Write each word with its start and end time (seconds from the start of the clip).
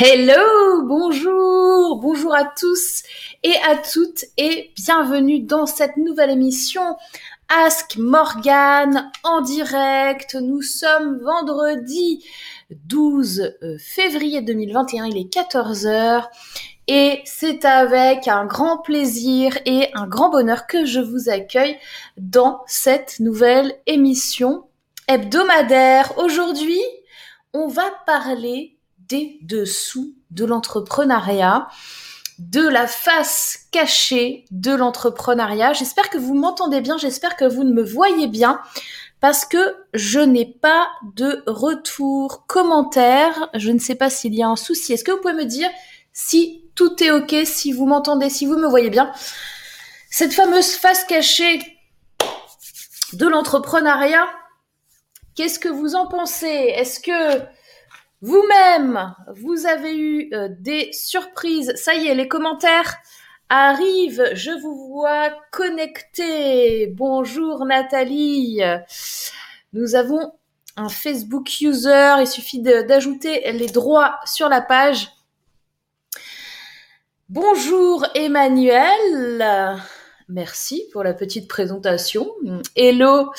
Hello, 0.00 0.84
bonjour, 0.84 1.98
bonjour 2.00 2.32
à 2.32 2.44
tous 2.44 3.02
et 3.42 3.54
à 3.68 3.74
toutes 3.74 4.26
et 4.36 4.70
bienvenue 4.76 5.40
dans 5.40 5.66
cette 5.66 5.96
nouvelle 5.96 6.30
émission 6.30 6.96
Ask 7.48 7.96
Morgan 7.96 9.10
en 9.24 9.40
direct. 9.40 10.36
Nous 10.36 10.62
sommes 10.62 11.18
vendredi 11.18 12.24
12 12.70 13.56
euh, 13.60 13.76
février 13.80 14.40
2021, 14.40 15.06
il 15.06 15.16
est 15.16 15.34
14h 15.34 16.28
et 16.86 17.20
c'est 17.24 17.64
avec 17.64 18.28
un 18.28 18.46
grand 18.46 18.78
plaisir 18.78 19.58
et 19.66 19.88
un 19.94 20.06
grand 20.06 20.30
bonheur 20.30 20.68
que 20.68 20.84
je 20.84 21.00
vous 21.00 21.28
accueille 21.28 21.76
dans 22.16 22.62
cette 22.68 23.18
nouvelle 23.18 23.74
émission 23.86 24.68
hebdomadaire. 25.08 26.16
Aujourd'hui, 26.18 26.82
on 27.52 27.66
va 27.66 27.90
parler 28.06 28.77
des 29.08 29.38
dessous 29.42 30.14
de 30.30 30.44
l'entrepreneuriat, 30.44 31.68
de 32.38 32.66
la 32.66 32.86
face 32.86 33.66
cachée 33.72 34.44
de 34.50 34.72
l'entrepreneuriat. 34.72 35.72
J'espère 35.72 36.10
que 36.10 36.18
vous 36.18 36.34
m'entendez 36.34 36.80
bien, 36.80 36.98
j'espère 36.98 37.36
que 37.36 37.44
vous 37.44 37.64
ne 37.64 37.72
me 37.72 37.82
voyez 37.82 38.28
bien 38.28 38.60
parce 39.20 39.44
que 39.44 39.76
je 39.94 40.20
n'ai 40.20 40.46
pas 40.46 40.88
de 41.16 41.42
retour 41.46 42.46
commentaire. 42.46 43.50
Je 43.54 43.70
ne 43.72 43.78
sais 43.78 43.96
pas 43.96 44.10
s'il 44.10 44.34
y 44.34 44.42
a 44.42 44.48
un 44.48 44.56
souci. 44.56 44.92
Est-ce 44.92 45.02
que 45.02 45.10
vous 45.10 45.20
pouvez 45.20 45.34
me 45.34 45.44
dire 45.44 45.68
si 46.12 46.70
tout 46.74 47.02
est 47.02 47.10
OK, 47.10 47.34
si 47.44 47.72
vous 47.72 47.86
m'entendez, 47.86 48.30
si 48.30 48.46
vous 48.46 48.56
me 48.56 48.68
voyez 48.68 48.90
bien? 48.90 49.12
Cette 50.10 50.32
fameuse 50.32 50.74
face 50.74 51.04
cachée 51.04 51.60
de 53.14 53.26
l'entrepreneuriat, 53.26 54.28
qu'est-ce 55.34 55.58
que 55.58 55.68
vous 55.68 55.96
en 55.96 56.06
pensez? 56.06 56.46
Est-ce 56.46 57.00
que 57.00 57.42
vous-même, 58.20 59.14
vous 59.34 59.66
avez 59.66 59.96
eu 59.96 60.28
euh, 60.32 60.48
des 60.58 60.92
surprises. 60.92 61.72
Ça 61.76 61.94
y 61.94 62.08
est, 62.08 62.14
les 62.14 62.26
commentaires 62.26 62.96
arrivent. 63.48 64.30
Je 64.34 64.50
vous 64.50 64.88
vois 64.88 65.30
connecté. 65.52 66.88
Bonjour 66.88 67.64
Nathalie. 67.64 68.60
Nous 69.72 69.94
avons 69.94 70.32
un 70.76 70.88
Facebook 70.88 71.60
user. 71.60 72.14
Il 72.20 72.26
suffit 72.26 72.60
d'ajouter 72.60 73.52
les 73.52 73.68
droits 73.68 74.18
sur 74.24 74.48
la 74.48 74.62
page. 74.62 75.08
Bonjour 77.28 78.04
Emmanuel. 78.14 79.78
Merci 80.28 80.84
pour 80.92 81.04
la 81.04 81.14
petite 81.14 81.48
présentation. 81.48 82.30
Hello, 82.76 83.32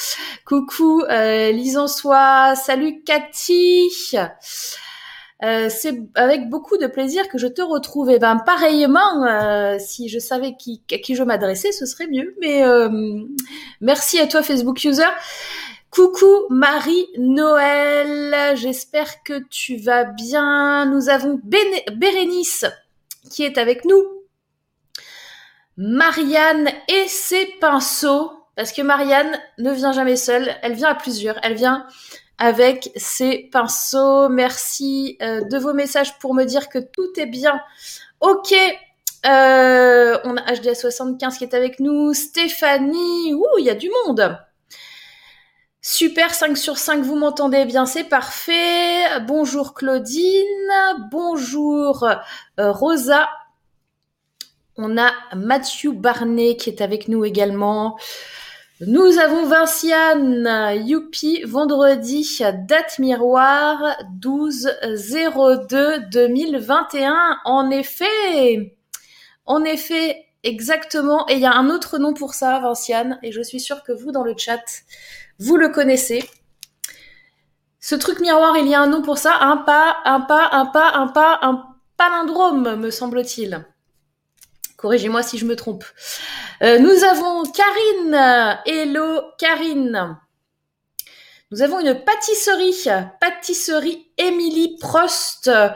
coucou 0.44 1.04
euh, 1.04 1.52
Lisançois, 1.52 2.56
salut 2.56 3.04
Cathy. 3.04 3.92
Euh, 5.44 5.68
c'est 5.70 6.02
avec 6.16 6.50
beaucoup 6.50 6.78
de 6.78 6.88
plaisir 6.88 7.30
que 7.30 7.38
je 7.38 7.46
te 7.46 7.62
retrouve. 7.62 8.10
Et 8.10 8.16
eh 8.16 8.20
ben 8.20 8.38
pareillement, 8.38 9.24
euh, 9.24 9.78
si 9.80 10.10
je 10.10 10.18
savais 10.18 10.56
qui, 10.58 10.82
à 10.92 10.98
qui 10.98 11.16
je 11.16 11.22
m'adressais, 11.22 11.72
ce 11.72 11.86
serait 11.86 12.08
mieux. 12.08 12.36
Mais 12.42 12.64
euh, 12.64 12.90
merci 13.82 14.20
à 14.20 14.26
toi 14.26 14.42
Facebook 14.42 14.84
user. 14.84 15.04
Coucou 15.92 16.48
Marie-Noël, 16.50 18.58
j'espère 18.58 19.22
que 19.24 19.44
tu 19.50 19.78
vas 19.78 20.06
bien. 20.06 20.88
Nous 20.88 21.10
avons 21.10 21.40
Bérénice 21.44 22.66
qui 23.30 23.44
est 23.44 23.60
avec 23.60 23.86
nous. 23.86 24.19
Marianne 25.82 26.70
et 26.90 27.08
ses 27.08 27.46
pinceaux, 27.62 28.34
parce 28.58 28.74
que 28.74 28.82
Marianne 28.82 29.40
ne 29.60 29.72
vient 29.72 29.94
jamais 29.94 30.18
seule, 30.18 30.54
elle 30.62 30.74
vient 30.74 30.90
à 30.90 30.96
plusieurs, 30.96 31.40
elle 31.42 31.54
vient 31.54 31.88
avec 32.38 32.92
ses 32.98 33.50
pinceaux. 33.50 34.28
Merci 34.28 35.18
euh, 35.22 35.42
de 35.46 35.58
vos 35.58 35.72
messages 35.72 36.20
pour 36.20 36.34
me 36.34 36.44
dire 36.44 36.68
que 36.68 36.80
tout 36.80 37.08
est 37.16 37.28
bien. 37.28 37.62
Ok, 38.20 38.54
euh, 39.26 40.20
on 40.26 40.36
a 40.36 40.42
HDS75 40.52 41.38
qui 41.38 41.46
est 41.46 41.54
avec 41.54 41.80
nous, 41.80 42.14
Stéphanie, 42.14 43.34
ouh, 43.34 43.58
il 43.60 43.64
y 43.64 43.70
a 43.70 43.76
du 43.76 43.90
monde. 44.04 44.38
Super 45.82 46.34
5 46.34 46.58
sur 46.58 46.78
5, 46.78 47.04
vous 47.04 47.16
m'entendez 47.16 47.64
bien, 47.64 47.86
c'est 47.86 48.04
parfait. 48.04 49.22
Bonjour 49.28 49.74
Claudine, 49.74 50.44
bonjour 51.10 52.04
euh, 52.04 52.72
Rosa, 52.74 53.30
on 54.82 54.98
a 54.98 55.12
Mathieu 55.36 55.92
Barnet 55.92 56.56
qui 56.56 56.70
est 56.70 56.82
avec 56.82 57.10
nous 57.10 57.26
également. 57.26 57.98
Nous 58.80 59.18
avons 59.20 59.46
Vinciane, 59.46 60.50
Youpi, 60.86 61.44
vendredi, 61.44 62.40
date 62.66 62.98
miroir 62.98 63.98
12-02 64.22 66.10
2021. 66.10 67.40
En 67.44 67.70
effet, 67.72 68.78
en 69.46 69.66
effet, 69.66 70.26
exactement. 70.44 71.28
Et 71.28 71.34
il 71.34 71.42
y 71.42 71.46
a 71.46 71.54
un 71.54 71.70
autre 71.70 71.98
nom 71.98 72.14
pour 72.14 72.34
ça, 72.34 72.60
Vinciane, 72.60 73.20
et 73.22 73.34
je 73.34 73.42
suis 73.42 73.60
sûre 73.60 73.84
que 73.84 73.92
vous, 73.92 74.14
dans 74.14 74.24
le 74.24 74.34
chat, 74.38 74.64
vous 75.40 75.58
le 75.58 75.68
connaissez. 75.68 76.24
Ce 77.82 77.96
truc 77.96 78.22
miroir, 78.22 78.58
il 78.58 78.68
y 78.68 78.76
a 78.76 78.80
un 78.80 78.88
nom 78.88 79.02
pour 79.02 79.18
ça, 79.18 79.36
un 79.42 79.58
pas, 79.58 79.98
un 80.06 80.22
pas, 80.22 80.48
un 80.54 80.68
pas, 80.68 80.94
un 80.94 81.08
pas, 81.08 81.40
un 81.42 81.66
palindrome, 81.98 82.78
me 82.78 82.92
semble-t-il. 82.92 83.66
Corrigez-moi 84.80 85.24
si 85.24 85.38
je 85.38 85.46
me 85.46 85.58
trompe. 85.58 85.84
Euh, 86.62 86.80
nous 86.80 87.04
avons 87.04 87.44
Karine. 87.44 88.60
Hello 88.66 89.22
Karine. 89.38 90.18
Nous 91.52 91.62
avons 91.62 91.82
une 91.82 92.02
pâtisserie, 92.02 92.86
pâtisserie 93.20 94.08
Émilie 94.18 94.78
Prost. 94.80 95.50
Euh, 95.50 95.70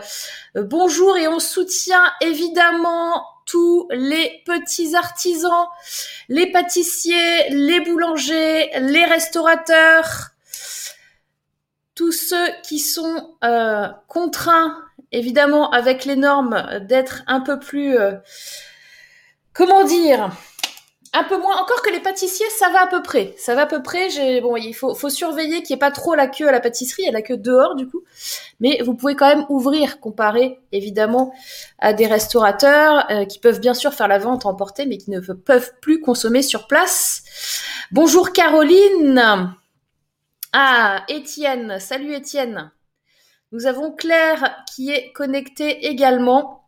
bonjour 0.55 1.17
et 1.17 1.27
on 1.27 1.39
soutient 1.39 2.13
évidemment 2.21 3.25
tous 3.45 3.89
les 3.91 4.41
petits 4.45 4.95
artisans, 4.95 5.67
les 6.29 6.49
pâtissiers, 6.49 7.49
les 7.49 7.81
boulangers, 7.81 8.69
les 8.79 9.03
restaurateurs, 9.03 10.29
tous 11.93 12.13
ceux 12.13 12.47
qui 12.63 12.79
sont 12.79 13.35
euh, 13.43 13.89
contraints, 14.07 14.77
évidemment, 15.11 15.71
avec 15.71 16.05
les 16.05 16.15
normes, 16.15 16.79
d'être 16.87 17.23
un 17.27 17.41
peu 17.41 17.59
plus 17.59 17.97
comment 19.53 19.83
dire? 19.83 20.31
Un 21.15 21.23
peu 21.25 21.37
moins 21.37 21.61
encore 21.61 21.83
que 21.83 21.91
les 21.91 21.99
pâtissiers, 21.99 22.49
ça 22.57 22.69
va 22.69 22.81
à 22.81 22.87
peu 22.87 23.03
près. 23.03 23.35
Ça 23.37 23.53
va 23.53 23.61
à 23.61 23.65
peu 23.67 23.83
près. 23.83 24.07
Bon, 24.41 24.55
il 24.55 24.73
faut, 24.73 24.95
surveiller 25.09 25.61
qu'il 25.61 25.75
n'y 25.75 25.77
ait 25.77 25.79
pas 25.79 25.91
trop 25.91 26.15
la 26.15 26.25
queue 26.25 26.47
à 26.47 26.51
la 26.51 26.59
pâtisserie. 26.59 27.03
Il 27.03 27.05
y 27.05 27.09
a 27.09 27.11
la 27.11 27.21
queue 27.21 27.37
dehors 27.37 27.75
du 27.75 27.87
coup, 27.87 28.01
mais 28.59 28.81
vous 28.83 28.95
pouvez 28.95 29.15
quand 29.15 29.27
même 29.27 29.45
ouvrir, 29.49 29.99
comparé 29.99 30.59
évidemment 30.71 31.31
à 31.77 31.93
des 31.93 32.07
restaurateurs 32.07 33.05
euh, 33.11 33.25
qui 33.25 33.37
peuvent 33.37 33.59
bien 33.59 33.75
sûr 33.75 33.93
faire 33.93 34.07
la 34.07 34.17
vente 34.17 34.47
emportée, 34.47 34.87
mais 34.87 34.97
qui 34.97 35.11
ne 35.11 35.19
peuvent 35.19 35.73
plus 35.81 35.99
consommer 35.99 36.41
sur 36.41 36.65
place. 36.65 37.21
Bonjour 37.91 38.33
Caroline. 38.33 39.53
Ah, 40.51 41.03
Étienne. 41.09 41.79
Salut 41.79 42.15
Étienne. 42.15 42.71
Nous 43.51 43.67
avons 43.67 43.91
Claire 43.91 44.63
qui 44.73 44.89
est 44.89 45.11
connectée 45.11 45.85
également. 45.85 46.62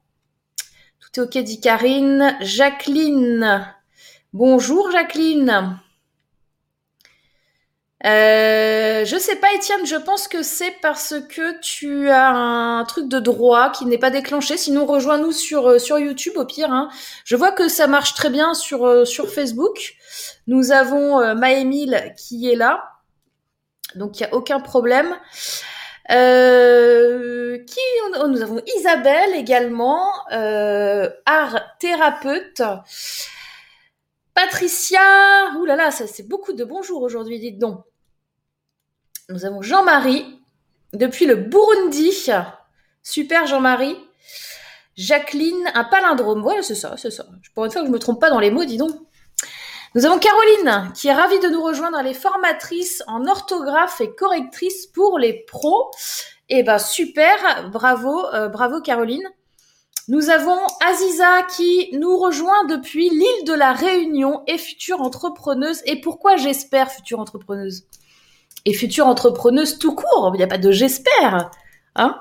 Ok, 1.17 1.37
dit 1.37 1.61
Karine. 1.61 2.35
Jacqueline. 2.41 3.65
Bonjour 4.33 4.91
Jacqueline. 4.91 5.79
Euh, 8.05 9.05
je 9.05 9.17
sais 9.17 9.37
pas 9.37 9.53
Étienne, 9.53 9.85
je 9.85 9.95
pense 9.95 10.27
que 10.27 10.43
c'est 10.43 10.75
parce 10.81 11.15
que 11.29 11.59
tu 11.61 12.09
as 12.09 12.29
un 12.29 12.83
truc 12.83 13.07
de 13.07 13.19
droit 13.19 13.69
qui 13.71 13.85
n'est 13.85 13.97
pas 13.97 14.09
déclenché. 14.09 14.57
Sinon, 14.57 14.85
rejoins-nous 14.85 15.31
sur 15.31 15.67
euh, 15.67 15.99
YouTube 15.99 16.33
au 16.35 16.45
pire. 16.45 16.71
Hein. 16.71 16.89
Je 17.23 17.37
vois 17.37 17.51
que 17.51 17.69
ça 17.69 17.87
marche 17.87 18.13
très 18.13 18.29
bien 18.29 18.53
sur 18.53 18.85
euh, 18.85 19.05
sur 19.05 19.29
Facebook. 19.29 19.95
Nous 20.47 20.71
avons 20.71 21.21
euh, 21.21 21.33
Maëmile 21.33 22.13
qui 22.17 22.51
est 22.51 22.55
là, 22.55 22.83
donc 23.95 24.19
il 24.19 24.23
y 24.23 24.25
a 24.25 24.33
aucun 24.33 24.59
problème. 24.59 25.15
Euh, 26.11 27.57
qui 27.65 27.79
nous 28.27 28.41
avons 28.41 28.61
Isabelle 28.77 29.33
également, 29.35 30.11
euh, 30.31 31.09
art 31.25 31.59
thérapeute. 31.79 32.61
Patricia, 34.33 34.99
oulala, 35.57 35.85
là 35.85 35.91
ça 35.91 36.07
c'est 36.07 36.27
beaucoup 36.27 36.53
de 36.53 36.63
bonjour 36.63 37.01
aujourd'hui, 37.01 37.39
dites 37.39 37.57
donc. 37.57 37.83
Nous 39.29 39.45
avons 39.45 39.61
Jean-Marie 39.61 40.39
depuis 40.93 41.25
le 41.25 41.35
Burundi. 41.35 42.11
Super 43.01 43.47
Jean-Marie. 43.47 43.97
Jacqueline, 44.95 45.69
un 45.73 45.83
palindrome. 45.83 46.41
Voilà, 46.41 46.61
c'est 46.61 46.75
ça, 46.75 46.95
c'est 46.97 47.11
ça. 47.11 47.25
Pour 47.53 47.65
une 47.65 47.71
fois 47.71 47.81
que 47.81 47.87
je 47.87 47.91
me 47.91 47.99
trompe 47.99 48.21
pas 48.21 48.29
dans 48.29 48.39
les 48.39 48.51
mots, 48.51 48.65
dis 48.65 48.77
donc. 48.77 48.95
Nous 49.95 50.05
avons 50.05 50.19
Caroline 50.19 50.91
qui 50.93 51.07
est 51.07 51.13
ravie 51.13 51.39
de 51.39 51.47
nous 51.47 51.63
rejoindre. 51.63 51.97
Elle 51.97 52.07
est 52.07 52.13
formatrice 52.13 53.01
en 53.07 53.25
orthographe 53.27 54.01
et 54.01 54.13
correctrice 54.13 54.87
pour 54.87 55.17
les 55.17 55.45
pros. 55.47 55.89
Eh 56.49 56.63
ben 56.63 56.79
super, 56.79 57.69
bravo, 57.71 58.25
euh, 58.33 58.49
bravo 58.49 58.81
Caroline. 58.81 59.23
Nous 60.09 60.29
avons 60.29 60.59
Aziza 60.85 61.43
qui 61.43 61.89
nous 61.93 62.17
rejoint 62.17 62.65
depuis 62.65 63.09
l'île 63.09 63.45
de 63.47 63.53
la 63.53 63.71
Réunion 63.71 64.43
et 64.47 64.57
future 64.57 65.01
entrepreneuse. 65.01 65.81
Et 65.85 66.01
pourquoi 66.01 66.35
j'espère 66.35 66.91
future 66.91 67.21
entrepreneuse? 67.21 67.85
Et 68.65 68.73
future 68.73 69.07
entrepreneuse 69.07 69.79
tout 69.79 69.95
court, 69.95 70.31
il 70.33 70.39
n'y 70.39 70.43
a 70.43 70.47
pas 70.47 70.57
de 70.57 70.71
j'espère. 70.71 71.51
Hein? 71.95 72.19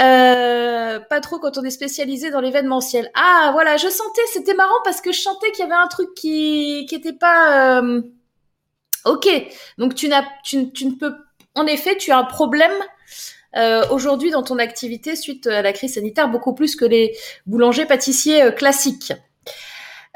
Euh, 0.00 1.00
pas 1.00 1.20
trop 1.20 1.38
quand 1.38 1.58
on 1.58 1.64
est 1.64 1.70
spécialisé 1.70 2.30
dans 2.30 2.40
l'événementiel. 2.40 3.10
Ah 3.14 3.50
voilà, 3.52 3.76
je 3.76 3.88
sentais, 3.88 4.22
c'était 4.32 4.54
marrant 4.54 4.80
parce 4.84 5.00
que 5.00 5.12
je 5.12 5.20
sentais 5.20 5.50
qu'il 5.50 5.64
y 5.64 5.66
avait 5.66 5.74
un 5.74 5.88
truc 5.88 6.14
qui 6.14 6.86
qui 6.88 6.94
était 6.94 7.12
pas 7.12 7.80
euh, 7.80 8.02
ok. 9.04 9.28
Donc 9.78 9.94
tu 9.94 10.08
n'as 10.08 10.24
tu, 10.44 10.72
tu 10.72 10.86
ne 10.86 10.92
peux 10.92 11.14
en 11.56 11.66
effet 11.66 11.96
tu 11.96 12.12
as 12.12 12.18
un 12.18 12.24
problème 12.24 12.72
euh, 13.56 13.84
aujourd'hui 13.90 14.30
dans 14.30 14.42
ton 14.42 14.58
activité 14.58 15.16
suite 15.16 15.46
à 15.46 15.62
la 15.62 15.72
crise 15.72 15.94
sanitaire 15.94 16.28
beaucoup 16.28 16.54
plus 16.54 16.76
que 16.76 16.84
les 16.84 17.16
boulangers 17.46 17.86
pâtissiers 17.86 18.42
euh, 18.42 18.50
classiques. 18.50 19.12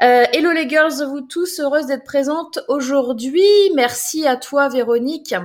Euh, 0.01 0.25
hello 0.33 0.51
les 0.51 0.69
girls, 0.69 1.03
vous 1.07 1.21
tous, 1.21 1.59
heureuse 1.59 1.87
d'être 1.87 2.03
présente 2.03 2.59
aujourd'hui. 2.67 3.43
Merci 3.75 4.27
à 4.27 4.37
toi 4.37 4.69
Véronique. 4.69 5.35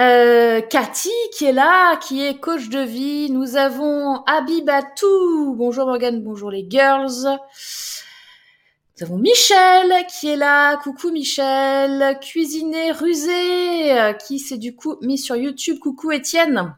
Euh, 0.00 0.62
Cathy 0.62 1.12
qui 1.30 1.44
est 1.44 1.52
là, 1.52 1.96
qui 1.96 2.24
est 2.24 2.40
coach 2.40 2.70
de 2.70 2.80
vie. 2.80 3.30
Nous 3.30 3.56
avons 3.56 4.22
Abibatou. 4.24 5.54
Bonjour 5.58 5.84
Morgane, 5.84 6.22
bonjour 6.22 6.50
les 6.50 6.66
girls. 6.66 7.38
Nous 8.96 9.06
avons 9.06 9.18
Michel 9.18 9.92
qui 10.06 10.30
est 10.30 10.36
là. 10.36 10.78
Coucou 10.78 11.10
Michel. 11.10 12.18
Cuisiner 12.22 12.92
rusé 12.92 14.14
qui 14.26 14.38
s'est 14.38 14.56
du 14.56 14.74
coup 14.74 14.96
mis 15.02 15.18
sur 15.18 15.36
YouTube. 15.36 15.78
Coucou 15.78 16.12
Étienne. 16.12 16.74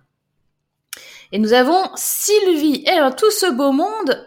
Et 1.30 1.38
nous 1.38 1.52
avons 1.52 1.90
Sylvie 1.94 2.84
et 2.88 2.98
tout 3.16 3.30
ce 3.30 3.46
beau 3.46 3.70
monde. 3.70 4.26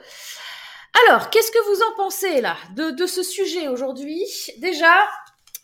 Alors, 1.05 1.29
qu'est-ce 1.29 1.51
que 1.51 1.69
vous 1.69 1.81
en 1.81 1.95
pensez 1.97 2.39
là 2.39 2.55
de 2.77 3.05
ce 3.05 3.23
sujet 3.23 3.67
aujourd'hui? 3.67 4.23
Déjà, 4.59 4.95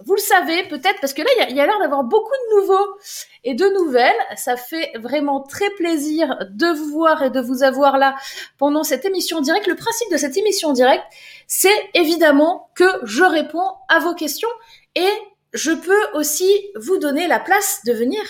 vous 0.05 0.15
le 0.15 0.21
savez 0.21 0.63
peut-être 0.67 0.99
parce 1.01 1.13
que 1.13 1.21
là, 1.21 1.27
il 1.49 1.55
y 1.55 1.59
a, 1.59 1.65
l'air 1.65 1.79
d'avoir 1.79 2.03
beaucoup 2.03 2.31
de 2.31 2.59
nouveaux 2.59 2.97
et 3.43 3.53
de 3.53 3.65
nouvelles. 3.79 4.15
Ça 4.35 4.57
fait 4.57 4.91
vraiment 4.99 5.41
très 5.41 5.69
plaisir 5.71 6.37
de 6.49 6.67
vous 6.67 6.91
voir 6.91 7.23
et 7.23 7.29
de 7.29 7.39
vous 7.39 7.63
avoir 7.63 7.97
là 7.97 8.15
pendant 8.57 8.83
cette 8.83 9.05
émission 9.05 9.41
directe. 9.41 9.67
Le 9.67 9.75
principe 9.75 10.11
de 10.11 10.17
cette 10.17 10.37
émission 10.37 10.73
directe, 10.73 11.03
c'est 11.47 11.89
évidemment 11.93 12.69
que 12.75 12.85
je 13.03 13.23
réponds 13.23 13.69
à 13.89 13.99
vos 13.99 14.13
questions 14.13 14.49
et 14.95 15.09
je 15.53 15.71
peux 15.71 16.03
aussi 16.13 16.49
vous 16.75 16.97
donner 16.97 17.27
la 17.27 17.39
place 17.39 17.81
de 17.85 17.93
venir 17.93 18.21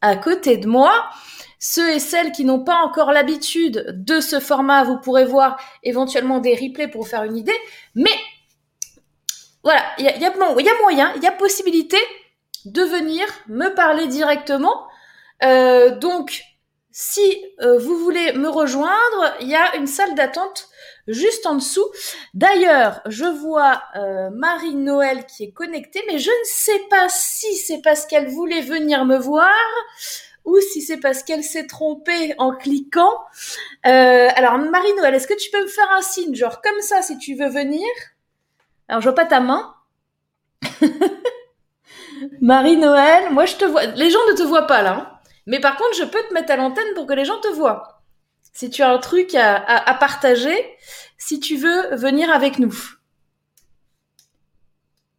à 0.00 0.16
côté 0.16 0.56
de 0.56 0.66
moi. 0.66 0.92
Ceux 1.58 1.92
et 1.92 2.00
celles 2.00 2.32
qui 2.32 2.44
n'ont 2.44 2.64
pas 2.64 2.76
encore 2.76 3.12
l'habitude 3.12 3.86
de 3.96 4.20
ce 4.20 4.40
format, 4.40 4.82
vous 4.82 4.98
pourrez 4.98 5.24
voir 5.24 5.60
éventuellement 5.84 6.40
des 6.40 6.56
replays 6.56 6.88
pour 6.88 7.02
vous 7.02 7.08
faire 7.08 7.22
une 7.22 7.36
idée. 7.36 7.52
Mais 7.94 8.10
voilà, 9.62 9.82
il 9.98 10.04
y 10.04 10.08
a, 10.08 10.34
moyen, 10.80 11.12
il 11.16 11.22
y 11.22 11.26
a 11.26 11.32
possibilité 11.32 11.98
de 12.64 12.82
venir 12.82 13.26
me 13.46 13.74
parler 13.74 14.08
directement. 14.08 14.86
Euh, 15.44 15.96
donc, 15.96 16.42
si 16.90 17.44
euh, 17.60 17.78
vous 17.78 17.96
voulez 17.98 18.32
me 18.32 18.48
rejoindre, 18.48 19.36
il 19.40 19.48
y 19.48 19.54
a 19.54 19.76
une 19.76 19.86
salle 19.86 20.14
d'attente 20.14 20.68
juste 21.06 21.46
en 21.46 21.54
dessous. 21.54 21.86
D'ailleurs, 22.34 23.00
je 23.06 23.24
vois 23.24 23.82
euh, 23.96 24.30
Marie-Noël 24.30 25.26
qui 25.26 25.44
est 25.44 25.52
connectée, 25.52 26.02
mais 26.08 26.18
je 26.18 26.30
ne 26.30 26.44
sais 26.44 26.80
pas 26.90 27.08
si 27.08 27.54
c'est 27.54 27.82
parce 27.82 28.06
qu'elle 28.06 28.28
voulait 28.28 28.62
venir 28.62 29.04
me 29.04 29.16
voir 29.16 29.54
ou 30.44 30.58
si 30.58 30.82
c'est 30.82 30.98
parce 30.98 31.22
qu'elle 31.22 31.44
s'est 31.44 31.68
trompée 31.68 32.34
en 32.38 32.52
cliquant. 32.52 33.16
Alors, 33.84 34.58
Marie-Noël, 34.58 35.14
est-ce 35.14 35.28
que 35.28 35.38
tu 35.38 35.50
peux 35.50 35.62
me 35.62 35.68
faire 35.68 35.90
un 35.92 36.02
signe, 36.02 36.34
genre 36.34 36.60
comme 36.60 36.80
ça, 36.80 37.00
si 37.00 37.16
tu 37.16 37.36
veux 37.36 37.48
venir 37.48 37.86
alors, 38.88 39.00
je 39.00 39.08
vois 39.08 39.14
pas 39.14 39.24
ta 39.24 39.40
main. 39.40 39.74
Marie-Noël, 42.40 43.30
moi 43.30 43.46
je 43.46 43.56
te 43.56 43.64
vois. 43.64 43.86
Les 43.86 44.10
gens 44.10 44.18
ne 44.30 44.36
te 44.36 44.42
voient 44.42 44.66
pas 44.66 44.82
là. 44.82 44.92
Hein. 44.92 45.18
Mais 45.46 45.60
par 45.60 45.76
contre, 45.76 45.96
je 45.96 46.04
peux 46.04 46.22
te 46.28 46.34
mettre 46.34 46.52
à 46.52 46.56
l'antenne 46.56 46.94
pour 46.94 47.06
que 47.06 47.12
les 47.12 47.24
gens 47.24 47.40
te 47.40 47.48
voient. 47.48 48.02
Si 48.52 48.70
tu 48.70 48.82
as 48.82 48.90
un 48.90 48.98
truc 48.98 49.34
à, 49.34 49.94
partager, 49.98 50.54
si 51.16 51.40
tu 51.40 51.56
veux 51.56 51.96
venir 51.96 52.30
avec 52.30 52.58
nous. 52.58 52.74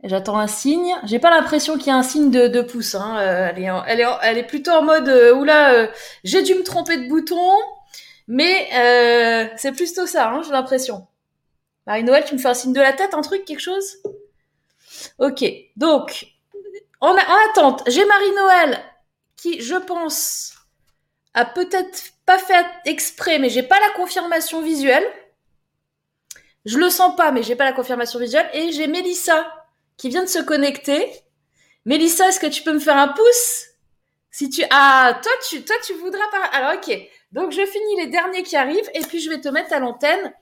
J'attends 0.04 0.38
un 0.38 0.48
signe. 0.48 0.96
J'ai 1.06 1.18
pas 1.18 1.32
l'impression 1.32 1.78
qu'il 1.78 1.88
y 1.88 1.92
a 1.92 1.96
un 1.96 2.04
signe 2.04 2.30
de, 2.30 2.62
pouce. 2.62 2.94
Hein. 2.96 3.18
Euh, 3.20 3.52
elle, 3.56 4.38
est 4.38 4.44
plutôt 4.44 4.72
en 4.72 4.84
mode 4.84 5.10
euh, 5.10 5.34
oula, 5.34 5.74
euh, 5.74 5.88
j'ai 6.24 6.44
dû 6.44 6.56
me 6.56 6.64
tromper 6.64 6.98
de 6.98 7.08
bouton, 7.10 7.52
mais 8.28 8.70
c'est 9.58 9.72
plutôt 9.72 10.06
ça. 10.06 10.30
Hein, 10.30 10.42
j'ai 10.46 10.52
l'impression. 10.52 11.08
Marie-Noël, 11.88 12.24
tu 12.26 12.34
me 12.36 12.40
fais 12.40 12.50
un 12.50 12.54
signe 12.54 12.74
de 12.74 12.82
la 12.82 12.94
tête, 12.94 13.14
un 13.14 13.22
truc, 13.22 13.46
quelque 13.46 13.60
chose? 13.60 13.98
Ok, 15.20 15.44
donc, 15.76 16.28
en, 17.02 17.12
en 17.12 17.50
attente, 17.50 17.84
j'ai 17.88 18.06
Marie-Noël 18.06 18.80
qui, 19.36 19.62
je 19.62 19.76
pense, 19.76 20.54
a 21.34 21.46
peut-être 21.46 22.14
pas 22.26 22.38
fait 22.38 22.66
exprès, 22.86 23.40
mais 23.40 23.50
j'ai 23.50 23.64
pas 23.64 23.80
la 23.80 23.90
confirmation 23.92 24.62
visuelle. 24.62 25.06
Je 26.66 26.78
le 26.78 26.90
sens 26.90 27.16
pas, 27.16 27.32
mais 27.32 27.44
j'ai 27.44 27.56
pas 27.56 27.66
la 27.66 27.74
confirmation 27.74 28.20
visuelle. 28.20 28.50
Et 28.54 28.72
j'ai 28.72 28.88
Mélissa 28.88 29.46
qui 29.98 30.10
vient 30.10 30.24
de 30.24 30.30
se 30.30 30.40
connecter. 30.40 31.12
Mélissa, 31.86 32.30
est-ce 32.30 32.40
que 32.40 32.48
tu 32.48 32.64
peux 32.64 32.72
me 32.72 32.80
faire 32.80 32.98
un 32.98 33.10
pouce? 33.10 33.66
Si 34.32 34.50
tu 34.50 34.64
ah 34.72 35.20
toi 35.22 35.32
tu 35.48 35.64
toi 35.64 35.76
tu 35.86 35.94
voudras 35.94 36.28
pas. 36.32 36.46
Alors 36.54 36.74
ok. 36.76 36.98
Donc 37.32 37.52
je 37.52 37.66
finis 37.66 37.98
les 37.98 38.08
derniers 38.08 38.44
qui 38.44 38.56
arrivent 38.56 38.90
et 38.94 39.02
puis 39.02 39.20
je 39.20 39.30
vais 39.30 39.42
te 39.42 39.50
mettre 39.50 39.74
à 39.74 39.80
l'antenne 39.80 40.34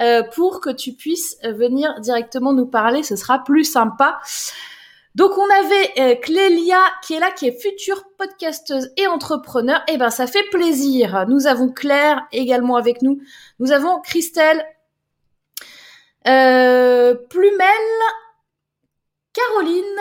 euh, 0.00 0.22
pour 0.34 0.60
que 0.60 0.70
tu 0.70 0.92
puisses 0.92 1.38
venir 1.42 2.00
directement 2.00 2.52
nous 2.52 2.66
parler. 2.66 3.02
Ce 3.02 3.16
sera 3.16 3.42
plus 3.44 3.64
sympa. 3.64 4.18
Donc 5.16 5.32
on 5.38 5.48
avait 5.48 5.92
euh, 5.98 6.14
Clélia 6.16 6.82
qui 7.02 7.14
est 7.14 7.20
là, 7.20 7.30
qui 7.30 7.48
est 7.48 7.58
future 7.58 8.04
podcasteuse 8.18 8.92
et 8.98 9.06
entrepreneur. 9.06 9.82
Eh 9.88 9.96
ben 9.96 10.10
ça 10.10 10.26
fait 10.26 10.44
plaisir. 10.50 11.24
Nous 11.26 11.46
avons 11.46 11.72
Claire 11.72 12.26
également 12.32 12.76
avec 12.76 13.00
nous. 13.00 13.18
Nous 13.58 13.72
avons 13.72 13.98
Christelle, 14.02 14.62
euh, 16.28 17.14
Plumel, 17.30 17.66
Caroline, 19.32 20.00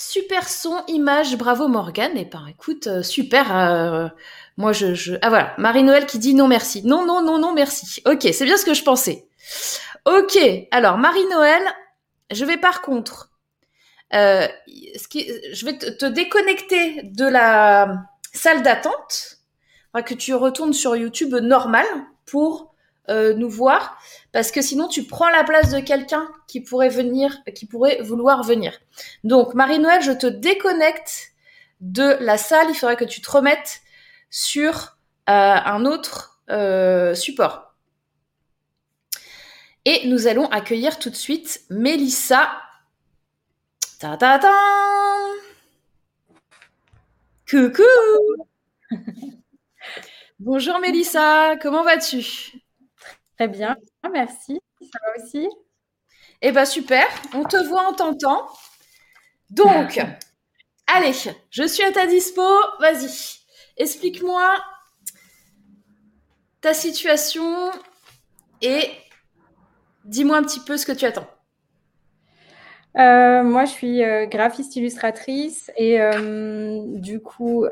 super 0.00 0.48
son, 0.48 0.82
image, 0.88 1.36
bravo 1.36 1.68
Morgane. 1.68 2.16
Et 2.16 2.22
eh 2.22 2.24
ben 2.24 2.46
écoute, 2.48 2.86
euh, 2.86 3.02
super. 3.02 4.10
Moi, 4.56 4.72
je. 4.72 5.14
Ah 5.22 5.28
voilà, 5.28 5.54
Marie-Noël 5.58 6.06
qui 6.06 6.18
dit 6.18 6.34
non 6.34 6.48
merci. 6.48 6.82
Non, 6.84 7.06
non, 7.06 7.22
non, 7.22 7.38
non 7.38 7.52
merci. 7.52 8.02
Ok, 8.06 8.28
c'est 8.32 8.44
bien 8.44 8.56
ce 8.56 8.64
que 8.64 8.74
je 8.74 8.82
pensais. 8.82 9.26
Ok, 10.06 10.38
alors 10.70 10.98
Marie-Noël, 10.98 11.62
je 12.30 12.44
vais 12.44 12.56
par 12.56 12.82
contre... 12.82 13.30
Euh. 14.14 14.48
Je 14.66 15.64
vais 15.64 15.78
te, 15.78 16.04
déconnecter 16.06 17.02
de 17.04 17.26
la 17.26 18.06
salle 18.32 18.62
d'attente, 18.62 19.38
que 20.04 20.14
tu 20.14 20.34
retournes 20.34 20.72
sur 20.72 20.96
YouTube 20.96 21.34
normal 21.34 21.86
pour 22.26 22.69
euh, 23.10 23.34
nous 23.34 23.50
voir, 23.50 23.98
parce 24.32 24.52
que 24.52 24.62
sinon 24.62 24.86
tu 24.86 25.04
prends 25.04 25.28
la 25.28 25.42
place 25.44 25.70
de 25.70 25.80
quelqu'un 25.80 26.28
qui 26.46 26.60
pourrait 26.60 26.88
venir, 26.88 27.42
qui 27.54 27.66
pourrait 27.66 28.00
vouloir 28.02 28.44
venir. 28.44 28.78
Donc 29.24 29.54
Marie-Noël, 29.54 30.00
je 30.02 30.12
te 30.12 30.26
déconnecte 30.26 31.32
de 31.80 32.16
la 32.20 32.38
salle, 32.38 32.66
il 32.68 32.74
faudrait 32.74 32.96
que 32.96 33.04
tu 33.04 33.20
te 33.20 33.30
remettes 33.30 33.80
sur 34.30 34.96
euh, 35.28 35.32
un 35.32 35.84
autre 35.86 36.40
euh, 36.50 37.14
support. 37.14 37.74
Et 39.84 40.06
nous 40.06 40.26
allons 40.26 40.46
accueillir 40.50 40.98
tout 40.98 41.10
de 41.10 41.16
suite 41.16 41.62
Mélissa. 41.70 42.48
Ta 43.98 44.16
ta 44.16 44.38
ta 44.38 44.54
Coucou 47.48 47.82
Bonjour 50.38 50.78
Mélissa, 50.78 51.56
comment 51.60 51.82
vas-tu? 51.82 52.60
Très 53.40 53.48
bien, 53.48 53.74
merci. 54.12 54.60
Ça 54.82 54.98
va 55.02 55.24
aussi? 55.24 55.48
Eh 56.42 56.52
ben 56.52 56.66
super, 56.66 57.06
on 57.32 57.42
te 57.42 57.56
voit, 57.68 57.88
on 57.88 57.94
t'entend. 57.94 58.46
Donc, 59.48 59.98
allez, 60.86 61.14
je 61.50 61.66
suis 61.66 61.82
à 61.82 61.90
ta 61.90 62.06
dispo, 62.06 62.42
vas-y. 62.80 63.08
Explique-moi 63.78 64.62
ta 66.60 66.74
situation 66.74 67.70
et 68.60 68.90
dis-moi 70.04 70.36
un 70.36 70.42
petit 70.42 70.60
peu 70.60 70.76
ce 70.76 70.84
que 70.84 70.92
tu 70.92 71.06
attends. 71.06 71.30
Euh, 72.98 73.42
moi, 73.42 73.64
je 73.64 73.70
suis 73.70 74.04
euh, 74.04 74.26
graphiste 74.26 74.76
illustratrice 74.76 75.70
et 75.78 75.98
euh, 75.98 76.82
du 76.88 77.20
coup, 77.20 77.64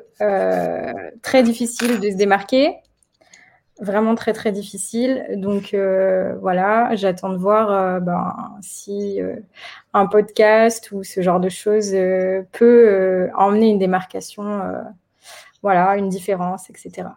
très 1.20 1.42
difficile 1.42 2.00
de 2.00 2.08
se 2.10 2.16
démarquer. 2.16 2.74
Vraiment 3.80 4.14
très, 4.14 4.32
très 4.32 4.50
difficile. 4.50 5.26
Donc, 5.36 5.76
voilà, 6.40 6.94
j'attends 6.96 7.30
de 7.30 7.36
voir 7.36 8.00
ben, 8.00 8.34
si 8.60 9.20
un 9.94 10.06
podcast 10.06 10.90
ou 10.90 11.04
ce 11.04 11.20
genre 11.20 11.38
de 11.38 11.48
choses 11.48 11.92
peut 12.52 13.30
emmener 13.36 13.68
une 13.68 13.78
démarcation 13.78 14.72
voilà, 15.62 15.96
une 15.96 16.08
différence, 16.08 16.70
etc. 16.70 17.08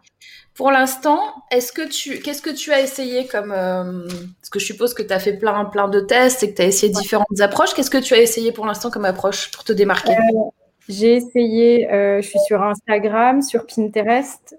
Pour 0.54 0.70
l'instant, 0.70 1.20
est-ce 1.50 1.72
que 1.72 1.88
tu, 1.88 2.18
qu'est-ce 2.20 2.42
que 2.42 2.50
tu 2.50 2.72
as 2.72 2.80
essayé 2.80 3.26
comme, 3.26 3.52
euh, 3.56 4.06
parce 4.40 4.50
que 4.50 4.58
je 4.58 4.66
suppose 4.66 4.94
que 4.94 5.02
tu 5.02 5.12
as 5.12 5.20
fait 5.20 5.34
plein, 5.34 5.64
plein 5.66 5.88
de 5.88 6.00
tests 6.00 6.42
et 6.42 6.50
que 6.50 6.56
tu 6.56 6.62
as 6.62 6.66
essayé 6.66 6.92
différentes 6.92 7.40
approches. 7.40 7.72
Qu'est-ce 7.74 7.90
que 7.90 7.98
tu 7.98 8.14
as 8.14 8.20
essayé 8.20 8.52
pour 8.52 8.66
l'instant 8.66 8.90
comme 8.90 9.04
approche 9.04 9.50
pour 9.52 9.64
te 9.64 9.72
démarquer? 9.72 10.12
Euh, 10.12 10.50
J'ai 10.88 11.14
essayé, 11.14 11.90
euh, 11.92 12.20
je 12.20 12.28
suis 12.28 12.40
sur 12.46 12.62
Instagram, 12.62 13.42
sur 13.42 13.66
Pinterest. 13.66 14.56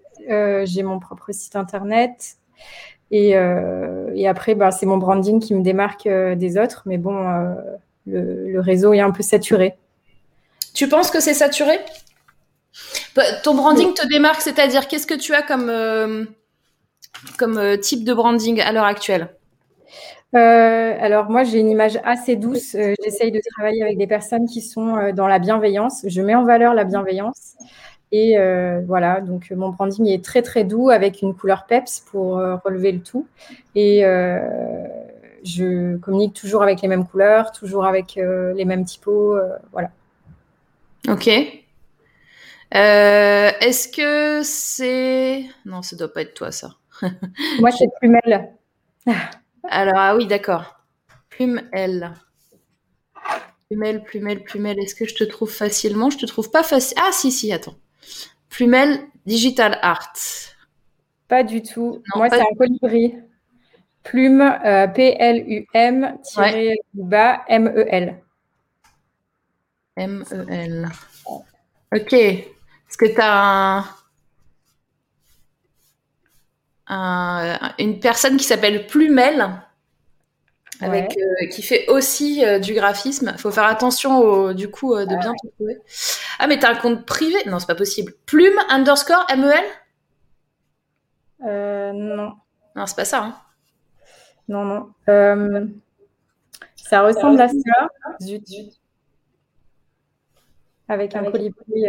J'ai 0.65 0.83
mon 0.83 0.99
propre 0.99 1.31
site 1.31 1.55
internet. 1.55 2.37
Et, 3.11 3.35
après, 4.27 4.55
bah, 4.55 4.71
c'est 4.71 4.85
mon 4.85 4.97
branding 4.97 5.39
qui 5.39 5.53
me 5.53 5.61
démarque 5.61 6.07
des 6.07 6.57
autres. 6.57 6.83
Mais 6.85 6.97
bon, 6.97 7.15
le, 8.07 8.59
réseau 8.59 8.93
est 8.93 9.01
un 9.01 9.11
peu 9.11 9.23
saturé. 9.23 9.75
Tu 10.73 10.87
penses 10.87 11.11
que 11.11 11.19
c'est 11.19 11.33
saturé? 11.33 11.79
Bah, 13.15 13.23
Ton 13.43 13.55
branding 13.55 13.93
te 13.93 14.07
démarque, 14.07 14.41
c'est-à-dire 14.41 14.87
qu'est-ce 14.87 15.07
que 15.07 15.13
tu 15.13 15.33
as 15.33 15.43
comme, 15.43 16.27
comme 17.37 17.77
type 17.79 18.03
de 18.03 18.13
branding 18.13 18.61
à 18.61 18.71
l'heure 18.71 18.85
actuelle? 18.85 19.29
Euh, 20.35 20.97
alors 20.99 21.29
moi, 21.29 21.43
j'ai 21.43 21.59
une 21.59 21.69
image 21.69 21.99
assez 22.03 22.35
douce. 22.35 22.75
Euh, 22.75 22.93
j'essaye 23.03 23.31
de 23.31 23.39
travailler 23.53 23.83
avec 23.83 23.97
des 23.97 24.07
personnes 24.07 24.47
qui 24.47 24.61
sont 24.61 24.95
euh, 24.97 25.11
dans 25.11 25.27
la 25.27 25.39
bienveillance. 25.39 26.03
Je 26.07 26.21
mets 26.21 26.35
en 26.35 26.43
valeur 26.43 26.73
la 26.73 26.85
bienveillance. 26.85 27.55
Et 28.15 28.37
voilà, 28.85 29.21
donc 29.21 29.49
mon 29.49 29.69
branding 29.69 30.07
est 30.07 30.23
très 30.23 30.43
très 30.43 30.63
doux 30.63 30.91
avec 30.91 31.23
une 31.23 31.33
couleur 31.33 31.65
peps 31.65 32.01
pour 32.11 32.35
relever 32.35 32.91
le 32.91 33.01
tout. 33.01 33.27
Et 33.73 34.03
je 35.43 35.97
communique 35.97 36.35
toujours 36.35 36.61
avec 36.61 36.81
les 36.81 36.87
mêmes 36.87 37.07
couleurs, 37.07 37.51
toujours 37.51 37.85
avec 37.85 38.15
les 38.15 38.65
mêmes 38.65 38.85
typos. 38.85 39.35
voilà. 39.71 39.89
Ok. 41.09 41.27
Est-ce 42.71 43.87
que 43.87 44.43
c'est... 44.43 45.45
Non, 45.65 45.81
ça 45.81 45.95
doit 45.95 46.13
pas 46.13 46.21
être 46.21 46.35
toi 46.35 46.51
ça. 46.51 46.75
moi, 47.59 47.71
c'est 47.71 47.87
Plumel. 47.99 48.53
Alors, 49.63 49.95
ah 49.97 50.15
oui, 50.15 50.27
d'accord. 50.27 50.83
Plume 51.29 51.61
L. 51.71 52.13
Plumel, 53.67 54.03
plumel, 54.03 54.43
plumel. 54.43 54.79
Est-ce 54.79 54.95
que 54.95 55.05
je 55.05 55.15
te 55.15 55.23
trouve 55.23 55.51
facilement? 55.51 56.09
Je 56.09 56.17
te 56.17 56.25
trouve 56.25 56.51
pas 56.51 56.63
facile. 56.63 56.97
Ah, 57.01 57.11
si, 57.11 57.31
si, 57.31 57.51
attends. 57.51 57.75
Plumel 58.53 58.99
Digital 59.25 59.79
Art. 59.81 60.13
Pas 61.27 61.43
du 61.43 61.63
tout. 61.63 62.03
Moi, 62.15 62.29
c'est 62.29 62.39
un 62.39 62.55
colibri. 62.55 63.15
Plume, 64.03 64.41
euh, 64.41 64.87
P-L-U-M, 64.87 66.17
tiré 66.23 66.75
bas, 66.93 67.43
M-E-L. 67.47 68.21
M-E-L. 69.95 70.87
Ok. 71.95 72.13
Est-ce 72.13 72.97
que 72.97 73.05
tu 73.05 73.21
as 73.21 73.85
un 76.87 77.73
une 77.79 77.99
personne 77.99 78.37
qui 78.37 78.43
s'appelle 78.43 78.85
Plumel, 78.85 79.63
avec, 80.83 81.17
euh, 81.17 81.47
qui 81.47 81.61
fait 81.61 81.87
aussi 81.87 82.45
euh, 82.45 82.59
du 82.59 82.73
graphisme. 82.73 83.31
Il 83.33 83.39
faut 83.39 83.51
faire 83.51 83.65
attention 83.65 84.53
du 84.53 84.69
coup 84.69 84.93
euh, 84.93 85.05
de 85.05 85.15
bien 85.15 85.33
te 85.33 85.47
trouver. 85.55 85.79
Ah 86.39 86.47
mais 86.47 86.59
t'as 86.59 86.71
un 86.71 86.75
compte 86.75 87.05
privé? 87.05 87.37
Non, 87.45 87.59
c'est 87.59 87.67
pas 87.67 87.75
possible. 87.75 88.13
Plume 88.25 88.57
underscore 88.69 89.25
MEL 89.37 89.63
Non. 91.93 92.33
Non, 92.75 92.85
c'est 92.85 92.95
pas 92.95 93.05
ça. 93.05 93.23
Hein. 93.23 93.35
Non, 94.47 94.65
non. 94.65 94.93
ça 96.75 97.01
ressemble 97.01 97.39
à 97.39 97.47
ça. 97.47 97.87
Zut, 98.21 98.45
zut. 98.47 98.73
Avec 100.89 101.15
un 101.15 101.31
colibri. 101.31 101.87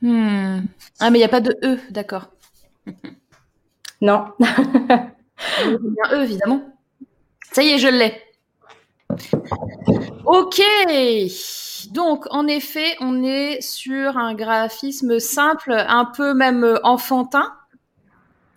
Hmm. 0.00 0.62
Ah, 1.00 1.10
mais 1.10 1.18
il 1.18 1.20
n'y 1.20 1.24
a 1.24 1.28
pas 1.28 1.40
de 1.40 1.56
E, 1.62 1.78
d'accord. 1.90 2.28
Non. 4.00 4.32
il 5.60 5.94
y 5.96 6.00
a 6.04 6.14
un 6.14 6.20
E, 6.20 6.24
évidemment. 6.24 6.62
Ça 7.52 7.62
y 7.62 7.70
est, 7.70 7.78
je 7.78 7.88
l'ai. 7.88 8.22
Ok. 10.24 10.62
Donc, 11.92 12.26
en 12.30 12.46
effet, 12.46 12.96
on 13.00 13.22
est 13.22 13.60
sur 13.60 14.16
un 14.16 14.34
graphisme 14.34 15.18
simple, 15.18 15.72
un 15.72 16.04
peu 16.04 16.34
même 16.34 16.78
enfantin. 16.82 17.52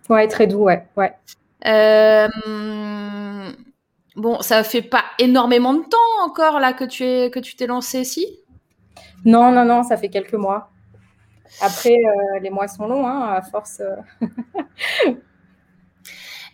Ouais, 0.08 0.28
très 0.28 0.46
doux, 0.46 0.64
ouais. 0.64 0.86
ouais. 0.96 1.12
Euh, 1.66 2.28
bon, 4.14 4.40
ça 4.40 4.62
fait 4.62 4.82
pas 4.82 5.04
énormément 5.18 5.74
de 5.74 5.82
temps 5.82 6.24
encore 6.24 6.60
là 6.60 6.72
que 6.72 6.84
tu 6.84 7.04
es 7.04 7.30
que 7.30 7.40
tu 7.40 7.56
t'es 7.56 7.66
lancé 7.66 8.00
ici. 8.00 8.26
Non, 9.24 9.50
non, 9.50 9.64
non, 9.64 9.82
ça 9.82 9.96
fait 9.96 10.08
quelques 10.08 10.34
mois. 10.34 10.70
Après, 11.60 11.96
euh, 11.96 12.38
les 12.40 12.50
mois 12.50 12.68
sont 12.68 12.86
longs, 12.86 13.06
hein, 13.06 13.34
à 13.34 13.42
force. 13.42 13.80
Euh. 13.80 13.96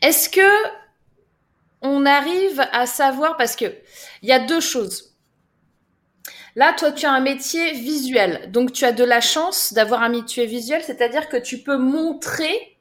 Est-ce 0.03 0.29
que 0.29 0.41
on 1.83 2.07
arrive 2.07 2.65
à 2.73 2.87
savoir 2.87 3.37
parce 3.37 3.57
que 3.57 3.67
il 4.23 4.29
y 4.29 4.33
a 4.33 4.39
deux 4.39 4.61
choses. 4.61 5.13
Là, 6.55 6.75
toi, 6.75 6.93
tu 6.93 7.07
as 7.07 7.13
un 7.13 7.21
métier 7.21 7.73
visuel, 7.73 8.51
donc 8.53 8.73
tu 8.73 8.85
as 8.85 8.93
de 8.93 9.05
la 9.05 9.21
chance 9.21 9.73
d'avoir 9.73 10.03
un 10.03 10.11
métier 10.11 10.47
visuel, 10.47 10.83
c'est-à-dire 10.85 11.29
que 11.29 11.39
tu 11.39 11.59
peux 11.59 11.79
montrer 11.79 12.77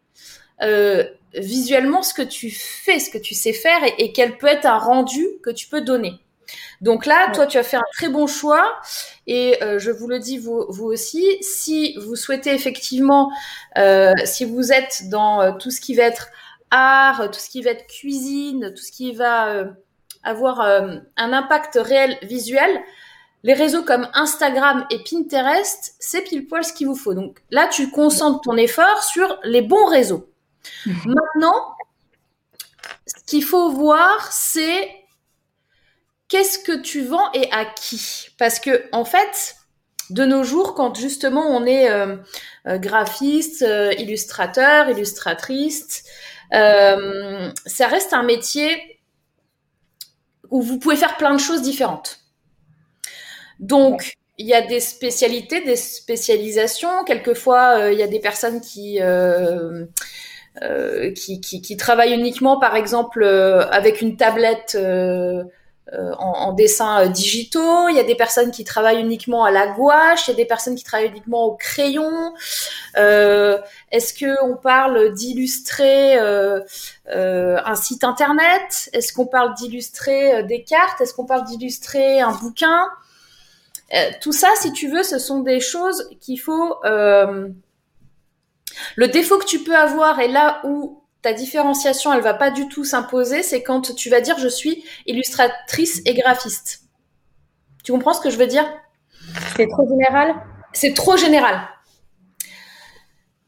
euh, 0.61 1.05
visuellement 1.33 2.03
ce 2.03 2.13
que 2.13 2.21
tu 2.21 2.51
fais, 2.51 2.99
ce 2.99 3.09
que 3.09 3.17
tu 3.17 3.33
sais 3.33 3.53
faire 3.53 3.79
et, 3.97 4.11
quel 4.11 4.37
peut 4.37 4.47
être 4.47 4.65
un 4.65 4.77
rendu 4.77 5.25
que 5.41 5.49
tu 5.49 5.67
peux 5.67 5.81
donner. 5.81 6.19
Donc 6.81 7.05
là, 7.05 7.31
toi, 7.31 7.47
tu 7.47 7.57
as 7.57 7.63
fait 7.63 7.77
un 7.77 7.85
très 7.93 8.09
bon 8.09 8.27
choix. 8.27 8.77
Et 9.25 9.63
euh, 9.63 9.79
je 9.79 9.89
vous 9.89 10.07
le 10.07 10.19
dis, 10.19 10.37
vous, 10.37 10.65
aussi, 10.81 11.37
si 11.39 11.95
vous 11.97 12.17
souhaitez 12.17 12.53
effectivement, 12.53 13.31
euh, 13.77 14.11
si 14.25 14.43
vous 14.43 14.73
êtes 14.73 15.07
dans 15.07 15.57
tout 15.57 15.71
ce 15.71 15.79
qui 15.79 15.95
va 15.95 16.03
être 16.03 16.27
art, 16.71 17.29
tout 17.31 17.39
ce 17.39 17.49
qui 17.49 17.61
va 17.61 17.71
être 17.71 17.87
cuisine, 17.87 18.73
tout 18.75 18.81
ce 18.81 18.91
qui 18.91 19.13
va 19.13 19.65
avoir 20.23 20.61
un 20.61 21.01
impact 21.33 21.77
réel 21.81 22.17
visuel, 22.23 22.81
les 23.43 23.53
réseaux 23.53 23.83
comme 23.83 24.07
Instagram 24.13 24.85
et 24.91 24.99
Pinterest, 25.03 25.95
c'est 25.99 26.21
pile 26.21 26.45
poil 26.45 26.63
ce 26.63 26.73
qu'il 26.73 26.87
vous 26.87 26.95
faut. 26.95 27.13
Donc 27.13 27.41
là, 27.49 27.67
tu 27.67 27.89
concentres 27.89 28.41
ton 28.41 28.55
effort 28.55 29.03
sur 29.03 29.39
les 29.43 29.61
bons 29.61 29.85
réseaux. 29.85 30.29
Mmh. 30.85 30.91
Maintenant, 31.05 31.75
ce 33.07 33.15
qu'il 33.25 33.43
faut 33.43 33.71
voir, 33.71 34.31
c'est 34.31 34.89
qu'est-ce 36.27 36.59
que 36.59 36.79
tu 36.79 37.03
vends 37.03 37.31
et 37.33 37.51
à 37.51 37.65
qui 37.65 38.29
Parce 38.37 38.59
que 38.59 38.87
en 38.91 39.05
fait, 39.05 39.55
de 40.11 40.25
nos 40.25 40.43
jours, 40.43 40.75
quand 40.75 40.95
justement 40.95 41.47
on 41.47 41.65
est 41.65 41.89
euh, 41.89 42.17
euh, 42.67 42.77
graphiste, 42.77 43.63
euh, 43.63 43.91
illustrateur, 43.97 44.89
illustratrice, 44.89 46.03
ça 46.51 47.87
reste 47.87 48.13
un 48.13 48.23
métier 48.23 48.99
où 50.49 50.61
vous 50.61 50.79
pouvez 50.79 50.97
faire 50.97 51.17
plein 51.17 51.33
de 51.33 51.39
choses 51.39 51.61
différentes. 51.61 52.19
Donc, 53.59 54.17
il 54.37 54.47
y 54.47 54.53
a 54.53 54.61
des 54.61 54.79
spécialités, 54.79 55.63
des 55.63 55.75
spécialisations. 55.75 57.03
Quelquefois, 57.05 57.91
il 57.91 57.97
y 57.97 58.03
a 58.03 58.07
des 58.07 58.19
personnes 58.19 58.59
qui, 58.59 58.99
qui, 61.15 61.41
qui, 61.41 61.61
qui, 61.61 61.77
travaillent 61.77 62.13
uniquement, 62.13 62.59
par 62.59 62.75
exemple, 62.75 63.23
avec 63.23 64.01
une 64.01 64.17
tablette 64.17 64.75
euh, 64.75 65.43
en, 66.19 66.31
en 66.31 66.53
dessins 66.53 67.01
euh, 67.01 67.07
digitaux, 67.07 67.89
il 67.89 67.95
y 67.95 67.99
a 67.99 68.03
des 68.03 68.15
personnes 68.15 68.51
qui 68.51 68.63
travaillent 68.63 69.01
uniquement 69.01 69.43
à 69.43 69.51
la 69.51 69.67
gouache, 69.67 70.27
il 70.27 70.31
y 70.31 70.33
a 70.33 70.37
des 70.37 70.45
personnes 70.45 70.75
qui 70.75 70.85
travaillent 70.85 71.09
uniquement 71.09 71.43
au 71.43 71.55
crayon. 71.55 72.33
Euh, 72.97 73.59
Est-ce 73.91 74.13
que 74.13 74.41
on 74.43 74.55
parle 74.55 75.13
d'illustrer 75.13 76.17
euh, 76.17 76.61
un 77.07 77.75
site 77.75 78.05
internet? 78.05 78.89
Est-ce 78.93 79.11
qu'on 79.11 79.27
parle 79.27 79.53
d'illustrer 79.55 80.43
des 80.43 80.63
cartes? 80.63 81.01
Est-ce 81.01 81.13
qu'on 81.13 81.25
parle 81.25 81.43
d'illustrer 81.43 82.21
un 82.21 82.31
bouquin? 82.31 82.87
Tout 84.21 84.31
ça, 84.31 84.47
si 84.61 84.71
tu 84.71 84.89
veux, 84.89 85.03
ce 85.03 85.19
sont 85.19 85.41
des 85.41 85.59
choses 85.59 86.09
qu'il 86.21 86.39
faut. 86.39 86.77
le 86.85 87.53
défaut 89.07 89.37
que 89.37 89.45
tu 89.45 89.59
peux 89.59 89.75
avoir 89.75 90.21
est 90.21 90.29
là 90.29 90.61
où 90.63 91.00
ta 91.21 91.33
différenciation, 91.33 92.13
elle 92.13 92.21
va 92.21 92.33
pas 92.33 92.51
du 92.51 92.67
tout 92.67 92.83
s'imposer, 92.83 93.43
c'est 93.43 93.61
quand 93.61 93.95
tu 93.95 94.09
vas 94.09 94.21
dire 94.21 94.37
je 94.39 94.47
suis 94.47 94.83
illustratrice 95.05 96.01
et 96.05 96.13
graphiste. 96.13 96.83
Tu 97.83 97.91
comprends 97.91 98.13
ce 98.13 98.21
que 98.21 98.29
je 98.29 98.37
veux 98.37 98.47
dire? 98.47 98.65
C'est 99.55 99.67
trop 99.67 99.87
général? 99.87 100.35
C'est 100.73 100.93
trop 100.93 101.17
général. 101.17 101.61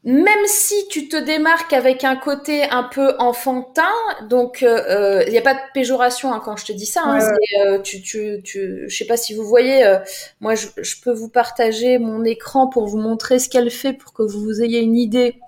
Même 0.06 0.44
si 0.44 0.86
tu 0.88 1.08
te 1.08 1.16
démarques 1.16 1.72
avec 1.72 2.04
un 2.04 2.14
côté 2.14 2.64
un 2.64 2.82
peu 2.82 3.14
enfantin, 3.18 3.88
donc 4.28 4.58
il 4.60 4.66
euh, 4.66 5.24
n'y 5.30 5.38
a 5.38 5.42
pas 5.42 5.54
de 5.54 5.60
péjoration 5.72 6.34
hein, 6.34 6.42
quand 6.44 6.58
je 6.58 6.66
te 6.66 6.72
dis 6.72 6.84
ça. 6.84 7.00
Hein, 7.06 7.20
euh, 7.64 7.78
tu, 7.80 8.02
tu, 8.02 8.42
tu, 8.44 8.84
je 8.86 8.94
sais 8.94 9.06
pas 9.06 9.16
si 9.16 9.32
vous 9.32 9.44
voyez, 9.44 9.82
euh, 9.82 9.98
moi 10.40 10.56
je, 10.56 10.66
je, 10.76 11.00
peux 11.00 11.12
vous 11.12 11.30
partager 11.30 11.96
mon 11.96 12.22
écran 12.22 12.68
pour 12.68 12.86
vous 12.86 12.98
montrer 12.98 13.38
ce 13.38 13.48
qu'elle 13.48 13.70
fait 13.70 13.94
pour 13.94 14.12
que 14.12 14.22
vous 14.22 14.62
ayez 14.62 14.80
une 14.80 14.96
idée 14.96 15.40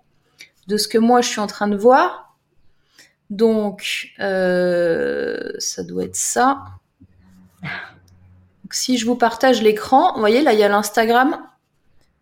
de 0.67 0.77
ce 0.77 0.89
que 0.89 0.99
moi 0.99 1.21
je 1.21 1.29
suis 1.29 1.41
en 1.41 1.47
train 1.47 1.69
de 1.69 1.77
voir. 1.77 2.37
Donc, 3.31 4.13
euh, 4.21 5.51
ça 5.59 5.83
doit 5.83 6.05
être 6.05 6.17
ça. 6.17 6.65
Si 8.71 8.99
je 8.99 9.07
vous 9.07 9.17
partage 9.17 9.63
l'écran, 9.63 10.13
vous 10.15 10.21
voyez, 10.21 10.43
là, 10.43 10.53
il 10.53 10.59
y 10.59 10.63
a 10.63 10.69
l'Instagram 10.69 11.39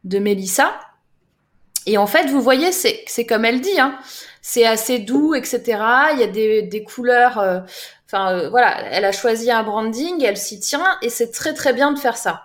de 0.04 0.18
Mélissa. 0.18 0.72
Et 1.86 1.98
en 1.98 2.06
fait, 2.06 2.26
vous 2.26 2.40
voyez, 2.40 2.72
c'est 2.72 3.26
comme 3.26 3.44
elle 3.44 3.60
dit, 3.60 3.78
hein, 3.78 3.98
c'est 4.40 4.64
assez 4.64 4.98
doux, 4.98 5.34
etc. 5.34 5.62
Il 6.12 6.20
y 6.20 6.22
a 6.22 6.26
des, 6.26 6.62
des 6.62 6.82
couleurs. 6.82 7.38
Euh, 7.38 7.60
enfin, 8.06 8.32
euh, 8.32 8.50
voilà, 8.50 8.80
elle 8.90 9.04
a 9.04 9.12
choisi 9.12 9.50
un 9.50 9.62
branding, 9.62 10.22
elle 10.22 10.36
s'y 10.36 10.60
tient, 10.60 10.98
et 11.02 11.10
c'est 11.10 11.30
très 11.30 11.52
très 11.52 11.72
bien 11.72 11.92
de 11.92 11.98
faire 11.98 12.16
ça. 12.16 12.44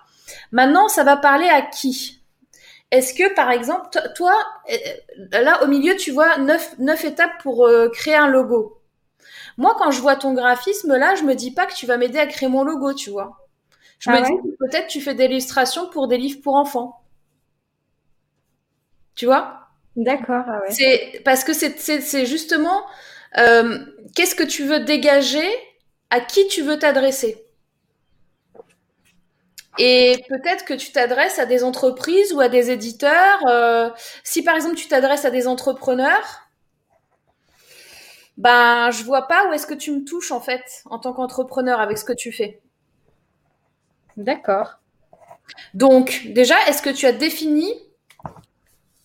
Maintenant, 0.52 0.88
ça 0.88 1.04
va 1.04 1.16
parler 1.16 1.48
à 1.48 1.62
qui? 1.62 2.19
Est-ce 2.92 3.14
que, 3.14 3.34
par 3.36 3.52
exemple, 3.52 3.90
toi, 4.16 4.34
euh, 4.72 5.42
là, 5.42 5.64
au 5.64 5.68
milieu, 5.68 5.96
tu 5.96 6.12
vois 6.12 6.38
neuf, 6.38 6.76
neuf 6.80 7.06
étapes 7.06 7.42
pour 7.44 7.66
euh, 7.68 7.90
créer 7.90 8.16
un 8.16 8.28
logo. 8.28 8.82
Moi, 9.58 9.76
quand 9.80 9.92
je 9.92 10.02
vois 10.02 10.16
ton 10.16 10.34
graphisme, 10.34 10.96
là, 10.96 11.16
je 11.16 11.24
me 11.24 11.36
dis 11.36 11.52
pas 11.52 11.66
que 11.68 11.76
tu 11.76 11.86
vas 11.88 11.98
m'aider 11.98 12.20
à 12.20 12.28
créer 12.28 12.50
mon 12.50 12.64
logo, 12.64 12.94
tu 12.94 13.10
vois. 13.12 13.38
Je 14.00 14.10
Ah 14.12 14.14
me 14.14 14.22
dis 14.22 14.32
que 14.44 14.58
peut-être 14.66 14.88
tu 14.88 15.02
fais 15.02 15.16
des 15.16 15.26
illustrations 15.26 15.90
pour 15.90 16.08
des 16.08 16.18
livres 16.18 16.42
pour 16.42 16.56
enfants. 16.56 17.02
Tu 19.16 19.26
vois? 19.26 19.68
D'accord, 19.96 20.46
ah 20.48 20.62
ouais. 20.62 20.74
C'est 20.74 21.22
parce 21.26 21.44
que 21.44 21.54
c'est 21.54 22.26
justement 22.26 22.84
euh, 23.38 23.80
qu'est-ce 24.16 24.36
que 24.36 24.44
tu 24.44 24.64
veux 24.66 24.82
dégager, 24.82 25.48
à 26.10 26.22
qui 26.22 26.48
tu 26.48 26.62
veux 26.62 26.80
t'adresser? 26.80 27.46
Et 29.78 30.24
peut-être 30.28 30.66
que 30.66 30.74
tu 30.74 30.92
t'adresses 30.92 31.40
à 31.40 31.46
des 31.46 31.64
entreprises 31.64 32.34
ou 32.34 32.42
à 32.42 32.50
des 32.50 32.72
éditeurs. 32.72 33.46
euh, 33.48 33.90
si 34.24 34.44
par 34.44 34.56
exemple 34.56 34.76
tu 34.76 34.88
t'adresses 34.88 35.26
à 35.26 35.32
des 35.32 35.48
entrepreneurs, 35.48 36.50
ben 38.38 38.90
je 38.92 39.04
vois 39.04 39.28
pas 39.28 39.48
où 39.48 39.54
est-ce 39.54 39.68
que 39.68 39.74
tu 39.74 39.92
me 39.92 40.04
touches 40.04 40.32
en 40.32 40.40
fait 40.40 40.84
en 40.86 41.00
tant 41.00 41.14
qu'entrepreneur 41.14 41.80
avec 41.80 41.98
ce 41.98 42.06
que 42.06 42.14
tu 42.14 42.32
fais. 42.32 42.62
D'accord. 44.18 44.80
Donc 45.74 46.28
déjà, 46.28 46.56
est-ce 46.68 46.82
que 46.82 46.90
tu 46.90 47.06
as 47.06 47.12
défini 47.12 47.74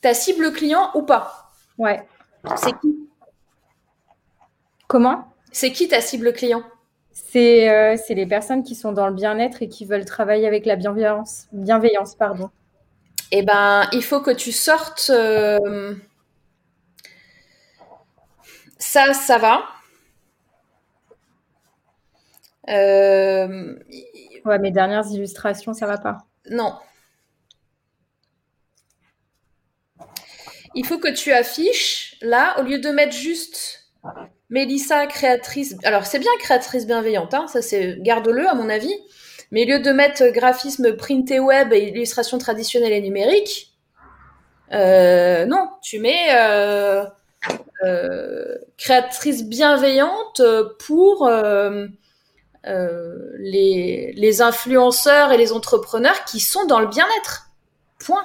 ta 0.00 0.14
cible 0.14 0.52
client 0.52 0.90
ou 0.94 1.02
pas? 1.02 1.50
Ouais. 1.78 2.06
C'est 2.56 2.78
qui? 2.80 3.09
Comment? 4.87 5.33
C'est 5.52 5.73
qui 5.73 5.88
ta 5.88 6.00
cible 6.00 6.33
client? 6.33 6.62
C'est 7.35 7.69
euh, 7.69 7.97
c'est 7.97 8.14
les 8.14 8.26
personnes 8.26 8.62
qui 8.62 8.76
sont 8.76 8.93
dans 8.93 9.09
le 9.09 9.12
bien-être 9.12 9.61
et 9.61 9.69
qui 9.69 9.87
veulent 9.87 10.05
travailler 10.05 10.47
avec 10.47 10.67
la 10.67 10.76
bienveillance. 10.76 11.49
Bienveillance, 11.50 12.14
pardon. 12.14 12.49
Eh 13.33 13.43
ben, 13.43 13.88
il 13.93 14.05
faut 14.05 14.21
que 14.21 14.31
tu 14.33 14.53
sortes. 14.53 15.11
euh, 15.11 15.95
Ça, 18.79 19.12
ça 19.14 19.38
va. 19.38 19.64
Euh, 22.69 23.75
Ouais, 24.45 24.59
mes 24.59 24.71
dernières 24.71 25.07
illustrations, 25.11 25.73
ça 25.73 25.87
va 25.87 25.97
pas. 25.97 26.19
Non. 26.50 26.75
Il 30.75 30.85
faut 30.87 30.99
que 30.99 31.09
tu 31.12 31.33
affiches, 31.33 32.17
là, 32.21 32.61
au 32.61 32.62
lieu 32.64 32.79
de 32.79 32.91
mettre 32.91 33.14
juste 33.17 33.88
Mélissa, 34.50 35.06
créatrice. 35.06 35.76
Alors, 35.84 36.06
c'est 36.06 36.18
bien 36.18 36.30
créatrice 36.38 36.86
bienveillante, 36.86 37.34
hein, 37.34 37.46
ça 37.46 37.62
c'est. 37.62 37.96
Garde-le, 38.00 38.46
à 38.48 38.54
mon 38.54 38.68
avis. 38.68 38.94
Mais 39.50 39.64
au 39.64 39.68
lieu 39.68 39.80
de 39.80 39.90
mettre 39.90 40.26
graphisme 40.32 40.96
printé 40.96 41.38
web 41.38 41.72
et 41.72 41.88
illustration 41.88 42.38
traditionnelle 42.38 42.92
et 42.92 43.00
numérique, 43.00 43.72
euh, 44.72 45.46
non, 45.46 45.68
tu 45.83 46.00
mets 46.00 46.35
euh, 46.35 47.04
euh, 47.85 48.57
créatrice 48.76 49.44
bienveillante 49.44 50.42
pour 50.87 51.26
euh, 51.26 51.87
euh, 52.66 53.18
les 53.38 54.42
influenceurs 54.42 55.33
et 55.33 55.37
les 55.37 55.52
entrepreneurs 55.52 56.24
qui 56.24 56.40
sont 56.40 56.64
dans 56.66 56.80
le 56.80 56.87
bien-être. 56.87 57.50
Point. 57.98 58.24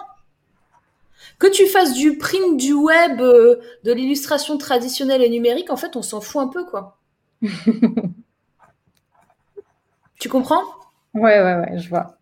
Que 1.39 1.47
tu 1.47 1.67
fasses 1.67 1.93
du 1.93 2.17
print, 2.17 2.57
du 2.57 2.73
web, 2.73 3.21
euh, 3.21 3.55
de 3.83 3.93
l'illustration 3.93 4.57
traditionnelle 4.57 5.21
et 5.21 5.29
numérique, 5.29 5.69
en 5.71 5.77
fait, 5.77 5.95
on 5.95 6.01
s'en 6.01 6.21
fout 6.21 6.41
un 6.41 6.47
peu, 6.49 6.65
quoi. 6.65 6.97
tu 10.19 10.29
comprends? 10.29 10.63
Ouais, 11.13 11.41
ouais, 11.41 11.55
ouais, 11.55 11.79
je 11.79 11.89
vois. 11.89 12.17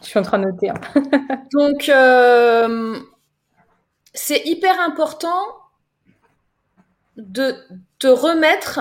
Je 0.00 0.06
suis 0.06 0.18
en 0.18 0.22
train 0.22 0.38
de 0.38 0.44
noter. 0.44 0.70
hein. 0.70 0.80
Donc, 1.52 1.88
euh, 1.88 2.98
c'est 4.12 4.42
hyper 4.46 4.80
important 4.80 5.44
de 7.16 7.56
te 7.98 8.06
remettre 8.06 8.80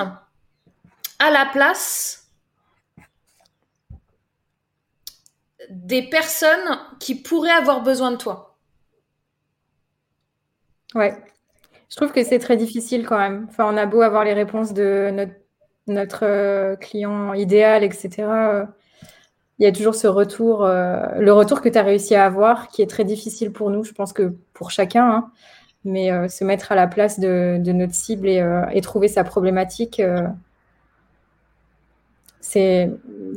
à 1.20 1.32
la 1.32 1.46
place 1.48 2.23
des 5.70 6.04
personnes 6.04 6.80
qui 7.00 7.16
pourraient 7.16 7.52
avoir 7.52 7.84
besoin 7.84 8.12
de 8.12 8.18
toi. 8.18 8.58
Ouais. 10.96 11.16
Je 11.90 11.96
trouve 11.96 12.12
que 12.12 12.24
c'est 12.24 12.40
très 12.40 12.58
difficile 12.58 13.06
quand 13.06 13.18
même. 13.18 13.46
Enfin, 13.50 13.72
on 13.72 13.78
a 13.78 13.86
beau 13.86 14.02
avoir 14.02 14.24
les 14.24 14.34
réponses 14.34 14.74
de 14.74 15.12
notre, 15.88 16.24
euh, 16.24 16.76
client 16.76 17.34
idéal, 17.34 17.84
etc. 17.84 18.10
euh, 18.20 18.66
Il 19.60 19.64
y 19.66 19.68
a 19.68 19.72
toujours 19.72 19.96
ce 19.96 20.08
retour, 20.08 20.66
euh, 20.66 21.06
le 21.20 21.32
retour 21.34 21.62
que 21.62 21.70
tu 21.70 21.78
as 21.78 21.84
réussi 21.84 22.16
à 22.16 22.26
avoir, 22.26 22.70
qui 22.70 22.82
est 22.82 22.90
très 22.90 23.04
difficile 23.06 23.52
pour 23.52 23.70
nous, 23.70 23.84
je 23.84 23.94
pense 23.94 24.14
que 24.14 24.36
pour 24.54 24.72
chacun, 24.72 25.08
hein. 25.08 25.32
mais 25.86 26.30
se 26.30 26.44
mettre 26.44 26.72
à 26.72 26.76
la 26.76 26.88
place 26.88 27.20
de, 27.20 27.58
notre 27.72 27.94
cible 27.94 28.28
et, 28.28 28.82
trouver 28.82 29.08
sa 29.08 29.24
problématique, 29.24 30.02
c'est 32.42 32.92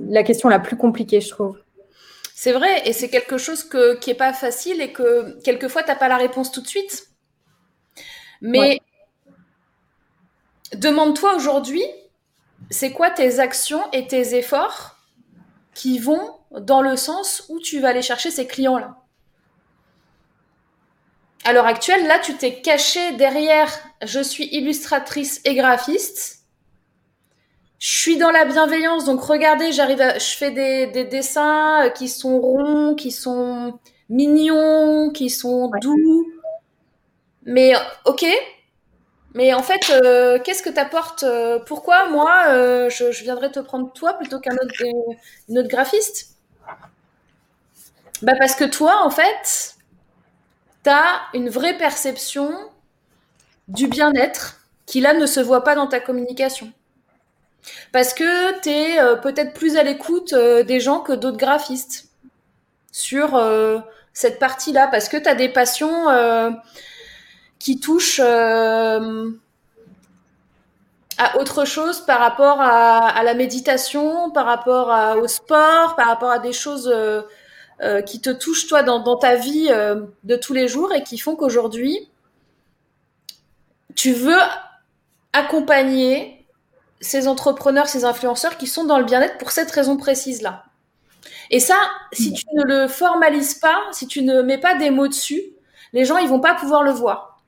la 0.09 0.23
question 0.23 0.49
la 0.49 0.59
plus 0.59 0.77
compliquée, 0.77 1.21
je 1.21 1.31
trouve. 1.31 1.59
C'est 2.39 2.53
vrai, 2.53 2.87
et 2.87 2.93
c'est 2.93 3.09
quelque 3.09 3.37
chose 3.37 3.65
que, 3.65 3.99
qui 3.99 4.11
est 4.11 4.15
pas 4.15 4.33
facile 4.35 4.81
et 4.83 4.93
que 4.93 5.41
quelquefois 5.43 5.83
t'as 5.83 5.97
pas 5.97 6.07
la 6.07 6.19
réponse 6.19 6.53
tout 6.53 6.61
de 6.61 6.69
suite. 6.69 7.09
Mais 8.41 8.59
Ouais. 8.61 8.81
demande-toi 10.75 11.35
aujourd'hui, 11.35 11.83
c'est 12.71 12.93
quoi 12.93 13.11
tes 13.11 13.41
actions 13.41 13.83
et 13.93 14.07
tes 14.07 14.37
efforts 14.37 14.97
qui 15.75 15.99
vont 15.99 16.39
dans 16.53 16.83
le 16.83 16.97
sens 16.97 17.45
où 17.49 17.61
tu 17.61 17.81
vas 17.81 17.91
aller 17.91 18.03
chercher 18.03 18.31
ces 18.31 18.47
clients-là? 18.47 18.97
À 21.45 21.55
l'heure 21.55 21.65
actuelle, 21.65 22.07
là, 22.07 22.19
tu 22.19 22.37
t'es 22.37 22.61
caché 22.61 23.13
derrière 23.13 23.71
je 24.03 24.21
suis 24.21 24.45
illustratrice 24.55 25.41
et 25.47 25.55
graphiste. 25.55 26.46
Je 27.79 27.89
suis 28.01 28.17
dans 28.17 28.31
la 28.31 28.45
bienveillance, 28.47 29.05
donc 29.05 29.21
regardez, 29.23 29.71
j'arrive 29.73 30.01
à, 30.01 30.19
je 30.19 30.37
fais 30.37 30.51
des, 30.51 30.87
des 30.89 31.05
dessins 31.05 31.85
euh, 31.87 31.91
qui 31.91 32.09
sont 32.09 32.41
ronds, 32.41 32.95
qui 32.95 33.11
sont 33.11 33.79
mignons, 34.09 35.11
qui 35.11 35.29
sont 35.31 35.71
Ouais. 35.73 35.81
doux. 35.81 36.27
Mais 37.45 37.75
ok, 38.05 38.25
mais 39.35 39.53
en 39.55 39.63
fait, 39.63 39.91
euh, 39.91 40.39
qu'est-ce 40.43 40.63
que 40.63 40.71
t'apportes 40.71 41.23
euh, 41.25 41.59
Pourquoi 41.67 42.09
moi, 42.09 42.45
euh, 42.49 42.89
je, 42.91 43.13
je 43.13 43.23
viendrais 43.23 43.51
te 43.53 43.61
prendre 43.61 43.93
toi 43.93 44.15
plutôt 44.15 44.41
qu'un 44.41 44.55
autre, 44.55 44.75
une 45.49 45.59
autre 45.59 45.69
graphiste? 45.69 46.37
Bah 48.23 48.35
parce 48.39 48.55
que 48.55 48.65
toi, 48.65 49.03
en 49.05 49.11
fait, 49.11 49.77
t'as 50.83 51.21
une 51.35 51.51
vraie 51.51 51.77
perception 51.77 52.51
du 53.69 53.87
bien-être 53.87 54.67
qui 54.87 55.01
là 55.01 55.15
ne 55.15 55.27
se 55.27 55.39
voit 55.41 55.63
pas 55.63 55.75
dans 55.77 55.87
ta 55.87 56.01
communication. 56.01 56.73
Parce 57.93 58.15
que 58.15 58.61
tu 58.61 58.69
es 58.71 59.01
euh, 59.01 59.17
peut-être 59.17 59.55
plus 59.55 59.77
à 59.77 59.83
l'écoute 59.83 60.33
euh, 60.33 60.63
des 60.63 60.81
gens 60.81 61.01
que 61.01 61.13
d'autres 61.13 61.37
graphistes 61.37 62.09
sur 62.93 63.37
euh, 63.37 63.79
cette 64.13 64.39
partie-là, 64.39 64.89
parce 64.89 65.09
que 65.09 65.17
tu 65.17 65.29
as 65.29 65.35
des 65.35 65.49
passions 65.49 66.07
qui 67.59 67.79
touchent 67.81 68.21
à 68.21 69.01
autre 71.39 71.65
chose 71.67 72.01
par 72.01 72.21
rapport 72.21 72.61
à, 72.61 73.23
la 73.23 73.35
méditation, 73.35 74.31
par 74.31 74.47
rapport 74.47 75.19
au 75.19 75.29
sport, 75.29 75.97
par 75.97 76.07
rapport 76.07 76.31
à 76.31 76.39
des 76.39 76.55
choses 76.55 76.91
qui 78.07 78.23
te 78.23 78.31
touchent 78.31 78.69
toi 78.69 78.83
dans, 78.83 79.17
ta 79.17 79.35
vie 79.35 79.69
de 80.25 80.37
tous 80.37 80.55
les 80.55 80.67
jours 80.67 80.95
et 80.95 81.03
qui 81.03 81.19
font 81.19 81.37
qu'aujourd'hui, 81.37 82.09
tu 83.95 84.15
veux 84.15 84.41
accompagner 85.35 86.36
ces 87.01 87.29
entrepreneurs, 87.29 87.89
ces 87.89 88.05
influenceurs 88.05 88.57
qui 88.57 88.67
sont 88.67 88.85
dans 88.85 88.99
le 88.99 89.05
bien-être 89.05 89.39
pour 89.39 89.51
cette 89.51 89.71
raison 89.71 89.97
précise-là. 89.97 90.65
Et 91.51 91.61
ça, 91.61 91.77
si 92.13 92.33
tu 92.33 92.47
ne 92.55 92.65
le 92.65 92.89
formalises 92.89 93.55
pas, 93.55 93.79
si 93.93 94.07
tu 94.07 94.23
ne 94.23 94.43
mets 94.43 94.59
pas 94.59 94.75
des 94.77 94.91
mots 94.91 95.09
dessus, 95.09 95.43
les 95.93 96.05
gens, 96.05 96.19
ils 96.19 96.29
vont 96.29 96.41
pas 96.41 96.55
pouvoir 96.55 96.83
le 96.83 96.91
voir. 96.91 97.43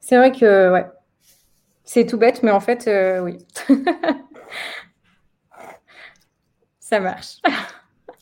C'est 0.00 0.16
vrai 0.16 0.30
que, 0.30 0.70
ouais, 0.70 0.86
c'est 1.84 2.06
tout 2.06 2.18
bête, 2.18 2.42
mais 2.42 2.52
en 2.52 2.60
fait, 2.60 2.86
euh, 2.86 3.20
oui. 3.20 3.38
Ça 6.80 7.00
marche. 7.00 7.38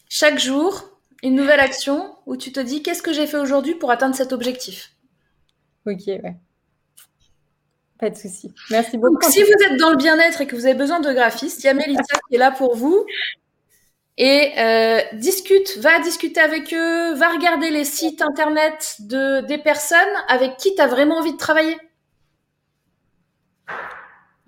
Chaque 0.08 0.38
jour, 0.38 0.98
une 1.22 1.34
nouvelle 1.34 1.60
action 1.60 2.16
où 2.24 2.36
tu 2.36 2.52
te 2.52 2.60
dis 2.60 2.82
qu'est-ce 2.82 3.02
que 3.02 3.12
j'ai 3.12 3.26
fait 3.26 3.36
aujourd'hui 3.36 3.74
pour 3.74 3.90
atteindre 3.90 4.14
cet 4.14 4.32
objectif? 4.32 4.92
Ok, 5.86 6.06
ouais. 6.06 6.36
Pas 8.04 8.10
de 8.10 8.16
souci. 8.16 8.52
Merci 8.70 8.98
beaucoup. 8.98 9.14
Donc, 9.14 9.24
si 9.24 9.42
vous 9.42 9.48
êtes 9.48 9.80
dans 9.80 9.88
le 9.88 9.96
bien-être 9.96 10.42
et 10.42 10.46
que 10.46 10.54
vous 10.54 10.66
avez 10.66 10.74
besoin 10.74 11.00
de 11.00 11.10
graphistes, 11.10 11.64
il 11.64 11.68
y 11.68 11.70
a 11.70 11.72
Mélissa 11.74 12.18
qui 12.28 12.34
est 12.34 12.38
là 12.38 12.50
pour 12.50 12.76
vous. 12.76 13.06
Et 14.18 14.52
euh, 14.58 15.00
discute, 15.14 15.78
va 15.78 16.00
discuter 16.00 16.38
avec 16.38 16.74
eux, 16.74 17.14
va 17.14 17.30
regarder 17.30 17.70
les 17.70 17.86
sites 17.86 18.20
internet 18.20 18.96
de, 18.98 19.40
des 19.46 19.56
personnes 19.56 19.98
avec 20.28 20.58
qui 20.58 20.74
tu 20.74 20.82
as 20.82 20.86
vraiment 20.86 21.16
envie 21.16 21.32
de 21.32 21.38
travailler. 21.38 21.78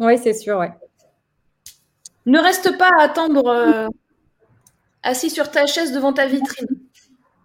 Oui, 0.00 0.18
c'est 0.22 0.34
sûr, 0.34 0.58
ouais. 0.58 0.72
Ne 2.26 2.38
reste 2.38 2.76
pas 2.76 2.90
à 2.98 3.04
attendre, 3.04 3.46
euh, 3.46 3.88
assis 5.02 5.30
sur 5.30 5.50
ta 5.50 5.64
chaise 5.64 5.92
devant 5.92 6.12
ta 6.12 6.26
vitrine. 6.26 6.68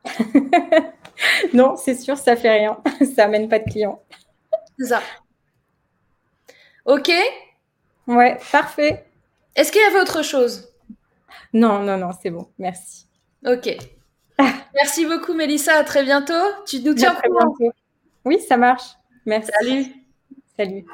non, 1.54 1.78
c'est 1.78 1.95
sûr, 1.95 2.17
ça 2.17 2.36
fait 2.36 2.52
rien. 2.52 2.80
Ça 3.15 3.24
amène 3.24 3.47
pas 3.47 3.60
de 3.60 3.71
clients. 3.71 4.04
C'est 4.78 4.88
ça. 4.88 5.02
Ok 6.86 7.12
Ouais, 8.08 8.38
parfait. 8.52 9.06
Est-ce 9.56 9.72
qu'il 9.72 9.82
y 9.82 9.86
avait 9.86 10.00
autre 10.00 10.24
chose? 10.24 10.70
Non, 11.54 11.84
non, 11.84 11.98
non, 11.98 12.12
c'est 12.22 12.30
bon. 12.30 12.50
Merci. 12.58 13.08
Ok. 13.46 13.70
Merci 14.76 15.06
beaucoup, 15.06 15.34
Mélissa. 15.34 15.76
À 15.76 15.84
très 15.84 16.04
bientôt. 16.04 16.34
Tu 16.65 16.80
nous 16.80 16.94
tiens 16.94 17.15
au 17.15 17.30
courant. 17.30 17.56
Oui, 18.26 18.39
ça 18.39 18.58
marche. 18.58 18.96
Merci. 19.26 19.52
Salut. 19.60 19.86
Salut. 20.58 20.86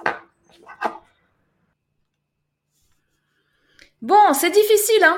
Bon, 4.01 4.33
c'est 4.33 4.51
difficile, 4.51 5.03
hein 5.03 5.17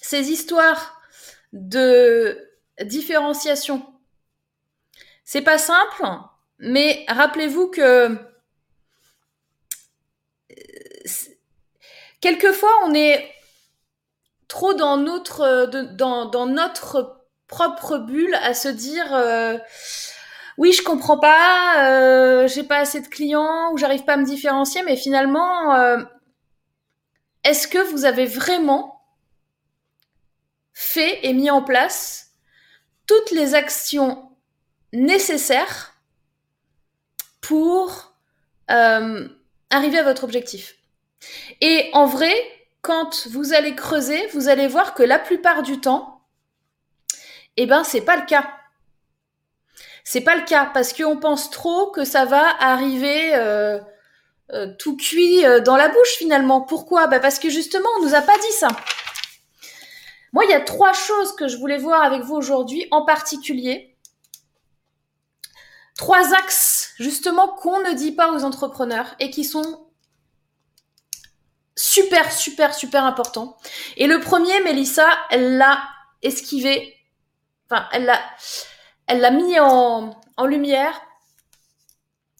Ces 0.00 0.30
histoires 0.30 1.00
de 1.52 2.38
différenciation. 2.82 3.84
C'est 5.24 5.42
pas 5.42 5.58
simple, 5.58 6.04
mais 6.58 7.04
rappelez-vous 7.08 7.68
que 7.68 8.16
quelquefois 12.24 12.72
on 12.86 12.94
est 12.94 13.30
trop 14.48 14.72
dans 14.72 14.96
notre, 14.96 15.66
dans, 15.66 16.46
notre 16.46 17.26
propre 17.48 17.98
bulle 17.98 18.34
à 18.36 18.54
se 18.54 18.68
dire 18.68 19.14
euh, 19.14 19.58
oui 20.56 20.72
je 20.72 20.82
comprends 20.82 21.18
pas, 21.18 21.84
euh, 21.86 22.48
j'ai 22.48 22.62
pas 22.62 22.78
assez 22.78 23.02
de 23.02 23.08
clients 23.08 23.70
ou 23.72 23.76
j'arrive 23.76 24.04
pas 24.04 24.14
à 24.14 24.16
me 24.16 24.24
différencier, 24.24 24.82
mais 24.84 24.96
finalement 24.96 25.74
euh, 25.74 25.98
est-ce 27.44 27.68
que 27.68 27.78
vous 27.90 28.06
avez 28.06 28.24
vraiment 28.24 29.02
fait 30.72 31.26
et 31.26 31.34
mis 31.34 31.50
en 31.50 31.62
place 31.62 32.30
toutes 33.06 33.32
les 33.32 33.54
actions 33.54 34.30
nécessaires 34.94 35.92
pour 37.42 38.14
euh, 38.70 39.28
arriver 39.68 39.98
à 39.98 40.04
votre 40.04 40.24
objectif? 40.24 40.78
Et 41.60 41.90
en 41.92 42.06
vrai, 42.06 42.34
quand 42.82 43.26
vous 43.28 43.54
allez 43.54 43.74
creuser, 43.74 44.26
vous 44.28 44.48
allez 44.48 44.66
voir 44.66 44.94
que 44.94 45.02
la 45.02 45.18
plupart 45.18 45.62
du 45.62 45.80
temps, 45.80 46.22
eh 47.56 47.66
ben, 47.66 47.84
c'est 47.84 48.02
pas 48.02 48.16
le 48.16 48.26
cas. 48.26 48.50
C'est 50.04 50.20
pas 50.20 50.36
le 50.36 50.44
cas 50.44 50.70
parce 50.74 50.92
qu'on 50.92 51.16
pense 51.16 51.50
trop 51.50 51.90
que 51.90 52.04
ça 52.04 52.24
va 52.26 52.44
arriver 52.60 53.34
euh, 53.34 53.80
euh, 54.52 54.74
tout 54.78 54.96
cuit 54.96 55.42
dans 55.64 55.76
la 55.76 55.88
bouche 55.88 56.16
finalement. 56.18 56.60
Pourquoi? 56.60 57.06
Bah 57.06 57.20
Parce 57.20 57.38
que 57.38 57.48
justement, 57.48 57.88
on 57.98 58.02
nous 58.02 58.14
a 58.14 58.20
pas 58.20 58.36
dit 58.36 58.52
ça. 58.52 58.68
Moi, 60.34 60.44
il 60.46 60.50
y 60.50 60.54
a 60.54 60.60
trois 60.60 60.92
choses 60.92 61.36
que 61.36 61.46
je 61.46 61.56
voulais 61.56 61.78
voir 61.78 62.02
avec 62.02 62.22
vous 62.22 62.34
aujourd'hui 62.34 62.88
en 62.90 63.04
particulier. 63.04 63.96
Trois 65.96 66.34
axes, 66.34 66.92
justement, 66.98 67.46
qu'on 67.46 67.78
ne 67.80 67.92
dit 67.92 68.10
pas 68.10 68.32
aux 68.32 68.42
entrepreneurs 68.42 69.14
et 69.20 69.30
qui 69.30 69.44
sont 69.44 69.86
super, 71.94 72.32
super, 72.32 72.74
super 72.74 73.04
importants. 73.04 73.56
Et 73.96 74.06
le 74.06 74.18
premier, 74.20 74.60
Mélissa, 74.62 75.06
elle 75.30 75.56
l'a 75.56 75.82
esquivé. 76.22 76.96
Enfin, 77.70 77.88
elle 77.92 78.04
l'a, 78.04 78.20
elle 79.06 79.20
l'a 79.20 79.30
mis 79.30 79.58
en, 79.60 80.18
en 80.36 80.46
lumière. 80.46 81.00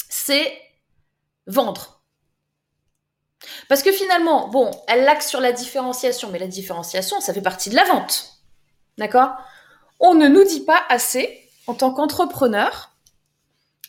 C'est 0.08 0.60
vendre. 1.46 2.02
Parce 3.68 3.82
que 3.82 3.92
finalement, 3.92 4.48
bon, 4.48 4.70
elle 4.88 5.04
l'axe 5.04 5.28
sur 5.28 5.40
la 5.40 5.52
différenciation, 5.52 6.30
mais 6.30 6.38
la 6.38 6.46
différenciation, 6.48 7.20
ça 7.20 7.34
fait 7.34 7.42
partie 7.42 7.70
de 7.70 7.76
la 7.76 7.84
vente. 7.84 8.40
D'accord? 8.98 9.32
On 10.00 10.14
ne 10.14 10.28
nous 10.28 10.44
dit 10.44 10.64
pas 10.64 10.82
assez, 10.88 11.48
en 11.66 11.74
tant 11.74 11.92
qu'entrepreneur, 11.92 12.90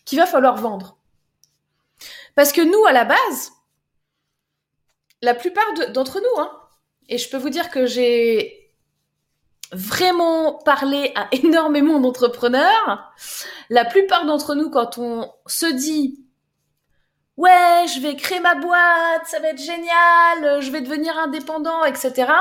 qu'il 0.06 0.19
va 0.19 0.28
falloir 0.28 0.58
vendre. 0.58 0.97
Parce 2.36 2.51
que 2.51 2.62
nous, 2.62 2.86
à 2.86 2.91
la 2.91 3.06
base, 3.06 3.55
la 5.21 5.34
plupart 5.34 5.65
d'entre 5.91 6.19
nous, 6.19 6.41
hein, 6.41 6.51
et 7.08 7.17
je 7.17 7.30
peux 7.30 7.38
vous 7.38 7.49
dire 7.49 7.69
que 7.69 7.86
j'ai 7.86 8.73
vraiment 9.71 10.54
parlé 10.54 11.12
à 11.15 11.28
énormément 11.32 11.99
d'entrepreneurs, 11.99 13.13
la 13.69 13.86
plupart 13.86 14.25
d'entre 14.25 14.56
nous, 14.56 14.69
quand 14.69 14.97
on 14.97 15.32
se 15.47 15.65
dit 15.65 16.21
ouais, 17.38 17.86
je 17.93 17.99
vais 17.99 18.15
créer 18.15 18.39
ma 18.39 18.56
boîte, 18.56 19.25
ça 19.25 19.39
va 19.39 19.49
être 19.49 19.62
génial, 19.62 20.62
je 20.62 20.71
vais 20.71 20.82
devenir 20.82 21.17
indépendant, 21.17 21.84
etc. 21.84 22.32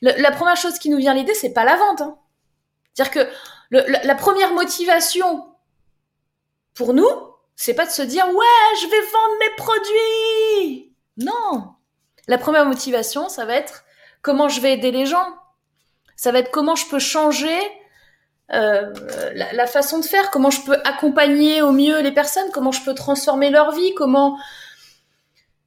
la 0.00 0.30
première 0.30 0.56
chose 0.56 0.78
qui 0.78 0.88
nous 0.90 0.98
vient 0.98 1.12
à 1.12 1.14
l'idée, 1.14 1.34
c'est 1.34 1.52
pas 1.52 1.64
la 1.64 1.76
vente. 1.76 2.00
Hein. 2.00 2.18
C'est-à-dire 2.94 3.12
que 3.12 3.30
la, 3.70 4.14
première 4.14 4.52
motivation 4.52 5.46
pour 6.74 6.94
nous, 6.94 7.08
c'est 7.56 7.74
pas 7.74 7.86
de 7.86 7.90
se 7.90 8.02
dire 8.02 8.26
ouais, 8.28 8.76
je 8.82 8.86
vais 8.86 9.00
vendre 9.00 9.34
mes 9.40 9.56
produits. 9.56 10.96
Non. 11.16 11.73
La 12.28 12.38
première 12.38 12.66
motivation, 12.66 13.28
ça 13.28 13.44
va 13.44 13.54
être 13.54 13.84
comment 14.22 14.48
je 14.48 14.60
vais 14.60 14.72
aider 14.72 14.90
les 14.90 15.06
gens. 15.06 15.26
Ça 16.16 16.32
va 16.32 16.38
être 16.38 16.50
comment 16.50 16.74
je 16.74 16.86
peux 16.88 16.98
changer 16.98 17.58
euh, 18.52 18.92
la, 19.34 19.66
façon 19.66 19.98
de 19.98 20.04
faire, 20.04 20.30
comment 20.30 20.50
je 20.50 20.60
peux 20.62 20.76
accompagner 20.84 21.62
au 21.62 21.72
mieux 21.72 22.00
les 22.00 22.12
personnes, 22.12 22.50
comment 22.52 22.72
je 22.72 22.82
peux 22.82 22.94
transformer 22.94 23.50
leur 23.50 23.72
vie, 23.72 23.94
comment 23.94 24.36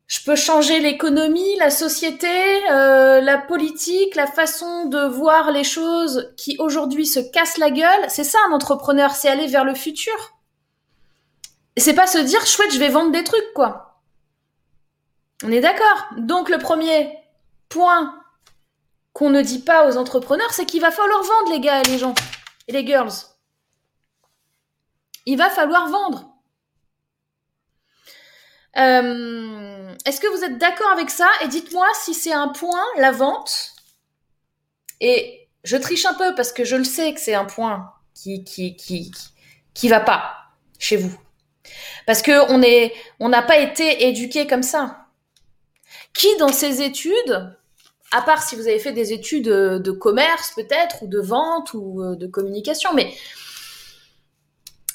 je 0.05 0.19
peux 0.23 0.35
changer 0.35 0.79
l'économie, 0.79 1.55
la 1.57 1.69
société, 1.69 2.27
euh, 2.71 3.19
la 3.19 3.37
politique, 3.37 4.15
la 4.15 4.27
façon 4.27 4.85
de 4.85 4.99
voir 4.99 5.51
les 5.51 5.63
choses 5.63 6.33
qui 6.37 6.55
aujourd'hui 6.59 7.05
se 7.05 7.19
cassent 7.19 7.57
la 7.57 7.71
gueule. 7.71 8.05
C'est 8.09 8.23
ça 8.23 8.37
un 8.47 8.53
entrepreneur, 8.53 9.11
c'est 9.11 9.27
aller 9.27 9.47
vers 9.47 9.65
le 9.65 9.73
futur. 9.73 10.37
C'est 11.75 11.93
pas 11.93 12.07
se 12.07 12.19
dire 12.19 12.45
chouette, 12.45 12.71
je 12.73 12.79
vais 12.79 12.89
vendre 12.89 13.11
des 13.11 13.23
trucs 13.23 13.53
quoi. 13.53 13.86
On 15.43 15.51
est 15.51 15.61
d'accord. 15.61 16.07
Donc 16.17 16.49
le 16.49 16.57
premier 16.57 17.17
point 17.69 18.21
qu'on 19.13 19.29
ne 19.29 19.41
dit 19.41 19.59
pas 19.59 19.87
aux 19.87 19.97
entrepreneurs, 19.97 20.53
c'est 20.53 20.65
qu'il 20.65 20.81
va 20.81 20.91
falloir 20.91 21.21
vendre 21.23 21.51
les 21.51 21.59
gars 21.59 21.81
et 21.81 21.85
les 21.85 21.97
gens 21.97 22.15
et 22.67 22.71
les 22.71 22.85
girls. 22.85 23.11
Il 25.25 25.37
va 25.37 25.49
falloir 25.49 25.89
vendre. 25.89 26.33
Euh, 28.77 29.95
est-ce 30.05 30.21
que 30.21 30.27
vous 30.27 30.43
êtes 30.43 30.57
d'accord 30.57 30.91
avec 30.91 31.09
ça? 31.09 31.29
Et 31.43 31.47
dites-moi 31.47 31.87
si 32.03 32.13
c'est 32.13 32.33
un 32.33 32.49
point, 32.49 32.85
la 32.97 33.11
vente. 33.11 33.73
Et 35.01 35.49
je 35.63 35.77
triche 35.77 36.05
un 36.05 36.13
peu 36.13 36.35
parce 36.35 36.51
que 36.51 36.63
je 36.63 36.75
le 36.75 36.83
sais 36.83 37.13
que 37.13 37.19
c'est 37.19 37.35
un 37.35 37.45
point 37.45 37.91
qui, 38.13 38.43
qui, 38.43 39.89
va 39.89 39.99
pas 39.99 40.35
chez 40.79 40.97
vous. 40.97 41.15
Parce 42.05 42.21
que 42.21 42.51
on 43.19 43.29
n'a 43.29 43.41
pas 43.41 43.57
été 43.57 44.07
éduqué 44.07 44.47
comme 44.47 44.63
ça. 44.63 45.06
Qui 46.17 46.35
dans 46.37 46.51
ses 46.51 46.81
études 46.81 47.55
à 48.11 48.21
part 48.21 48.41
si 48.41 48.55
vous 48.55 48.67
avez 48.67 48.79
fait 48.79 48.93
des 48.93 49.13
études 49.13 49.49
de 49.49 49.91
commerce 49.91 50.53
peut-être, 50.55 51.03
ou 51.03 51.07
de 51.07 51.19
vente, 51.19 51.73
ou 51.73 52.01
euh, 52.01 52.15
de 52.15 52.25
communication, 52.25 52.93
mais 52.93 53.13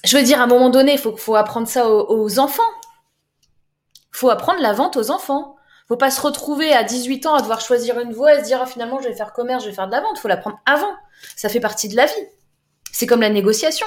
je 0.05 0.17
veux 0.17 0.23
dire, 0.23 0.41
à 0.41 0.45
un 0.45 0.47
moment 0.47 0.71
donné, 0.71 0.95
il 0.95 0.99
faut, 0.99 1.35
apprendre 1.37 1.69
ça 1.69 1.89
aux, 1.89 2.39
enfants. 2.41 2.63
Il 3.95 4.19
faut 4.19 4.31
apprendre 4.31 4.61
la 4.61 4.73
vente 4.73 4.97
aux 4.97 5.11
enfants. 5.13 5.55
faut 5.87 5.97
pas 5.97 6.11
se 6.11 6.21
retrouver 6.21 6.73
à 6.73 6.83
18 6.83 7.27
ans 7.27 7.35
à 7.35 7.41
devoir 7.41 7.61
choisir 7.61 8.01
une 8.01 8.13
voie 8.13 8.35
et 8.35 8.41
se 8.41 8.45
dire, 8.47 8.59
ah, 8.61 8.67
finalement, 8.67 9.01
je 9.01 9.09
vais 9.09 9.15
faire 9.15 9.33
commerce, 9.33 9.63
je 9.63 9.69
vais 9.69 9.75
faire 9.75 9.87
de 9.87 9.93
la 9.93 10.01
vente. 10.01 10.17
Il 10.17 10.21
faut 10.21 10.29
l'apprendre 10.29 10.59
avant. 10.67 10.93
Ça 11.37 11.49
fait 11.49 11.61
partie 11.61 11.89
de 11.89 11.95
la 11.95 12.07
vie. 12.07 12.27
C'est 12.91 13.07
comme 13.07 13.21
la 13.21 13.31
négociation. 13.31 13.87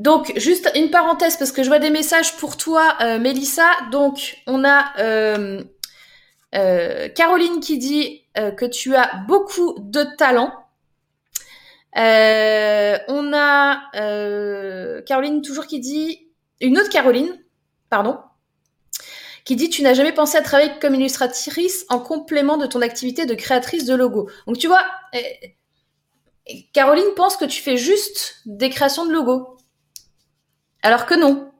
Donc, 0.00 0.32
juste 0.36 0.72
une 0.74 0.90
parenthèse, 0.90 1.36
parce 1.36 1.52
que 1.52 1.62
je 1.62 1.68
vois 1.68 1.78
des 1.78 1.90
messages 1.90 2.34
pour 2.38 2.56
toi, 2.56 2.96
euh, 3.02 3.18
Mélissa. 3.18 3.68
Donc, 3.92 4.38
on 4.46 4.64
a... 4.64 4.98
Euh, 4.98 5.62
euh, 6.54 7.10
Caroline 7.10 7.60
qui 7.60 7.78
dit 7.78 8.24
que 8.34 8.64
tu 8.64 8.96
as 8.96 9.22
beaucoup 9.28 9.76
de 9.78 10.02
talent. 10.16 10.52
On 11.94 13.32
a 13.34 15.02
Caroline 15.02 15.42
toujours 15.42 15.66
qui 15.66 15.78
dit 15.78 16.28
une 16.60 16.78
autre 16.78 16.88
Caroline, 16.88 17.38
pardon, 17.88 18.18
qui 19.44 19.54
dit 19.54 19.68
tu 19.68 19.82
n'as 19.82 19.94
jamais 19.94 20.12
pensé 20.12 20.38
à 20.38 20.42
travailler 20.42 20.72
comme 20.80 20.94
illustratrice 20.96 21.84
en 21.88 22.00
complément 22.00 22.56
de 22.56 22.66
ton 22.66 22.80
activité 22.80 23.26
de 23.26 23.34
créatrice 23.34 23.84
de 23.84 23.94
logo. 23.94 24.28
Donc 24.48 24.58
tu 24.58 24.66
vois, 24.66 24.84
Caroline 26.72 27.14
pense 27.14 27.36
que 27.36 27.44
tu 27.44 27.62
fais 27.62 27.76
juste 27.76 28.40
des 28.46 28.70
créations 28.70 29.06
de 29.06 29.12
logos. 29.12 29.59
Alors 30.82 31.06
que 31.06 31.14
non. 31.14 31.52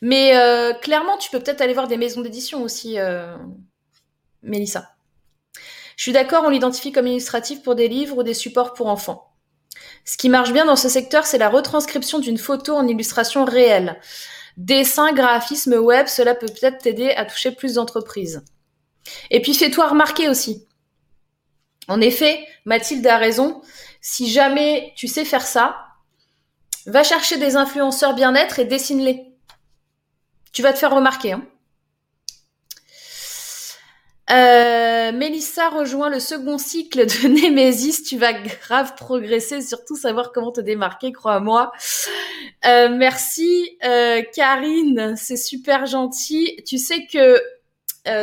Mais 0.00 0.36
euh, 0.36 0.74
clairement, 0.74 1.16
tu 1.16 1.30
peux 1.30 1.40
peut-être 1.40 1.60
aller 1.60 1.74
voir 1.74 1.88
des 1.88 1.96
maisons 1.96 2.20
d'édition 2.20 2.62
aussi, 2.62 2.98
euh, 2.98 3.36
Mélissa. 4.42 4.90
Je 5.96 6.02
suis 6.04 6.12
d'accord, 6.12 6.44
on 6.44 6.50
l'identifie 6.50 6.92
comme 6.92 7.08
illustratif 7.08 7.62
pour 7.62 7.74
des 7.74 7.88
livres 7.88 8.18
ou 8.18 8.22
des 8.22 8.34
supports 8.34 8.74
pour 8.74 8.86
enfants. 8.86 9.32
Ce 10.04 10.16
qui 10.16 10.28
marche 10.28 10.52
bien 10.52 10.64
dans 10.64 10.76
ce 10.76 10.88
secteur, 10.88 11.26
c'est 11.26 11.38
la 11.38 11.48
retranscription 11.48 12.20
d'une 12.20 12.38
photo 12.38 12.74
en 12.74 12.86
illustration 12.86 13.44
réelle. 13.44 14.00
Dessin, 14.56 15.12
graphisme 15.12 15.74
web, 15.74 16.06
cela 16.06 16.34
peut 16.34 16.46
peut-être 16.46 16.78
t'aider 16.78 17.10
à 17.10 17.24
toucher 17.24 17.50
plus 17.50 17.74
d'entreprises. 17.74 18.44
Et 19.30 19.42
puis 19.42 19.54
fais-toi 19.54 19.88
remarquer 19.88 20.28
aussi. 20.28 20.66
En 21.88 22.00
effet, 22.00 22.46
Mathilde 22.64 23.06
a 23.06 23.16
raison. 23.16 23.62
Si 24.00 24.30
jamais 24.30 24.92
tu 24.96 25.08
sais 25.08 25.24
faire 25.24 25.46
ça, 25.46 25.87
va 26.90 27.02
chercher 27.02 27.38
des 27.38 27.56
influenceurs 27.56 28.14
bien-être 28.14 28.58
et 28.58 28.64
dessine-les. 28.64 29.26
Tu 30.52 30.62
vas 30.62 30.72
te 30.72 30.78
faire 30.78 30.94
remarquer. 30.94 31.32
Hein. 31.32 31.46
Euh, 34.30 35.12
Mélissa 35.12 35.70
rejoint 35.70 36.10
le 36.10 36.20
second 36.20 36.58
cycle 36.58 37.06
de 37.06 37.28
Némésis. 37.42 38.02
Tu 38.02 38.18
vas 38.18 38.32
grave 38.32 38.94
progresser, 38.94 39.62
surtout 39.62 39.96
savoir 39.96 40.32
comment 40.32 40.52
te 40.52 40.60
démarquer, 40.60 41.12
crois-moi. 41.12 41.72
Euh, 42.66 42.88
merci, 42.90 43.78
euh, 43.84 44.22
Karine, 44.34 45.14
c'est 45.16 45.36
super 45.36 45.86
gentil. 45.86 46.62
Tu 46.66 46.78
sais 46.78 47.06
que 47.06 47.40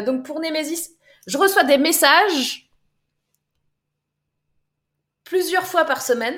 donc 0.03 0.25
pour 0.25 0.39
Némésis, 0.39 0.93
je 1.27 1.37
reçois 1.37 1.63
des 1.63 1.77
messages 1.77 2.71
plusieurs 5.25 5.67
fois 5.67 5.85
par 5.85 6.01
semaine 6.01 6.37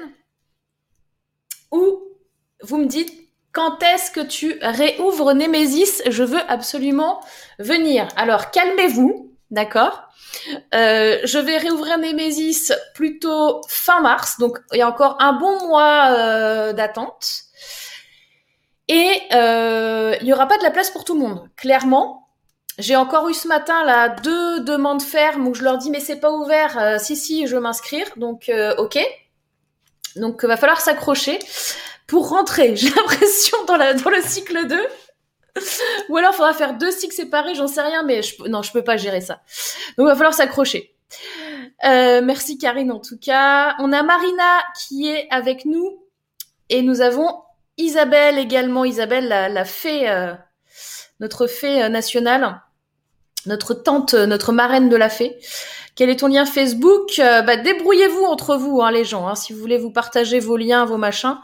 où 1.72 2.07
vous 2.68 2.78
me 2.78 2.86
dites 2.86 3.12
quand 3.54 3.82
est-ce 3.82 4.12
que 4.12 4.20
tu 4.20 4.60
réouvres 4.62 5.34
Némésis 5.34 6.04
Je 6.08 6.24
veux 6.24 6.42
absolument 6.48 7.22
venir. 7.60 8.08
Alors 8.16 8.52
calmez-vous, 8.52 9.34
d'accord? 9.52 10.04
Euh, 10.76 11.18
je 11.24 11.40
vais 11.40 11.58
réouvrir 11.58 11.98
Némésis 11.98 12.74
plutôt 12.94 13.62
fin 13.68 14.02
mars, 14.02 14.38
donc 14.38 14.60
il 14.74 14.80
y 14.80 14.82
a 14.82 14.88
encore 14.88 15.16
un 15.20 15.34
bon 15.34 15.66
mois 15.68 16.10
euh, 16.12 16.74
d'attente. 16.74 17.44
Et 18.90 19.22
euh, 19.34 20.16
il 20.20 20.26
n'y 20.26 20.34
aura 20.34 20.48
pas 20.48 20.58
de 20.58 20.64
la 20.64 20.72
place 20.72 20.92
pour 20.92 21.06
tout 21.06 21.14
le 21.14 21.22
monde. 21.22 21.50
Clairement, 21.56 22.28
j'ai 22.78 22.96
encore 22.96 23.28
eu 23.30 23.34
ce 23.34 23.48
matin 23.48 23.84
là 23.86 24.10
deux 24.10 24.60
demandes 24.60 25.02
fermes 25.02 25.48
où 25.48 25.54
je 25.54 25.64
leur 25.64 25.78
dis 25.78 25.90
mais 25.90 26.00
c'est 26.00 26.20
pas 26.20 26.32
ouvert. 26.32 27.00
Si 27.00 27.16
si, 27.16 27.48
je 27.48 27.56
veux 27.56 27.62
m'inscrire. 27.62 28.08
Donc 28.18 28.52
ok. 28.78 29.00
Donc 30.16 30.44
va 30.46 30.58
falloir 30.58 30.80
s'accrocher 30.80 31.40
pour 32.08 32.30
rentrer. 32.30 32.76
J'ai 32.76 32.90
l'impression 32.90 33.58
dans 33.66 33.78
le 33.78 34.22
cycle 34.22 34.68
2. 34.68 34.88
Ou 36.10 36.18
alors, 36.18 36.32
il 36.34 36.36
faudra 36.36 36.54
faire 36.54 36.78
deux 36.78 36.92
cycles 36.92 37.16
séparés, 37.16 37.56
j'en 37.56 37.68
sais 37.68 37.82
rien, 37.82 38.04
mais 38.04 38.22
non, 38.48 38.62
je 38.62 38.72
peux 38.72 38.84
pas 38.84 38.98
gérer 38.98 39.22
ça. 39.22 39.42
Donc, 39.98 40.06
il 40.06 40.10
va 40.10 40.16
falloir 40.16 40.34
s'accrocher. 40.34 40.96
Euh, 41.86 42.22
merci 42.22 42.58
Karine 42.58 42.92
en 42.92 43.00
tout 43.00 43.18
cas. 43.18 43.76
On 43.80 43.92
a 43.94 44.04
Marina 44.04 44.60
qui 44.78 45.08
est 45.10 45.28
avec 45.30 45.66
nous 45.66 46.04
et 46.70 46.82
nous 46.82 47.02
avons 47.02 47.44
Isabelle 47.78 48.38
également. 48.38 48.86
Isabelle, 48.86 49.28
la, 49.28 49.66
fée, 49.66 50.10
euh, 50.10 50.34
notre 51.20 51.48
fée 51.48 51.84
euh, 51.84 51.90
nationale, 51.90 52.62
notre 53.46 53.74
tante, 53.74 54.14
notre 54.16 54.52
marraine 54.52 54.90
de 54.90 54.96
la 54.96 55.10
fée. 55.10 55.38
Quel 55.96 56.10
est 56.10 56.18
ton 56.18 56.28
lien 56.28 56.46
Facebook? 56.46 57.14
Bah, 57.18 57.58
Débrouillez-vous 57.58 58.24
entre 58.24 58.56
vous, 58.56 58.82
hein, 58.82 58.92
les 58.92 59.04
gens, 59.04 59.28
hein, 59.28 59.36
si 59.36 59.54
vous 59.54 59.60
voulez 59.60 59.80
vous 59.80 59.92
partager 59.92 60.40
vos 60.40 60.58
liens, 60.58 60.86
vos 60.86 60.98
machins. 60.98 61.38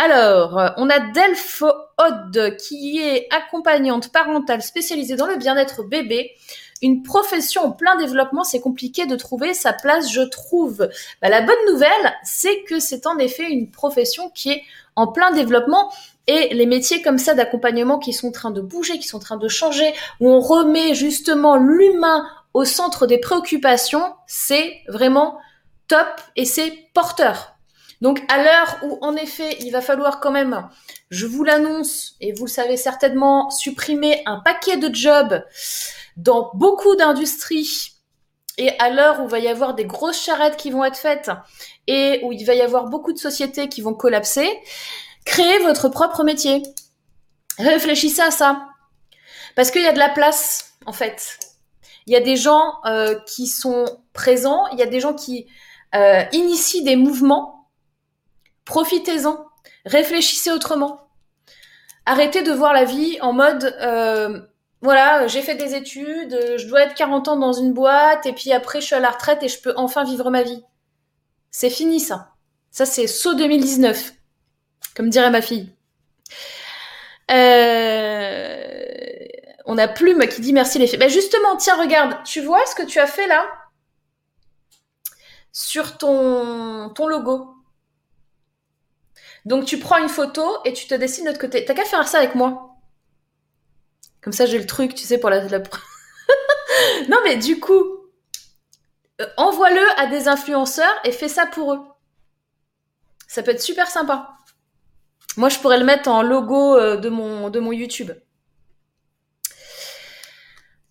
Alors, 0.00 0.74
on 0.76 0.88
a 0.90 1.00
Delphode 1.00 2.56
qui 2.58 3.00
est 3.00 3.26
accompagnante 3.32 4.12
parentale 4.12 4.62
spécialisée 4.62 5.16
dans 5.16 5.26
le 5.26 5.34
bien-être 5.34 5.82
bébé. 5.82 6.36
Une 6.82 7.02
profession 7.02 7.62
en 7.62 7.72
plein 7.72 7.96
développement, 7.96 8.44
c'est 8.44 8.60
compliqué 8.60 9.06
de 9.06 9.16
trouver 9.16 9.54
sa 9.54 9.72
place, 9.72 10.12
je 10.12 10.20
trouve. 10.20 10.88
Bah, 11.20 11.28
la 11.28 11.40
bonne 11.40 11.56
nouvelle, 11.68 12.14
c'est 12.22 12.62
que 12.62 12.78
c'est 12.78 13.08
en 13.08 13.18
effet 13.18 13.50
une 13.50 13.72
profession 13.72 14.30
qui 14.30 14.52
est 14.52 14.62
en 14.94 15.08
plein 15.08 15.32
développement 15.32 15.92
et 16.28 16.54
les 16.54 16.66
métiers 16.66 17.02
comme 17.02 17.18
ça 17.18 17.34
d'accompagnement 17.34 17.98
qui 17.98 18.12
sont 18.12 18.28
en 18.28 18.32
train 18.32 18.50
de 18.52 18.60
bouger, 18.60 19.00
qui 19.00 19.08
sont 19.08 19.16
en 19.16 19.20
train 19.20 19.36
de 19.36 19.48
changer, 19.48 19.92
où 20.20 20.30
on 20.30 20.38
remet 20.38 20.94
justement 20.94 21.56
l'humain 21.56 22.24
au 22.54 22.64
centre 22.64 23.08
des 23.08 23.18
préoccupations, 23.18 24.14
c'est 24.28 24.78
vraiment 24.86 25.40
top 25.88 26.06
et 26.36 26.44
c'est 26.44 26.72
porteur. 26.94 27.57
Donc 28.00 28.22
à 28.28 28.42
l'heure 28.42 28.78
où 28.82 28.98
en 29.00 29.16
effet 29.16 29.56
il 29.60 29.70
va 29.72 29.80
falloir 29.80 30.20
quand 30.20 30.30
même, 30.30 30.68
je 31.10 31.26
vous 31.26 31.44
l'annonce 31.44 32.16
et 32.20 32.32
vous 32.32 32.44
le 32.44 32.50
savez 32.50 32.76
certainement, 32.76 33.50
supprimer 33.50 34.22
un 34.26 34.40
paquet 34.40 34.76
de 34.76 34.94
jobs 34.94 35.44
dans 36.16 36.50
beaucoup 36.54 36.94
d'industries 36.96 37.92
et 38.58 38.76
à 38.80 38.90
l'heure 38.90 39.20
où 39.20 39.24
il 39.24 39.30
va 39.30 39.38
y 39.38 39.48
avoir 39.48 39.74
des 39.74 39.84
grosses 39.84 40.20
charrettes 40.20 40.56
qui 40.56 40.70
vont 40.70 40.84
être 40.84 40.96
faites 40.96 41.30
et 41.86 42.20
où 42.24 42.32
il 42.32 42.44
va 42.44 42.54
y 42.54 42.60
avoir 42.60 42.86
beaucoup 42.86 43.12
de 43.12 43.18
sociétés 43.18 43.68
qui 43.68 43.80
vont 43.80 43.94
collapser, 43.94 44.48
créez 45.24 45.58
votre 45.60 45.88
propre 45.88 46.24
métier. 46.24 46.62
Réfléchissez 47.58 48.22
à 48.22 48.30
ça. 48.30 48.66
Parce 49.54 49.70
qu'il 49.70 49.82
y 49.82 49.86
a 49.86 49.92
de 49.92 49.98
la 49.98 50.08
place, 50.08 50.74
en 50.86 50.92
fait. 50.92 51.38
Il 52.06 52.12
y 52.12 52.16
a 52.16 52.20
des 52.20 52.36
gens 52.36 52.74
euh, 52.84 53.18
qui 53.26 53.46
sont 53.46 53.84
présents, 54.12 54.66
il 54.72 54.78
y 54.78 54.82
a 54.82 54.86
des 54.86 55.00
gens 55.00 55.14
qui 55.14 55.46
euh, 55.94 56.24
initient 56.32 56.82
des 56.82 56.96
mouvements 56.96 57.57
Profitez-en. 58.68 59.46
Réfléchissez 59.86 60.50
autrement. 60.50 61.08
Arrêtez 62.04 62.42
de 62.42 62.52
voir 62.52 62.74
la 62.74 62.84
vie 62.84 63.18
en 63.22 63.32
mode 63.32 63.74
euh, 63.80 64.40
voilà, 64.82 65.26
j'ai 65.26 65.40
fait 65.40 65.54
des 65.54 65.74
études, 65.74 66.38
je 66.58 66.66
dois 66.68 66.82
être 66.82 66.94
40 66.94 67.28
ans 67.28 67.36
dans 67.38 67.54
une 67.54 67.72
boîte 67.72 68.26
et 68.26 68.32
puis 68.34 68.52
après 68.52 68.82
je 68.82 68.86
suis 68.86 68.94
à 68.94 69.00
la 69.00 69.10
retraite 69.10 69.42
et 69.42 69.48
je 69.48 69.60
peux 69.60 69.72
enfin 69.76 70.04
vivre 70.04 70.30
ma 70.30 70.42
vie. 70.42 70.62
C'est 71.50 71.70
fini 71.70 71.98
ça. 71.98 72.34
Ça 72.70 72.84
c'est 72.84 73.06
saut 73.06 73.34
2019, 73.34 74.12
comme 74.94 75.08
dirait 75.08 75.30
ma 75.30 75.40
fille. 75.40 75.72
Euh, 77.30 78.74
on 79.64 79.78
a 79.78 79.88
Plume 79.88 80.28
qui 80.28 80.42
dit 80.42 80.52
merci 80.52 80.78
les 80.78 80.86
filles. 80.86 80.98
Ben 80.98 81.08
justement, 81.08 81.56
tiens, 81.56 81.80
regarde, 81.80 82.22
tu 82.24 82.42
vois 82.42 82.64
ce 82.66 82.74
que 82.74 82.84
tu 82.84 83.00
as 83.00 83.06
fait 83.06 83.26
là? 83.26 83.46
Sur 85.52 85.96
ton, 85.96 86.90
ton 86.90 87.08
logo. 87.08 87.57
Donc 89.48 89.64
tu 89.64 89.78
prends 89.78 89.96
une 89.96 90.10
photo 90.10 90.46
et 90.66 90.74
tu 90.74 90.86
te 90.86 90.94
dessines 90.94 91.24
de 91.24 91.30
l'autre 91.30 91.40
côté. 91.40 91.64
T'as 91.64 91.72
qu'à 91.72 91.86
faire 91.86 92.06
ça 92.06 92.18
avec 92.18 92.34
moi. 92.34 92.76
Comme 94.20 94.34
ça, 94.34 94.44
j'ai 94.44 94.58
le 94.58 94.66
truc, 94.66 94.94
tu 94.94 95.04
sais, 95.04 95.16
pour 95.16 95.30
la... 95.30 95.40
non, 97.08 97.16
mais 97.24 97.38
du 97.38 97.58
coup, 97.58 97.82
euh, 99.22 99.26
envoie-le 99.38 99.80
à 99.98 100.06
des 100.06 100.28
influenceurs 100.28 100.94
et 101.04 101.12
fais 101.12 101.28
ça 101.28 101.46
pour 101.46 101.72
eux. 101.72 101.80
Ça 103.26 103.42
peut 103.42 103.52
être 103.52 103.62
super 103.62 103.88
sympa. 103.88 104.34
Moi, 105.38 105.48
je 105.48 105.58
pourrais 105.60 105.78
le 105.78 105.86
mettre 105.86 106.10
en 106.10 106.20
logo 106.20 106.76
euh, 106.76 106.98
de, 106.98 107.08
mon, 107.08 107.48
de 107.48 107.58
mon 107.58 107.72
YouTube. 107.72 108.12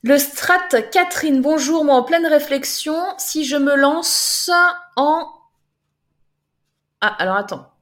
Le 0.01 0.17
Strat 0.17 0.81
Catherine, 0.91 1.43
bonjour, 1.43 1.85
moi 1.85 1.93
en 1.93 2.03
pleine 2.03 2.25
réflexion, 2.25 2.97
si 3.19 3.45
je 3.45 3.57
me 3.57 3.75
lance 3.75 4.49
en... 4.95 5.31
Ah, 7.01 7.15
alors 7.19 7.35
attends 7.35 7.76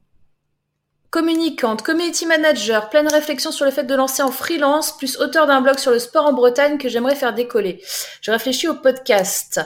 communicante, 1.15 1.81
community 1.81 2.25
manager, 2.25 2.89
pleine 2.89 3.07
réflexion 3.07 3.49
sur 3.49 3.63
le 3.63 3.71
fait 3.71 3.85
de 3.85 3.95
lancer 3.95 4.21
en 4.21 4.31
freelance, 4.31 4.97
plus 4.97 5.15
auteur 5.15 5.47
d'un 5.47 5.61
blog 5.61 5.79
sur 5.79 5.91
le 5.91 5.99
sport 5.99 6.25
en 6.25 6.33
Bretagne 6.33 6.77
que 6.77 6.89
j'aimerais 6.89 7.15
faire 7.15 7.33
décoller. 7.33 7.81
Je 8.19 8.31
réfléchis 8.31 8.67
au 8.67 8.73
podcast. 8.73 9.61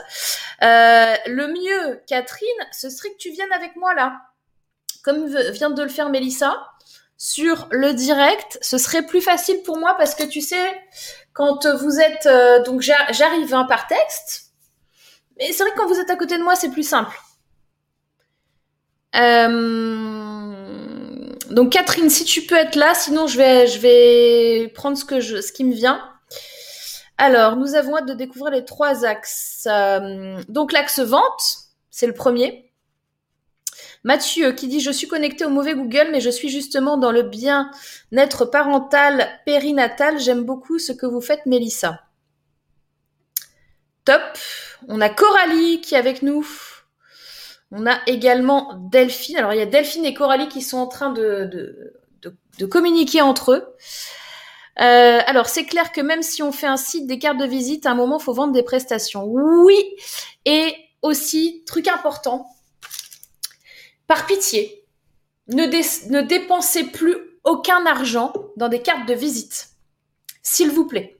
Euh, 0.62 1.14
le 1.26 1.48
mieux, 1.48 2.00
Catherine, 2.06 2.46
ce 2.70 2.88
serait 2.88 3.10
que 3.10 3.16
tu 3.16 3.32
viennes 3.32 3.52
avec 3.52 3.74
moi 3.74 3.94
là, 3.94 4.20
comme 5.02 5.26
vient 5.26 5.70
de 5.70 5.82
le 5.82 5.88
faire 5.88 6.08
Mélissa, 6.08 6.56
sur 7.16 7.66
le 7.72 7.94
direct. 7.94 8.56
Ce 8.62 8.78
serait 8.78 9.04
plus 9.04 9.20
facile 9.20 9.60
pour 9.64 9.76
moi 9.76 9.96
parce 9.98 10.14
que 10.14 10.22
tu 10.22 10.40
sais, 10.40 10.80
quand 11.32 11.66
vous 11.66 11.98
êtes, 11.98 12.26
euh, 12.26 12.62
donc 12.62 12.80
j'arrive 12.80 13.52
hein, 13.54 13.64
par 13.64 13.88
texte, 13.88 14.52
mais 15.36 15.52
c'est 15.52 15.64
vrai 15.64 15.72
que 15.72 15.78
quand 15.78 15.88
vous 15.88 15.98
êtes 15.98 16.10
à 16.10 16.16
côté 16.16 16.38
de 16.38 16.44
moi, 16.44 16.54
c'est 16.54 16.70
plus 16.70 16.88
simple. 16.88 17.18
Euh, 19.16 20.19
donc 21.50 21.72
Catherine, 21.72 22.10
si 22.10 22.24
tu 22.24 22.42
peux 22.42 22.54
être 22.54 22.76
là, 22.76 22.94
sinon 22.94 23.26
je 23.26 23.36
vais, 23.36 23.66
je 23.66 23.78
vais 23.78 24.68
prendre 24.68 24.96
ce, 24.96 25.52
qui 25.52 25.64
me 25.64 25.74
vient. 25.74 26.02
Alors, 27.18 27.56
nous 27.56 27.74
avons 27.74 27.96
hâte 27.96 28.06
de 28.06 28.14
découvrir 28.14 28.52
les 28.52 28.64
trois 28.64 29.04
axes. 29.04 29.66
Euh, 29.66 30.40
donc 30.48 30.72
l'axe 30.72 31.00
vente, 31.00 31.42
c'est 31.90 32.06
le 32.06 32.14
premier. 32.14 32.72
Mathieu 34.02 34.52
qui 34.52 34.68
dit 34.68 34.80
je 34.80 34.90
suis 34.90 35.08
connecté 35.08 35.44
au 35.44 35.50
mauvais 35.50 35.74
Google 35.74 36.08
mais 36.10 36.22
je 36.22 36.30
suis 36.30 36.48
justement 36.48 36.96
dans 36.96 37.12
le 37.12 37.22
bien-être 37.22 38.46
parental 38.46 39.28
périnatal. 39.44 40.18
J'aime 40.18 40.44
beaucoup 40.44 40.78
ce 40.78 40.92
que 40.92 41.04
vous 41.04 41.20
faites 41.20 41.44
Mélissa. 41.46 42.00
Top. 44.04 44.22
On 44.88 45.00
a 45.00 45.10
Coralie 45.10 45.80
qui 45.82 45.94
est 45.94 45.98
avec 45.98 46.22
nous. 46.22 46.46
On 47.72 47.86
a 47.86 48.00
également 48.06 48.74
Delphine. 48.90 49.36
Alors, 49.36 49.52
il 49.52 49.58
y 49.58 49.62
a 49.62 49.66
Delphine 49.66 50.04
et 50.04 50.14
Coralie 50.14 50.48
qui 50.48 50.62
sont 50.62 50.78
en 50.78 50.88
train 50.88 51.12
de, 51.12 51.48
de, 52.58 52.66
communiquer 52.66 53.22
entre 53.22 53.52
eux. 53.52 53.76
Euh, 54.80 55.20
alors, 55.26 55.48
c'est 55.48 55.64
clair 55.64 55.92
que 55.92 56.00
même 56.00 56.22
si 56.22 56.42
on 56.42 56.52
fait 56.52 56.66
un 56.66 56.76
site 56.76 57.06
des 57.06 57.18
cartes 57.18 57.38
de 57.38 57.46
visite, 57.46 57.86
à 57.86 57.92
un 57.92 57.94
moment, 57.94 58.18
faut 58.18 58.34
vendre 58.34 58.52
des 58.52 58.62
prestations. 58.62 59.24
Oui. 59.24 59.78
Et 60.44 60.74
aussi, 61.00 61.62
truc 61.66 61.88
important, 61.88 62.46
par 64.06 64.26
pitié, 64.26 64.84
ne, 65.48 65.64
ne 65.64 66.20
dépensez 66.20 66.84
plus 66.84 67.16
aucun 67.44 67.86
argent 67.86 68.32
dans 68.56 68.68
des 68.68 68.82
cartes 68.82 69.08
de 69.08 69.14
visite. 69.14 69.68
S'il 70.42 70.70
vous 70.70 70.86
plaît. 70.86 71.19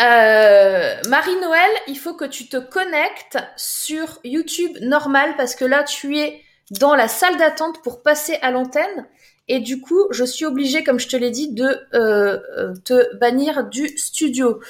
Euh, 0.00 0.94
Marie-Noël, 1.08 1.70
il 1.88 1.98
faut 1.98 2.14
que 2.14 2.24
tu 2.24 2.48
te 2.48 2.56
connectes 2.56 3.38
sur 3.56 4.20
YouTube 4.24 4.78
normal 4.80 5.34
parce 5.36 5.54
que 5.54 5.64
là, 5.64 5.82
tu 5.82 6.18
es 6.18 6.42
dans 6.70 6.94
la 6.94 7.08
salle 7.08 7.36
d'attente 7.36 7.82
pour 7.82 8.02
passer 8.02 8.38
à 8.42 8.50
l'antenne. 8.50 9.06
Et 9.48 9.60
du 9.60 9.80
coup, 9.80 10.06
je 10.10 10.24
suis 10.24 10.44
obligée, 10.44 10.84
comme 10.84 11.00
je 11.00 11.08
te 11.08 11.16
l'ai 11.16 11.30
dit, 11.30 11.52
de 11.52 11.64
euh, 11.94 12.38
euh, 12.58 12.74
te 12.84 13.16
bannir 13.16 13.64
du 13.64 13.88
studio. 13.96 14.60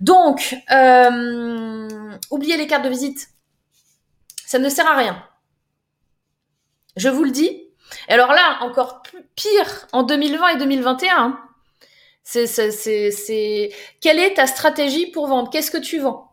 Donc, 0.00 0.56
euh, 0.72 1.88
oubliez 2.30 2.56
les 2.56 2.66
cartes 2.66 2.84
de 2.84 2.88
visite. 2.88 3.28
Ça 4.46 4.58
ne 4.58 4.68
sert 4.70 4.86
à 4.86 4.96
rien. 4.96 5.22
Je 6.96 7.08
vous 7.10 7.24
le 7.24 7.30
dis. 7.30 7.68
Alors 8.08 8.32
là, 8.32 8.58
encore 8.62 9.02
pire 9.36 9.86
en 9.92 10.04
2020 10.04 10.48
et 10.48 10.56
2021. 10.56 11.38
C'est, 12.24 13.70
Quelle 14.00 14.18
est 14.18 14.34
ta 14.34 14.46
stratégie 14.46 15.06
pour 15.10 15.26
vendre? 15.28 15.50
Qu'est-ce 15.50 15.70
que 15.70 15.78
tu 15.78 15.98
vends? 15.98 16.32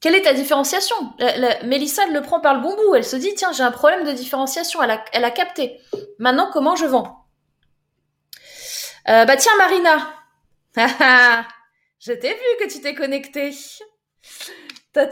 Quelle 0.00 0.14
est 0.14 0.22
ta 0.22 0.34
différenciation? 0.34 0.94
Mélissa 1.64 2.06
le 2.06 2.22
prend 2.22 2.38
par 2.38 2.54
le 2.54 2.60
bon 2.60 2.76
bout. 2.76 2.94
Elle 2.94 3.04
se 3.04 3.16
dit, 3.16 3.34
tiens, 3.34 3.52
j'ai 3.52 3.64
un 3.64 3.72
problème 3.72 4.04
de 4.04 4.12
différenciation. 4.12 4.80
Elle 4.82 5.24
a, 5.24 5.30
capté. 5.30 5.80
Maintenant, 6.18 6.50
comment 6.52 6.76
je 6.76 6.86
vends? 6.86 7.26
Euh, 9.08 9.24
Bah 9.24 9.36
tiens, 9.36 9.56
Marina. 9.56 10.14
je 11.98 12.12
t'ai 12.12 12.28
vu 12.28 12.40
que 12.60 12.70
tu 12.70 12.80
t'es 12.80 12.94
connectée. 12.94 13.50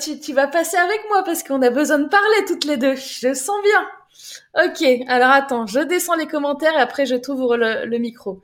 Tu, 0.01 0.21
tu 0.21 0.33
vas 0.33 0.47
passer 0.47 0.77
avec 0.77 1.01
moi 1.09 1.23
parce 1.25 1.43
qu'on 1.43 1.63
a 1.63 1.71
besoin 1.71 1.99
de 1.99 2.09
parler 2.09 2.45
toutes 2.47 2.65
les 2.65 2.77
deux. 2.77 2.97
Je 2.97 3.35
sens 3.35 3.57
bien. 3.63 3.89
Ok, 4.65 4.83
alors 5.09 5.31
attends, 5.31 5.67
je 5.67 5.81
descends 5.81 6.15
les 6.15 6.27
commentaires 6.27 6.75
et 6.75 6.81
après 6.81 7.07
je 7.07 7.17
t'ouvre 7.17 7.57
le, 7.57 7.99
micro. 7.99 8.43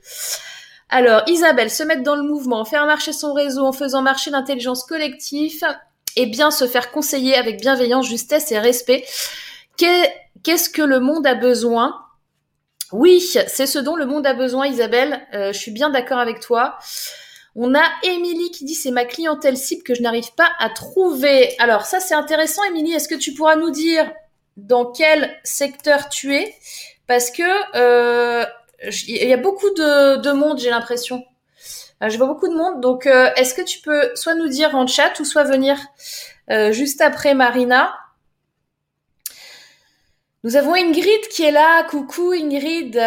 Alors, 0.95 1.23
Isabelle, 1.27 1.71
se 1.71 1.83
mettre 1.83 2.03
dans 2.03 2.17
le 2.17 2.23
mouvement, 2.23 2.67
faire 2.67 2.85
marcher 2.85 3.15
son 3.15 3.33
réseau 3.33 3.65
en 3.65 3.73
faisant 3.73 4.03
marcher 4.03 4.31
l'intelligence 4.31 4.85
collective 4.85 5.65
et 6.17 6.27
bien 6.27 6.51
se 6.51 6.67
faire 6.67 6.93
conseiller 6.93 7.35
avec 7.35 7.63
bienveillance, 7.63 8.07
justesse 8.07 8.53
et 8.53 8.59
respect. 8.59 9.03
Qu'est-ce 9.79 10.69
que 10.69 10.83
le 10.83 11.01
monde 11.01 11.27
a 11.27 11.35
besoin? 11.35 11.99
Oui, 12.93 13.21
c'est 13.21 13.67
ce 13.67 13.79
dont 13.79 13.97
le 13.97 14.05
monde 14.05 14.27
a 14.27 14.35
besoin, 14.35 14.67
Isabelle. 14.67 15.27
Euh, 15.33 15.55
je 15.55 15.59
suis 15.59 15.71
bien 15.71 15.89
d'accord 15.89 16.19
avec 16.19 16.41
toi. 16.41 16.77
On 17.57 17.75
a 17.75 17.85
Émilie 18.03 18.51
qui 18.51 18.67
dit 18.67 18.75
c'est 18.75 18.91
ma 18.91 19.07
clientèle 19.07 19.57
cible 19.57 19.83
que 19.83 19.95
je 19.95 20.03
n'arrive 20.03 20.35
pas 20.35 20.51
à 20.59 20.69
trouver. 20.69 21.55
Alors 21.59 21.87
ça 21.87 22.01
c'est 22.01 22.15
intéressant, 22.15 22.65
Émilie. 22.65 22.93
Est-ce 22.93 23.09
que 23.09 23.15
tu 23.15 23.33
pourras 23.33 23.57
nous 23.57 23.71
dire 23.71 24.13
dans 24.59 24.85
quel 24.85 25.35
secteur 25.43 26.11
tu 26.11 26.37
es? 26.37 26.55
Parce 27.07 27.31
que 27.31 27.43
euh, 27.77 28.45
il 29.09 29.29
y 29.29 29.33
a 29.33 29.37
beaucoup 29.37 29.71
de, 29.71 30.33
monde, 30.33 30.59
j'ai 30.59 30.71
l'impression. 30.71 31.25
Euh, 32.03 32.09
je 32.09 32.19
vois 32.19 32.27
beaucoup 32.27 32.49
de 32.49 32.55
monde, 32.55 32.81
donc 32.81 33.07
euh, 33.07 33.31
est-ce 33.37 33.55
que 33.55 33.63
tu 33.63 33.81
peux 33.81 34.15
soit 34.15 34.35
nous 34.35 34.49
dire 34.49 34.75
en 34.75 34.87
chat 34.87 35.19
ou 35.21 35.25
soit 35.25 35.45
venir 35.45 35.79
juste 36.71 37.01
après 37.01 37.35
Marina? 37.35 37.95
Nous 40.45 40.57
avons 40.57 40.75
Ingrid 40.75 41.29
qui 41.31 41.45
est 41.45 41.53
là. 41.53 41.85
Coucou 41.85 42.33
Ingrid. 42.33 43.01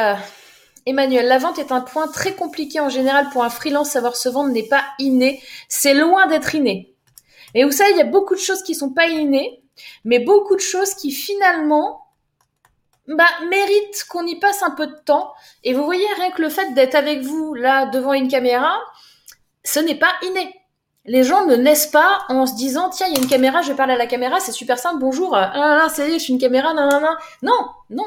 Emmanuel, 0.88 1.28
la 1.28 1.38
vente 1.38 1.60
est 1.60 1.72
un 1.72 1.82
point 1.82 2.08
très 2.08 2.34
compliqué 2.34 2.80
en 2.80 2.90
général 2.90 3.30
pour 3.32 3.44
un 3.44 3.50
freelance. 3.50 3.92
Savoir 3.92 4.16
se 4.16 4.30
vendre 4.30 4.52
n'est 4.52 4.68
pas 4.68 4.84
inné. 4.98 5.44
C'est 5.68 5.94
loin 5.94 6.26
d'être 6.26 6.56
inné. 6.56 6.96
Et 7.54 7.64
vous 7.66 7.72
savez, 7.72 7.92
il 7.92 7.98
y 7.98 8.02
a 8.02 8.06
beaucoup 8.06 8.34
de 8.34 8.40
choses 8.40 8.64
qui 8.64 8.74
sont 8.74 8.94
pas 8.94 9.08
innées 9.08 9.62
mais 10.04 10.20
beaucoup 10.20 10.56
de 10.56 10.62
choses 10.62 10.94
qui 10.94 11.12
finalement 11.12 12.05
bah, 13.08 13.26
méritent 13.50 14.06
qu'on 14.10 14.26
y 14.26 14.40
passe 14.40 14.64
un 14.64 14.72
peu 14.72 14.88
de 14.88 14.98
temps. 15.06 15.34
Et 15.64 15.74
vous 15.74 15.86
voyez, 15.86 16.08
rien 16.16 16.32
que 16.32 16.42
le 16.42 16.50
fait 16.50 16.74
d'être 16.74 16.96
avec 16.96 17.22
vous 17.22 17.54
là 17.54 17.86
devant 17.86 18.14
une 18.14 18.28
caméra, 18.28 18.80
ce 19.64 19.80
n'est 19.80 20.00
pas 20.00 20.14
inné. 20.24 20.54
Les 21.06 21.24
gens 21.24 21.46
ne 21.46 21.56
naissent 21.56 21.88
pas 21.88 22.24
en 22.30 22.48
se 22.48 22.56
disant 22.56 22.90
tiens 22.90 23.08
il 23.08 23.14
y 23.14 23.18
a 23.18 23.22
une 23.22 23.30
caméra, 23.30 23.62
je 23.62 23.70
vais 23.70 23.76
parler 23.76 23.94
à 23.94 23.98
la 23.98 24.08
caméra, 24.08 24.40
c'est 24.40 24.52
super 24.52 24.80
simple, 24.80 25.00
bonjour, 25.00 25.36
ah, 25.36 25.52
ah, 25.84 25.90
ça 25.90 26.10
je 26.10 26.18
suis 26.18 26.34
une 26.34 26.40
caméra, 26.40 26.74
non 26.74 26.90
non 26.90 27.00
non, 27.00 27.16
non 27.44 27.68
non. 27.92 28.06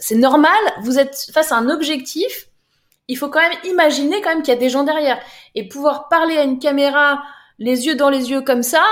C'est 0.00 0.14
normal, 0.14 0.50
vous 0.80 0.98
êtes 0.98 1.30
face 1.34 1.52
à 1.52 1.56
un 1.56 1.68
objectif, 1.68 2.48
il 3.08 3.18
faut 3.18 3.28
quand 3.28 3.40
même 3.40 3.58
imaginer 3.64 4.22
quand 4.22 4.30
même 4.30 4.42
qu'il 4.42 4.54
y 4.54 4.56
a 4.56 4.60
des 4.60 4.70
gens 4.70 4.84
derrière 4.84 5.20
et 5.54 5.68
pouvoir 5.68 6.08
parler 6.08 6.38
à 6.38 6.44
une 6.44 6.58
caméra 6.58 7.22
les 7.58 7.86
yeux 7.86 7.96
dans 7.96 8.08
les 8.08 8.30
yeux 8.30 8.40
comme 8.40 8.62
ça, 8.62 8.84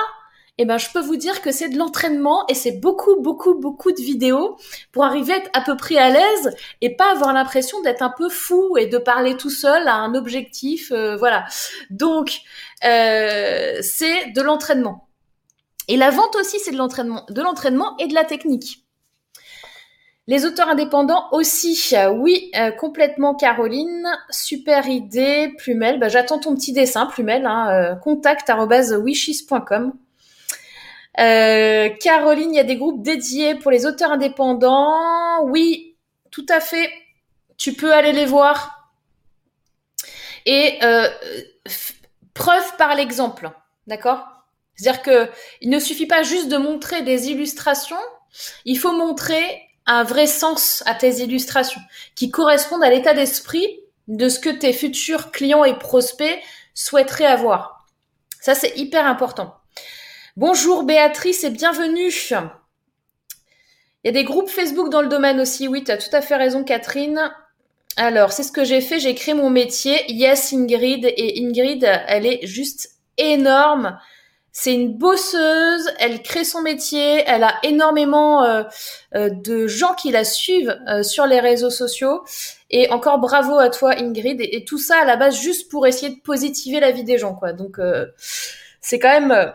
eh 0.59 0.64
ben, 0.64 0.77
je 0.77 0.90
peux 0.92 1.01
vous 1.01 1.16
dire 1.16 1.40
que 1.40 1.53
c'est 1.53 1.68
de 1.68 1.79
l'entraînement 1.79 2.44
et 2.49 2.55
c'est 2.55 2.73
beaucoup, 2.73 3.21
beaucoup, 3.21 3.55
beaucoup 3.55 3.92
de 3.92 4.01
vidéos 4.01 4.57
pour 4.92 5.05
arriver 5.05 5.33
à 5.33 5.37
être 5.37 5.51
à 5.53 5.61
peu 5.61 5.77
près 5.77 5.97
à 5.97 6.11
l'aise 6.11 6.57
et 6.81 6.97
pas 6.97 7.12
avoir 7.12 7.33
l'impression 7.33 7.81
d'être 7.83 8.03
un 8.03 8.12
peu 8.16 8.29
fou 8.29 8.77
et 8.77 8.87
de 8.87 8.99
parler 8.99 9.37
tout 9.37 9.51
seul 9.51 9.87
à 9.87 9.94
un 9.94 10.14
objectif. 10.14 10.90
Euh, 10.90 11.16
voilà. 11.16 11.44
Donc, 11.90 12.40
euh, 12.85 13.79
c'est 13.83 14.33
de 14.33 14.42
l'entraînement. 14.42 15.09
Et 15.87 15.97
la 15.97 16.11
vente 16.11 16.35
aussi, 16.37 16.59
c'est 16.59 16.73
de 16.73 16.77
l'entraînement, 16.77 17.25
de 17.31 17.40
l'entraînement 17.40 17.97
et 17.99 18.09
de 18.09 18.14
la 18.14 18.25
technique. 18.25 18.85
Les 20.29 20.44
auteurs 20.44 20.68
indépendants 20.68 21.25
aussi, 21.33 21.94
oui, 22.12 22.51
euh, 22.55 22.71
complètement 22.71 23.35
Caroline, 23.35 24.07
super 24.29 24.87
idée, 24.87 25.55
Plumel, 25.57 25.99
bah, 25.99 26.09
j'attends 26.09 26.38
ton 26.38 26.55
petit 26.55 26.75
dessin, 26.75 27.07
Plumel, 27.07 27.47
hein, 27.47 27.97
euh, 28.05 28.99
wishes.com 28.99 29.94
euh, 31.19 31.89
Caroline, 32.01 32.53
il 32.53 32.57
y 32.57 32.61
a 32.61 32.65
des 32.65 32.77
groupes 32.77 33.03
dédiés 33.03 33.55
pour 33.57 33.71
les 33.71 33.87
auteurs 33.87 34.13
indépendants. 34.13 35.45
Oui, 35.45 35.97
tout 36.31 36.47
à 36.49 36.61
fait. 36.61 36.91
Tu 37.57 37.73
peux 37.73 37.93
aller 37.93 38.13
les 38.13 38.27
voir. 38.27 38.93
Et 40.47 40.79
euh, 40.83 41.09
preuve 42.35 42.77
par 42.77 42.95
l'exemple, 42.95 43.51
d'accord? 43.87 44.25
C'est-à-dire 44.75 45.03
que 45.03 45.31
il 45.61 45.71
ne 45.71 45.81
suffit 45.81 46.07
pas 46.07 46.23
juste 46.23 46.49
de 46.49 46.57
montrer 46.57 47.03
des 47.03 47.31
illustrations. 47.31 47.97
Il 48.65 48.79
faut 48.79 48.93
montrer 48.93 49.63
un 49.87 50.05
vrai 50.05 50.27
sens 50.27 50.85
à 50.87 50.95
tes 50.95 51.23
illustrations 51.23 51.81
qui 52.15 52.31
correspondent 52.31 52.85
à 52.85 52.91
l'état 52.91 53.15
d'esprit 53.15 53.81
de 54.07 54.29
ce 54.29 54.39
que 54.39 54.51
tes 54.51 54.73
futurs 54.73 55.33
clients 55.33 55.65
et 55.65 55.77
prospects 55.79 56.39
souhaiteraient 56.75 57.27
avoir. 57.27 57.87
Ça, 58.41 58.55
c'est 58.55 58.77
hyper 58.79 59.07
important. 59.07 59.58
Bonjour 60.38 60.85
Béatrice 60.85 61.42
et 61.42 61.51
bienvenue. 61.51 62.12
Il 62.31 62.37
y 64.05 64.09
a 64.09 64.12
des 64.12 64.22
groupes 64.22 64.48
Facebook 64.48 64.88
dans 64.88 65.03
le 65.03 65.09
domaine 65.09 65.40
aussi. 65.40 65.66
Oui, 65.66 65.83
tu 65.83 65.90
as 65.90 65.96
tout 65.96 66.14
à 66.14 66.20
fait 66.20 66.37
raison 66.37 66.62
Catherine. 66.62 67.33
Alors, 67.96 68.31
c'est 68.31 68.44
ce 68.44 68.53
que 68.53 68.62
j'ai 68.62 68.81
fait. 68.81 69.01
J'ai 69.01 69.16
créé 69.16 69.35
mon 69.35 69.51
métier. 69.51 69.96
Yes, 70.07 70.53
Ingrid. 70.53 71.05
Et 71.16 71.44
Ingrid, 71.44 71.85
elle 72.07 72.24
est 72.24 72.46
juste 72.46 72.90
énorme. 73.16 73.98
C'est 74.53 74.72
une 74.72 74.96
bosseuse. 74.96 75.90
Elle 75.98 76.22
crée 76.22 76.44
son 76.44 76.62
métier. 76.62 77.24
Elle 77.27 77.42
a 77.42 77.55
énormément 77.64 78.45
euh, 78.45 78.62
euh, 79.16 79.30
de 79.30 79.66
gens 79.66 79.95
qui 79.95 80.12
la 80.12 80.22
suivent 80.22 80.78
euh, 80.86 81.03
sur 81.03 81.26
les 81.26 81.41
réseaux 81.41 81.70
sociaux. 81.70 82.22
Et 82.70 82.89
encore 82.93 83.18
bravo 83.18 83.59
à 83.59 83.70
toi, 83.70 84.01
Ingrid. 84.01 84.41
Et, 84.41 84.55
et, 84.55 84.64
tout 84.64 84.78
ça 84.78 85.01
à 85.01 85.05
la 85.05 85.16
base 85.16 85.36
juste 85.36 85.68
pour 85.68 85.89
essayer 85.89 86.14
de 86.14 86.20
positiver 86.20 86.78
la 86.78 86.93
vie 86.93 87.03
des 87.03 87.18
gens, 87.18 87.34
quoi. 87.34 87.53
Donc, 87.53 87.80
c'est 88.80 89.01
quand 89.01 89.20
même 89.20 89.53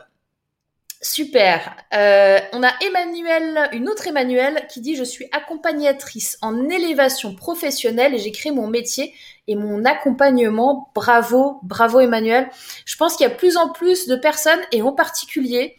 Super. 1.03 1.75
Euh, 1.93 2.39
on 2.53 2.63
a 2.63 2.71
Emmanuel, 2.79 3.69
une 3.73 3.89
autre 3.89 4.07
Emmanuel 4.07 4.65
qui 4.69 4.79
dit 4.79 4.95
je 4.95 5.03
suis 5.03 5.27
accompagnatrice 5.33 6.37
en 6.41 6.69
élévation 6.69 7.35
professionnelle 7.35 8.13
et 8.13 8.19
j'ai 8.19 8.31
créé 8.31 8.53
mon 8.53 8.67
métier 8.67 9.13
et 9.49 9.57
mon 9.57 9.83
accompagnement. 9.83 10.89
Bravo, 10.95 11.59
bravo 11.61 11.99
Emmanuel. 11.99 12.49
Je 12.85 12.95
pense 12.95 13.17
qu'il 13.17 13.27
y 13.27 13.29
a 13.29 13.35
plus 13.35 13.57
en 13.57 13.67
plus 13.67 14.07
de 14.07 14.15
personnes 14.15 14.61
et 14.71 14.81
en 14.81 14.93
particulier, 14.93 15.75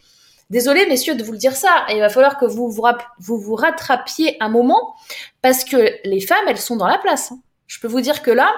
désolé 0.51 0.85
messieurs 0.85 1.15
de 1.15 1.23
vous 1.23 1.31
le 1.31 1.39
dire 1.39 1.55
ça, 1.55 1.87
il 1.89 1.99
va 1.99 2.09
falloir 2.09 2.37
que 2.37 2.45
vous 2.45 2.69
vous, 2.69 3.55
rattrapiez 3.55 4.37
un 4.41 4.49
moment 4.49 4.95
parce 5.41 5.63
que 5.63 5.89
les 6.07 6.21
femmes 6.21 6.45
elles 6.47 6.59
sont 6.59 6.75
dans 6.75 6.87
la 6.87 6.99
place. 6.99 7.31
Hein. 7.31 7.39
Je 7.65 7.79
peux 7.79 7.87
vous 7.87 8.01
dire 8.01 8.21
que 8.21 8.29
là, 8.29 8.53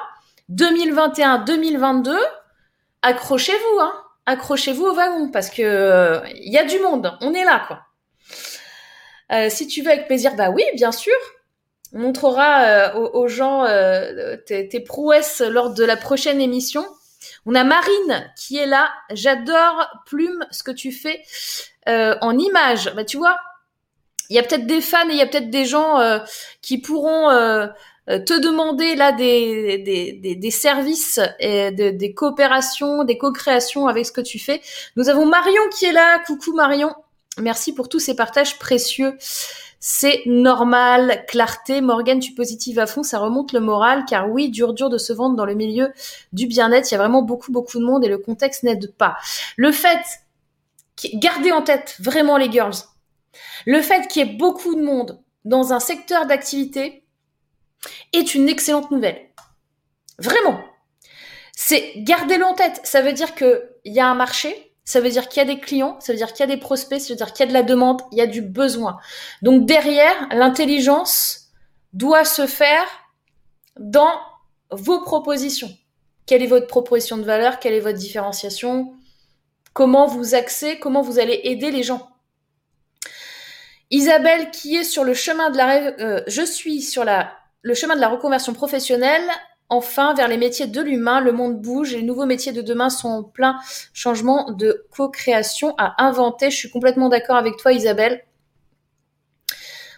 2021-2022, 0.51 2.13
accrochez-vous. 3.03 3.79
Hein 3.79 3.93
accrochez-vous 4.27 4.85
au 4.85 4.93
wagon 4.93 5.29
parce 5.31 5.49
que 5.49 5.61
il 5.61 5.65
euh, 5.65 6.19
y 6.35 6.57
a 6.59 6.65
du 6.65 6.79
monde, 6.79 7.17
on 7.21 7.33
est 7.33 7.45
là 7.45 7.63
quoi. 7.65 7.81
Euh, 9.31 9.49
si 9.49 9.67
tu 9.67 9.81
veux 9.81 9.91
avec 9.91 10.07
plaisir, 10.07 10.35
bah 10.35 10.49
oui, 10.51 10.63
bien 10.75 10.91
sûr. 10.91 11.15
On 11.93 11.99
montrera 11.99 12.63
euh, 12.63 12.93
aux, 12.93 13.27
gens 13.27 13.65
tes, 14.45 14.83
prouesses 14.85 15.41
lors 15.41 15.73
de 15.73 15.83
la 15.83 15.97
prochaine 15.97 16.39
émission. 16.39 16.85
On 17.45 17.55
a 17.55 17.63
Marine 17.63 18.31
qui 18.37 18.57
est 18.57 18.65
là. 18.65 18.89
J'adore 19.11 19.87
Plume 20.05 20.45
ce 20.51 20.63
que 20.63 20.71
tu 20.71 20.91
fais 20.91 21.21
en 21.87 22.37
image. 22.37 22.93
Bah 22.95 23.05
tu 23.05 23.17
vois, 23.17 23.37
il 24.29 24.35
y 24.35 24.39
a 24.39 24.43
peut-être 24.43 24.67
des 24.67 24.81
fans 24.81 25.09
et 25.09 25.13
il 25.13 25.17
y 25.17 25.21
a 25.21 25.27
peut-être 25.27 25.49
des 25.49 25.65
gens 25.65 25.99
qui 26.61 26.77
pourront 26.77 27.29
te 28.07 28.39
demander 28.39 28.95
là 28.95 29.11
des, 29.11 29.77
des, 29.79 30.35
des, 30.35 30.51
services 30.51 31.19
et 31.39 31.71
des 31.71 32.13
coopérations, 32.13 33.03
des 33.03 33.17
co-créations 33.17 33.87
avec 33.87 34.05
ce 34.05 34.11
que 34.11 34.21
tu 34.21 34.39
fais. 34.39 34.61
Nous 34.95 35.09
avons 35.09 35.25
Marion 35.25 35.61
qui 35.77 35.85
est 35.85 35.91
là. 35.91 36.19
Coucou 36.25 36.53
Marion. 36.53 36.93
Merci 37.39 37.73
pour 37.73 37.89
tous 37.89 37.99
ces 37.99 38.15
partages 38.15 38.57
précieux. 38.57 39.17
C'est 39.79 40.23
normal. 40.25 41.23
Clarté, 41.27 41.81
Morgane, 41.81 42.19
tu 42.19 42.33
positives 42.33 42.79
à 42.79 42.87
fond, 42.87 43.03
ça 43.03 43.19
remonte 43.19 43.53
le 43.53 43.59
moral, 43.59 44.05
car 44.05 44.29
oui, 44.29 44.49
dur 44.49 44.73
dur 44.73 44.89
de 44.89 44.97
se 44.97 45.13
vendre 45.13 45.35
dans 45.35 45.45
le 45.45 45.53
milieu 45.53 45.91
du 46.33 46.47
bien-être. 46.47 46.89
Il 46.89 46.93
y 46.93 46.95
a 46.95 46.97
vraiment 46.97 47.21
beaucoup, 47.21 47.51
beaucoup 47.51 47.77
de 47.77 47.83
monde 47.83 48.03
et 48.03 48.09
le 48.09 48.17
contexte 48.17 48.63
n'aide 48.63 48.93
pas. 48.97 49.17
Le 49.55 49.71
fait, 49.71 50.01
gardez 51.13 51.51
en 51.51 51.61
tête 51.61 51.95
vraiment 51.99 52.37
les 52.37 52.51
girls, 52.51 52.73
le 53.65 53.81
fait 53.81 54.07
qu'il 54.07 54.25
y 54.25 54.29
ait 54.29 54.37
beaucoup 54.37 54.73
de 54.73 54.81
monde 54.81 55.21
dans 55.45 55.73
un 55.73 55.79
secteur 55.79 56.25
d'activité 56.25 57.03
est 58.13 58.35
une 58.35 58.49
excellente 58.49 58.91
nouvelle. 58.91 59.29
Vraiment. 60.19 60.59
C'est 61.55 61.93
gardez-le 61.97 62.45
en 62.45 62.53
tête. 62.53 62.79
Ça 62.83 63.01
veut 63.01 63.13
dire 63.13 63.35
qu'il 63.35 63.61
y 63.85 63.99
a 63.99 64.07
un 64.07 64.15
marché, 64.15 64.73
ça 64.85 65.01
veut 65.01 65.09
dire 65.09 65.27
qu'il 65.27 65.41
y 65.41 65.45
a 65.45 65.53
des 65.53 65.59
clients, 65.59 65.99
ça 65.99 66.13
veut 66.13 66.17
dire 66.17 66.31
qu'il 66.31 66.41
y 66.41 66.51
a 66.51 66.55
des 66.55 66.61
prospects, 66.61 67.01
ça 67.01 67.09
veut 67.09 67.17
dire 67.17 67.33
qu'il 67.33 67.45
y 67.45 67.47
a 67.47 67.49
de 67.49 67.53
la 67.53 67.63
demande, 67.63 68.01
il 68.11 68.17
y 68.17 68.21
a 68.21 68.27
du 68.27 68.41
besoin. 68.41 68.97
Donc 69.41 69.65
derrière, 69.65 70.27
l'intelligence 70.31 71.49
doit 71.93 72.25
se 72.25 72.47
faire 72.47 72.85
dans 73.79 74.13
vos 74.71 75.01
propositions. 75.01 75.75
Quelle 76.25 76.43
est 76.43 76.47
votre 76.47 76.67
proposition 76.67 77.17
de 77.17 77.23
valeur? 77.23 77.59
Quelle 77.59 77.73
est 77.73 77.79
votre 77.79 77.97
différenciation? 77.97 78.93
Comment 79.73 80.07
vous 80.07 80.35
axez? 80.35 80.79
Comment 80.79 81.01
vous 81.01 81.19
allez 81.19 81.41
aider 81.43 81.71
les 81.71 81.83
gens? 81.83 82.09
Isabelle 83.89 84.51
qui 84.51 84.75
est 84.75 84.83
sur 84.83 85.03
le 85.03 85.13
chemin 85.13 85.49
de 85.49 85.57
la 85.57 85.77
euh, 85.99 86.21
je 86.27 86.41
suis 86.41 86.81
sur 86.81 87.05
la 87.05 87.33
le 87.61 87.73
chemin 87.73 87.95
de 87.95 88.01
la 88.01 88.09
reconversion 88.09 88.53
professionnelle 88.53 89.29
enfin 89.69 90.13
vers 90.13 90.27
les 90.27 90.37
métiers 90.37 90.67
de 90.67 90.81
l'humain, 90.81 91.19
le 91.19 91.31
monde 91.31 91.61
bouge 91.61 91.93
et 91.93 91.97
les 91.97 92.03
nouveaux 92.03 92.25
métiers 92.25 92.51
de 92.51 92.61
demain 92.61 92.89
sont 92.89 93.09
en 93.09 93.23
plein 93.23 93.59
changement 93.93 94.51
de 94.51 94.85
co-création 94.95 95.75
à 95.77 96.03
inventer. 96.03 96.49
Je 96.51 96.55
suis 96.55 96.69
complètement 96.69 97.09
d'accord 97.09 97.35
avec 97.35 97.57
toi 97.57 97.73
Isabelle. 97.73 98.23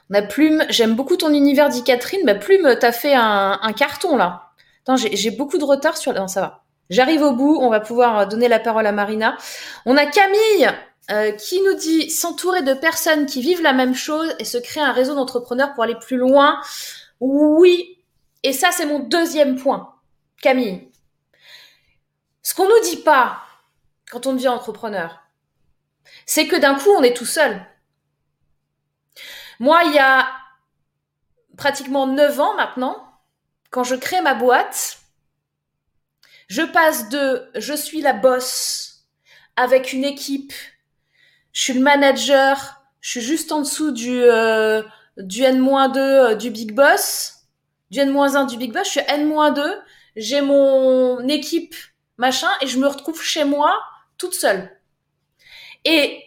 Ma 0.09 0.23
Plume, 0.23 0.63
j'aime 0.69 0.95
beaucoup 0.95 1.17
ton 1.17 1.31
univers 1.33 1.69
dit 1.69 1.83
Catherine. 1.83 2.25
Ma 2.25 2.33
Plume, 2.33 2.75
t'as 2.79 2.91
fait 2.91 3.13
un, 3.13 3.73
carton 3.77 4.17
là. 4.17 4.51
j'ai 4.97 5.31
beaucoup 5.31 5.59
de 5.59 5.63
retard 5.63 5.97
sur... 5.97 6.13
Non, 6.13 6.27
ça 6.27 6.41
va. 6.41 6.63
J'arrive 6.89 7.21
au 7.21 7.33
bout, 7.33 7.59
on 7.61 7.69
va 7.69 7.79
pouvoir 7.79 8.27
donner 8.27 8.47
la 8.47 8.57
parole 8.57 8.87
à 8.87 8.91
Marina. 8.91 9.37
On 9.85 9.95
a 9.95 10.07
Camille 10.07 10.67
euh, 11.11 11.31
qui 11.33 11.61
nous 11.61 11.75
dit 11.75 12.09
s'entourer 12.09 12.63
de 12.63 12.73
personnes 12.73 13.27
qui 13.27 13.41
vivent 13.41 13.61
la 13.61 13.73
même 13.73 13.93
chose 13.93 14.33
et 14.39 14.45
se 14.45 14.57
créer 14.57 14.81
un 14.81 14.91
réseau 14.91 15.13
d'entrepreneurs 15.13 15.73
pour 15.75 15.83
aller 15.83 15.97
plus 16.01 16.17
loin. 16.17 16.59
Oui, 17.19 18.03
et 18.43 18.53
ça 18.53 18.71
c'est 18.71 18.85
mon 18.85 18.99
deuxième 18.99 19.57
point, 19.57 19.95
Camille. 20.41 20.89
Ce 22.41 22.53
qu'on 22.55 22.67
nous 22.67 22.81
dit 22.83 22.97
pas 22.97 23.43
quand 24.09 24.25
on 24.25 24.33
devient 24.33 24.47
entrepreneur, 24.47 25.19
c'est 26.25 26.47
que 26.47 26.55
d'un 26.55 26.75
coup 26.75 26.89
on 26.91 27.03
est 27.03 27.15
tout 27.15 27.25
seul. 27.25 27.65
Moi, 29.59 29.83
il 29.85 29.93
y 29.93 29.99
a 29.99 30.29
pratiquement 31.57 32.07
9 32.07 32.39
ans 32.39 32.55
maintenant, 32.55 33.19
quand 33.71 33.83
je 33.83 33.95
crée 33.95 34.21
ma 34.21 34.33
boîte, 34.33 34.99
je 36.47 36.61
passe 36.61 37.09
de 37.09 37.51
je 37.55 37.73
suis 37.73 38.01
la 38.01 38.13
boss 38.13 39.05
avec 39.57 39.91
une 39.91 40.05
équipe 40.05 40.53
je 41.51 41.63
suis 41.63 41.73
le 41.73 41.81
manager, 41.81 42.81
je 43.01 43.09
suis 43.09 43.21
juste 43.21 43.51
en 43.51 43.59
dessous 43.59 43.91
du, 43.91 44.23
euh, 44.23 44.81
du 45.17 45.43
N-2 45.43 45.97
euh, 45.97 46.35
du 46.35 46.49
Big 46.49 46.73
Boss, 46.73 47.45
du 47.91 47.99
N-1 47.99 48.47
du 48.47 48.57
Big 48.57 48.73
Boss, 48.73 48.85
je 48.85 48.91
suis 48.91 49.01
N-2, 49.07 49.81
j'ai 50.15 50.41
mon 50.41 51.27
équipe, 51.27 51.75
machin, 52.17 52.49
et 52.61 52.67
je 52.67 52.77
me 52.79 52.87
retrouve 52.87 53.21
chez 53.21 53.43
moi 53.43 53.73
toute 54.17 54.33
seule. 54.33 54.69
Et 55.85 56.21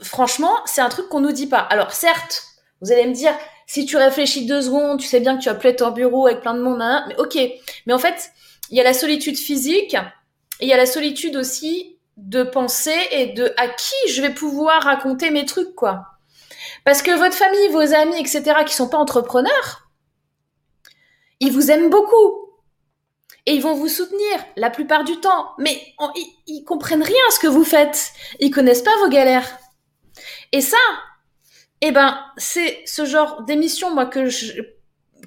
franchement, 0.00 0.54
c'est 0.66 0.80
un 0.80 0.88
truc 0.88 1.08
qu'on 1.08 1.20
nous 1.20 1.32
dit 1.32 1.46
pas. 1.46 1.58
Alors 1.58 1.92
certes, 1.92 2.44
vous 2.80 2.92
allez 2.92 3.06
me 3.06 3.14
dire, 3.14 3.34
si 3.66 3.86
tu 3.86 3.96
réfléchis 3.96 4.46
deux 4.46 4.62
secondes, 4.62 5.00
tu 5.00 5.06
sais 5.06 5.20
bien 5.20 5.36
que 5.36 5.42
tu 5.42 5.48
as 5.48 5.72
ton 5.72 5.90
bureau 5.90 6.26
avec 6.26 6.40
plein 6.40 6.54
de 6.54 6.60
monde, 6.60 6.82
mais 7.08 7.16
ok. 7.16 7.38
Mais 7.86 7.92
en 7.92 7.98
fait, 7.98 8.30
il 8.70 8.76
y 8.76 8.80
a 8.80 8.84
la 8.84 8.94
solitude 8.94 9.36
physique, 9.36 9.94
et 10.60 10.66
il 10.66 10.68
y 10.68 10.72
a 10.72 10.76
la 10.76 10.86
solitude 10.86 11.36
aussi 11.36 11.98
de 12.16 12.42
penser 12.42 12.96
et 13.10 13.26
de 13.26 13.52
à 13.56 13.68
qui 13.68 14.08
je 14.08 14.22
vais 14.22 14.30
pouvoir 14.30 14.82
raconter 14.82 15.30
mes 15.30 15.44
trucs, 15.44 15.74
quoi. 15.74 16.13
Parce 16.84 17.02
que 17.02 17.16
votre 17.16 17.34
famille, 17.34 17.68
vos 17.68 17.94
amis, 17.94 18.18
etc., 18.18 18.42
qui 18.66 18.74
sont 18.74 18.88
pas 18.88 18.98
entrepreneurs, 18.98 19.90
ils 21.40 21.52
vous 21.52 21.70
aiment 21.70 21.90
beaucoup. 21.90 22.44
Et 23.46 23.52
ils 23.52 23.62
vont 23.62 23.74
vous 23.74 23.88
soutenir 23.88 24.38
la 24.56 24.70
plupart 24.70 25.04
du 25.04 25.20
temps. 25.20 25.50
Mais 25.58 25.94
ils, 26.46 26.64
comprennent 26.64 27.02
rien 27.02 27.20
à 27.28 27.30
ce 27.30 27.38
que 27.38 27.46
vous 27.46 27.64
faites. 27.64 28.12
Ils 28.40 28.50
connaissent 28.50 28.82
pas 28.82 28.96
vos 29.02 29.08
galères. 29.08 29.58
Et 30.52 30.62
ça, 30.62 30.78
eh 31.82 31.90
ben, 31.90 32.18
c'est 32.38 32.82
ce 32.86 33.04
genre 33.04 33.42
d'émission, 33.42 33.94
moi, 33.94 34.06
que 34.06 34.26
je, 34.26 34.62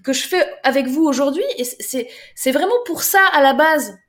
que 0.04 0.14
je 0.14 0.28
fais 0.28 0.48
avec 0.64 0.88
vous 0.88 1.04
aujourd'hui. 1.04 1.44
Et 1.58 1.64
c'est, 1.64 2.10
c'est 2.34 2.52
vraiment 2.52 2.76
pour 2.86 3.04
ça, 3.04 3.24
à 3.34 3.42
la 3.42 3.54
base, 3.54 4.00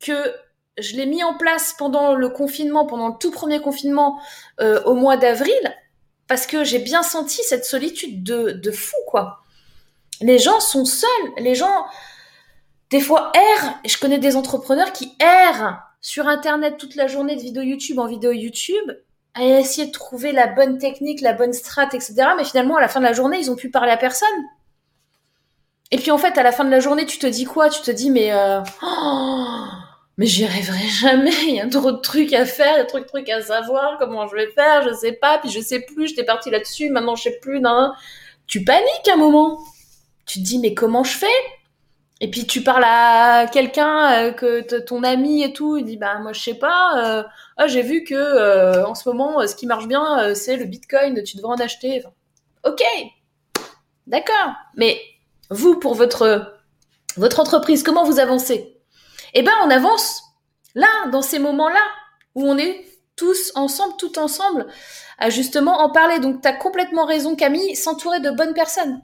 que 0.00 0.32
je 0.78 0.94
l'ai 0.94 1.06
mis 1.06 1.24
en 1.24 1.36
place 1.36 1.74
pendant 1.76 2.14
le 2.14 2.28
confinement, 2.28 2.86
pendant 2.86 3.08
le 3.08 3.18
tout 3.18 3.32
premier 3.32 3.60
confinement 3.60 4.20
euh, 4.60 4.82
au 4.84 4.94
mois 4.94 5.16
d'avril, 5.16 5.76
parce 6.30 6.46
que 6.46 6.62
j'ai 6.62 6.78
bien 6.78 7.02
senti 7.02 7.42
cette 7.42 7.64
solitude 7.64 8.22
de, 8.22 8.52
de 8.52 8.70
fou, 8.70 8.94
quoi. 9.08 9.42
Les 10.20 10.38
gens 10.38 10.60
sont 10.60 10.84
seuls, 10.84 11.08
les 11.38 11.56
gens, 11.56 11.86
des 12.90 13.00
fois, 13.00 13.32
errent. 13.34 13.80
Je 13.84 13.98
connais 13.98 14.18
des 14.18 14.36
entrepreneurs 14.36 14.92
qui 14.92 15.12
errent 15.18 15.82
sur 16.00 16.28
Internet 16.28 16.76
toute 16.78 16.94
la 16.94 17.08
journée 17.08 17.34
de 17.34 17.40
vidéo 17.40 17.64
YouTube 17.64 17.98
en 17.98 18.06
vidéo 18.06 18.30
YouTube, 18.30 18.92
à 19.34 19.42
essayer 19.42 19.88
de 19.88 19.92
trouver 19.92 20.30
la 20.30 20.46
bonne 20.46 20.78
technique, 20.78 21.20
la 21.20 21.32
bonne 21.32 21.52
strat, 21.52 21.88
etc. 21.92 22.14
Mais 22.36 22.44
finalement, 22.44 22.76
à 22.76 22.80
la 22.80 22.86
fin 22.86 23.00
de 23.00 23.06
la 23.06 23.12
journée, 23.12 23.40
ils 23.40 23.50
ont 23.50 23.56
pu 23.56 23.68
parler 23.68 23.90
à 23.90 23.96
personne. 23.96 24.28
Et 25.90 25.96
puis 25.96 26.12
en 26.12 26.18
fait, 26.18 26.38
à 26.38 26.44
la 26.44 26.52
fin 26.52 26.64
de 26.64 26.70
la 26.70 26.78
journée, 26.78 27.06
tu 27.06 27.18
te 27.18 27.26
dis 27.26 27.44
quoi? 27.44 27.70
Tu 27.70 27.82
te 27.82 27.90
dis, 27.90 28.08
mais... 28.08 28.30
Euh... 28.30 28.60
Oh 28.82 29.66
mais 30.20 30.26
j'y 30.26 30.44
arriverai 30.44 30.86
jamais, 30.86 31.32
il 31.44 31.54
y 31.54 31.60
a 31.60 31.66
trop 31.66 31.92
de 31.92 31.96
trucs 31.96 32.34
à 32.34 32.44
faire, 32.44 32.74
il 32.76 32.82
y 32.82 32.86
trop 32.86 32.98
de 32.98 33.04
trucs 33.04 33.30
à 33.30 33.40
savoir, 33.40 33.96
comment 33.98 34.28
je 34.28 34.36
vais 34.36 34.48
faire, 34.48 34.86
je 34.86 34.92
sais 34.92 35.12
pas, 35.12 35.38
puis 35.38 35.48
je 35.48 35.60
sais 35.60 35.80
plus, 35.80 36.08
j'étais 36.08 36.24
partie 36.24 36.50
là-dessus, 36.50 36.90
maintenant 36.90 37.16
je 37.16 37.22
sais 37.22 37.38
plus, 37.40 37.58
non. 37.58 37.92
Tu 38.46 38.62
paniques 38.62 39.08
un 39.10 39.16
moment. 39.16 39.58
Tu 40.26 40.40
te 40.40 40.44
dis, 40.44 40.58
mais 40.58 40.74
comment 40.74 41.04
je 41.04 41.16
fais? 41.16 41.26
Et 42.20 42.30
puis 42.30 42.46
tu 42.46 42.62
parles 42.62 42.84
à 42.84 43.46
quelqu'un, 43.50 44.12
euh, 44.12 44.32
que 44.32 44.80
ton 44.80 45.04
ami 45.04 45.42
et 45.42 45.54
tout, 45.54 45.78
il 45.78 45.86
dit, 45.86 45.96
bah 45.96 46.18
moi 46.18 46.34
je 46.34 46.42
sais 46.42 46.58
pas, 46.58 47.02
euh, 47.02 47.22
ah, 47.56 47.66
j'ai 47.66 47.80
vu 47.80 48.04
que 48.04 48.14
euh, 48.14 48.86
en 48.86 48.94
ce 48.94 49.08
moment, 49.08 49.46
ce 49.46 49.56
qui 49.56 49.64
marche 49.64 49.88
bien, 49.88 50.34
c'est 50.34 50.58
le 50.58 50.66
bitcoin, 50.66 51.22
tu 51.22 51.38
devrais 51.38 51.54
en 51.54 51.64
acheter. 51.64 52.02
ok, 52.66 52.82
d'accord, 54.06 54.52
mais 54.76 55.00
vous, 55.48 55.80
pour 55.80 55.94
votre 55.94 56.44
entreprise, 57.16 57.82
comment 57.82 58.04
vous 58.04 58.20
avancez? 58.20 58.79
Eh 59.34 59.42
ben 59.42 59.52
on 59.64 59.70
avance 59.70 60.22
là, 60.74 60.88
dans 61.10 61.22
ces 61.22 61.38
moments-là, 61.38 61.82
où 62.34 62.44
on 62.46 62.58
est 62.58 62.84
tous 63.16 63.52
ensemble, 63.54 63.94
tout 63.98 64.18
ensemble, 64.18 64.66
à 65.18 65.30
justement 65.30 65.80
en 65.80 65.90
parler. 65.90 66.20
Donc 66.20 66.42
tu 66.42 66.48
as 66.48 66.52
complètement 66.52 67.04
raison 67.04 67.36
Camille, 67.36 67.76
s'entourer 67.76 68.20
de 68.20 68.30
bonnes 68.30 68.54
personnes. 68.54 69.02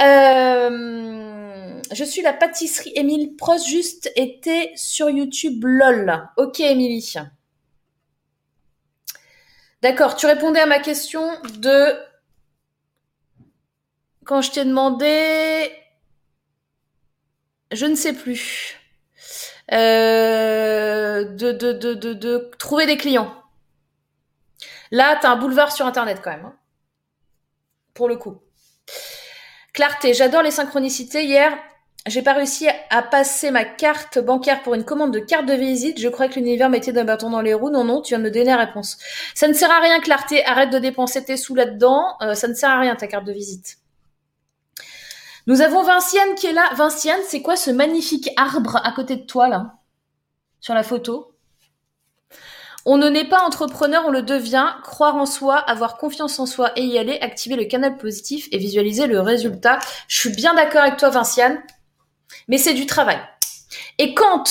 Euh, 0.00 1.80
je 1.92 2.04
suis 2.04 2.22
la 2.22 2.32
pâtisserie 2.32 2.92
Émile 2.94 3.36
Prost, 3.36 3.66
juste 3.66 4.10
était 4.16 4.72
sur 4.76 5.08
YouTube 5.10 5.64
LOL. 5.64 6.28
Ok 6.36 6.60
Émilie. 6.60 7.14
D'accord, 9.82 10.16
tu 10.16 10.26
répondais 10.26 10.60
à 10.60 10.66
ma 10.66 10.80
question 10.80 11.28
de 11.58 11.94
quand 14.24 14.42
je 14.42 14.50
t'ai 14.50 14.64
demandé 14.64 15.70
je 17.76 17.86
ne 17.86 17.94
sais 17.94 18.12
plus. 18.12 18.80
Euh, 19.72 21.24
de, 21.24 22.50
trouver 22.58 22.86
des 22.86 22.96
clients. 22.96 23.32
Là, 24.90 25.16
tu 25.20 25.26
as 25.26 25.30
un 25.30 25.36
boulevard 25.36 25.72
sur 25.72 25.86
Internet 25.86 26.20
quand 26.22 26.30
même. 26.30 26.46
Hein. 26.46 26.54
Pour 27.94 28.08
le 28.08 28.16
coup. 28.16 28.40
Clarté, 29.72 30.14
j'adore 30.14 30.42
les 30.42 30.52
synchronicités. 30.52 31.24
Hier, 31.24 31.52
j'ai 32.06 32.22
pas 32.22 32.34
réussi 32.34 32.68
à 32.90 33.02
passer 33.02 33.50
ma 33.50 33.64
carte 33.64 34.18
bancaire 34.20 34.62
pour 34.62 34.74
une 34.74 34.84
commande 34.84 35.12
de 35.12 35.18
carte 35.18 35.46
de 35.46 35.54
visite. 35.54 36.00
Je 36.00 36.08
crois 36.08 36.28
que 36.28 36.36
l'univers 36.36 36.70
mettait 36.70 36.92
d'un 36.92 37.04
bâton 37.04 37.30
dans 37.30 37.40
les 37.40 37.52
roues. 37.52 37.70
Non, 37.70 37.82
non, 37.82 38.00
tu 38.00 38.10
viens 38.10 38.18
de 38.18 38.24
me 38.24 38.30
donner 38.30 38.44
la 38.44 38.58
réponse. 38.58 38.98
Ça 39.34 39.48
ne 39.48 39.52
sert 39.52 39.70
à 39.70 39.80
rien, 39.80 40.00
Clarté. 40.00 40.46
Arrête 40.46 40.70
de 40.70 40.78
dépenser 40.78 41.24
tes 41.24 41.36
sous 41.36 41.56
là-dedans. 41.56 42.16
Euh, 42.22 42.34
ça 42.34 42.46
ne 42.46 42.54
sert 42.54 42.70
à 42.70 42.78
rien, 42.78 42.94
ta 42.94 43.08
carte 43.08 43.24
de 43.24 43.32
visite. 43.32 43.78
Nous 45.46 45.60
avons 45.60 45.82
Vinciane 45.84 46.34
qui 46.34 46.46
est 46.46 46.52
là. 46.52 46.68
Vinciane, 46.74 47.20
c'est 47.26 47.42
quoi 47.42 47.56
ce 47.56 47.70
magnifique 47.70 48.30
arbre 48.36 48.80
à 48.84 48.92
côté 48.92 49.16
de 49.16 49.24
toi, 49.24 49.48
là? 49.48 49.74
Sur 50.60 50.74
la 50.74 50.82
photo? 50.82 51.32
On 52.84 52.98
ne 52.98 53.08
naît 53.08 53.28
pas 53.28 53.42
entrepreneur, 53.42 54.04
on 54.06 54.10
le 54.10 54.22
devient. 54.22 54.66
Croire 54.82 55.16
en 55.16 55.26
soi, 55.26 55.56
avoir 55.56 55.98
confiance 55.98 56.38
en 56.38 56.46
soi 56.46 56.72
et 56.76 56.84
y 56.84 56.98
aller, 56.98 57.18
activer 57.20 57.56
le 57.56 57.64
canal 57.64 57.96
positif 57.96 58.48
et 58.52 58.58
visualiser 58.58 59.06
le 59.06 59.20
résultat. 59.20 59.78
Je 60.08 60.18
suis 60.18 60.30
bien 60.30 60.54
d'accord 60.54 60.82
avec 60.82 60.96
toi, 60.96 61.10
Vinciane, 61.10 61.62
mais 62.48 62.58
c'est 62.58 62.74
du 62.74 62.86
travail. 62.86 63.18
Et 63.98 64.14
quand 64.14 64.44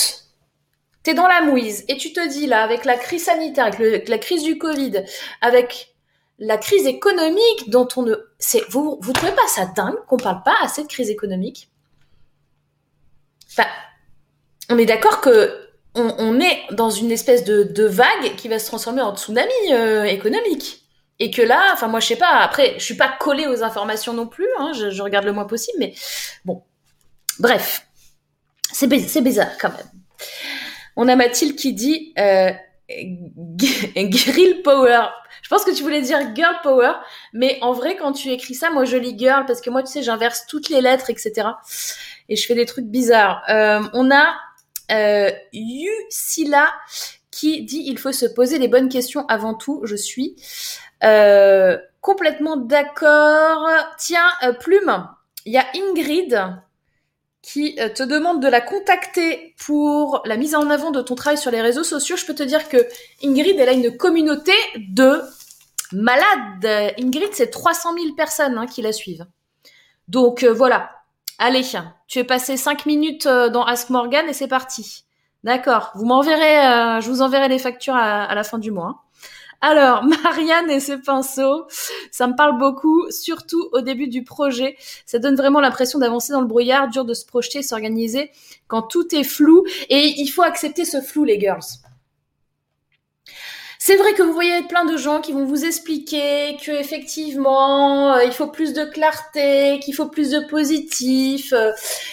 tu 1.02 1.10
es 1.10 1.14
dans 1.14 1.28
la 1.28 1.42
mouise 1.42 1.84
et 1.88 1.96
tu 1.96 2.12
te 2.12 2.26
dis 2.28 2.46
là, 2.46 2.62
avec 2.62 2.84
la 2.84 2.96
crise 2.96 3.24
sanitaire, 3.24 3.66
avec, 3.66 4.08
la 4.08 4.18
crise 4.18 4.42
du 4.42 4.58
Covid, 4.58 5.04
avec 5.40 5.95
la 6.38 6.58
crise 6.58 6.86
économique 6.86 7.70
dont 7.70 7.88
on 7.96 8.02
ne... 8.02 8.14
C'est, 8.38 8.62
vous 8.70 9.00
ne 9.06 9.12
trouvez 9.12 9.32
pas 9.32 9.46
ça 9.48 9.66
dingue 9.74 9.96
qu'on 10.06 10.16
parle 10.16 10.42
pas 10.42 10.56
assez 10.62 10.82
de 10.82 10.88
crise 10.88 11.10
économique? 11.10 11.70
Enfin, 13.50 13.68
on 14.70 14.78
est 14.78 14.86
d'accord 14.86 15.20
que 15.20 15.66
on, 15.98 16.40
est 16.40 16.60
dans 16.72 16.90
une 16.90 17.10
espèce 17.10 17.44
de, 17.44 17.86
vague 17.86 18.36
qui 18.36 18.48
va 18.48 18.58
se 18.58 18.66
transformer 18.66 19.00
en 19.00 19.16
tsunami 19.16 19.50
euh, 19.72 20.04
économique. 20.04 20.82
Et 21.18 21.30
que 21.30 21.40
là, 21.40 21.70
enfin 21.72 21.88
moi 21.88 22.00
je 22.00 22.08
sais 22.08 22.16
pas, 22.16 22.40
après 22.40 22.74
je 22.78 22.84
suis 22.84 22.96
pas 22.96 23.08
collée 23.18 23.46
aux 23.46 23.62
informations 23.62 24.12
non 24.12 24.26
plus, 24.26 24.46
hein, 24.58 24.72
je, 24.74 25.00
regarde 25.00 25.24
le 25.24 25.32
moins 25.32 25.46
possible, 25.46 25.78
mais 25.78 25.94
bon. 26.44 26.62
Bref, 27.38 27.86
c'est 28.70 28.86
bizarre 28.86 29.56
quand 29.58 29.70
même. 29.70 29.90
On 30.96 31.08
a 31.08 31.16
Mathilde 31.16 31.56
qui 31.56 31.72
dit 31.72 32.12
euh, 32.18 32.50
Grill 32.88 34.62
Power. 34.64 35.06
Je 35.46 35.48
pense 35.48 35.64
que 35.64 35.70
tu 35.70 35.84
voulais 35.84 36.02
dire 36.02 36.18
Girl 36.34 36.56
Power, 36.64 36.90
mais 37.32 37.56
en 37.60 37.70
vrai, 37.70 37.94
quand 37.94 38.10
tu 38.10 38.30
écris 38.30 38.56
ça, 38.56 38.68
moi 38.70 38.84
je 38.84 38.96
lis 38.96 39.16
Girl 39.16 39.46
parce 39.46 39.60
que 39.60 39.70
moi, 39.70 39.84
tu 39.84 39.92
sais, 39.92 40.02
j'inverse 40.02 40.44
toutes 40.48 40.70
les 40.70 40.80
lettres, 40.80 41.08
etc. 41.08 41.50
Et 42.28 42.34
je 42.34 42.44
fais 42.44 42.56
des 42.56 42.66
trucs 42.66 42.86
bizarres. 42.86 43.44
Euh, 43.48 43.80
on 43.92 44.10
a 44.10 44.34
euh, 44.90 45.30
qui 47.30 47.62
dit 47.62 47.84
il 47.86 47.96
faut 47.96 48.10
se 48.10 48.26
poser 48.26 48.58
les 48.58 48.66
bonnes 48.66 48.88
questions 48.88 49.24
avant 49.28 49.54
tout. 49.54 49.82
Je 49.84 49.94
suis 49.94 50.34
euh, 51.04 51.78
complètement 52.00 52.56
d'accord. 52.56 53.68
Tiens, 53.98 54.28
euh, 54.42 54.52
Plume, 54.52 55.08
il 55.44 55.52
y 55.52 55.58
a 55.58 55.66
Ingrid 55.76 56.60
qui 57.40 57.76
te 57.76 58.02
demande 58.02 58.42
de 58.42 58.48
la 58.48 58.60
contacter 58.60 59.54
pour 59.64 60.22
la 60.24 60.36
mise 60.36 60.56
en 60.56 60.68
avant 60.70 60.90
de 60.90 61.00
ton 61.02 61.14
travail 61.14 61.38
sur 61.38 61.52
les 61.52 61.62
réseaux 61.62 61.84
sociaux. 61.84 62.16
Je 62.16 62.26
peux 62.26 62.34
te 62.34 62.42
dire 62.42 62.68
que 62.68 62.78
Ingrid, 63.22 63.54
elle 63.60 63.68
a 63.68 63.72
une 63.72 63.96
communauté 63.96 64.52
de 64.88 65.22
malades. 65.92 66.94
Ingrid, 66.98 67.30
c'est 67.32 67.50
300 67.50 67.94
000 67.94 68.14
personnes 68.14 68.58
hein, 68.58 68.66
qui 68.66 68.82
la 68.82 68.92
suivent. 68.92 69.26
Donc 70.08 70.44
voilà, 70.44 70.90
Allez, 71.38 71.62
tu 72.08 72.18
es 72.18 72.24
passé 72.24 72.56
5 72.56 72.86
minutes 72.86 73.26
euh, 73.26 73.50
dans 73.50 73.64
Ask 73.64 73.90
Morgan 73.90 74.26
et 74.28 74.32
c'est 74.32 74.48
parti. 74.48 75.04
D'accord. 75.44 75.92
Vous 75.94 76.06
m'enverrez, 76.06 76.58
euh, 76.66 77.00
je 77.00 77.10
vous 77.10 77.20
enverrai 77.20 77.48
les 77.48 77.58
factures 77.58 77.94
à, 77.94 78.34
la 78.34 78.42
fin 78.42 78.58
du 78.58 78.70
mois. 78.70 78.86
Hein. 78.86 78.96
Alors, 79.60 80.02
Marianne 80.24 80.70
et 80.70 80.80
ses 80.80 80.98
pinceaux, 80.98 81.66
ça 82.10 82.26
me 82.26 82.34
parle 82.34 82.58
beaucoup, 82.58 83.10
surtout 83.10 83.68
au 83.72 83.82
début 83.82 84.08
du 84.08 84.24
projet. 84.24 84.76
Ça 85.04 85.18
donne 85.18 85.36
vraiment 85.36 85.60
l'impression 85.60 85.98
d'avancer 85.98 86.32
dans 86.32 86.40
le 86.40 86.46
brouillard, 86.46 86.88
dur 86.88 87.04
de 87.04 87.12
se 87.12 87.26
projeter, 87.26 87.62
s'organiser 87.62 88.30
quand 88.66 88.82
tout 88.82 89.14
est 89.14 89.24
flou. 89.24 89.64
Et 89.90 90.14
il 90.16 90.28
faut 90.28 90.42
accepter 90.42 90.86
ce 90.86 91.02
flou, 91.02 91.24
les 91.24 91.38
girls. 91.38 91.60
C'est 93.88 93.94
vrai 93.94 94.14
que 94.14 94.22
vous 94.24 94.32
voyez 94.32 94.64
plein 94.64 94.84
de 94.84 94.96
gens 94.96 95.20
qui 95.20 95.32
vont 95.32 95.44
vous 95.44 95.64
expliquer 95.64 96.56
que 96.56 96.72
effectivement 96.72 98.14
euh, 98.14 98.24
il 98.24 98.32
faut 98.32 98.48
plus 98.48 98.72
de 98.72 98.84
clarté, 98.84 99.78
qu'il 99.78 99.94
faut 99.94 100.08
plus 100.08 100.30
de 100.30 100.40
positif, 100.40 101.52
euh, 101.52 101.70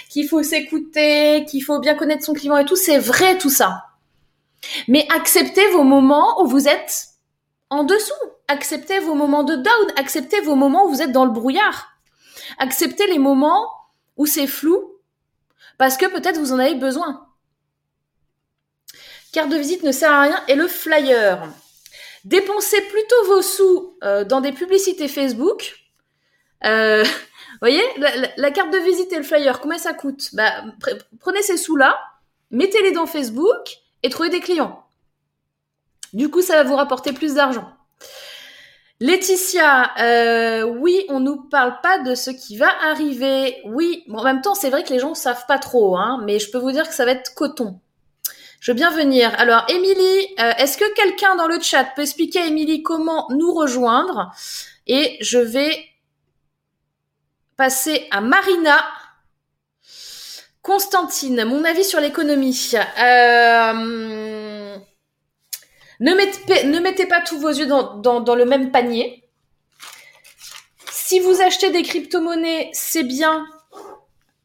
qu'il 0.07 0.27
faut 0.27 0.43
s'écouter, 0.43 1.45
qu'il 1.45 1.63
faut 1.63 1.79
bien 1.79 1.95
connaître 1.95 2.23
son 2.23 2.33
client 2.33 2.57
et 2.57 2.65
tout. 2.65 2.75
C'est 2.75 2.99
vrai 2.99 3.39
tout 3.39 3.49
ça. 3.49 3.85
Mais 4.87 5.07
acceptez 5.09 5.67
vos 5.71 5.81
moments 5.81 6.43
où 6.43 6.47
vous 6.47 6.67
êtes 6.67 7.07
en 7.71 7.83
dessous. 7.83 8.13
Acceptez 8.47 8.99
vos 8.99 9.15
moments 9.15 9.43
de 9.43 9.55
down. 9.55 9.87
Acceptez 9.97 10.41
vos 10.41 10.53
moments 10.53 10.85
où 10.85 10.89
vous 10.89 11.01
êtes 11.01 11.11
dans 11.11 11.25
le 11.25 11.31
brouillard. 11.31 11.87
Acceptez 12.59 13.07
les 13.07 13.17
moments 13.17 13.67
où 14.15 14.27
c'est 14.27 14.45
flou 14.45 14.93
parce 15.79 15.97
que 15.97 16.05
peut-être 16.05 16.37
vous 16.37 16.53
en 16.53 16.59
avez 16.59 16.75
besoin. 16.75 17.25
Carte 19.31 19.49
de 19.49 19.57
visite 19.57 19.81
ne 19.81 19.91
sert 19.91 20.11
à 20.11 20.21
rien 20.21 20.39
et 20.47 20.53
le 20.53 20.67
flyer. 20.67 21.51
Dépensez 22.23 22.81
plutôt 22.81 23.25
vos 23.25 23.41
sous 23.41 23.97
euh, 24.03 24.23
dans 24.23 24.41
des 24.41 24.53
publicités 24.53 25.07
Facebook. 25.07 25.75
Euh, 26.65 27.03
voyez, 27.61 27.83
la, 28.37 28.51
carte 28.51 28.71
de 28.71 28.77
visite 28.77 29.11
et 29.11 29.17
le 29.17 29.23
flyer, 29.23 29.59
combien 29.59 29.77
ça 29.77 29.93
coûte? 29.93 30.29
Bah, 30.33 30.63
Prenez 31.19 31.41
ces 31.41 31.57
sous-là, 31.57 31.99
mettez-les 32.51 32.91
dans 32.91 33.05
Facebook 33.05 33.77
et 34.03 34.09
trouvez 34.09 34.29
des 34.29 34.39
clients. 34.39 34.83
Du 36.13 36.29
coup, 36.29 36.41
ça 36.41 36.55
va 36.55 36.63
vous 36.63 36.75
rapporter 36.75 37.11
plus 37.11 37.35
d'argent. 37.35 37.73
Laetitia, 38.99 39.91
euh, 39.99 40.63
oui, 40.63 41.05
on 41.09 41.19
nous 41.19 41.41
parle 41.49 41.81
pas 41.81 41.99
de 41.99 42.15
ce 42.15 42.29
qui 42.29 42.55
va 42.55 42.69
arriver. 42.83 43.57
Oui, 43.65 44.05
en 44.09 44.23
même 44.23 44.41
temps, 44.41 44.55
c'est 44.55 44.69
vrai 44.69 44.83
que 44.83 44.93
les 44.93 44.99
gens 44.99 45.13
savent 45.13 45.45
pas 45.47 45.59
trop, 45.59 45.97
hein, 45.97 46.21
mais 46.23 46.39
je 46.39 46.49
peux 46.51 46.59
vous 46.59 46.71
dire 46.71 46.87
que 46.87 46.93
ça 46.93 47.03
va 47.03 47.11
être 47.11 47.33
coton. 47.33 47.79
Je 48.63 48.71
veux 48.71 48.77
bien 48.77 48.91
venir. 48.91 49.33
Alors, 49.39 49.65
Émilie, 49.67 50.27
euh, 50.39 50.53
est-ce 50.57 50.77
que 50.77 50.93
quelqu'un 50.93 51.35
dans 51.35 51.47
le 51.47 51.59
chat 51.59 51.83
peut 51.83 52.01
expliquer 52.01 52.39
à 52.39 52.45
Émilie 52.45 52.81
comment 52.81 53.27
nous 53.31 53.53
rejoindre? 53.53 54.31
Et 54.87 55.17
je 55.19 55.37
vais 55.37 55.85
passer 57.57 58.07
à 58.09 58.21
Marina. 58.21 58.81
Constantine, 60.61 61.43
mon 61.43 61.65
avis 61.65 61.83
sur 61.83 61.99
l'économie. 61.99 62.71
Euh, 63.01 63.73
ne, 65.99 66.79
mettez, 66.79 67.05
pas 67.05 67.19
tous 67.19 67.39
vos 67.39 67.49
yeux 67.49 67.67
dans, 67.67 67.97
dans 67.97 68.35
le 68.35 68.45
même 68.45 68.71
panier. 68.71 69.25
Si 70.89 71.19
vous 71.19 71.41
achetez 71.41 71.69
des 71.69 71.83
crypto-monnaies, 71.83 72.69
c'est 72.71 73.03
bien. 73.03 73.45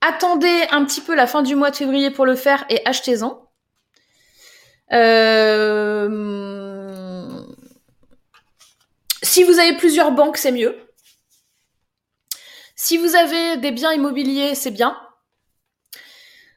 Attendez 0.00 0.66
un 0.72 0.84
petit 0.84 1.02
peu 1.02 1.14
la 1.14 1.28
fin 1.28 1.42
du 1.42 1.54
mois 1.54 1.70
de 1.70 1.76
février 1.76 2.10
pour 2.10 2.26
le 2.26 2.34
faire 2.34 2.64
et 2.68 2.82
achetez-en. 2.84 3.47
Euh, 4.92 6.08
si 9.22 9.44
vous 9.44 9.58
avez 9.58 9.76
plusieurs 9.76 10.12
banques, 10.12 10.38
c'est 10.38 10.52
mieux. 10.52 10.76
Si 12.74 12.96
vous 12.96 13.14
avez 13.16 13.56
des 13.58 13.72
biens 13.72 13.92
immobiliers, 13.92 14.54
c'est 14.54 14.70
bien. 14.70 14.98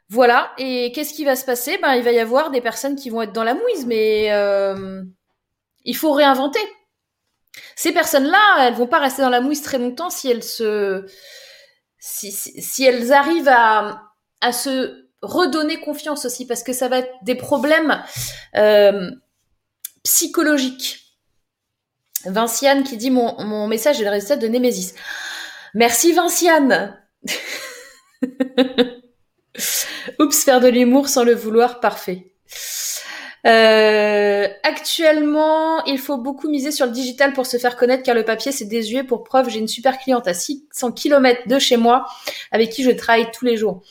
Voilà. 0.09 0.53
Et 0.57 0.91
qu'est-ce 0.93 1.13
qui 1.13 1.25
va 1.25 1.35
se 1.35 1.45
passer? 1.45 1.77
Ben, 1.79 1.95
il 1.95 2.03
va 2.03 2.11
y 2.11 2.19
avoir 2.19 2.51
des 2.51 2.61
personnes 2.61 2.95
qui 2.95 3.09
vont 3.09 3.21
être 3.21 3.33
dans 3.33 3.43
la 3.43 3.53
mouise, 3.55 3.85
mais 3.85 4.31
euh, 4.31 5.03
il 5.83 5.95
faut 5.95 6.11
réinventer. 6.11 6.59
Ces 7.75 7.91
personnes-là, 7.91 8.67
elles 8.67 8.75
vont 8.75 8.87
pas 8.87 8.99
rester 8.99 9.21
dans 9.21 9.29
la 9.29 9.41
mouise 9.41 9.61
très 9.61 9.77
longtemps 9.77 10.09
si 10.09 10.29
elles 10.29 10.43
se, 10.43 11.05
si, 11.97 12.31
si 12.31 12.83
elles 12.85 13.11
arrivent 13.11 13.49
à, 13.49 14.03
à 14.41 14.51
se 14.53 15.09
redonner 15.21 15.79
confiance 15.79 16.25
aussi, 16.25 16.45
parce 16.45 16.63
que 16.63 16.73
ça 16.73 16.87
va 16.87 16.99
être 16.99 17.13
des 17.23 17.35
problèmes 17.35 18.03
euh, 18.55 19.11
psychologiques. 20.03 20.97
Vinciane 22.25 22.83
qui 22.83 22.97
dit 22.97 23.09
mon, 23.09 23.41
mon 23.43 23.67
message 23.67 23.99
est 23.99 24.03
le 24.03 24.11
résultat 24.11 24.35
de 24.35 24.47
Némésis. 24.47 24.93
Merci 25.73 26.13
Vinciane. 26.13 26.97
Oups, 30.19 30.43
faire 30.43 30.59
de 30.59 30.67
l'humour 30.67 31.07
sans 31.07 31.23
le 31.23 31.33
vouloir, 31.33 31.79
parfait. 31.79 32.31
Euh, 33.47 34.47
actuellement, 34.63 35.83
il 35.85 35.97
faut 35.97 36.17
beaucoup 36.17 36.47
miser 36.47 36.71
sur 36.71 36.85
le 36.85 36.91
digital 36.91 37.33
pour 37.33 37.47
se 37.47 37.57
faire 37.57 37.75
connaître 37.75 38.03
car 38.03 38.13
le 38.13 38.23
papier 38.23 38.51
c'est 38.51 38.65
désuet. 38.65 39.03
Pour 39.03 39.23
preuve, 39.23 39.49
j'ai 39.49 39.59
une 39.59 39.67
super 39.67 39.97
cliente 39.97 40.27
à 40.27 40.33
600 40.33 40.91
km 40.91 41.47
de 41.47 41.57
chez 41.57 41.77
moi 41.77 42.05
avec 42.51 42.69
qui 42.69 42.83
je 42.83 42.91
travaille 42.91 43.31
tous 43.31 43.45
les 43.45 43.57
jours. 43.57 43.81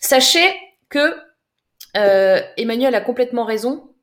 Sachez 0.00 0.58
que 0.88 1.14
euh, 1.96 2.40
Emmanuel 2.56 2.94
a 2.94 3.00
complètement 3.00 3.44
raison 3.44 3.94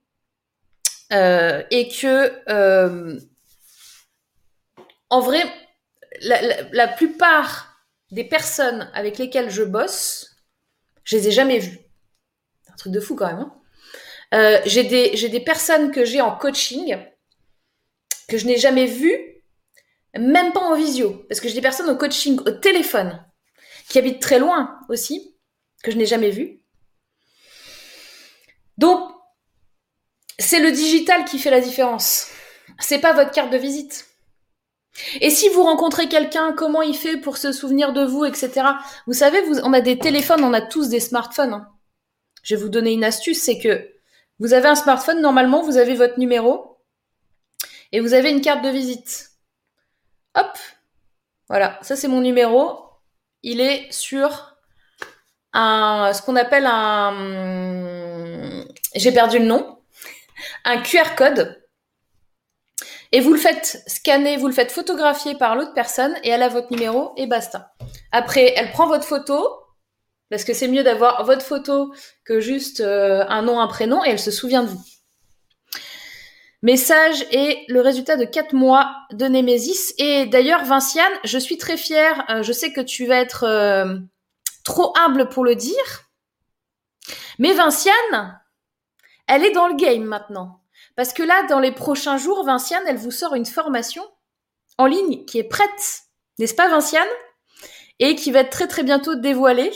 euh, 1.11 1.63
et 1.71 1.87
que 1.87 2.31
euh, 2.49 3.19
en 5.09 5.19
vrai, 5.21 5.41
la, 6.21 6.87
plupart 6.87 7.81
des 8.11 8.23
personnes 8.23 8.91
avec 8.93 9.17
lesquelles 9.17 9.49
je 9.49 9.63
bosse, 9.63 10.35
je 11.03 11.17
les 11.17 11.29
ai 11.29 11.31
jamais 11.31 11.59
vues. 11.59 11.79
un 12.71 12.75
truc 12.75 12.93
de 12.93 12.99
fou 12.99 13.15
quand 13.15 13.27
même. 13.27 13.51
Hein. 14.31 14.61
j'ai 14.65 14.83
des, 14.83 15.29
des 15.29 15.39
personnes 15.39 15.91
que 15.91 16.05
j'ai 16.05 16.21
en 16.21 16.35
coaching 16.35 16.97
que 18.27 18.37
je 18.37 18.45
n'ai 18.45 18.57
jamais 18.57 18.85
vues, 18.85 19.41
même 20.17 20.51
pas 20.51 20.59
en 20.59 20.75
visio, 20.75 21.25
parce 21.29 21.39
que 21.39 21.47
j'ai 21.47 21.53
des 21.53 21.61
personnes 21.61 21.89
au 21.89 21.95
coaching 21.95 22.37
au 22.41 22.51
téléphone 22.51 23.25
qui 23.87 23.97
habitent 23.97 24.21
très 24.21 24.39
loin 24.39 24.79
aussi 24.89 25.36
que 25.87 25.93
je 25.93 25.97
n'ai 25.97 26.05
jamais 26.05 26.31
vu. 26.31 26.59
Donc, 28.77 29.09
c'est 30.37 30.59
le 30.59 30.71
digital 30.71 31.23
qui 31.23 31.39
fait 31.39 31.49
la 31.49 31.61
différence. 31.61 32.27
C'est 32.77 32.99
pas 32.99 33.13
votre 33.13 33.31
carte 33.31 33.51
de 33.51 33.57
visite. 33.57 34.05
Et 35.21 35.29
si 35.29 35.47
vous 35.47 35.63
rencontrez 35.63 36.09
quelqu'un, 36.09 36.51
comment 36.51 36.81
il 36.81 36.95
fait 36.95 37.15
pour 37.15 37.37
se 37.37 37.53
souvenir 37.53 37.93
de 37.93 38.03
vous, 38.03 38.25
etc. 38.25 38.67
Vous 39.05 39.13
savez, 39.13 39.41
vous, 39.43 39.59
on 39.59 39.71
a 39.71 39.79
des 39.79 39.97
téléphones, 39.97 40.43
on 40.43 40.53
a 40.53 40.61
tous 40.61 40.89
des 40.89 40.99
smartphones. 40.99 41.53
Hein. 41.53 41.71
Je 42.43 42.55
vais 42.55 42.61
vous 42.61 42.69
donner 42.69 42.91
une 42.91 43.05
astuce, 43.05 43.41
c'est 43.41 43.57
que 43.57 43.89
vous 44.39 44.53
avez 44.53 44.67
un 44.67 44.75
smartphone, 44.75 45.21
normalement, 45.21 45.61
vous 45.61 45.77
avez 45.77 45.95
votre 45.95 46.19
numéro 46.19 46.79
et 47.93 48.01
vous 48.01 48.13
avez 48.13 48.31
une 48.31 48.41
carte 48.41 48.63
de 48.63 48.69
visite. 48.69 49.29
Hop, 50.35 50.57
voilà, 51.47 51.79
ça 51.81 51.95
c'est 51.95 52.09
mon 52.09 52.21
numéro. 52.21 52.83
Il 53.41 53.61
est 53.61 53.89
sur 53.91 54.56
ce 55.57 56.21
qu'on 56.21 56.35
appelle 56.35 56.65
un, 56.65 57.13
j'ai 58.95 59.11
perdu 59.11 59.39
le 59.39 59.45
nom, 59.45 59.79
un 60.65 60.81
QR 60.81 61.15
code. 61.15 61.61
et 63.11 63.21
vous 63.21 63.33
le 63.33 63.39
faites 63.39 63.81
scanner, 63.87 64.37
vous 64.37 64.47
le 64.47 64.53
faites 64.53 64.71
photographier 64.71 65.35
par 65.35 65.55
l'autre 65.55 65.73
personne 65.73 66.15
et 66.23 66.29
elle 66.29 66.43
a 66.43 66.49
votre 66.49 66.71
numéro 66.71 67.13
et 67.17 67.27
basta. 67.27 67.73
Après, 68.11 68.53
elle 68.55 68.71
prend 68.71 68.87
votre 68.87 69.05
photo, 69.05 69.47
parce 70.29 70.43
que 70.43 70.53
c'est 70.53 70.67
mieux 70.67 70.83
d'avoir 70.83 71.23
votre 71.25 71.45
photo 71.45 71.93
que 72.25 72.39
juste 72.39 72.81
euh, 72.81 73.23
un 73.29 73.41
nom, 73.41 73.59
un 73.59 73.67
prénom 73.67 74.03
et 74.03 74.09
elle 74.09 74.19
se 74.19 74.31
souvient 74.31 74.63
de 74.63 74.69
vous. 74.69 74.83
Message 76.63 77.23
et 77.31 77.65
le 77.67 77.81
résultat 77.81 78.17
de 78.17 78.25
quatre 78.25 78.53
mois 78.53 78.89
de 79.11 79.25
Némésis. 79.25 79.93
Et 79.99 80.25
d'ailleurs, 80.25 80.65
Vinciane, 80.65 81.13
je 81.23 81.37
suis 81.37 81.57
très 81.57 81.77
fière. 81.77 82.25
Euh, 82.29 82.43
je 82.43 82.51
sais 82.51 82.73
que 82.73 82.81
tu 82.81 83.05
vas 83.05 83.17
être 83.17 83.43
euh, 83.43 83.99
trop 84.67 84.93
humble 84.97 85.29
pour 85.29 85.45
le 85.45 85.55
dire. 85.55 86.09
Mais 87.39 87.53
Vinciane, 87.53 88.39
elle 89.25 89.45
est 89.45 89.51
dans 89.51 89.67
le 89.67 89.75
game 89.75 90.03
maintenant. 90.03 90.61
Parce 90.97 91.13
que 91.13 91.23
là, 91.23 91.43
dans 91.47 91.61
les 91.61 91.71
prochains 91.71 92.17
jours, 92.17 92.43
Vinciane, 92.43 92.83
elle 92.85 92.97
vous 92.97 93.11
sort 93.11 93.33
une 93.33 93.45
formation 93.45 94.03
en 94.77 94.85
ligne 94.85 95.23
qui 95.25 95.39
est 95.39 95.47
prête. 95.47 96.01
N'est-ce 96.37 96.53
pas, 96.53 96.67
Vinciane? 96.67 97.07
Et 97.99 98.15
qui 98.15 98.31
va 98.31 98.41
être 98.41 98.49
très 98.49 98.67
très 98.67 98.83
bientôt 98.83 99.15
dévoilée. 99.15 99.71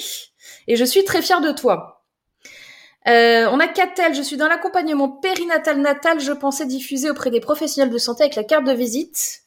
Et 0.68 0.76
je 0.76 0.84
suis 0.84 1.06
très 1.06 1.22
fière 1.22 1.40
de 1.40 1.52
toi. 1.52 2.06
Euh, 3.08 3.48
on 3.50 3.62
a 3.62 3.68
Catel, 3.68 4.14
je 4.14 4.22
suis 4.22 4.38
dans 4.38 4.50
l'accompagnement 4.50 5.10
périnatal-natal, 5.10 6.20
je 6.20 6.34
pensais 6.34 6.68
diffuser 6.68 7.10
auprès 7.10 7.32
des 7.32 7.40
professionnels 7.40 7.92
de 7.92 7.98
santé 7.98 8.24
avec 8.24 8.36
la 8.36 8.44
carte 8.44 8.66
de 8.66 8.74
visite. 8.74 9.44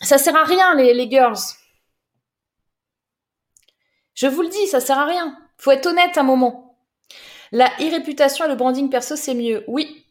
Ça 0.00 0.16
sert 0.18 0.36
à 0.36 0.44
rien, 0.44 0.74
les, 0.76 0.94
les 0.94 1.10
girls. 1.10 1.36
Je 4.22 4.28
vous 4.28 4.42
le 4.42 4.48
dis, 4.48 4.68
ça 4.68 4.78
sert 4.78 5.00
à 5.00 5.04
rien. 5.04 5.36
Faut 5.58 5.72
être 5.72 5.86
honnête 5.86 6.16
un 6.16 6.22
moment. 6.22 6.76
La 7.50 7.66
e-réputation 7.80 8.44
et 8.44 8.48
le 8.48 8.54
branding 8.54 8.88
perso, 8.88 9.16
c'est 9.16 9.34
mieux. 9.34 9.64
Oui. 9.66 10.06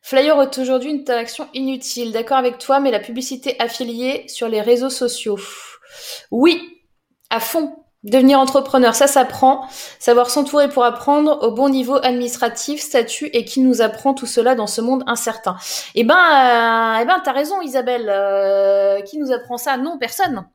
Flyer 0.00 0.40
est 0.40 0.58
aujourd'hui 0.58 0.90
une 0.90 1.00
interaction 1.00 1.48
inutile. 1.54 2.12
D'accord 2.12 2.36
avec 2.36 2.58
toi, 2.58 2.78
mais 2.78 2.92
la 2.92 3.00
publicité 3.00 3.56
affiliée 3.58 4.28
sur 4.28 4.48
les 4.48 4.60
réseaux 4.60 4.90
sociaux. 4.90 5.40
Oui, 6.30 6.84
à 7.30 7.40
fond. 7.40 7.74
Devenir 8.04 8.38
entrepreneur, 8.38 8.94
ça 8.94 9.08
s'apprend. 9.08 9.66
Savoir 9.98 10.30
s'entourer 10.30 10.68
pour 10.68 10.84
apprendre 10.84 11.42
au 11.42 11.50
bon 11.50 11.68
niveau 11.68 11.96
administratif, 11.96 12.80
statut 12.80 13.26
et 13.32 13.44
qui 13.44 13.58
nous 13.58 13.82
apprend 13.82 14.14
tout 14.14 14.26
cela 14.26 14.54
dans 14.54 14.68
ce 14.68 14.80
monde 14.80 15.02
incertain. 15.08 15.56
Eh 15.96 16.04
ben, 16.04 16.14
euh, 16.14 17.02
eh 17.02 17.06
ben, 17.06 17.20
t'as 17.24 17.32
raison, 17.32 17.60
Isabelle. 17.60 18.08
Euh, 18.08 19.00
qui 19.00 19.18
nous 19.18 19.32
apprend 19.32 19.56
ça? 19.56 19.76
Non, 19.78 19.98
personne. 19.98 20.46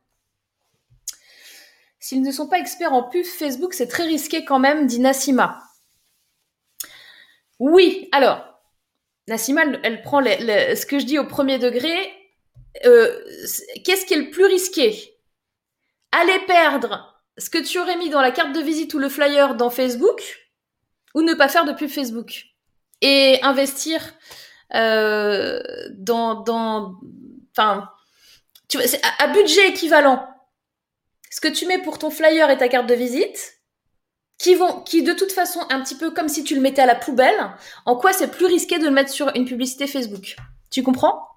S'ils 2.07 2.21
ne 2.21 2.31
sont 2.31 2.47
pas 2.47 2.57
experts 2.57 2.93
en 2.93 3.03
pub 3.03 3.25
Facebook, 3.25 3.73
c'est 3.73 3.89
très 3.89 4.05
risqué 4.05 4.45
quand 4.45 4.59
même, 4.59 4.87
dit 4.87 5.01
Nassima. 5.01 5.61
Oui, 7.59 8.07
alors, 8.13 8.45
Nassima, 9.27 9.63
elle, 9.83 10.01
prend 10.03 10.23
ce 10.23 10.85
que 10.85 10.99
je 10.99 11.05
dis 11.05 11.19
au 11.19 11.27
premier 11.27 11.59
degré. 11.59 11.93
Euh, 12.85 13.11
qu'est-ce 13.83 14.05
qui 14.05 14.13
est 14.13 14.21
le 14.21 14.29
plus 14.29 14.45
risqué? 14.45 15.17
Aller 16.13 16.39
perdre 16.47 17.21
ce 17.37 17.49
que 17.49 17.57
tu 17.57 17.77
aurais 17.77 17.97
mis 17.97 18.09
dans 18.09 18.21
la 18.21 18.31
carte 18.31 18.55
de 18.55 18.61
visite 18.61 18.93
ou 18.93 18.99
le 18.99 19.09
flyer 19.09 19.55
dans 19.55 19.69
Facebook 19.69 20.21
ou 21.13 21.23
ne 21.23 21.33
pas 21.33 21.49
faire 21.49 21.65
de 21.65 21.73
pub 21.73 21.89
Facebook? 21.89 22.45
Et 23.01 23.37
investir 23.41 24.01
euh, 24.75 25.61
dans 25.91 27.01
enfin 27.51 27.89
tu 28.69 28.77
vois 28.77 28.87
à, 29.19 29.27
budget 29.27 29.67
équivalent 29.67 30.25
ce 31.29 31.41
que 31.41 31.47
tu 31.47 31.65
mets 31.65 31.81
pour 31.81 31.99
ton 31.99 32.09
flyer 32.09 32.49
et 32.49 32.57
ta 32.57 32.67
carte 32.67 32.87
de 32.87 32.95
visite 32.95 33.57
qui 34.37 35.03
de 35.03 35.13
toute 35.13 35.31
façon 35.31 35.61
un 35.69 35.81
petit 35.81 35.95
peu 35.95 36.11
comme 36.11 36.29
si 36.29 36.43
tu 36.43 36.55
le 36.55 36.61
mettais 36.61 36.83
à 36.83 36.85
la 36.85 36.95
poubelle 36.95 37.51
en 37.85 37.95
quoi 37.95 38.13
c'est 38.13 38.29
plus 38.29 38.45
risqué 38.45 38.77
de 38.77 38.85
le 38.85 38.91
mettre 38.91 39.11
sur 39.11 39.31
une 39.35 39.45
publicité 39.45 39.87
Facebook? 39.87 40.35
Tu 40.69 40.83
comprends? 40.83 41.27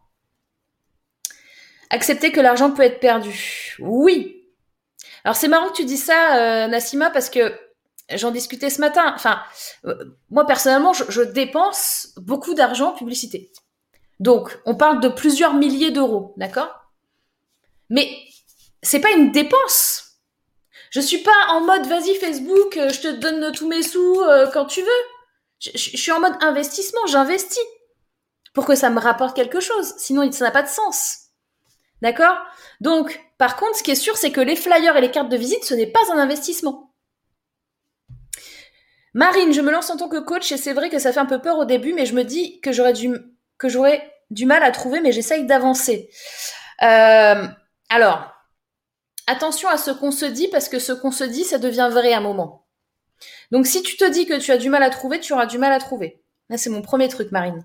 Accepter 1.88 2.30
que 2.30 2.40
l'argent 2.40 2.70
peut 2.70 2.82
être 2.82 3.00
perdu. 3.00 3.76
Oui. 3.80 4.44
Alors 5.24 5.36
c'est 5.36 5.48
marrant 5.48 5.68
que 5.70 5.76
tu 5.76 5.84
dis 5.84 5.96
ça, 5.96 6.36
euh, 6.36 6.66
Nassima, 6.68 7.10
parce 7.10 7.30
que 7.30 7.52
j'en 8.14 8.30
discutais 8.30 8.70
ce 8.70 8.80
matin. 8.80 9.12
Enfin, 9.14 9.40
euh, 9.86 10.16
moi 10.30 10.46
personnellement, 10.46 10.92
je, 10.92 11.22
dépense 11.22 12.12
beaucoup 12.16 12.54
d'argent 12.54 12.90
en 12.90 12.96
publicité. 12.96 13.50
Donc, 14.20 14.58
on 14.66 14.74
parle 14.74 15.00
de 15.00 15.08
plusieurs 15.08 15.54
milliers 15.54 15.90
d'euros, 15.90 16.34
d'accord? 16.36 16.90
Mais 17.88 18.10
c'est 18.82 19.00
pas 19.00 19.10
une 19.10 19.32
dépense. 19.32 20.18
Je 20.90 21.00
suis 21.00 21.18
pas 21.18 21.46
en 21.48 21.60
mode 21.60 21.86
vas-y 21.86 22.14
Facebook, 22.16 22.76
euh, 22.76 22.90
je 22.90 23.00
te 23.00 23.08
donne 23.08 23.52
tous 23.52 23.68
mes 23.68 23.82
sous 23.82 24.20
quand 24.52 24.66
tu 24.66 24.82
veux. 24.82 24.88
Je, 25.60 25.76
suis 25.76 26.12
en 26.12 26.20
mode 26.20 26.36
investissement, 26.40 27.06
j'investis 27.06 27.58
pour 28.54 28.64
que 28.64 28.74
ça 28.74 28.90
me 28.90 28.98
rapporte 28.98 29.36
quelque 29.36 29.60
chose. 29.60 29.94
Sinon, 29.98 30.30
ça 30.32 30.44
n'a 30.44 30.50
pas 30.50 30.62
de 30.62 30.68
sens. 30.68 31.18
D'accord? 32.02 32.36
Donc, 32.80 33.20
par 33.36 33.56
contre, 33.56 33.76
ce 33.76 33.82
qui 33.82 33.90
est 33.90 33.94
sûr, 33.94 34.16
c'est 34.16 34.32
que 34.32 34.40
les 34.40 34.56
flyers 34.56 34.96
et 34.96 35.00
les 35.00 35.10
cartes 35.10 35.28
de 35.28 35.36
visite, 35.36 35.64
ce 35.64 35.74
n'est 35.74 35.86
pas 35.86 36.00
un 36.12 36.18
investissement. 36.18 36.92
Marine, 39.12 39.52
je 39.52 39.60
me 39.60 39.70
lance 39.70 39.90
en 39.90 39.96
tant 39.96 40.08
que 40.08 40.18
coach 40.18 40.50
et 40.52 40.56
c'est 40.56 40.72
vrai 40.72 40.88
que 40.88 40.98
ça 40.98 41.12
fait 41.12 41.20
un 41.20 41.26
peu 41.26 41.40
peur 41.40 41.58
au 41.58 41.64
début, 41.64 41.92
mais 41.92 42.06
je 42.06 42.14
me 42.14 42.22
dis 42.22 42.60
que 42.60 42.72
j'aurais 42.72 42.92
du, 42.92 43.12
que 43.58 43.68
j'aurais 43.68 44.10
du 44.30 44.46
mal 44.46 44.62
à 44.62 44.70
trouver, 44.70 45.00
mais 45.00 45.12
j'essaye 45.12 45.44
d'avancer. 45.44 46.08
Euh, 46.82 47.44
alors, 47.88 48.32
attention 49.30 49.68
à 49.68 49.76
ce 49.76 49.90
qu'on 49.90 50.10
se 50.10 50.24
dit 50.24 50.48
parce 50.48 50.68
que 50.68 50.78
ce 50.78 50.92
qu'on 50.92 51.12
se 51.12 51.24
dit, 51.24 51.44
ça 51.44 51.58
devient 51.58 51.88
vrai 51.90 52.12
à 52.12 52.18
un 52.18 52.20
moment. 52.20 52.66
Donc, 53.50 53.66
si 53.66 53.82
tu 53.82 53.96
te 53.96 54.08
dis 54.08 54.26
que 54.26 54.38
tu 54.38 54.52
as 54.52 54.58
du 54.58 54.70
mal 54.70 54.82
à 54.82 54.90
trouver, 54.90 55.20
tu 55.20 55.32
auras 55.32 55.46
du 55.46 55.58
mal 55.58 55.72
à 55.72 55.78
trouver. 55.78 56.20
Là, 56.48 56.58
c'est 56.58 56.70
mon 56.70 56.82
premier 56.82 57.08
truc, 57.08 57.32
Marine. 57.32 57.64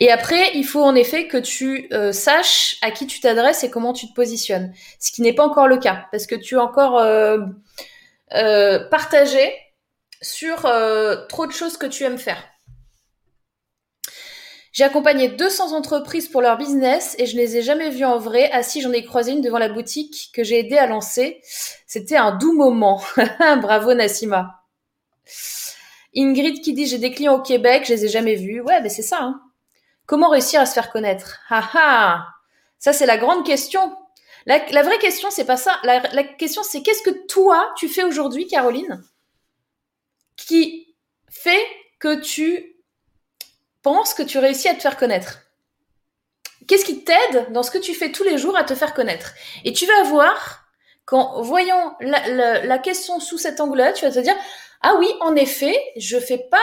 Et 0.00 0.10
après, 0.10 0.50
il 0.54 0.64
faut 0.64 0.82
en 0.82 0.94
effet 0.94 1.28
que 1.28 1.36
tu 1.36 1.88
euh, 1.92 2.12
saches 2.12 2.76
à 2.82 2.90
qui 2.90 3.06
tu 3.06 3.20
t'adresses 3.20 3.62
et 3.62 3.70
comment 3.70 3.92
tu 3.92 4.08
te 4.08 4.14
positionnes. 4.14 4.72
Ce 4.98 5.12
qui 5.12 5.22
n'est 5.22 5.34
pas 5.34 5.46
encore 5.46 5.68
le 5.68 5.78
cas, 5.78 6.06
parce 6.10 6.26
que 6.26 6.34
tu 6.34 6.54
es 6.56 6.58
encore 6.58 6.98
euh, 6.98 7.38
euh, 8.34 8.88
partagé 8.88 9.52
sur 10.20 10.70
trop 11.28 11.46
de 11.46 11.52
choses 11.52 11.76
que 11.76 11.86
tu 11.86 12.04
aimes 12.04 12.18
faire. 12.18 12.42
J'ai 14.72 14.84
accompagné 14.84 15.28
200 15.28 15.76
entreprises 15.76 16.28
pour 16.28 16.40
leur 16.40 16.56
business 16.56 17.14
et 17.18 17.26
je 17.26 17.36
ne 17.36 17.42
les 17.42 17.58
ai 17.58 17.62
jamais 17.62 17.90
vues 17.90 18.06
en 18.06 18.18
vrai. 18.18 18.50
Si, 18.62 18.80
j'en 18.80 18.92
ai 18.92 19.04
croisé 19.04 19.32
une 19.32 19.42
devant 19.42 19.58
la 19.58 19.68
boutique 19.68 20.30
que 20.32 20.42
j'ai 20.42 20.60
aidé 20.60 20.78
à 20.78 20.86
lancer. 20.86 21.42
C'était 21.86 22.16
un 22.16 22.32
doux 22.32 22.54
moment. 22.54 23.02
Bravo 23.60 23.92
Nassima. 23.92 24.62
Ingrid 26.16 26.62
qui 26.62 26.72
dit 26.72 26.86
j'ai 26.86 26.98
des 26.98 27.10
clients 27.10 27.36
au 27.36 27.42
Québec, 27.42 27.84
je 27.86 27.92
les 27.92 28.06
ai 28.06 28.08
jamais 28.08 28.34
vus. 28.34 28.62
Ouais, 28.62 28.80
mais 28.80 28.88
c'est 28.88 29.02
ça. 29.02 29.18
Hein. 29.20 29.42
Comment 30.06 30.30
réussir 30.30 30.60
à 30.60 30.66
se 30.66 30.72
faire 30.72 30.90
connaître? 30.90 31.40
Ah 31.50 31.70
ah 31.74 32.26
Ça, 32.78 32.94
c'est 32.94 33.06
la 33.06 33.18
grande 33.18 33.44
question. 33.44 33.94
La, 34.46 34.58
vraie 34.58 34.98
question, 34.98 35.30
c'est 35.30 35.44
pas 35.44 35.56
ça. 35.58 35.78
La 35.84 36.24
question, 36.24 36.62
c'est 36.62 36.82
qu'est-ce 36.82 37.02
que 37.02 37.26
toi, 37.26 37.72
tu 37.76 37.88
fais 37.88 38.04
aujourd'hui, 38.04 38.46
Caroline, 38.46 39.04
qui 40.36 40.94
fait 41.30 41.64
que 42.00 42.20
tu 42.20 42.71
penses 43.82 44.14
que 44.14 44.22
tu 44.22 44.38
réussis 44.38 44.68
à 44.68 44.74
te 44.74 44.80
faire 44.80 44.96
connaître 44.96 45.40
Qu'est-ce 46.68 46.84
qui 46.84 47.04
t'aide 47.04 47.52
dans 47.52 47.62
ce 47.62 47.70
que 47.70 47.78
tu 47.78 47.92
fais 47.92 48.12
tous 48.12 48.22
les 48.22 48.38
jours 48.38 48.56
à 48.56 48.64
te 48.64 48.74
faire 48.74 48.94
connaître? 48.94 49.34
Et 49.64 49.72
tu 49.72 49.84
vas 49.84 50.04
voir, 50.04 50.62
qu'en 51.04 51.42
voyant 51.42 51.96
la, 52.00 52.78
question 52.78 53.20
sous 53.20 53.38
cet 53.38 53.60
angle-là, 53.60 53.92
tu 53.92 54.04
vas 54.04 54.12
te 54.12 54.18
dire, 54.18 54.36
ah 54.80 54.94
oui, 54.98 55.08
en 55.20 55.34
effet, 55.36 55.76
je 55.96 56.18
fais 56.18 56.38
pas 56.38 56.58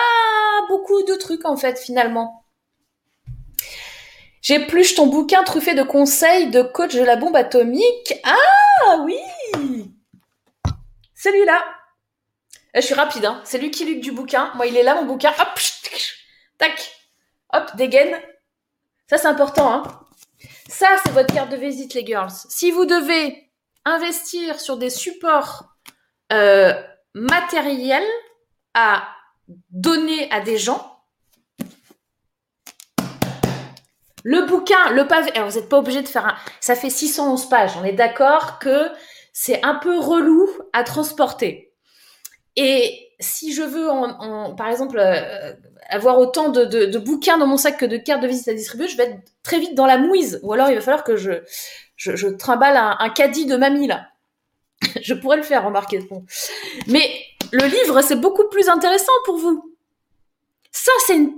beaucoup 0.68 1.04
de 1.04 1.16
trucs 1.16 1.46
en 1.46 1.58
fait 1.58 1.80
finalement. 1.80 2.46
J'épluche 4.42 4.96
ton 4.96 5.08
bouquin 5.08 5.44
truffé 5.44 5.74
de 5.74 5.84
conseils 5.84 6.50
de 6.50 6.62
coach 6.62 6.96
de 6.96 7.04
la 7.04 7.18
bombe 7.18 7.36
atomique. 7.36 8.14
Ah 8.24 8.98
oui 9.04 9.20
Celui-là. 11.14 11.64
Eh, 12.74 12.82
je 12.82 12.86
suis 12.86 12.96
rapide, 12.96 13.26
hein. 13.26 13.42
C'est 13.44 13.58
lui 13.58 13.72
qui 13.72 13.84
lutte 13.84 14.02
du 14.02 14.12
bouquin. 14.12 14.52
Moi, 14.56 14.68
il 14.68 14.78
est 14.78 14.84
là, 14.84 14.96
mon 14.96 15.06
bouquin. 15.06 15.34
Hop, 15.40 15.60
tac. 16.58 16.99
Hop, 17.54 17.76
dégaine. 17.76 18.16
Ça, 19.10 19.18
c'est 19.18 19.28
important, 19.28 19.74
hein. 19.74 19.84
Ça, 20.70 20.88
c'est 21.04 21.12
votre 21.12 21.34
carte 21.34 21.52
de 21.52 21.58
visite, 21.58 21.94
les 21.94 22.06
girls. 22.06 22.32
Si 22.50 22.72
vous 22.72 22.86
devez 22.86 23.52
investir 23.86 24.60
sur 24.60 24.78
des 24.78 24.90
supports 24.90 25.76
euh, 26.32 26.74
matériels 27.16 28.08
à 28.76 29.08
donner 29.72 30.32
à 30.32 30.42
des 30.42 30.58
gens, 30.58 31.00
Le 34.24 34.46
bouquin, 34.46 34.92
le 34.92 35.08
pavé, 35.08 35.32
alors 35.36 35.50
vous 35.50 35.58
n'êtes 35.58 35.70
pas 35.70 35.78
obligé 35.78 36.02
de 36.02 36.08
faire 36.08 36.26
un, 36.26 36.36
ça 36.60 36.76
fait 36.76 36.90
611 36.90 37.48
pages. 37.50 37.78
On 37.78 37.84
est 37.84 37.94
d'accord 37.94 38.60
que 38.60 38.90
c'est 39.34 39.64
un 39.64 39.76
peu 39.76 39.98
relou 39.98 40.50
à 40.74 40.84
transporter. 40.84 41.74
Et 42.56 43.09
si 43.20 43.54
je 43.54 43.62
veux, 43.62 43.88
par 44.56 44.70
exemple, 44.70 44.98
euh, 44.98 45.54
avoir 45.90 46.20
autant 46.20 46.50
de, 46.50 46.98
bouquins 46.98 47.38
dans 47.38 47.48
mon 47.48 47.58
sac 47.58 47.78
que 47.78 47.86
de 47.86 47.98
cartes 47.98 48.22
de 48.22 48.28
visite 48.28 48.48
à 48.48 48.54
distribuer, 48.54 48.88
je 48.88 48.98
vais 48.98 49.04
être 49.04 49.20
très 49.44 49.60
vite 49.60 49.76
dans 49.76 49.86
la 49.86 49.98
mouise. 49.98 50.40
Ou 50.44 50.54
alors 50.54 50.70
il 50.70 50.76
va 50.76 50.82
falloir 50.82 51.04
que 51.04 51.18
je, 51.18 51.32
je, 51.98 52.28
trimballe 52.28 52.78
un, 52.78 53.10
caddie 53.10 53.46
de 53.46 53.58
mamie 53.58 53.88
là. 53.88 54.08
je 55.02 55.14
pourrais 55.14 55.38
le 55.38 55.44
faire, 55.44 55.66
remarquez. 55.66 56.00
Bon. 56.00 56.26
Mais 56.88 57.10
le 57.52 57.66
livre, 57.66 58.02
c'est 58.02 58.16
beaucoup 58.16 58.48
plus 58.48 58.70
intéressant 58.70 59.12
pour 59.26 59.38
vous. 59.38 59.76
Ça, 60.72 60.92
c'est 61.06 61.18
une, 61.18 61.34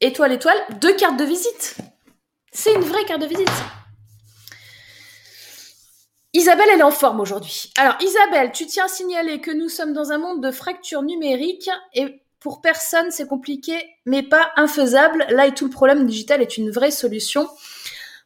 étoile, 0.00 0.32
étoile, 0.32 0.58
deux 0.80 0.94
cartes 0.96 1.18
de 1.18 1.24
visite. 1.24 1.76
C'est 2.52 2.74
une 2.74 2.82
vraie 2.82 3.04
carte 3.04 3.22
de 3.22 3.26
visite. 3.26 3.48
Isabelle, 6.34 6.68
elle 6.72 6.80
est 6.80 6.84
en 6.84 6.90
forme 6.90 7.20
aujourd'hui. 7.20 7.72
Alors, 7.78 7.96
Isabelle, 8.00 8.52
tu 8.52 8.66
tiens 8.66 8.84
à 8.84 8.88
signaler 8.88 9.40
que 9.40 9.50
nous 9.50 9.68
sommes 9.68 9.92
dans 9.92 10.12
un 10.12 10.18
monde 10.18 10.42
de 10.42 10.50
fracture 10.50 11.02
numérique 11.02 11.70
et 11.94 12.22
pour 12.40 12.60
personne, 12.60 13.10
c'est 13.10 13.26
compliqué, 13.26 13.74
mais 14.06 14.22
pas 14.22 14.50
infaisable. 14.56 15.26
Là 15.30 15.46
et 15.46 15.54
tout 15.54 15.64
le 15.64 15.70
problème 15.70 16.06
digital 16.06 16.40
est 16.40 16.56
une 16.56 16.70
vraie 16.70 16.90
solution. 16.90 17.48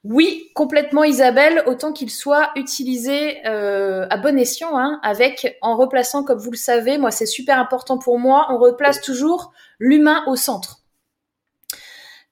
Oui, 0.04 0.50
complètement 0.54 1.04
Isabelle, 1.04 1.62
autant 1.66 1.92
qu'il 1.92 2.10
soit 2.10 2.50
utilisé 2.56 3.46
euh, 3.46 4.06
à 4.10 4.16
bon 4.16 4.36
escient, 4.36 4.76
hein, 4.76 4.98
avec 5.04 5.56
en 5.62 5.76
replaçant, 5.76 6.24
comme 6.24 6.38
vous 6.38 6.50
le 6.50 6.56
savez, 6.56 6.98
moi 6.98 7.12
c'est 7.12 7.24
super 7.24 7.58
important 7.58 7.98
pour 7.98 8.18
moi, 8.18 8.48
on 8.50 8.58
replace 8.58 9.00
toujours 9.00 9.52
l'humain 9.78 10.24
au 10.26 10.34
centre. 10.34 10.80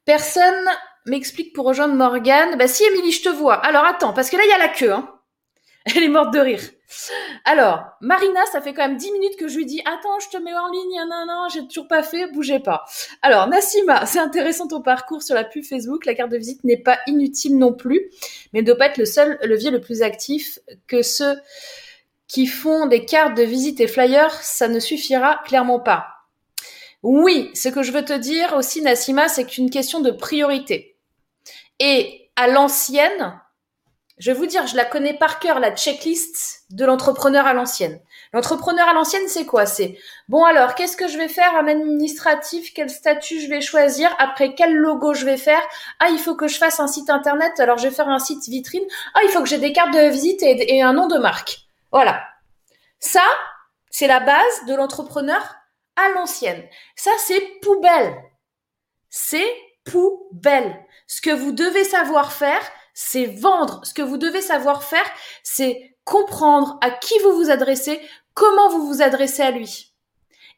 Personne 0.04 0.66
m'explique 1.06 1.54
pour 1.54 1.64
rejoindre 1.64 1.94
Morgane. 1.94 2.58
Bah 2.58 2.66
si 2.66 2.82
Émilie, 2.84 3.12
je 3.12 3.22
te 3.22 3.28
vois. 3.28 3.54
Alors 3.54 3.84
attends, 3.84 4.12
parce 4.12 4.30
que 4.30 4.36
là 4.36 4.42
il 4.44 4.50
y 4.50 4.52
a 4.52 4.58
la 4.58 4.68
queue. 4.68 4.92
Hein. 4.92 5.08
Elle 5.96 6.04
est 6.04 6.08
morte 6.08 6.34
de 6.34 6.40
rire. 6.40 6.60
Alors, 7.44 7.84
Marina, 8.00 8.44
ça 8.52 8.60
fait 8.60 8.74
quand 8.74 8.86
même 8.86 8.96
10 8.96 9.12
minutes 9.12 9.36
que 9.38 9.48
je 9.48 9.56
lui 9.56 9.64
dis 9.64 9.80
Attends, 9.86 10.18
je 10.20 10.28
te 10.28 10.42
mets 10.42 10.52
en 10.52 10.70
ligne, 10.70 11.00
non, 11.08 11.24
non, 11.26 11.48
j'ai 11.52 11.66
toujours 11.66 11.88
pas 11.88 12.02
fait, 12.02 12.26
bougez 12.32 12.58
pas. 12.58 12.84
Alors, 13.22 13.46
Nassima, 13.48 14.04
c'est 14.06 14.18
intéressant 14.18 14.66
ton 14.66 14.82
parcours 14.82 15.22
sur 15.22 15.34
la 15.34 15.44
pub 15.44 15.64
Facebook. 15.64 16.04
La 16.04 16.14
carte 16.14 16.30
de 16.30 16.36
visite 16.36 16.64
n'est 16.64 16.82
pas 16.82 16.98
inutile 17.06 17.56
non 17.56 17.72
plus, 17.72 18.10
mais 18.52 18.60
ne 18.60 18.66
doit 18.66 18.76
pas 18.76 18.86
être 18.86 18.98
le 18.98 19.04
seul 19.04 19.38
levier 19.42 19.70
le 19.70 19.80
plus 19.80 20.02
actif 20.02 20.58
que 20.86 21.02
ceux 21.02 21.40
qui 22.26 22.46
font 22.46 22.86
des 22.86 23.04
cartes 23.04 23.36
de 23.36 23.42
visite 23.42 23.80
et 23.80 23.88
flyers, 23.88 24.34
ça 24.34 24.68
ne 24.68 24.78
suffira 24.78 25.40
clairement 25.44 25.80
pas. 25.80 26.08
Oui, 27.02 27.50
ce 27.54 27.68
que 27.68 27.82
je 27.82 27.92
veux 27.92 28.04
te 28.04 28.12
dire 28.12 28.54
aussi, 28.56 28.82
Nassima, 28.82 29.28
c'est 29.28 29.44
qu'une 29.44 29.70
question 29.70 30.00
de 30.00 30.10
priorité. 30.10 30.96
Et 31.78 32.30
à 32.36 32.46
l'ancienne, 32.46 33.40
je 34.20 34.30
vais 34.30 34.38
vous 34.38 34.44
dire, 34.44 34.66
je 34.66 34.76
la 34.76 34.84
connais 34.84 35.14
par 35.14 35.40
cœur, 35.40 35.60
la 35.60 35.74
checklist 35.74 36.64
de 36.68 36.84
l'entrepreneur 36.84 37.46
à 37.46 37.54
l'ancienne. 37.54 38.00
L'entrepreneur 38.34 38.86
à 38.86 38.92
l'ancienne, 38.92 39.26
c'est 39.28 39.46
quoi? 39.46 39.64
C'est 39.64 39.98
bon 40.28 40.44
alors, 40.44 40.74
qu'est-ce 40.74 40.96
que 40.96 41.08
je 41.08 41.16
vais 41.16 41.28
faire? 41.28 41.54
En 41.54 41.66
administratif 41.66 42.74
Quel 42.74 42.90
statut 42.90 43.40
je 43.40 43.48
vais 43.48 43.62
choisir? 43.62 44.14
Après, 44.18 44.54
quel 44.54 44.76
logo 44.76 45.14
je 45.14 45.24
vais 45.24 45.38
faire? 45.38 45.62
Ah, 46.00 46.10
il 46.10 46.18
faut 46.18 46.36
que 46.36 46.48
je 46.48 46.58
fasse 46.58 46.80
un 46.80 46.86
site 46.86 47.08
internet. 47.08 47.58
Alors, 47.60 47.78
je 47.78 47.88
vais 47.88 47.94
faire 47.94 48.10
un 48.10 48.18
site 48.18 48.46
vitrine. 48.46 48.84
Ah, 49.14 49.20
il 49.24 49.30
faut 49.30 49.42
que 49.42 49.48
j'ai 49.48 49.56
des 49.56 49.72
cartes 49.72 49.94
de 49.94 50.10
visite 50.10 50.42
et, 50.42 50.76
et 50.76 50.82
un 50.82 50.92
nom 50.92 51.08
de 51.08 51.16
marque. 51.16 51.60
Voilà. 51.90 52.22
Ça, 52.98 53.24
c'est 53.88 54.06
la 54.06 54.20
base 54.20 54.66
de 54.66 54.74
l'entrepreneur 54.74 55.56
à 55.96 56.10
l'ancienne. 56.10 56.62
Ça, 56.94 57.10
c'est 57.26 57.40
poubelle. 57.62 58.14
C'est 59.08 59.50
poubelle. 59.84 60.86
Ce 61.06 61.22
que 61.22 61.30
vous 61.30 61.52
devez 61.52 61.84
savoir 61.84 62.32
faire, 62.32 62.60
c'est 63.02 63.24
vendre. 63.24 63.80
Ce 63.82 63.94
que 63.94 64.02
vous 64.02 64.18
devez 64.18 64.42
savoir 64.42 64.84
faire, 64.84 65.10
c'est 65.42 65.96
comprendre 66.04 66.78
à 66.82 66.90
qui 66.90 67.18
vous 67.20 67.32
vous 67.32 67.50
adressez, 67.50 67.98
comment 68.34 68.68
vous 68.68 68.86
vous 68.86 69.00
adressez 69.00 69.40
à 69.40 69.50
lui. 69.50 69.94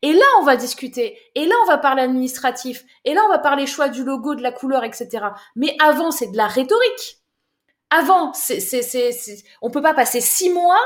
Et 0.02 0.12
là, 0.12 0.24
on 0.40 0.42
va 0.42 0.56
discuter. 0.56 1.16
Et 1.36 1.46
là, 1.46 1.54
on 1.62 1.66
va 1.66 1.78
parler 1.78 2.02
administratif. 2.02 2.84
Et 3.04 3.14
là, 3.14 3.22
on 3.26 3.28
va 3.28 3.38
parler 3.38 3.68
choix 3.68 3.88
du 3.88 4.02
logo, 4.02 4.34
de 4.34 4.42
la 4.42 4.50
couleur, 4.50 4.82
etc. 4.82 5.26
Mais 5.54 5.76
avant, 5.80 6.10
c'est 6.10 6.32
de 6.32 6.36
la 6.36 6.48
rhétorique. 6.48 7.18
Avant, 7.90 8.32
c'est, 8.32 8.58
c'est, 8.58 8.82
c'est, 8.82 9.44
on 9.60 9.70
peut 9.70 9.82
pas 9.82 9.94
passer 9.94 10.20
six 10.20 10.50
mois 10.50 10.80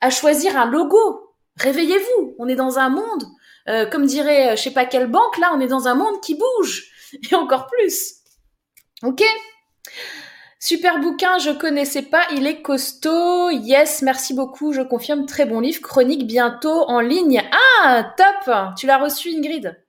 à 0.00 0.10
choisir 0.10 0.56
un 0.56 0.66
logo. 0.66 1.34
Réveillez-vous. 1.56 2.36
On 2.38 2.46
est 2.46 2.54
dans 2.54 2.78
un 2.78 2.88
monde, 2.88 3.24
euh, 3.68 3.84
comme 3.86 4.06
dirait, 4.06 4.52
euh, 4.52 4.56
je 4.56 4.62
sais 4.62 4.70
pas 4.70 4.84
quelle 4.84 5.08
banque, 5.08 5.38
là, 5.38 5.50
on 5.54 5.60
est 5.60 5.66
dans 5.66 5.88
un 5.88 5.94
monde 5.94 6.20
qui 6.20 6.36
bouge. 6.36 6.92
Et 7.32 7.34
encore 7.34 7.66
plus. 7.66 8.14
Ok? 9.02 9.24
Super 10.62 11.00
bouquin, 11.00 11.38
je 11.38 11.52
connaissais 11.52 12.02
pas, 12.02 12.20
il 12.32 12.46
est 12.46 12.60
costaud. 12.60 13.48
Yes, 13.48 14.02
merci 14.02 14.34
beaucoup, 14.34 14.74
je 14.74 14.82
confirme, 14.82 15.24
très 15.24 15.46
bon 15.46 15.58
livre. 15.58 15.80
Chronique 15.80 16.26
bientôt 16.26 16.86
en 16.86 17.00
ligne. 17.00 17.42
Ah, 17.82 18.12
top 18.14 18.74
Tu 18.76 18.86
l'as 18.86 18.98
reçu, 18.98 19.30
Ingrid? 19.30 19.82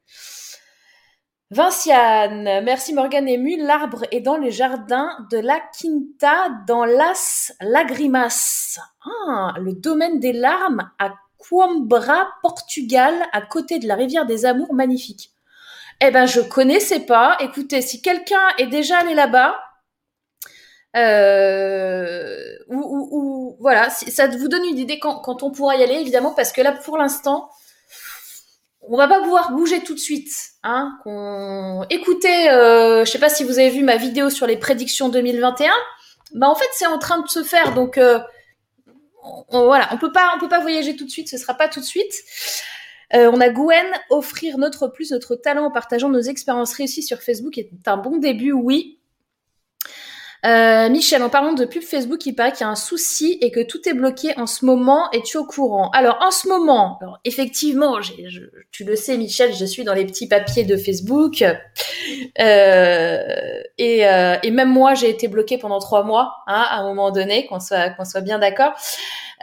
Vinciane, 1.49 2.63
merci 2.63 2.93
Morgane 2.93 3.27
Ému. 3.27 3.57
L'arbre 3.57 4.05
est 4.11 4.21
dans 4.21 4.37
les 4.37 4.51
jardins 4.51 5.09
de 5.29 5.39
la 5.39 5.59
Quinta, 5.59 6.47
dans 6.65 6.85
Las 6.85 7.51
Lagrimas. 7.59 8.79
Ah, 9.27 9.55
le 9.59 9.73
domaine 9.73 10.21
des 10.21 10.31
larmes 10.31 10.89
à 10.99 11.15
Coimbra, 11.37 12.29
Portugal, 12.41 13.13
à 13.33 13.41
côté 13.41 13.77
de 13.77 13.89
la 13.89 13.95
rivière 13.95 14.25
des 14.25 14.45
Amours, 14.45 14.73
magnifique. 14.73 15.31
Eh 15.99 16.11
ben, 16.11 16.27
je 16.27 16.39
connaissais 16.39 17.01
pas. 17.01 17.35
Écoutez, 17.41 17.81
si 17.81 18.01
quelqu'un 18.01 18.47
est 18.57 18.67
déjà 18.67 18.99
allé 18.99 19.15
là-bas, 19.15 19.59
euh, 20.95 22.57
ou, 22.67 23.07
ou, 23.11 23.57
voilà, 23.59 23.89
ça 23.89 24.27
vous 24.27 24.47
donne 24.47 24.65
une 24.65 24.77
idée 24.77 24.99
quand, 24.99 25.19
quand, 25.19 25.43
on 25.43 25.51
pourra 25.51 25.75
y 25.77 25.83
aller, 25.83 25.95
évidemment, 25.95 26.33
parce 26.33 26.51
que 26.51 26.61
là, 26.61 26.71
pour 26.71 26.97
l'instant, 26.97 27.49
on 28.81 28.97
va 28.97 29.07
pas 29.07 29.21
pouvoir 29.21 29.51
bouger 29.51 29.81
tout 29.83 29.93
de 29.93 29.99
suite. 29.99 30.31
Hein, 30.63 30.97
Écoutez, 31.89 32.49
euh, 32.49 33.05
je 33.05 33.11
sais 33.11 33.19
pas 33.19 33.29
si 33.29 33.43
vous 33.43 33.59
avez 33.59 33.69
vu 33.69 33.83
ma 33.83 33.97
vidéo 33.97 34.29
sur 34.29 34.47
les 34.47 34.57
prédictions 34.57 35.09
2021. 35.09 35.71
Bah 36.33 36.47
en 36.47 36.55
fait, 36.55 36.69
c'est 36.73 36.87
en 36.87 36.97
train 36.97 37.21
de 37.21 37.27
se 37.27 37.43
faire, 37.43 37.73
donc 37.73 37.97
euh, 37.97 38.19
on, 39.49 39.65
voilà, 39.65 39.89
on 39.91 39.97
peut 39.97 40.11
pas, 40.11 40.31
on 40.35 40.39
peut 40.39 40.49
pas 40.49 40.61
voyager 40.61 40.95
tout 40.95 41.05
de 41.05 41.09
suite. 41.09 41.29
Ce 41.29 41.37
sera 41.37 41.53
pas 41.53 41.67
tout 41.67 41.79
de 41.79 41.85
suite. 41.85 42.13
Euh, 43.13 43.29
on 43.33 43.41
a 43.41 43.49
Gwen, 43.49 43.85
offrir 44.09 44.57
notre 44.57 44.87
plus, 44.87 45.11
notre 45.11 45.35
talent 45.35 45.65
en 45.65 45.71
partageant 45.71 46.09
nos 46.09 46.21
expériences 46.21 46.73
réussies 46.73 47.03
sur 47.03 47.21
Facebook 47.21 47.57
est 47.57 47.69
un 47.85 47.97
bon 47.97 48.17
début, 48.17 48.53
oui. 48.53 49.00
Euh, 50.43 50.89
Michel, 50.89 51.21
en 51.21 51.29
parlant 51.29 51.53
de 51.53 51.65
pub 51.65 51.83
Facebook, 51.83 52.25
il 52.25 52.33
paraît 52.33 52.51
qu'il 52.51 52.61
y 52.61 52.63
a 52.63 52.69
un 52.69 52.75
souci 52.75 53.37
et 53.41 53.51
que 53.51 53.59
tout 53.59 53.87
est 53.87 53.93
bloqué 53.93 54.33
en 54.37 54.47
ce 54.47 54.65
moment. 54.65 55.09
Es-tu 55.11 55.37
au 55.37 55.45
courant? 55.45 55.91
Alors, 55.91 56.17
en 56.21 56.31
ce 56.31 56.47
moment, 56.47 56.99
effectivement, 57.25 57.99
tu 58.71 58.83
le 58.83 58.95
sais, 58.95 59.17
Michel, 59.17 59.53
je 59.53 59.65
suis 59.65 59.83
dans 59.83 59.93
les 59.93 60.05
petits 60.05 60.27
papiers 60.27 60.63
de 60.63 60.77
Facebook. 60.77 61.43
Euh, 62.39 63.17
et, 63.77 64.07
euh, 64.07 64.37
et, 64.41 64.51
même 64.51 64.69
moi, 64.69 64.95
j'ai 64.95 65.09
été 65.09 65.27
bloquée 65.27 65.57
pendant 65.59 65.79
trois 65.79 66.03
mois, 66.03 66.37
hein, 66.47 66.65
à 66.69 66.79
un 66.79 66.83
moment 66.83 67.11
donné, 67.11 67.45
qu'on 67.45 67.59
soit, 67.59 67.91
qu'on 67.91 68.05
soit 68.05 68.21
bien 68.21 68.39
d'accord. 68.39 68.73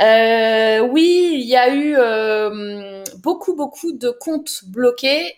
Euh, 0.01 0.81
oui, 0.81 1.31
il 1.35 1.49
y 1.49 1.57
a 1.57 1.73
eu 1.75 1.97
beaucoup, 3.23 3.55
beaucoup 3.55 3.93
de 3.93 4.11
comptes 4.11 4.65
bloqués 4.67 5.35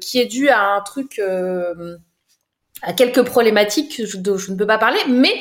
qui 0.00 0.18
est 0.18 0.26
dû 0.30 0.48
à 0.48 0.60
un 0.60 0.80
truc 0.80 1.20
à 2.82 2.92
quelques 2.92 3.22
problématiques 3.24 4.02
dont 4.16 4.36
je 4.36 4.50
ne 4.50 4.56
peux 4.56 4.66
pas 4.66 4.78
parler, 4.78 4.98
mais 5.08 5.40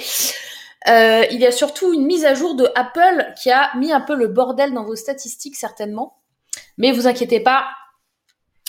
euh, 0.87 1.25
il 1.31 1.39
y 1.39 1.45
a 1.45 1.51
surtout 1.51 1.93
une 1.93 2.05
mise 2.05 2.25
à 2.25 2.33
jour 2.33 2.55
de 2.55 2.67
Apple 2.75 3.33
qui 3.41 3.51
a 3.51 3.71
mis 3.77 3.91
un 3.91 4.01
peu 4.01 4.15
le 4.15 4.27
bordel 4.27 4.73
dans 4.73 4.83
vos 4.83 4.95
statistiques 4.95 5.55
certainement. 5.55 6.17
Mais 6.77 6.91
vous 6.91 7.07
inquiétez 7.07 7.39
pas, 7.39 7.67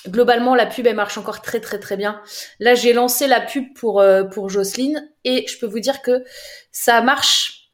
globalement 0.08 0.54
la 0.54 0.66
pub 0.66 0.86
elle 0.86 0.96
marche 0.96 1.16
encore 1.16 1.40
très 1.40 1.60
très 1.60 1.78
très 1.78 1.96
bien. 1.96 2.20
Là 2.60 2.74
j'ai 2.74 2.92
lancé 2.92 3.26
la 3.26 3.40
pub 3.40 3.72
pour 3.74 4.00
euh, 4.00 4.24
pour 4.24 4.50
Jocelyne 4.50 5.08
et 5.24 5.46
je 5.46 5.58
peux 5.58 5.66
vous 5.66 5.80
dire 5.80 6.02
que 6.02 6.24
ça 6.70 7.00
marche, 7.00 7.70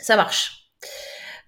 ça 0.00 0.16
marche. 0.16 0.70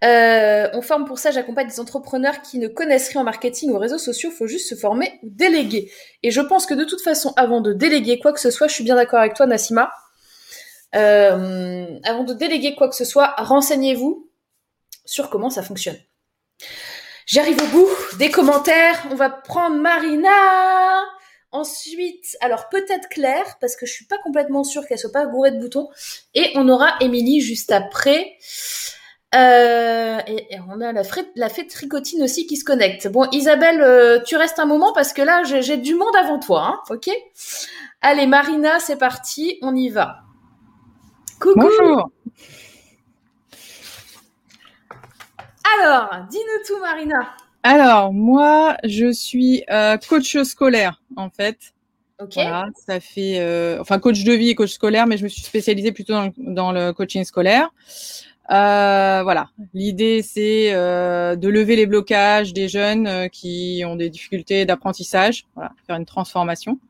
Euh, 0.03 0.69
on 0.73 0.81
forme 0.81 1.05
pour 1.05 1.19
ça, 1.19 1.31
j'accompagne 1.31 1.69
des 1.69 1.81
entrepreneurs 1.81 2.41
qui 2.41 2.59
ne 2.59 2.69
connaissent 2.69 3.11
rien 3.11 3.21
en 3.21 3.25
marketing 3.25 3.71
ou 3.71 3.77
aux 3.77 3.79
réseaux 3.79 3.99
sociaux, 3.99 4.31
faut 4.31 4.47
juste 4.47 4.69
se 4.69 4.75
former 4.75 5.19
ou 5.23 5.29
déléguer. 5.31 5.91
Et 6.23 6.31
je 6.31 6.41
pense 6.41 6.65
que 6.67 6.75
de 6.75 6.85
toute 6.85 7.03
façon, 7.03 7.35
avant 7.37 7.61
de 7.61 7.73
déléguer 7.73 8.19
quoi 8.19 8.33
que 8.33 8.41
ce 8.41 8.51
soit, 8.51 8.67
je 8.67 8.75
suis 8.75 8.85
bien 8.85 8.95
d'accord 8.97 9.19
avec 9.19 9.35
toi, 9.35 9.47
Nassima, 9.47 9.93
euh, 10.95 11.87
avant 12.05 12.25
de 12.25 12.33
déléguer 12.33 12.75
quoi 12.75 12.89
que 12.89 12.97
ce 12.97 13.05
soit, 13.05 13.35
renseignez-vous 13.37 14.31
sur 15.05 15.29
comment 15.29 15.51
ça 15.51 15.63
fonctionne. 15.63 15.99
J'arrive 17.27 17.63
au 17.63 17.67
bout 17.67 17.89
des 18.19 18.31
commentaires. 18.31 19.07
On 19.11 19.15
va 19.15 19.31
prendre 19.31 19.77
Marina. 19.77 20.29
Ensuite, 21.53 22.37
alors 22.41 22.69
peut-être 22.69 23.09
Claire, 23.09 23.57
parce 23.61 23.77
que 23.77 23.87
je 23.87 23.93
suis 23.93 24.05
pas 24.07 24.19
complètement 24.19 24.65
sûre 24.65 24.87
qu'elle 24.87 24.99
soit 24.99 25.13
pas 25.13 25.27
bourrée 25.27 25.51
de 25.51 25.59
boutons. 25.59 25.89
Et 26.35 26.51
on 26.55 26.69
aura 26.69 26.95
Émilie 27.01 27.41
juste 27.41 27.73
après. 27.73 28.37
Euh, 29.33 30.19
et, 30.27 30.59
on 30.69 30.81
a 30.81 30.93
la, 30.93 31.03
la 31.37 31.49
fête 31.49 31.69
tricotine 31.69 32.23
aussi 32.23 32.47
qui 32.47 32.57
se 32.57 32.65
connecte. 32.65 33.07
Bon, 33.09 33.29
Isabelle, 33.31 33.81
euh, 33.81 34.21
tu 34.25 34.37
restes 34.37 34.59
un 34.59 34.67
moment 34.67 34.93
parce 34.93 35.13
que 35.13 35.23
là, 35.23 35.43
j'ai 35.45 35.77
du 35.77 35.95
monde 35.95 36.15
avant 36.19 36.41
toi, 36.41 36.63
hein, 36.67 36.81
ok? 36.91 37.11
Allez, 38.01 38.27
Marina, 38.27 38.81
c'est 38.81 38.97
parti, 38.97 39.59
on 39.63 39.77
y 39.77 39.89
va. 39.89 40.23
Coucou 41.39 41.61
Bonjour 41.61 42.11
Alors, 45.79 46.11
dis-nous 46.29 46.67
tout, 46.67 46.81
Marina. 46.81 47.35
Alors, 47.63 48.13
moi, 48.13 48.77
je 48.83 49.13
suis 49.13 49.63
euh, 49.71 49.97
coach 50.09 50.37
scolaire, 50.43 51.01
en 51.17 51.31
fait. 51.31 51.73
Ok. 52.21 52.33
Voilà, 52.35 52.67
ça 52.75 52.99
fait, 52.99 53.79
enfin, 53.81 53.99
coach 54.01 54.25
de 54.25 54.33
vie 54.33 54.51
et 54.51 54.55
coach 54.57 54.73
scolaire, 54.73 55.07
mais 55.07 55.17
je 55.17 55.23
me 55.23 55.29
suis 55.29 55.43
spécialisée 55.43 55.93
plutôt 55.93 56.15
dans, 56.15 56.33
dans 56.37 56.73
le 56.73 56.93
coaching 56.93 57.25
scolaire. 57.25 57.71
Euh, 58.51 59.23
voilà, 59.23 59.49
l'idée 59.75 60.23
c'est 60.23 60.73
euh, 60.73 61.37
de 61.37 61.49
lever 61.49 61.77
les 61.77 61.87
blocages 61.87 62.53
des 62.53 62.67
jeunes 62.67 63.07
euh, 63.07 63.29
qui 63.29 63.85
ont 63.87 63.95
des 63.95 64.11
difficultés 64.11 64.65
d'apprentissage, 64.65 65.47
voilà, 65.55 65.71
faire 65.87 65.95
une 65.95 66.05
transformation. 66.05 66.81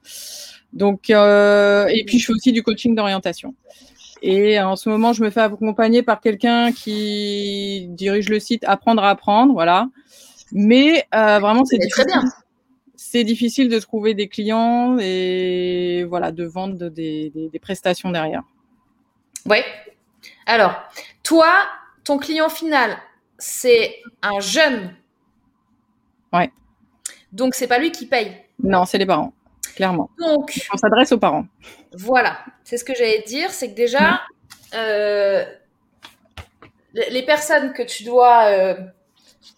Donc, 0.73 1.11
euh, 1.11 1.87
et 1.89 2.05
puis 2.05 2.19
je 2.19 2.27
fais 2.27 2.33
aussi 2.33 2.53
du 2.53 2.63
coaching 2.63 2.95
d'orientation. 2.95 3.55
Et 4.23 4.59
en 4.59 4.77
ce 4.77 4.89
moment, 4.89 5.13
je 5.13 5.23
me 5.23 5.29
fais 5.29 5.41
accompagner 5.41 6.03
par 6.03 6.21
quelqu'un 6.21 6.73
qui 6.73 7.89
dirige 7.91 8.31
le 8.31 8.41
site 8.41 8.65
Apprendre 8.65 9.03
à 9.03 9.11
apprendre, 9.11 9.53
voilà. 9.53 9.89
Mais 10.53 11.07
vraiment, 11.13 11.65
c'est 11.65 11.79
très 11.91 12.05
bien. 12.05 12.25
C'est 12.97 13.25
difficile 13.25 13.71
de 13.71 13.79
trouver 13.79 14.13
des 14.13 14.29
clients 14.29 14.99
et 15.01 16.05
voilà, 16.09 16.33
de 16.33 16.45
vendre 16.45 16.91
des, 16.91 17.31
des, 17.31 17.49
des 17.49 17.59
prestations 17.59 18.11
derrière. 18.11 18.43
Oui. 19.47 19.59
Alors, 20.47 20.75
toi, 21.23 21.53
ton 22.05 22.19
client 22.19 22.49
final, 22.49 22.97
c'est 23.39 24.03
un 24.23 24.41
jeune. 24.41 24.95
Ouais. 26.33 26.51
Donc, 27.33 27.55
c'est 27.55 27.67
pas 27.67 27.79
lui 27.79 27.93
qui 27.93 28.07
paye. 28.07 28.37
Non, 28.63 28.85
c'est 28.85 28.99
les 28.99 29.07
parents 29.07 29.33
clairement. 29.75 30.11
Donc, 30.19 30.61
on 30.73 30.77
s'adresse 30.77 31.13
aux 31.13 31.19
parents. 31.19 31.47
Voilà, 31.95 32.39
c'est 32.65 32.77
ce 32.77 32.85
que 32.85 32.95
j'allais 32.95 33.25
dire, 33.27 33.51
c'est 33.51 33.71
que 33.71 33.75
déjà, 33.75 34.21
euh, 34.75 35.45
les 36.93 37.25
personnes 37.25 37.73
que 37.73 37.83
tu 37.83 38.05
dois 38.05 38.45
euh, 38.47 38.75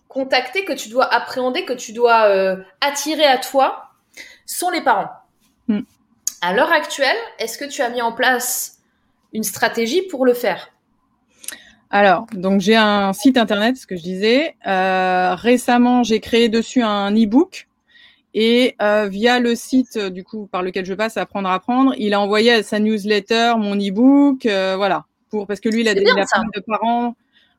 contacter, 0.08 0.64
que 0.64 0.72
tu 0.72 0.88
dois 0.88 1.12
appréhender, 1.12 1.64
que 1.64 1.72
tu 1.72 1.92
dois 1.92 2.28
euh, 2.28 2.56
attirer 2.80 3.24
à 3.24 3.38
toi, 3.38 3.90
sont 4.46 4.70
les 4.70 4.82
parents. 4.82 5.10
Mm. 5.68 5.80
À 6.40 6.52
l'heure 6.52 6.72
actuelle, 6.72 7.16
est-ce 7.38 7.58
que 7.58 7.64
tu 7.64 7.82
as 7.82 7.88
mis 7.88 8.02
en 8.02 8.12
place 8.12 8.78
une 9.32 9.44
stratégie 9.44 10.02
pour 10.02 10.26
le 10.26 10.34
faire? 10.34 10.71
Alors, 11.92 12.26
donc 12.32 12.60
j'ai 12.60 12.74
un 12.74 13.12
site 13.12 13.36
internet, 13.36 13.76
ce 13.76 13.86
que 13.86 13.96
je 13.96 14.02
disais. 14.02 14.56
récemment, 14.64 16.02
j'ai 16.02 16.18
créé 16.20 16.48
dessus 16.48 16.82
un 16.82 17.12
e-book 17.14 17.68
et 18.34 18.76
euh, 18.80 19.08
via 19.08 19.40
le 19.40 19.54
site 19.54 19.96
euh, 19.96 20.10
du 20.10 20.24
coup 20.24 20.48
par 20.50 20.62
lequel 20.62 20.86
je 20.86 20.94
passe, 20.94 21.16
apprendre 21.16 21.48
à 21.48 21.54
apprendre, 21.54 21.94
il 21.98 22.14
a 22.14 22.20
envoyé 22.20 22.52
à 22.52 22.62
sa 22.62 22.78
newsletter 22.78 23.54
mon 23.58 23.76
e-book, 23.76 24.46
euh, 24.46 24.74
voilà, 24.76 25.04
pour 25.30 25.46
parce 25.46 25.60
que 25.60 25.68
lui 25.68 25.82
il 25.82 25.88
a 25.88 25.94
des 25.94 26.02
il 26.02 26.50
de 26.54 26.60
parents. 26.60 27.14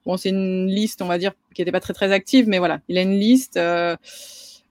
Bon, 0.06 0.18
c'est 0.18 0.30
une 0.30 0.68
liste, 0.68 1.02
on 1.02 1.06
va 1.06 1.18
dire, 1.18 1.32
qui 1.54 1.62
n'était 1.62 1.72
pas 1.72 1.80
très 1.80 1.94
très 1.94 2.12
active, 2.12 2.50
mais 2.50 2.60
voilà, 2.60 2.82
il 2.90 2.98
a 2.98 3.02
une 3.02 3.18
liste 3.18 3.56
euh, 3.56 3.96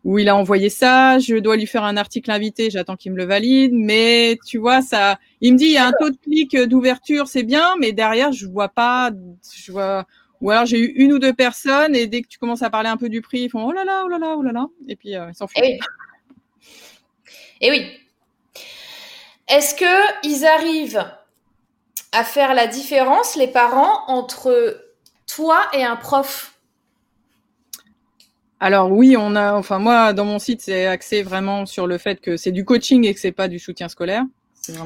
où 0.05 0.19
il 0.19 0.29
a 0.29 0.37
envoyé 0.37 0.69
ça. 0.69 1.19
Je 1.19 1.37
dois 1.37 1.57
lui 1.57 1.67
faire 1.67 1.85
un 1.85 1.97
article 1.97 2.31
invité, 2.31 2.71
j'attends 2.71 2.97
qu'il 2.97 3.13
me 3.13 3.17
le 3.17 3.25
valide, 3.25 3.73
mais 3.75 4.39
tu 4.47 4.59
vois 4.59 4.83
ça, 4.83 5.19
il 5.41 5.53
me 5.53 5.59
dit 5.59 5.67
il 5.67 5.73
y 5.73 5.77
a 5.77 5.87
un 5.87 5.93
taux 5.93 6.11
de 6.11 6.17
clic 6.17 6.57
d'ouverture, 6.57 7.29
c'est 7.29 7.45
bien, 7.45 7.75
mais 7.79 7.93
derrière 7.93 8.33
je 8.33 8.47
vois 8.47 8.69
pas, 8.69 9.11
je 9.55 9.73
vois 9.73 10.07
ou 10.41 10.51
alors 10.51 10.67
j'ai 10.67 10.79
eu 10.79 10.93
une 10.97 11.13
ou 11.13 11.19
deux 11.21 11.33
personnes 11.33 11.95
et 11.95 12.09
dès 12.09 12.23
que 12.23 12.27
tu 12.27 12.39
commences 12.39 12.63
à 12.63 12.71
parler 12.71 12.89
un 12.89 12.97
peu 12.97 13.09
du 13.09 13.23
prix, 13.23 13.43
ils 13.43 13.51
font 13.51 13.65
oh 13.65 13.73
là 13.73 13.85
là, 13.85 14.03
oh 14.05 14.09
là 14.09 14.19
là, 14.19 14.35
oh 14.37 14.43
là 14.43 14.53
là, 14.53 14.67
et 14.89 14.97
puis 14.97 15.15
euh, 15.17 15.29
ils 15.31 15.35
s'en 15.35 15.47
foutent. 15.47 15.63
Et 15.63 15.79
oui. 15.79 15.81
Et 17.61 17.71
oui. 17.71 17.87
Est-ce 19.49 19.75
que 19.75 20.27
ils 20.27 20.45
arrivent 20.45 21.07
à 22.13 22.25
faire 22.25 22.55
la 22.55 22.67
différence, 22.67 23.37
les 23.37 23.49
parents, 23.49 24.05
entre 24.09 24.83
toi 25.27 25.61
et 25.73 25.85
un 25.85 25.97
prof? 25.97 26.52
Alors 28.65 28.93
oui, 28.93 29.17
on 29.19 29.35
a, 29.35 29.55
enfin 29.55 29.81
moi 29.81 30.13
dans 30.13 30.25
mon 30.25 30.39
site 30.39 30.61
c'est 30.61 30.87
axé 30.87 31.25
vraiment 31.25 31.67
sur 31.67 31.89
le 31.89 31.99
fait 31.99 32.21
que 32.21 32.37
c'est 32.37 32.53
du 32.53 32.65
coaching 32.65 33.05
et 33.05 33.13
que 33.13 33.19
c'est 33.19 33.33
pas 33.33 33.49
du 33.49 33.59
soutien 33.59 33.89
scolaire. 33.89 34.23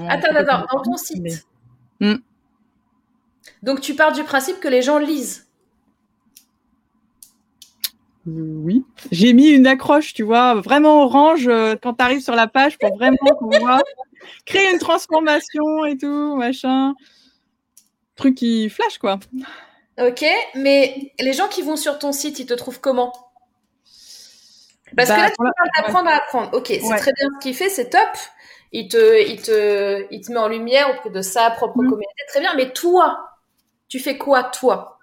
Attends, 0.09 0.35
attends, 0.35 0.65
dans 0.73 0.83
ton 0.83 0.97
site. 0.97 1.47
Hmm. 2.01 2.15
Donc 3.63 3.83
tu 3.83 3.95
pars 3.95 4.13
du 4.13 4.25
principe 4.25 4.61
que 4.61 4.69
les 4.69 4.81
gens 4.81 4.97
lisent. 4.97 5.47
Oui. 8.25 8.83
J'ai 9.13 9.35
mis 9.35 9.49
une 9.49 9.67
accroche, 9.67 10.15
tu 10.15 10.23
vois, 10.23 10.55
vraiment 10.55 11.03
orange 11.03 11.47
euh, 11.47 11.75
quand 11.81 11.93
tu 11.93 12.03
arrives 12.03 12.23
sur 12.23 12.35
la 12.35 12.47
page 12.47 12.79
pour 12.79 12.97
vraiment 12.97 13.19
qu'on 13.39 13.59
voit 13.59 13.83
créer 14.47 14.73
une 14.73 14.79
transformation 14.79 15.85
et 15.85 15.99
tout, 15.99 16.35
machin. 16.35 16.95
Truc 18.15 18.37
qui 18.37 18.71
flash, 18.71 18.97
quoi. 18.97 19.19
Ok, 20.01 20.25
mais 20.55 21.13
les 21.21 21.35
gens 21.35 21.49
qui 21.49 21.61
vont 21.61 21.77
sur 21.77 21.99
ton 21.99 22.13
site, 22.13 22.39
ils 22.39 22.47
te 22.47 22.55
trouvent 22.55 22.81
comment? 22.81 23.13
Parce 24.95 25.09
que 25.09 25.15
bah, 25.15 25.23
là, 25.23 25.31
tu 25.31 25.37
parles 25.37 25.53
d'apprendre 25.79 26.09
à 26.09 26.17
apprendre. 26.17 26.51
Ok, 26.53 26.67
c'est 26.69 26.97
très 26.97 27.13
bien 27.13 27.29
ce 27.35 27.43
qu'il 27.43 27.55
fait, 27.55 27.69
c'est 27.69 27.91
top. 27.91 28.09
Il 28.73 28.89
te, 28.89 29.27
il, 29.27 29.41
te, 29.41 30.07
il 30.11 30.21
te 30.21 30.33
met 30.33 30.39
en 30.39 30.49
lumière 30.49 30.91
auprès 30.91 31.11
de 31.11 31.23
sa 31.23 31.51
propre 31.51 31.79
mm. 31.79 31.89
communauté, 31.89 32.23
très 32.29 32.41
bien. 32.41 32.55
Mais 32.55 32.73
toi, 32.73 33.31
tu 33.89 33.99
fais 33.99 34.19
quoi, 34.19 34.45
toi? 34.45 34.99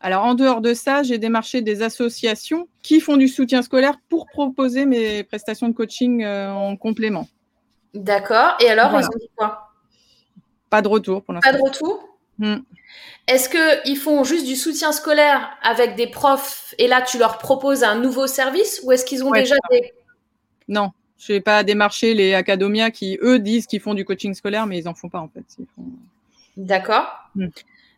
Alors, 0.00 0.24
en 0.24 0.34
dehors 0.34 0.60
de 0.60 0.74
ça, 0.74 1.02
j'ai 1.02 1.18
démarché 1.18 1.62
des 1.62 1.82
associations 1.82 2.68
qui 2.82 3.00
font 3.00 3.16
du 3.16 3.28
soutien 3.28 3.62
scolaire 3.62 3.94
pour 4.08 4.26
proposer 4.26 4.84
mes 4.84 5.22
prestations 5.22 5.68
de 5.68 5.74
coaching 5.74 6.24
euh, 6.24 6.52
en 6.52 6.76
complément. 6.76 7.28
D'accord. 7.94 8.56
Et 8.60 8.68
alors, 8.68 8.90
ils 9.00 9.04
ont 9.04 9.18
dit 9.18 9.30
quoi? 9.36 9.68
Pas 10.70 10.82
de 10.82 10.88
retour 10.88 11.22
pour 11.22 11.34
l'instant. 11.34 11.50
Pas 11.50 11.56
de 11.56 11.62
retour? 11.62 12.11
Hmm. 12.38 12.56
Est-ce 13.26 13.48
qu'ils 13.48 13.96
font 13.96 14.24
juste 14.24 14.46
du 14.46 14.56
soutien 14.56 14.92
scolaire 14.92 15.56
avec 15.62 15.94
des 15.94 16.08
profs 16.08 16.74
et 16.78 16.88
là, 16.88 17.02
tu 17.02 17.18
leur 17.18 17.38
proposes 17.38 17.84
un 17.84 17.94
nouveau 17.96 18.26
service 18.26 18.80
ou 18.84 18.92
est-ce 18.92 19.04
qu'ils 19.04 19.24
ont 19.24 19.30
déjà 19.30 19.54
des... 19.70 19.92
Non, 20.68 20.90
je 21.18 21.34
n'ai 21.34 21.40
pas 21.40 21.62
démarché 21.62 22.14
les 22.14 22.34
académias 22.34 22.90
qui, 22.90 23.18
eux, 23.22 23.38
disent 23.38 23.66
qu'ils 23.66 23.80
font 23.80 23.94
du 23.94 24.04
coaching 24.04 24.34
scolaire, 24.34 24.66
mais 24.66 24.78
ils 24.78 24.84
n'en 24.84 24.94
font 24.94 25.08
pas 25.08 25.20
en 25.20 25.28
fait. 25.28 25.44
D'accord. 26.56 27.06
Hmm. 27.34 27.48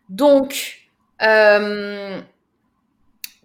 Donc, 0.09 0.89
euh, 1.21 2.21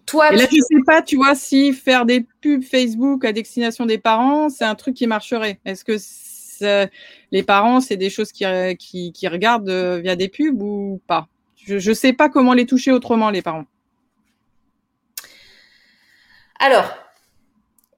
toi, 0.05 0.33
Et 0.33 0.37
là, 0.37 0.47
tu... 0.47 0.57
je 0.57 0.61
sais 0.61 0.83
pas, 0.85 1.01
tu 1.01 1.15
vois, 1.15 1.35
si 1.35 1.73
faire 1.73 2.05
des 2.05 2.25
pubs 2.41 2.63
Facebook 2.63 3.25
à 3.25 3.31
destination 3.31 3.85
des 3.85 3.97
parents, 3.97 4.49
c'est 4.49 4.65
un 4.65 4.75
truc 4.75 4.95
qui 4.95 5.07
marcherait. 5.07 5.59
Est-ce 5.65 5.83
que 5.83 5.97
les 7.31 7.43
parents, 7.43 7.81
c'est 7.81 7.97
des 7.97 8.09
choses 8.09 8.31
qui, 8.31 8.45
qui, 8.77 9.11
qui 9.11 9.27
regardent 9.27 9.69
euh, 9.69 9.99
via 9.99 10.15
des 10.15 10.29
pubs 10.29 10.61
ou 10.61 11.01
pas? 11.07 11.27
Je 11.55 11.89
ne 11.89 11.93
sais 11.93 12.13
pas 12.13 12.29
comment 12.29 12.53
les 12.53 12.65
toucher 12.65 12.91
autrement, 12.91 13.29
les 13.29 13.41
parents. 13.41 13.65
Alors, 16.59 16.93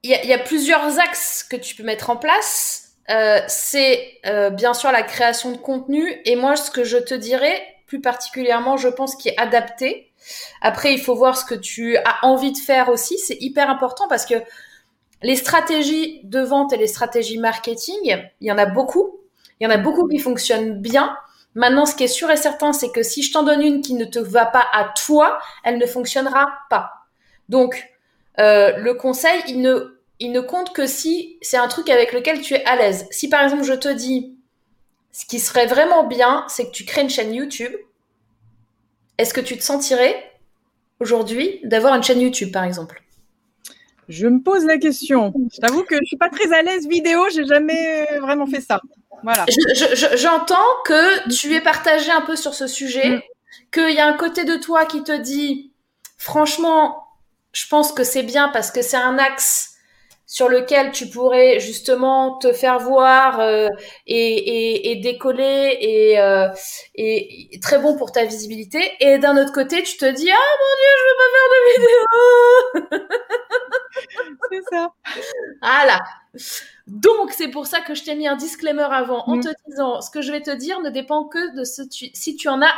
il 0.02 0.10
y, 0.10 0.32
a 0.34 0.38
plusieurs 0.38 0.98
axes 1.00 1.46
que 1.48 1.56
tu 1.56 1.74
peux 1.74 1.82
mettre 1.82 2.10
en 2.10 2.16
place. 2.16 2.92
Euh, 3.10 3.40
c'est 3.48 4.18
euh, 4.26 4.50
bien 4.50 4.74
sûr 4.74 4.92
la 4.92 5.02
création 5.02 5.50
de 5.50 5.56
contenu. 5.56 6.20
Et 6.26 6.36
moi, 6.36 6.56
ce 6.56 6.70
que 6.70 6.84
je 6.84 6.98
te 6.98 7.14
dirais, 7.14 7.62
plus 7.86 8.02
particulièrement, 8.02 8.76
je 8.76 8.88
pense, 8.88 9.16
qui 9.16 9.30
est 9.30 9.40
adapté. 9.40 10.12
Après, 10.60 10.92
il 10.92 11.00
faut 11.00 11.14
voir 11.14 11.38
ce 11.38 11.44
que 11.44 11.54
tu 11.54 11.96
as 11.96 12.18
envie 12.22 12.52
de 12.52 12.58
faire 12.58 12.90
aussi. 12.90 13.18
C'est 13.18 13.36
hyper 13.40 13.70
important 13.70 14.06
parce 14.08 14.26
que 14.26 14.34
les 15.24 15.36
stratégies 15.36 16.20
de 16.24 16.40
vente 16.40 16.74
et 16.74 16.76
les 16.76 16.86
stratégies 16.86 17.38
marketing, 17.38 17.96
il 18.40 18.46
y 18.46 18.52
en 18.52 18.58
a 18.58 18.66
beaucoup. 18.66 19.20
Il 19.58 19.64
y 19.64 19.66
en 19.66 19.70
a 19.70 19.78
beaucoup 19.78 20.06
qui 20.06 20.18
fonctionnent 20.18 20.78
bien. 20.80 21.16
Maintenant, 21.54 21.86
ce 21.86 21.94
qui 21.94 22.04
est 22.04 22.08
sûr 22.08 22.30
et 22.30 22.36
certain, 22.36 22.74
c'est 22.74 22.92
que 22.92 23.02
si 23.02 23.22
je 23.22 23.32
t'en 23.32 23.42
donne 23.42 23.62
une 23.62 23.80
qui 23.80 23.94
ne 23.94 24.04
te 24.04 24.18
va 24.18 24.44
pas 24.44 24.66
à 24.72 24.92
toi, 25.06 25.38
elle 25.64 25.78
ne 25.78 25.86
fonctionnera 25.86 26.46
pas. 26.68 26.90
Donc, 27.48 27.88
euh, 28.38 28.76
le 28.76 28.92
conseil, 28.92 29.40
il 29.48 29.62
ne, 29.62 29.98
il 30.20 30.30
ne 30.30 30.40
compte 30.40 30.74
que 30.74 30.86
si 30.86 31.38
c'est 31.40 31.56
un 31.56 31.68
truc 31.68 31.88
avec 31.88 32.12
lequel 32.12 32.42
tu 32.42 32.52
es 32.52 32.64
à 32.66 32.76
l'aise. 32.76 33.06
Si 33.10 33.30
par 33.30 33.42
exemple, 33.42 33.64
je 33.64 33.72
te 33.72 33.88
dis, 33.88 34.36
ce 35.10 35.24
qui 35.24 35.40
serait 35.40 35.66
vraiment 35.66 36.04
bien, 36.04 36.44
c'est 36.48 36.66
que 36.66 36.72
tu 36.72 36.84
crées 36.84 37.00
une 37.00 37.08
chaîne 37.08 37.32
YouTube. 37.32 37.72
Est-ce 39.16 39.32
que 39.32 39.40
tu 39.40 39.56
te 39.56 39.62
sentirais 39.62 40.32
aujourd'hui 41.00 41.60
d'avoir 41.64 41.94
une 41.94 42.02
chaîne 42.02 42.20
YouTube, 42.20 42.52
par 42.52 42.64
exemple? 42.64 43.03
Je 44.08 44.26
me 44.26 44.40
pose 44.40 44.64
la 44.64 44.78
question. 44.78 45.32
Je 45.52 45.60
t'avoue 45.60 45.82
que 45.82 45.96
je 45.96 46.06
suis 46.06 46.16
pas 46.16 46.28
très 46.28 46.52
à 46.52 46.62
l'aise 46.62 46.86
vidéo, 46.86 47.24
j'ai 47.32 47.44
jamais 47.46 48.06
vraiment 48.20 48.46
fait 48.46 48.60
ça. 48.60 48.80
Voilà. 49.22 49.46
J'entends 50.16 50.56
que 50.84 51.28
tu 51.34 51.54
es 51.54 51.60
partagé 51.60 52.10
un 52.10 52.20
peu 52.20 52.36
sur 52.36 52.54
ce 52.54 52.66
sujet, 52.66 53.16
mm. 53.16 53.20
qu'il 53.72 53.94
y 53.94 53.98
a 53.98 54.06
un 54.06 54.14
côté 54.14 54.44
de 54.44 54.56
toi 54.56 54.84
qui 54.84 55.02
te 55.02 55.16
dit, 55.16 55.72
franchement, 56.18 57.04
je 57.52 57.66
pense 57.68 57.92
que 57.92 58.04
c'est 58.04 58.22
bien 58.22 58.48
parce 58.48 58.70
que 58.70 58.82
c'est 58.82 58.96
un 58.96 59.18
axe 59.18 59.73
sur 60.34 60.48
lequel 60.48 60.90
tu 60.90 61.08
pourrais 61.08 61.60
justement 61.60 62.38
te 62.38 62.52
faire 62.52 62.80
voir 62.80 63.38
euh, 63.38 63.68
et, 64.08 64.90
et, 64.90 64.96
décoller 64.96 65.78
et, 65.80 66.18
euh, 66.18 66.48
et, 66.96 67.56
très 67.62 67.78
bon 67.78 67.96
pour 67.96 68.10
ta 68.10 68.24
visibilité. 68.24 68.80
Et 68.98 69.18
d'un 69.18 69.40
autre 69.40 69.52
côté, 69.52 69.84
tu 69.84 69.96
te 69.96 70.04
dis 70.06 70.28
ah 70.28 70.56
mon 70.60 70.74
dieu, 70.80 70.92
je 70.98 71.04
veux 71.08 71.18
pas 71.20 71.30
faire 71.36 71.48
de 71.54 71.60
vidéo. 71.76 72.10
c'est 74.50 74.64
ça. 74.74 74.92
Voilà. 75.62 76.00
Donc 76.88 77.30
c'est 77.30 77.46
pour 77.46 77.68
ça 77.68 77.80
que 77.80 77.94
je 77.94 78.02
t'ai 78.02 78.16
mis 78.16 78.26
un 78.26 78.34
disclaimer 78.34 78.88
avant 78.90 79.22
en 79.28 79.36
mm. 79.36 79.40
te 79.40 79.48
disant 79.68 80.00
ce 80.00 80.10
que 80.10 80.20
je 80.20 80.32
vais 80.32 80.42
te 80.42 80.50
dire 80.50 80.80
ne 80.80 80.90
dépend 80.90 81.26
que 81.26 81.56
de 81.56 81.62
ce 81.62 81.82
tu, 81.82 82.10
si 82.12 82.34
tu 82.34 82.48
en 82.48 82.60
as 82.60 82.74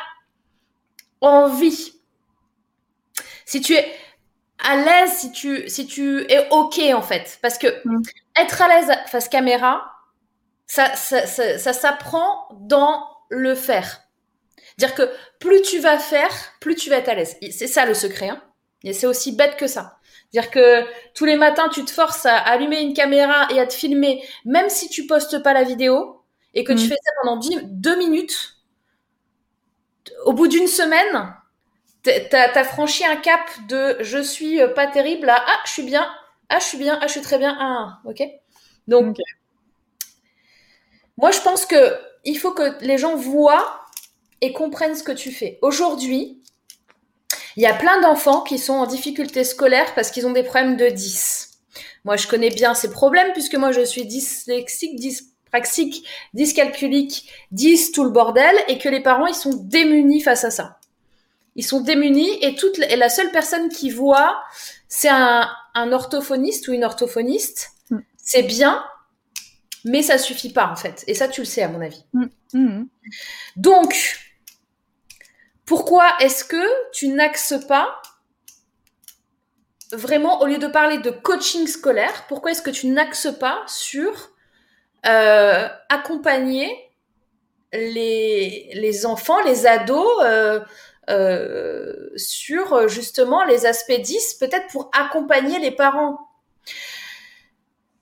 envie. 1.22 1.94
Si 3.46 3.62
tu 3.62 3.72
es 3.72 3.90
à 4.64 4.76
l'aise 4.76 5.12
si 5.12 5.32
tu, 5.32 5.68
si 5.68 5.86
tu 5.86 6.30
es 6.30 6.48
OK, 6.50 6.80
en 6.94 7.02
fait. 7.02 7.38
Parce 7.42 7.59
que 7.59 7.66
mm. 7.84 8.02
être 8.40 8.62
à 8.62 8.68
l'aise 8.68 8.90
face 9.07 9.28
caméra, 9.28 9.92
ça, 10.66 10.94
ça, 10.94 11.26
ça, 11.26 11.59
ça 11.59 11.72
s'apprend 11.72 12.48
dans 12.61 13.07
le 13.28 13.54
faire. 13.54 14.02
Dire 14.78 14.94
que 14.94 15.11
plus 15.40 15.62
tu 15.62 15.78
vas 15.78 15.98
faire, 15.98 16.30
plus 16.61 16.74
tu 16.74 16.90
vas 16.90 16.96
être 16.96 17.09
à 17.09 17.14
l'aise. 17.14 17.36
C'est 17.50 17.66
ça 17.66 17.86
le 17.86 17.94
secret. 17.94 18.28
Hein. 18.28 18.42
Et 18.82 18.92
c'est 18.92 19.07
aussi 19.07 19.32
bête 19.32 19.57
que 19.57 19.66
ça. 19.66 19.98
Dire 20.32 20.50
que 20.50 20.84
tous 21.14 21.24
les 21.24 21.36
matins, 21.36 21.68
tu 21.68 21.84
te 21.84 21.90
forces 21.90 22.26
à 22.26 22.36
allumer 22.36 22.80
une 22.80 22.94
caméra 22.94 23.48
et 23.50 23.61
à 23.61 23.66
te 23.66 23.72
filmer, 23.74 24.22
même 24.44 24.68
si 24.68 24.88
tu 24.88 25.07
postes 25.07 25.42
pas 25.42 25.52
la 25.52 25.62
vidéo, 25.62 26.22
et 26.54 26.64
que 26.64 26.72
tu 26.72 26.84
Mm. 26.84 26.88
fais 26.88 26.96
ça 27.04 27.11
pendant 27.22 27.36
10, 27.36 27.61
deux 27.64 27.96
minutes, 27.96 28.57
au 30.24 30.32
bout 30.32 30.48
d'une 30.48 30.66
semaine, 30.66 31.34
t'as 32.30 32.52
as 32.52 32.64
franchi 32.64 33.04
un 33.04 33.16
cap 33.16 33.40
de 33.68 33.96
je 34.00 34.18
suis 34.18 34.61
euh, 34.61 34.68
pas 34.68 34.86
terrible 34.86 35.28
à 35.28 35.36
ah, 35.38 35.61
je 35.64 35.72
suis 35.72 35.82
bien, 35.82 36.07
ah, 36.48 36.59
je 36.59 36.64
suis 36.64 36.78
bien, 36.78 36.98
ah, 37.00 37.07
je 37.07 37.12
suis 37.12 37.20
très 37.20 37.38
bien, 37.38 37.57
ah, 37.59 38.00
ok. 38.04 38.22
Donc, 38.88 39.16
moi, 41.16 41.30
je 41.30 41.40
pense 41.40 41.66
que 41.66 41.98
il 42.24 42.38
faut 42.38 42.52
que 42.52 42.82
les 42.84 42.98
gens 42.98 43.16
voient 43.16 43.82
et 44.40 44.52
comprennent 44.52 44.94
ce 44.94 45.02
que 45.02 45.12
tu 45.12 45.30
fais. 45.30 45.59
Aujourd'hui, 45.62 46.42
il 47.57 47.62
y 47.62 47.66
a 47.66 47.74
plein 47.74 48.00
d'enfants 48.00 48.42
qui 48.42 48.59
sont 48.59 48.74
en 48.74 48.86
difficulté 48.86 49.44
scolaire 49.44 49.94
parce 49.94 50.11
qu'ils 50.11 50.26
ont 50.26 50.32
des 50.32 50.42
problèmes 50.42 50.76
de 50.76 50.88
10. 50.88 51.50
Moi, 52.04 52.16
je 52.16 52.26
connais 52.26 52.50
bien 52.50 52.74
ces 52.74 52.90
problèmes 52.90 53.32
puisque 53.32 53.54
moi, 53.54 53.72
je 53.72 53.80
suis 53.80 54.04
dyslexique, 54.04 54.96
dyspraxique, 54.96 56.07
dyscalculique, 56.34 57.30
10, 57.52 57.92
tout 57.92 58.04
le 58.04 58.11
bordel, 58.11 58.54
et 58.68 58.78
que 58.78 58.88
les 58.88 59.00
parents, 59.00 59.26
ils 59.26 59.34
sont 59.34 59.54
démunis 59.54 60.20
face 60.20 60.44
à 60.44 60.50
ça. 60.50 60.76
Ils 61.57 61.64
sont 61.64 61.80
démunis 61.80 62.38
et, 62.42 62.54
toute, 62.54 62.78
et 62.78 62.96
la 62.96 63.09
seule 63.09 63.30
personne 63.32 63.68
qui 63.68 63.90
voit, 63.90 64.42
c'est 64.88 65.09
un, 65.09 65.48
un 65.74 65.92
orthophoniste 65.92 66.68
ou 66.68 66.72
une 66.72 66.84
orthophoniste. 66.84 67.70
Mm. 67.90 67.98
C'est 68.16 68.42
bien, 68.42 68.84
mais 69.84 70.02
ça 70.02 70.18
suffit 70.18 70.52
pas 70.52 70.68
en 70.68 70.76
fait. 70.76 71.04
Et 71.07 71.14
ça, 71.14 71.28
tu 71.28 71.40
le 71.40 71.46
sais 71.46 71.62
à 71.62 71.68
mon 71.68 71.80
avis. 71.80 72.04
Mhm. 72.52 72.88
Donc, 73.57 74.18
pourquoi 75.64 76.09
est-ce 76.20 76.44
que 76.44 76.90
tu 76.92 77.09
n'axes 77.09 77.54
pas 77.66 78.00
vraiment, 79.92 80.40
au 80.42 80.46
lieu 80.46 80.59
de 80.59 80.66
parler 80.66 80.98
de 80.98 81.11
coaching 81.11 81.66
scolaire, 81.66 82.26
pourquoi 82.28 82.50
est-ce 82.50 82.62
que 82.62 82.70
tu 82.70 82.88
n'axes 82.88 83.28
pas 83.38 83.62
sur 83.68 84.30
euh, 85.07 85.68
accompagner 85.88 86.68
les, 87.72 88.70
les 88.74 89.07
enfants, 89.07 89.40
les 89.44 89.66
ados 89.66 90.22
euh, 90.22 90.61
euh, 91.11 92.11
sur 92.16 92.88
justement 92.88 93.44
les 93.44 93.66
aspects 93.66 94.00
10, 94.00 94.34
peut-être 94.34 94.66
pour 94.68 94.90
accompagner 94.92 95.59
les 95.59 95.70
parents 95.70 96.18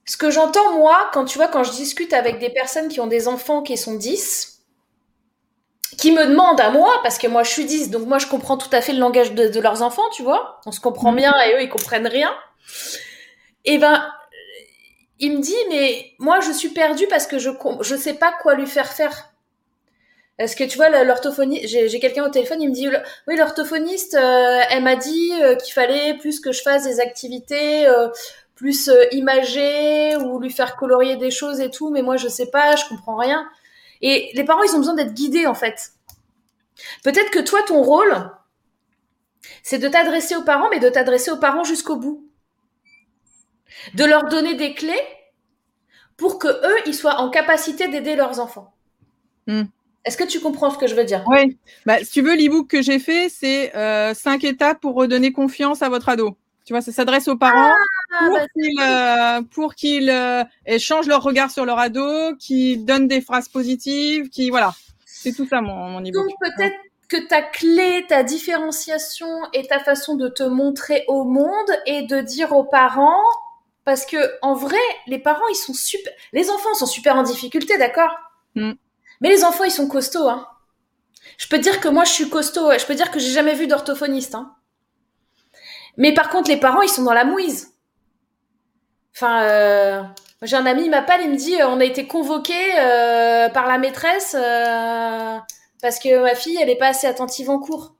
ce 0.07 0.17
que 0.17 0.31
j'entends 0.31 0.73
moi, 0.77 1.11
quand 1.13 1.25
tu 1.25 1.39
vois, 1.39 1.49
quand 1.49 1.65
je 1.65 1.73
discute 1.73 2.13
avec 2.13 2.39
des 2.39 2.51
personnes 2.51 2.89
qui 2.89 3.01
ont 3.01 3.07
des 3.07 3.27
enfants 3.27 3.63
qui 3.63 3.77
sont 3.77 3.95
10, 3.95 4.61
qui 5.97 6.13
me 6.13 6.27
demandent 6.27 6.61
à 6.61 6.71
moi, 6.71 7.01
parce 7.03 7.19
que 7.19 7.27
moi 7.27 7.43
je 7.43 7.51
suis 7.51 7.65
10, 7.65 7.91
donc 7.91 8.07
moi 8.07 8.19
je 8.19 8.27
comprends 8.27 8.59
tout 8.59 8.69
à 8.73 8.81
fait 8.81 8.93
le 8.93 8.99
langage 8.99 9.33
de, 9.33 9.49
de 9.49 9.61
leurs 9.61 9.83
enfants, 9.83 10.09
tu 10.13 10.23
vois, 10.23 10.61
on 10.67 10.73
se 10.73 10.81
comprend 10.81 11.11
Mhm. 11.13 11.17
bien 11.17 11.33
et 11.47 11.55
eux 11.55 11.63
ils 11.63 11.71
comprennent 11.71 12.07
rien. 12.07 12.35
Et 13.65 13.79
ben, 13.79 14.13
il 15.19 15.37
me 15.37 15.43
dit, 15.43 15.57
mais 15.71 16.13
moi 16.19 16.41
je 16.41 16.53
suis 16.53 16.71
perdue 16.71 17.07
parce 17.09 17.27
que 17.27 17.39
je 17.39 17.51
je 17.81 17.97
sais 17.97 18.15
pas 18.15 18.33
quoi 18.43 18.55
lui 18.55 18.67
faire 18.67 18.93
faire. 18.93 19.31
Est-ce 20.39 20.57
que 20.57 20.65
tu 20.65 20.77
vois, 20.77 20.89
l'orthophoniste, 21.05 21.69
j'ai 21.69 22.01
quelqu'un 22.01 22.25
au 22.25 22.29
téléphone, 22.29 22.61
il 22.61 22.69
me 22.69 22.75
dit, 22.75 22.89
oui, 23.29 23.37
l'orthophoniste, 23.37 24.15
euh, 24.15 24.61
elle 24.69 24.83
m'a 24.83 24.97
dit 24.97 25.31
euh, 25.41 25.55
qu'il 25.55 25.73
fallait 25.73 26.15
plus 26.19 26.41
que 26.41 26.51
je 26.51 26.61
fasse 26.61 26.85
des 26.85 26.99
activités 26.99 27.87
euh, 27.87 28.09
plus 28.57 28.91
imagées 29.13 30.17
ou 30.17 30.41
lui 30.41 30.51
faire 30.51 30.75
colorier 30.75 31.17
des 31.17 31.31
choses 31.31 31.61
et 31.61 31.71
tout, 31.71 31.91
mais 31.91 32.03
moi 32.03 32.17
je 32.17 32.27
sais 32.29 32.51
pas, 32.51 32.75
je 32.75 32.85
comprends 32.89 33.17
rien. 33.17 33.49
Et 34.01 34.31
les 34.35 34.45
parents, 34.45 34.63
ils 34.65 34.75
ont 34.75 34.79
besoin 34.79 34.95
d'être 34.95 35.15
guidés 35.15 35.47
en 35.47 35.55
fait. 35.55 35.93
Peut-être 37.05 37.31
que 37.31 37.39
toi, 37.39 37.63
ton 37.63 37.83
rôle, 37.83 38.15
c'est 39.63 39.79
de 39.79 39.89
t'adresser 39.89 40.35
aux 40.35 40.43
parents, 40.43 40.69
mais 40.71 40.81
de 40.81 40.89
t'adresser 40.89 41.31
aux 41.31 41.39
parents 41.39 41.65
jusqu'au 41.65 41.97
bout. 41.97 42.29
De 43.95 44.05
leur 44.05 44.29
donner 44.29 44.55
des 44.55 44.75
clés 44.75 45.03
pour 46.17 46.39
que 46.39 46.49
eux, 46.49 46.81
ils 46.87 46.95
soient 46.95 47.21
en 47.21 47.31
capacité 47.31 47.89
d'aider 47.89 48.17
leurs 48.17 48.41
enfants. 48.41 48.75
Mm. 49.47 49.65
Est-ce 50.05 50.17
que 50.17 50.25
tu 50.25 50.41
comprends 50.41 50.71
ce 50.71 50.79
que 50.79 50.87
je 50.87 50.95
veux 50.95 51.05
dire? 51.05 51.25
Oui. 51.27 51.57
Bah, 51.87 51.99
si 52.05 52.11
tu 52.11 52.23
veux, 52.23 52.35
l'e-book 52.37 52.69
que 52.69 52.83
j'ai 52.83 52.99
fait, 52.99 53.29
c'est 53.29 53.75
euh, 53.75 54.13
cinq 54.15 54.45
étapes 54.45 54.81
pour 54.81 54.95
redonner 54.95 55.33
confiance 55.33 55.83
à 55.83 55.89
votre 55.89 56.09
ado. 56.11 56.37
Tu 56.65 56.73
vois, 56.73 56.81
ça 56.81 56.93
s'adresse 56.93 57.29
aux 57.29 57.37
parents 57.37 57.75
Ah, 58.13 58.27
pour 58.27 58.35
bah, 58.35 58.47
qu'ils 58.55 58.81
euh, 58.81 59.43
pour 59.51 59.75
qu'ils 59.75 60.11
euh, 60.11 60.45
échangent 60.67 61.07
leur 61.07 61.23
regard 61.23 61.51
sur 61.51 61.65
leur 61.65 61.79
ado, 61.79 62.35
qu'ils 62.39 62.85
donnent 62.85 63.09
des 63.09 63.21
phrases 63.21 63.49
positives, 63.49 64.29
qui 64.29 64.51
voilà. 64.51 64.75
C'est 65.05 65.33
tout 65.33 65.47
ça 65.47 65.61
mon, 65.61 65.75
mon 65.89 66.01
e-book. 66.01 66.15
Donc 66.15 66.31
peut-être 66.41 66.77
que 67.09 67.29
ta 67.29 67.43
clé, 67.43 68.05
ta 68.09 68.23
différenciation 68.23 69.29
et 69.53 69.67
ta 69.67 69.79
façon 69.79 70.17
de 70.17 70.29
te 70.29 70.43
montrer 70.43 71.05
au 71.09 71.25
monde 71.25 71.71
et 71.87 72.03
de 72.03 72.21
dire 72.21 72.53
aux 72.53 72.65
parents, 72.65 73.23
parce 73.85 74.07
que 74.07 74.17
en 74.41 74.55
vrai, 74.55 74.79
les 75.07 75.19
parents 75.19 75.49
ils 75.51 75.57
sont 75.57 75.75
super, 75.75 76.13
les 76.33 76.51
enfants 76.51 76.75
sont 76.75 76.87
super 76.87 77.17
en 77.17 77.23
difficulté, 77.23 77.77
d'accord? 77.79 78.15
Mm. 78.55 78.73
Mais 79.25 79.31
les 79.31 79.43
enfants 79.43 79.65
ils 79.65 79.73
sont 79.73 79.89
costauds, 79.89 80.29
hein. 80.29 80.47
Je 81.39 81.49
peux 81.49 81.59
dire 81.59 81.81
que 81.81 81.89
moi 81.89 82.05
je 82.05 82.13
suis 82.13 82.31
costaud, 82.31 82.71
je 82.79 82.87
peux 82.87 82.95
dire 82.95 83.11
que 83.11 83.19
j'ai 83.19 83.31
jamais 83.33 83.55
vu 83.55 83.67
d'orthophoniste, 83.67 84.37
hein. 84.37 84.55
Mais 85.97 86.15
par 86.15 86.29
contre 86.29 86.49
les 86.49 86.59
parents 86.59 86.83
ils 86.83 86.89
sont 86.89 87.03
dans 87.03 87.13
la 87.13 87.25
mouise. 87.25 87.73
Enfin, 89.17 89.43
euh, 89.43 90.03
j'ai 90.43 90.57
un 90.57 90.67
ami, 90.67 90.85
il 90.85 90.91
m'appelle, 90.91 91.23
il 91.23 91.31
me 91.31 91.37
dit, 91.37 91.57
on 91.63 91.81
a 91.81 91.85
été 91.85 92.07
convoqué 92.07 92.55
euh, 92.79 93.49
par 93.49 93.67
la 93.67 93.79
maîtresse. 93.79 94.37
euh, 94.39 95.39
parce 95.81 95.99
que 95.99 96.23
ma 96.23 96.35
fille, 96.35 96.59
elle 96.61 96.71
est 96.71 96.79
pas 96.79 96.89
assez 96.89 97.07
attentive 97.07 97.51
en 97.51 97.59
cours. 97.59 97.95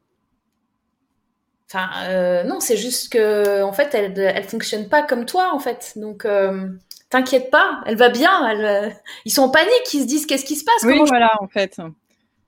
Enfin, 1.69 1.91
euh, 2.09 2.43
non, 2.45 2.59
c'est 2.61 2.77
juste 2.77 3.13
que, 3.13 3.63
en 3.63 3.73
fait, 3.73 3.95
elle, 3.95 4.19
elle 4.19 4.45
fonctionne 4.45 4.89
pas 4.89 5.03
comme 5.03 5.27
toi, 5.27 5.53
en 5.55 5.59
fait. 5.59 5.93
Donc, 5.97 6.25
euh, 6.25 6.67
t'inquiète 7.15 7.51
pas, 7.51 7.81
elle 7.87 7.97
va 7.97 8.09
bien. 8.09 8.49
Elle, 8.49 8.65
euh, 8.65 8.91
ils 9.25 9.31
sont 9.31 9.43
en 9.43 9.49
panique, 9.51 9.93
ils 9.93 10.03
se 10.03 10.07
disent 10.07 10.27
qu'est-ce 10.27 10.45
qui 10.45 10.57
se 10.57 10.65
passe 10.65 10.83
Oui, 10.85 10.99
je- 10.99 11.05
voilà, 11.07 11.31
en 11.41 11.47
fait. 11.49 11.81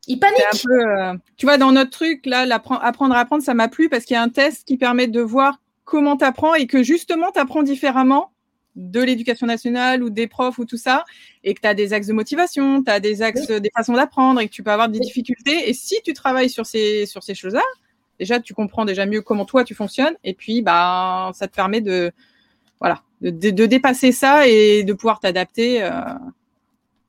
Ils 0.08 0.16
un 0.16 0.18
paniquent. 0.18 0.62
peu, 0.64 1.00
euh, 1.00 1.14
tu 1.36 1.46
vois, 1.46 1.56
dans 1.58 1.72
notre 1.72 1.90
truc, 1.90 2.26
là, 2.26 2.40
apprendre 2.50 3.14
à 3.14 3.18
apprendre, 3.18 3.42
ça 3.42 3.54
m'a 3.54 3.68
plu 3.68 3.88
parce 3.88 4.04
qu'il 4.04 4.14
y 4.14 4.18
a 4.18 4.22
un 4.22 4.28
test 4.28 4.66
qui 4.66 4.76
permet 4.76 5.06
de 5.08 5.20
voir 5.20 5.58
comment 5.84 6.16
tu 6.16 6.24
apprends 6.24 6.54
et 6.54 6.66
que 6.66 6.82
justement, 6.82 7.30
tu 7.32 7.38
apprends 7.40 7.62
différemment 7.62 8.32
de 8.76 9.00
l'éducation 9.00 9.46
nationale 9.46 10.02
ou 10.02 10.10
des 10.10 10.26
profs 10.26 10.58
ou 10.58 10.64
tout 10.66 10.76
ça, 10.76 11.04
et 11.44 11.54
que 11.54 11.60
tu 11.60 11.66
as 11.66 11.72
des 11.74 11.92
axes 11.94 12.08
de 12.08 12.12
motivation, 12.12 12.82
tu 12.82 12.90
as 12.90 13.00
des 13.00 13.22
axes, 13.22 13.46
des 13.50 13.70
façons 13.74 13.94
d'apprendre 13.94 14.40
et 14.40 14.48
que 14.48 14.52
tu 14.52 14.62
peux 14.62 14.70
avoir 14.70 14.88
des 14.88 14.98
Oui. 14.98 15.06
difficultés. 15.06 15.68
Et 15.70 15.72
si 15.72 15.96
tu 16.04 16.12
travailles 16.12 16.50
sur 16.50 16.66
ces, 16.66 17.06
sur 17.06 17.22
ces 17.22 17.34
choses-là, 17.34 17.62
déjà, 18.18 18.38
tu 18.38 18.52
comprends 18.52 18.84
déjà 18.84 19.06
mieux 19.06 19.22
comment 19.22 19.44
toi 19.46 19.64
tu 19.64 19.74
fonctionnes 19.74 20.14
et 20.24 20.34
puis, 20.34 20.60
bah, 20.60 21.30
ça 21.34 21.48
te 21.48 21.54
permet 21.54 21.80
de, 21.80 22.12
voilà, 22.80 23.00
de, 23.20 23.66
dépasser 23.66 24.12
ça 24.12 24.46
et 24.46 24.82
de 24.84 24.92
pouvoir 24.92 25.20
t'adapter. 25.20 25.82
euh, 25.82 25.90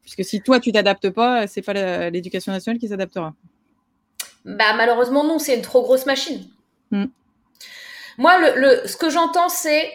puisque 0.01 0.24
si 0.24 0.41
toi, 0.41 0.60
tu 0.60 0.72
t'adaptes 0.72 1.10
pas, 1.10 1.47
c'est 1.47 1.62
pas 1.62 2.10
l'éducation 2.10 2.51
nationale 2.51 2.80
qui 2.80 2.88
s'adaptera. 2.88 3.34
Bah, 4.45 4.74
malheureusement, 4.76 5.26
non, 5.26 5.38
c'est 5.38 5.55
une 5.55 5.62
trop 5.62 5.82
grosse 5.82 6.05
machine. 6.05 6.47
Mm. 6.91 7.05
Moi, 8.18 8.38
le, 8.39 8.60
le- 8.62 8.88
ce 8.88 8.95
que 8.95 9.10
j'entends, 9.10 9.49
c'est 9.49 9.91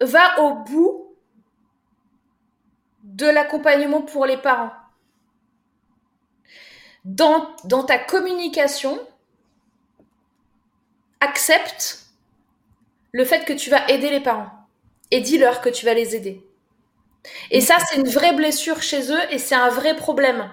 va 0.00 0.40
au 0.42 0.54
bout 0.64 1.16
de 3.02 3.26
l'accompagnement 3.26 4.02
pour 4.02 4.26
les 4.26 4.36
parents. 4.36 4.72
Dans, 7.04 7.48
dans 7.64 7.84
ta 7.84 7.98
communication, 7.98 8.98
accepte 11.20 12.06
le 13.12 13.24
fait 13.24 13.44
que 13.44 13.52
tu 13.52 13.70
vas 13.70 13.88
aider 13.88 14.10
les 14.10 14.20
parents 14.20 14.63
et 15.14 15.20
dis-leur 15.20 15.60
que 15.60 15.68
tu 15.68 15.86
vas 15.86 15.94
les 15.94 16.16
aider. 16.16 16.44
Et 17.52 17.60
ça, 17.60 17.76
c'est 17.78 18.00
une 18.00 18.08
vraie 18.08 18.34
blessure 18.34 18.82
chez 18.82 19.12
eux 19.12 19.20
et 19.30 19.38
c'est 19.38 19.54
un 19.54 19.68
vrai 19.68 19.94
problème. 19.94 20.52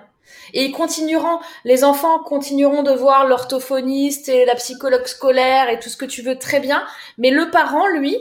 Et 0.53 0.65
ils 0.65 0.71
continueront, 0.71 1.39
les 1.65 1.83
enfants 1.83 2.19
continueront 2.19 2.83
de 2.83 2.91
voir 2.91 3.25
l'orthophoniste 3.25 4.29
et 4.29 4.45
la 4.45 4.53
psychologue 4.53 5.07
scolaire 5.07 5.69
et 5.69 5.79
tout 5.79 5.89
ce 5.89 5.97
que 5.97 6.05
tu 6.05 6.21
veux 6.21 6.37
très 6.37 6.59
bien, 6.59 6.85
mais 7.17 7.31
le 7.31 7.49
parent, 7.49 7.87
lui, 7.87 8.15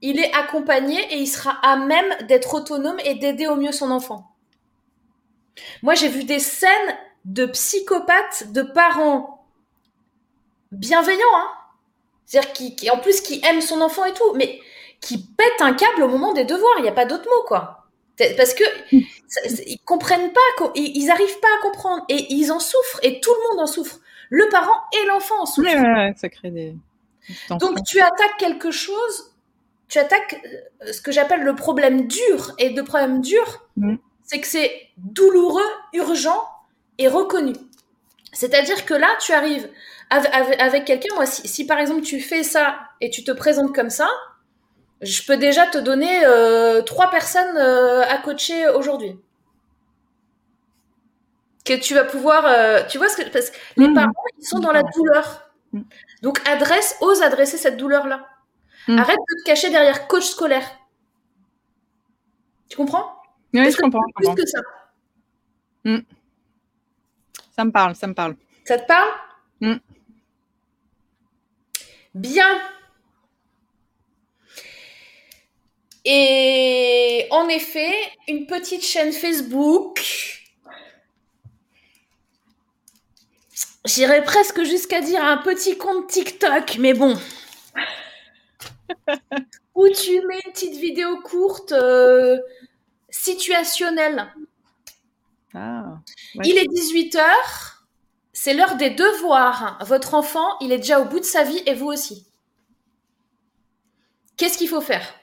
il 0.00 0.18
est 0.18 0.32
accompagné 0.34 0.98
et 1.12 1.18
il 1.18 1.26
sera 1.26 1.58
à 1.62 1.76
même 1.76 2.26
d'être 2.26 2.54
autonome 2.54 2.98
et 3.04 3.14
d'aider 3.14 3.46
au 3.46 3.56
mieux 3.56 3.72
son 3.72 3.90
enfant. 3.90 4.34
Moi, 5.82 5.94
j'ai 5.94 6.08
vu 6.08 6.24
des 6.24 6.38
scènes 6.38 6.96
de 7.26 7.44
psychopathes, 7.44 8.50
de 8.52 8.62
parents 8.62 9.44
bienveillants, 10.72 11.36
hein. 11.36 11.50
C'est-à-dire 12.24 12.52
qui, 12.52 12.90
en 12.90 12.98
plus, 12.98 13.20
qui 13.20 13.42
aiment 13.44 13.60
son 13.60 13.82
enfant 13.82 14.04
et 14.04 14.14
tout, 14.14 14.32
mais 14.34 14.60
qui 15.00 15.18
pètent 15.18 15.60
un 15.60 15.74
câble 15.74 16.02
au 16.02 16.08
moment 16.08 16.32
des 16.32 16.44
devoirs. 16.44 16.74
Il 16.78 16.82
n'y 16.82 16.88
a 16.88 16.92
pas 16.92 17.06
d'autre 17.06 17.24
mot, 17.24 17.44
quoi. 17.46 17.86
Parce 18.36 18.54
que 18.54 18.64
ils 18.92 19.80
comprennent 19.84 20.32
pas, 20.32 20.70
ils 20.74 20.96
ils 20.96 21.10
arrivent 21.10 21.40
pas 21.40 21.48
à 21.58 21.62
comprendre 21.62 22.04
et 22.08 22.26
ils 22.34 22.52
en 22.52 22.60
souffrent 22.60 23.00
et 23.02 23.20
tout 23.20 23.30
le 23.32 23.48
monde 23.48 23.64
en 23.64 23.66
souffre. 23.66 23.98
Le 24.28 24.48
parent 24.50 24.82
et 24.92 25.06
l'enfant 25.06 25.42
en 25.42 25.46
souffrent. 25.46 25.68
Ouais, 25.68 25.80
ouais, 25.80 25.94
ouais, 25.94 26.14
ça 26.16 26.28
crée 26.28 26.50
des. 26.50 26.76
Donc 27.58 27.82
tu 27.84 28.00
attaques 28.00 28.36
quelque 28.38 28.70
chose, 28.70 29.32
tu 29.88 29.98
attaques 29.98 30.40
euh, 30.86 30.92
ce 30.92 31.00
que 31.00 31.12
j'appelle 31.12 31.42
le 31.42 31.54
problème 31.54 32.06
dur. 32.06 32.52
Et 32.58 32.70
le 32.70 32.84
problème 32.84 33.20
dur, 33.20 33.60
Mm. 33.80 33.96
c'est 34.22 34.40
que 34.40 34.46
c'est 34.46 34.88
douloureux, 34.98 35.62
urgent 35.94 36.46
et 36.98 37.08
reconnu. 37.08 37.54
C'est-à-dire 38.32 38.84
que 38.84 38.94
là, 38.94 39.08
tu 39.20 39.32
arrives 39.32 39.68
avec, 40.10 40.84
quelqu'un, 40.84 41.14
moi, 41.14 41.26
si, 41.26 41.66
par 41.66 41.78
exemple 41.78 42.02
tu 42.02 42.20
fais 42.20 42.42
ça 42.42 42.78
et 43.00 43.10
tu 43.10 43.24
te 43.24 43.30
présentes 43.32 43.74
comme 43.74 43.90
ça, 43.90 44.08
je 45.00 45.22
peux 45.24 45.36
déjà 45.36 45.66
te 45.66 45.78
donner 45.78 46.24
euh, 46.24 46.82
trois 46.82 47.10
personnes 47.10 47.56
euh, 47.56 48.02
à 48.02 48.18
coacher 48.18 48.68
aujourd'hui. 48.68 49.18
Que 51.64 51.78
tu 51.78 51.94
vas 51.94 52.04
pouvoir, 52.04 52.44
euh, 52.46 52.82
tu 52.88 52.98
vois 52.98 53.08
ce 53.08 53.16
que 53.16 53.28
parce 53.28 53.50
que 53.50 53.56
les 53.76 53.88
mmh. 53.88 53.94
parents 53.94 54.12
ils 54.38 54.46
sont 54.46 54.58
dans 54.58 54.72
la 54.72 54.82
douleur, 54.82 55.50
mmh. 55.72 55.82
donc 56.22 56.46
adresse, 56.48 56.96
ose 57.00 57.22
adresser 57.22 57.56
cette 57.56 57.76
douleur 57.76 58.06
là. 58.06 58.26
Mmh. 58.88 58.98
Arrête 58.98 59.18
de 59.18 59.42
te 59.42 59.46
cacher 59.46 59.70
derrière 59.70 60.06
coach 60.08 60.24
scolaire. 60.24 60.64
Tu 62.68 62.76
comprends? 62.76 63.14
Oui, 63.52 63.70
je 63.70 63.76
comprends. 63.76 64.00
Plus 64.16 64.34
que 64.34 64.46
ça. 64.46 64.60
Ça 67.56 67.64
me 67.64 67.72
parle, 67.72 67.94
ça 67.94 68.06
me 68.06 68.14
parle. 68.14 68.36
Ça 68.64 68.78
te 68.78 68.86
parle? 68.86 69.08
Bien. 72.14 72.60
Et 76.04 77.26
en 77.30 77.48
effet, 77.48 77.92
une 78.28 78.46
petite 78.46 78.84
chaîne 78.84 79.12
Facebook. 79.12 80.00
J'irais 83.84 84.24
presque 84.24 84.62
jusqu'à 84.62 85.00
dire 85.00 85.22
un 85.24 85.38
petit 85.38 85.76
compte 85.76 86.08
TikTok, 86.08 86.76
mais 86.78 86.94
bon. 86.94 87.18
Où 89.74 89.88
tu 89.88 90.20
mets 90.26 90.40
une 90.46 90.52
petite 90.52 90.76
vidéo 90.76 91.20
courte 91.22 91.72
euh, 91.72 92.38
situationnelle. 93.08 94.32
Ah, 95.54 95.98
Il 96.44 96.58
est 96.58 96.66
18h. 96.66 97.20
C'est 98.32 98.54
l'heure 98.54 98.76
des 98.76 98.90
devoirs. 98.90 99.78
Votre 99.84 100.14
enfant, 100.14 100.58
il 100.60 100.72
est 100.72 100.78
déjà 100.78 101.00
au 101.00 101.04
bout 101.04 101.20
de 101.20 101.24
sa 101.24 101.42
vie 101.42 101.62
et 101.66 101.74
vous 101.74 101.88
aussi. 101.88 102.26
Qu'est-ce 104.36 104.56
qu'il 104.56 104.68
faut 104.68 104.80
faire? 104.80 105.19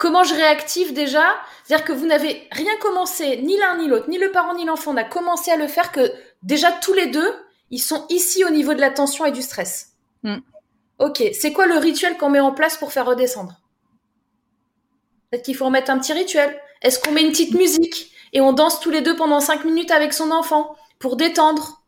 Comment 0.00 0.24
je 0.24 0.34
réactive 0.34 0.94
déjà? 0.94 1.26
C'est-à-dire 1.62 1.84
que 1.84 1.92
vous 1.92 2.06
n'avez 2.06 2.48
rien 2.52 2.74
commencé, 2.80 3.36
ni 3.42 3.58
l'un 3.58 3.76
ni 3.76 3.86
l'autre, 3.86 4.08
ni 4.08 4.16
le 4.16 4.30
parent 4.30 4.54
ni 4.54 4.64
l'enfant 4.64 4.94
n'a 4.94 5.04
commencé 5.04 5.50
à 5.50 5.58
le 5.58 5.66
faire, 5.66 5.92
que 5.92 6.10
déjà 6.42 6.72
tous 6.72 6.94
les 6.94 7.08
deux, 7.08 7.30
ils 7.70 7.82
sont 7.82 8.06
ici 8.08 8.42
au 8.42 8.48
niveau 8.48 8.72
de 8.72 8.80
la 8.80 8.90
tension 8.90 9.26
et 9.26 9.30
du 9.30 9.42
stress. 9.42 9.92
Hmm. 10.22 10.38
Ok, 10.98 11.22
c'est 11.34 11.52
quoi 11.52 11.66
le 11.66 11.76
rituel 11.76 12.16
qu'on 12.16 12.30
met 12.30 12.40
en 12.40 12.52
place 12.52 12.78
pour 12.78 12.92
faire 12.92 13.04
redescendre? 13.04 13.60
Peut-être 15.30 15.44
qu'il 15.44 15.54
faut 15.54 15.66
remettre 15.66 15.90
un 15.90 15.98
petit 15.98 16.14
rituel. 16.14 16.58
Est-ce 16.80 16.98
qu'on 16.98 17.12
met 17.12 17.20
une 17.20 17.32
petite 17.32 17.54
musique 17.54 18.10
et 18.32 18.40
on 18.40 18.54
danse 18.54 18.80
tous 18.80 18.90
les 18.90 19.02
deux 19.02 19.16
pendant 19.16 19.40
cinq 19.40 19.66
minutes 19.66 19.90
avec 19.90 20.14
son 20.14 20.30
enfant 20.30 20.76
pour 20.98 21.16
détendre, 21.16 21.84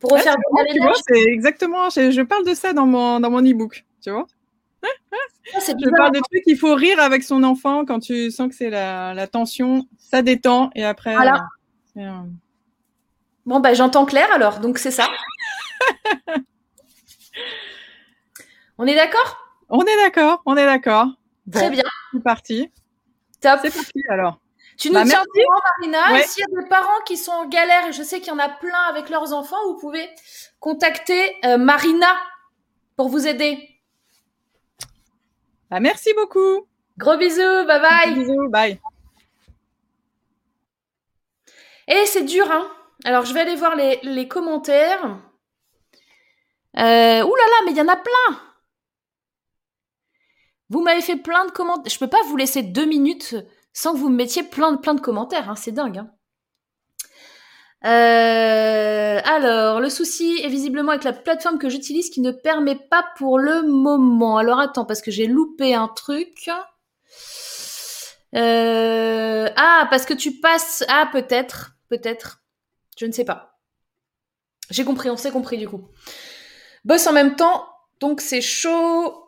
pour 0.00 0.10
refaire 0.10 0.36
Tu 0.70 0.80
vois, 0.80 0.92
c'est 1.08 1.22
exactement. 1.22 1.88
Je, 1.88 2.20
parle 2.20 2.44
de 2.44 2.52
ça 2.52 2.74
dans 2.74 2.84
mon 2.84 3.20
dans 3.20 3.30
mon 3.30 3.42
ebook. 3.42 3.86
Tu 4.02 4.10
vois. 4.10 4.26
Ah, 5.54 5.60
je 5.66 5.96
parle 5.96 6.12
de 6.12 6.20
trucs 6.20 6.44
qu'il 6.44 6.58
faut 6.58 6.74
rire 6.74 7.00
avec 7.00 7.22
son 7.22 7.42
enfant 7.42 7.84
quand 7.84 8.00
tu 8.00 8.30
sens 8.30 8.48
que 8.48 8.54
c'est 8.54 8.70
la, 8.70 9.14
la, 9.14 9.26
tension, 9.26 9.86
ça 9.98 10.22
détend 10.22 10.70
et 10.74 10.84
après. 10.84 11.14
Voilà. 11.14 11.46
Euh, 11.96 12.10
bon 13.46 13.60
bah 13.60 13.74
j'entends 13.74 14.04
clair 14.04 14.28
alors, 14.32 14.60
donc 14.60 14.78
c'est 14.78 14.90
ça. 14.90 15.08
on 18.78 18.86
est 18.86 18.94
d'accord? 18.94 19.38
On 19.70 19.82
est 19.82 19.96
d'accord, 19.96 20.42
on 20.46 20.56
est 20.56 20.66
d'accord. 20.66 21.08
Très 21.50 21.70
bien. 21.70 21.84
C'est 22.12 22.22
parti. 22.22 22.70
Top. 23.40 23.60
C'est 23.62 23.74
parti 23.74 24.02
alors. 24.10 24.40
Tu 24.76 24.88
nous 24.88 24.94
bah, 24.94 25.04
tiens 25.04 25.22
au 25.22 25.82
Marina. 25.82 26.22
s'il 26.22 26.40
y 26.40 26.58
a 26.58 26.62
des 26.62 26.68
parents 26.68 27.00
qui 27.04 27.16
sont 27.16 27.32
en 27.32 27.46
galère, 27.48 27.88
et 27.88 27.92
je 27.92 28.02
sais 28.02 28.20
qu'il 28.20 28.28
y 28.28 28.36
en 28.36 28.38
a 28.38 28.48
plein 28.48 28.82
avec 28.88 29.10
leurs 29.10 29.32
enfants, 29.32 29.56
vous 29.66 29.76
pouvez 29.76 30.08
contacter 30.60 31.34
euh, 31.44 31.58
Marina 31.58 32.06
pour 32.96 33.08
vous 33.08 33.26
aider. 33.26 33.77
Bah, 35.70 35.80
merci 35.80 36.12
beaucoup. 36.14 36.66
Gros 36.96 37.16
bisous, 37.16 37.66
bye 37.66 37.80
bye. 37.80 38.14
bisous, 38.14 38.48
bye. 38.48 38.80
Et 41.88 41.94
eh, 42.02 42.06
c'est 42.06 42.24
dur, 42.24 42.50
hein. 42.50 42.70
Alors, 43.04 43.24
je 43.24 43.32
vais 43.32 43.40
aller 43.40 43.54
voir 43.54 43.76
les, 43.76 44.28
commentaires. 44.28 45.20
Euh, 46.76 47.22
ouh 47.22 47.34
là 47.34 47.44
là, 47.46 47.64
mais 47.64 47.72
il 47.72 47.76
y 47.76 47.80
en 47.80 47.88
a 47.88 47.96
plein. 47.96 48.40
Vous 50.70 50.82
m'avez 50.82 51.00
fait 51.00 51.16
plein 51.16 51.46
de 51.46 51.50
commentaires. 51.50 51.90
Je 51.92 51.98
peux 51.98 52.08
pas 52.08 52.22
vous 52.24 52.36
laisser 52.36 52.62
deux 52.62 52.84
minutes 52.84 53.36
sans 53.72 53.92
que 53.92 53.98
vous 53.98 54.08
me 54.08 54.16
mettiez 54.16 54.42
plein 54.42 54.72
de, 54.72 54.78
plein 54.78 54.94
de 54.94 55.00
commentaires. 55.00 55.48
Hein. 55.48 55.54
C'est 55.54 55.72
dingue. 55.72 55.98
Hein. 55.98 56.10
Euh, 57.84 59.20
alors, 59.24 59.80
le 59.80 59.88
souci 59.88 60.40
est 60.42 60.48
visiblement 60.48 60.92
avec 60.92 61.04
la 61.04 61.12
plateforme 61.12 61.58
que 61.58 61.68
j'utilise 61.68 62.10
qui 62.10 62.20
ne 62.20 62.32
permet 62.32 62.74
pas 62.74 63.04
pour 63.16 63.38
le 63.38 63.62
moment. 63.62 64.36
Alors 64.38 64.58
attends, 64.60 64.84
parce 64.84 65.00
que 65.00 65.10
j'ai 65.10 65.26
loupé 65.26 65.74
un 65.74 65.88
truc. 65.88 66.50
Euh, 68.34 69.48
ah, 69.56 69.86
parce 69.90 70.06
que 70.06 70.14
tu 70.14 70.40
passes. 70.40 70.84
Ah, 70.88 71.08
peut-être, 71.12 71.76
peut-être. 71.88 72.42
Je 72.98 73.06
ne 73.06 73.12
sais 73.12 73.24
pas. 73.24 73.58
J'ai 74.70 74.84
compris, 74.84 75.08
on 75.08 75.16
s'est 75.16 75.30
compris 75.30 75.56
du 75.56 75.68
coup. 75.68 75.88
Boss 76.84 77.06
en 77.06 77.12
même 77.12 77.36
temps, 77.36 77.66
donc 78.00 78.20
c'est 78.20 78.40
chaud. 78.40 79.24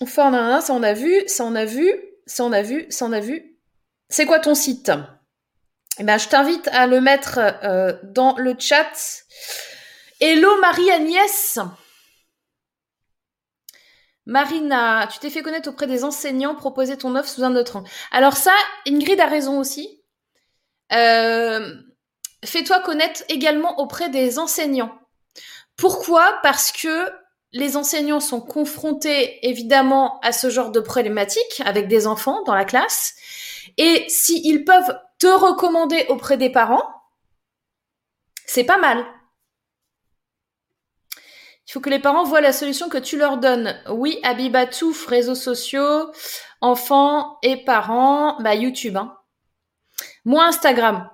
Enfin, 0.00 0.60
ça 0.60 0.72
on 0.72 0.82
a 0.82 0.94
vu, 0.94 1.22
ça 1.26 1.44
on 1.44 1.54
a 1.54 1.64
vu 1.64 2.10
ça 2.30 2.44
on 2.44 2.52
a 2.52 2.62
vu, 2.62 2.86
ça 2.90 3.06
on 3.06 3.12
a 3.12 3.20
vu. 3.20 3.58
C'est 4.08 4.26
quoi 4.26 4.38
ton 4.38 4.54
site? 4.54 4.92
Eh 6.00 6.02
ben, 6.02 6.18
Je 6.18 6.28
t'invite 6.28 6.66
à 6.68 6.86
le 6.86 7.00
mettre 7.02 7.38
euh, 7.62 7.92
dans 8.02 8.34
le 8.38 8.54
chat. 8.58 8.90
Hello 10.18 10.48
Marie-Agnès 10.60 11.58
Marina, 14.24 15.08
tu 15.12 15.18
t'es 15.18 15.28
fait 15.28 15.42
connaître 15.42 15.68
auprès 15.68 15.86
des 15.86 16.04
enseignants, 16.04 16.54
proposer 16.54 16.96
ton 16.96 17.16
offre 17.16 17.28
sous 17.28 17.44
un 17.44 17.54
autre 17.54 17.76
angle. 17.76 17.88
Alors 18.12 18.36
ça, 18.36 18.52
Ingrid 18.86 19.20
a 19.20 19.26
raison 19.26 19.58
aussi. 19.58 20.02
Euh, 20.92 21.74
fais-toi 22.44 22.80
connaître 22.80 23.22
également 23.28 23.78
auprès 23.78 24.08
des 24.08 24.38
enseignants. 24.38 24.98
Pourquoi? 25.76 26.38
Parce 26.42 26.72
que 26.72 27.10
les 27.52 27.76
enseignants 27.76 28.20
sont 28.20 28.40
confrontés 28.40 29.46
évidemment 29.46 30.20
à 30.20 30.32
ce 30.32 30.48
genre 30.48 30.70
de 30.70 30.80
problématiques 30.80 31.62
avec 31.64 31.88
des 31.88 32.06
enfants 32.06 32.42
dans 32.44 32.54
la 32.54 32.64
classe. 32.64 33.14
Et 33.76 34.04
s'ils 34.08 34.64
peuvent 34.64 34.94
te 35.20 35.26
recommander 35.26 36.06
auprès 36.08 36.36
des 36.36 36.50
parents, 36.50 36.82
c'est 38.46 38.64
pas 38.64 38.78
mal. 38.78 39.06
Il 41.68 41.72
faut 41.72 41.80
que 41.80 41.90
les 41.90 42.00
parents 42.00 42.24
voient 42.24 42.40
la 42.40 42.52
solution 42.52 42.88
que 42.88 42.98
tu 42.98 43.16
leur 43.16 43.38
donnes. 43.38 43.80
Oui, 43.88 44.18
Abibatouf, 44.24 45.06
réseaux 45.06 45.36
sociaux, 45.36 46.10
enfants 46.60 47.38
et 47.42 47.64
parents, 47.64 48.42
bah 48.42 48.56
YouTube. 48.56 48.96
Hein. 48.96 49.16
Moi, 50.24 50.46
Instagram. 50.46 51.08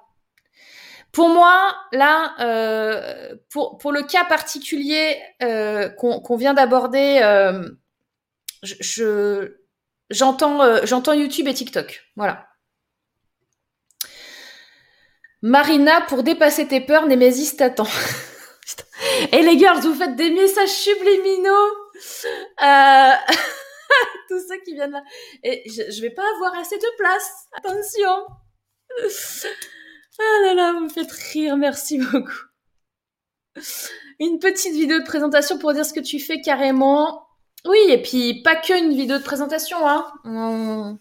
Pour 1.12 1.28
moi, 1.28 1.76
là, 1.92 2.34
euh, 2.40 3.34
pour, 3.50 3.76
pour 3.76 3.92
le 3.92 4.02
cas 4.02 4.24
particulier 4.24 5.18
euh, 5.42 5.90
qu'on 5.90 6.36
vient 6.36 6.54
d'aborder, 6.54 7.20
euh, 7.22 7.68
je 8.62 9.56
j'entends 10.08 10.84
j'entends 10.86 11.12
YouTube 11.12 11.48
et 11.48 11.54
TikTok. 11.54 12.02
Voilà. 12.16 12.46
Marina, 15.42 16.00
pour 16.02 16.22
dépasser 16.22 16.66
tes 16.66 16.80
peurs, 16.80 17.06
Némésis 17.06 17.56
t'attend. 17.56 17.86
et 19.32 19.42
les 19.42 19.58
girls, 19.58 19.80
vous 19.80 19.94
faites 19.94 20.16
des 20.16 20.30
messages 20.30 20.70
subliminaux. 20.70 21.68
Tout 24.28 24.40
ça 24.40 24.58
qui 24.64 24.74
viennent 24.74 24.92
là. 24.92 25.02
Et 25.42 25.62
je, 25.68 26.00
vais 26.00 26.10
pas 26.10 26.24
avoir 26.36 26.54
assez 26.58 26.76
de 26.76 26.96
place. 26.96 27.46
Attention. 27.56 28.26
Ah 30.18 30.40
là 30.44 30.54
là, 30.54 30.72
vous 30.72 30.80
me 30.80 30.88
faites 30.88 31.12
rire, 31.12 31.56
merci 31.56 31.98
beaucoup. 31.98 32.40
Une 34.18 34.38
petite 34.38 34.74
vidéo 34.74 34.98
de 34.98 35.04
présentation 35.04 35.58
pour 35.58 35.74
dire 35.74 35.84
ce 35.84 35.92
que 35.92 36.00
tu 36.00 36.18
fais 36.18 36.40
carrément. 36.40 37.26
Oui, 37.66 37.78
et 37.88 38.00
puis 38.00 38.42
pas 38.42 38.56
que 38.56 38.78
une 38.78 38.96
vidéo 38.96 39.18
de 39.18 39.22
présentation, 39.22 39.86
hein. 39.86 40.98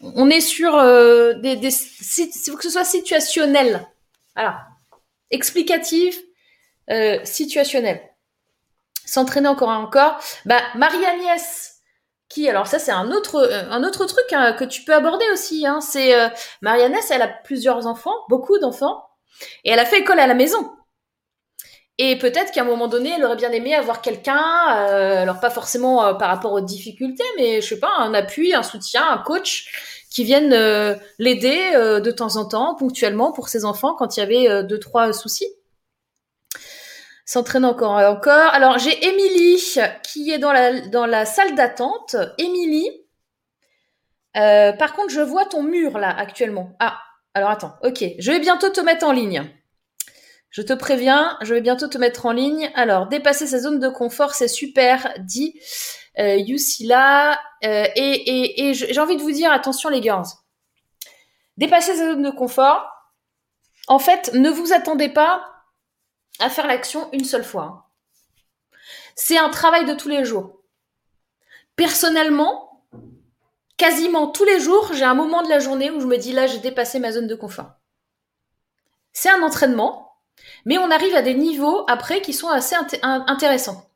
Est 0.00 0.40
sur 0.40 0.76
euh, 0.76 1.34
des, 1.34 1.56
des 1.56 1.70
faut 1.70 2.56
que 2.56 2.64
ce 2.64 2.70
soit 2.70 2.84
situationnel. 2.84 3.86
Voilà. 4.34 4.66
Explicatif, 5.30 6.18
euh, 6.90 7.18
situationnel. 7.24 8.00
S'entraîner 9.04 9.48
encore 9.48 9.70
et 9.70 9.76
encore. 9.76 10.20
Bah, 10.44 10.60
Marie-Agnès, 10.74 11.80
qui 12.30 12.48
alors 12.48 12.66
ça 12.66 12.78
c'est 12.78 12.92
un 12.92 13.10
autre 13.10 13.36
euh, 13.36 13.68
un 13.70 13.84
autre 13.84 14.06
truc 14.06 14.32
hein, 14.32 14.54
que 14.54 14.64
tu 14.64 14.82
peux 14.84 14.94
aborder 14.94 15.26
aussi 15.32 15.66
hein. 15.66 15.80
c'est 15.82 16.18
euh, 16.18 16.28
Marianne 16.62 16.96
elle 17.10 17.22
a 17.22 17.28
plusieurs 17.28 17.86
enfants 17.86 18.14
beaucoup 18.30 18.58
d'enfants 18.58 19.04
et 19.64 19.70
elle 19.70 19.78
a 19.80 19.84
fait 19.84 19.98
école 19.98 20.20
à 20.20 20.26
la 20.26 20.34
maison 20.34 20.72
et 22.02 22.16
peut-être 22.18 22.52
qu'à 22.52 22.62
un 22.62 22.64
moment 22.64 22.88
donné 22.88 23.12
elle 23.16 23.24
aurait 23.24 23.36
bien 23.36 23.52
aimé 23.52 23.74
avoir 23.74 24.00
quelqu'un 24.00 24.42
euh, 24.76 25.22
alors 25.22 25.40
pas 25.40 25.50
forcément 25.50 26.04
euh, 26.04 26.14
par 26.14 26.28
rapport 26.28 26.52
aux 26.52 26.60
difficultés 26.60 27.24
mais 27.36 27.60
je 27.60 27.68
sais 27.68 27.80
pas 27.80 27.92
un 27.98 28.14
appui 28.14 28.54
un 28.54 28.62
soutien 28.62 29.08
un 29.08 29.18
coach 29.18 30.04
qui 30.10 30.24
vienne 30.24 30.50
l'aider 31.20 31.72
de 31.72 32.10
temps 32.10 32.34
en 32.34 32.44
temps 32.44 32.74
ponctuellement 32.74 33.30
pour 33.30 33.48
ses 33.48 33.64
enfants 33.64 33.94
quand 33.94 34.16
il 34.16 34.20
y 34.20 34.22
avait 34.24 34.64
deux 34.64 34.80
trois 34.80 35.12
soucis 35.12 35.46
S'entraîne 37.24 37.64
encore 37.64 38.00
et 38.00 38.06
encore. 38.06 38.52
Alors, 38.52 38.78
j'ai 38.78 39.06
Émilie 39.06 39.78
qui 40.02 40.32
est 40.32 40.38
dans 40.38 40.50
la, 40.50 40.80
dans 40.88 41.06
la 41.06 41.24
salle 41.24 41.54
d'attente. 41.54 42.16
Émilie, 42.38 42.90
euh, 44.36 44.72
par 44.72 44.94
contre, 44.94 45.10
je 45.10 45.20
vois 45.20 45.44
ton 45.44 45.62
mur 45.62 45.98
là 45.98 46.14
actuellement. 46.16 46.72
Ah, 46.78 46.98
alors 47.34 47.50
attends, 47.50 47.74
ok. 47.82 48.04
Je 48.18 48.32
vais 48.32 48.40
bientôt 48.40 48.70
te 48.70 48.80
mettre 48.80 49.06
en 49.06 49.12
ligne. 49.12 49.48
Je 50.50 50.62
te 50.62 50.72
préviens, 50.72 51.38
je 51.42 51.54
vais 51.54 51.60
bientôt 51.60 51.86
te 51.86 51.96
mettre 51.96 52.26
en 52.26 52.32
ligne. 52.32 52.70
Alors, 52.74 53.06
dépasser 53.06 53.46
sa 53.46 53.60
zone 53.60 53.78
de 53.78 53.88
confort, 53.88 54.34
c'est 54.34 54.48
super, 54.48 55.14
dit 55.18 55.60
euh. 56.18 56.38
Euh, 57.62 57.86
et 57.94 58.68
et, 58.68 58.74
j'ai 58.74 58.98
envie 59.00 59.16
de 59.16 59.22
vous 59.22 59.30
dire, 59.30 59.52
attention 59.52 59.88
les 59.88 60.02
girls. 60.02 60.26
Dépasser 61.56 61.94
sa 61.94 62.12
zone 62.12 62.22
de 62.22 62.30
confort, 62.30 62.84
en 63.86 63.98
fait, 63.98 64.32
ne 64.34 64.50
vous 64.50 64.72
attendez 64.72 65.08
pas 65.08 65.44
à 66.40 66.50
faire 66.50 66.66
l'action 66.66 67.08
une 67.12 67.24
seule 67.24 67.44
fois. 67.44 67.90
C'est 69.14 69.38
un 69.38 69.50
travail 69.50 69.84
de 69.84 69.94
tous 69.94 70.08
les 70.08 70.24
jours. 70.24 70.62
Personnellement, 71.76 72.86
quasiment 73.76 74.26
tous 74.26 74.44
les 74.44 74.58
jours, 74.58 74.92
j'ai 74.94 75.04
un 75.04 75.14
moment 75.14 75.42
de 75.42 75.48
la 75.48 75.60
journée 75.60 75.90
où 75.90 76.00
je 76.00 76.06
me 76.06 76.16
dis 76.16 76.32
là, 76.32 76.46
j'ai 76.46 76.58
dépassé 76.58 76.98
ma 76.98 77.12
zone 77.12 77.26
de 77.26 77.34
confort. 77.34 77.72
C'est 79.12 79.30
un 79.30 79.42
entraînement, 79.42 80.09
mais 80.64 80.78
on 80.78 80.90
arrive 80.90 81.14
à 81.14 81.22
des 81.22 81.34
niveaux 81.34 81.84
après 81.88 82.20
qui 82.20 82.32
sont 82.32 82.48
assez 82.48 82.76
intéressants. 83.02 83.90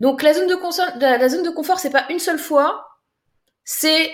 Donc 0.00 0.22
la 0.22 0.34
zone 0.34 0.46
de 0.46 0.54
confort, 0.54 0.86
la 0.98 1.28
zone 1.28 1.52
confort, 1.54 1.78
c'est 1.78 1.90
pas 1.90 2.06
une 2.08 2.18
seule 2.18 2.38
fois, 2.38 2.88
c'est 3.64 4.10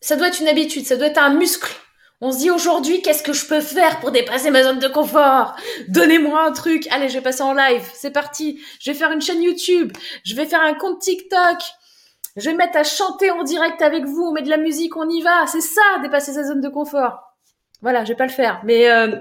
ça 0.00 0.16
doit 0.16 0.28
être 0.28 0.40
une 0.40 0.48
habitude, 0.48 0.86
ça 0.86 0.96
doit 0.96 1.08
être 1.08 1.18
un 1.18 1.34
muscle 1.34 1.74
on 2.20 2.32
se 2.32 2.38
dit 2.38 2.50
aujourd'hui, 2.50 3.00
qu'est-ce 3.00 3.22
que 3.22 3.32
je 3.32 3.46
peux 3.46 3.60
faire 3.60 4.00
pour 4.00 4.10
dépasser 4.10 4.50
ma 4.50 4.64
zone 4.64 4.80
de 4.80 4.88
confort? 4.88 5.54
Donnez-moi 5.86 6.42
un 6.42 6.52
truc. 6.52 6.88
Allez, 6.90 7.08
je 7.08 7.14
vais 7.14 7.20
passer 7.20 7.42
en 7.42 7.52
live. 7.52 7.88
C'est 7.94 8.10
parti. 8.10 8.60
Je 8.80 8.90
vais 8.90 8.96
faire 8.96 9.12
une 9.12 9.20
chaîne 9.20 9.40
YouTube. 9.40 9.92
Je 10.24 10.34
vais 10.34 10.46
faire 10.46 10.62
un 10.62 10.74
compte 10.74 11.00
TikTok. 11.00 11.58
Je 12.36 12.50
vais 12.50 12.56
mettre 12.56 12.76
à 12.76 12.82
chanter 12.82 13.30
en 13.30 13.44
direct 13.44 13.82
avec 13.82 14.04
vous. 14.04 14.22
On 14.22 14.32
met 14.32 14.42
de 14.42 14.50
la 14.50 14.56
musique, 14.56 14.96
on 14.96 15.08
y 15.08 15.22
va. 15.22 15.46
C'est 15.46 15.60
ça, 15.60 15.82
dépasser 16.02 16.32
sa 16.32 16.42
zone 16.42 16.60
de 16.60 16.68
confort. 16.68 17.20
Voilà, 17.82 18.02
je 18.04 18.08
vais 18.08 18.16
pas 18.16 18.26
le 18.26 18.32
faire, 18.32 18.60
mais 18.64 18.90
euh... 18.90 19.14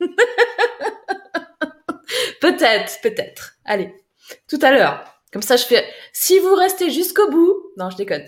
peut-être, 2.40 3.00
peut-être. 3.02 3.54
Allez, 3.64 3.94
tout 4.48 4.58
à 4.62 4.72
l'heure. 4.72 5.04
Comme 5.32 5.42
ça, 5.42 5.56
je 5.56 5.64
fais. 5.64 5.86
Si 6.12 6.38
vous 6.40 6.54
restez 6.54 6.90
jusqu'au 6.90 7.30
bout, 7.30 7.56
non, 7.76 7.88
je 7.90 7.96
déconne. 7.96 8.24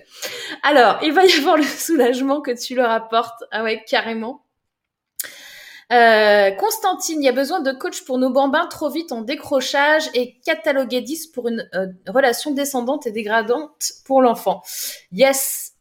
Alors, 0.63 0.99
il 1.03 1.13
va 1.13 1.25
y 1.25 1.33
avoir 1.33 1.57
le 1.57 1.65
soulagement 1.65 2.41
que 2.41 2.53
tu 2.53 2.75
leur 2.75 2.91
apportes. 2.91 3.43
Ah 3.51 3.65
ouais, 3.65 3.83
carrément. 3.87 4.45
Euh, 5.93 6.53
Constantine, 6.53 7.21
il 7.21 7.27
y 7.27 7.29
a 7.29 7.33
besoin 7.33 7.61
de 7.61 7.73
coach 7.73 8.03
pour 8.05 8.19
nos 8.19 8.31
bambins 8.31 8.67
trop 8.67 8.89
vite 8.89 9.13
en 9.13 9.21
décrochage 9.21 10.09
et 10.15 10.41
cataloguer 10.41 11.03
10 11.03 11.27
pour 11.29 11.49
une 11.49 11.69
euh, 11.75 11.89
relation 12.07 12.53
descendante 12.53 13.07
et 13.07 13.13
dégradante 13.13 13.93
pour 14.07 14.23
l'enfant. 14.23 14.63
Yes. 15.11 15.72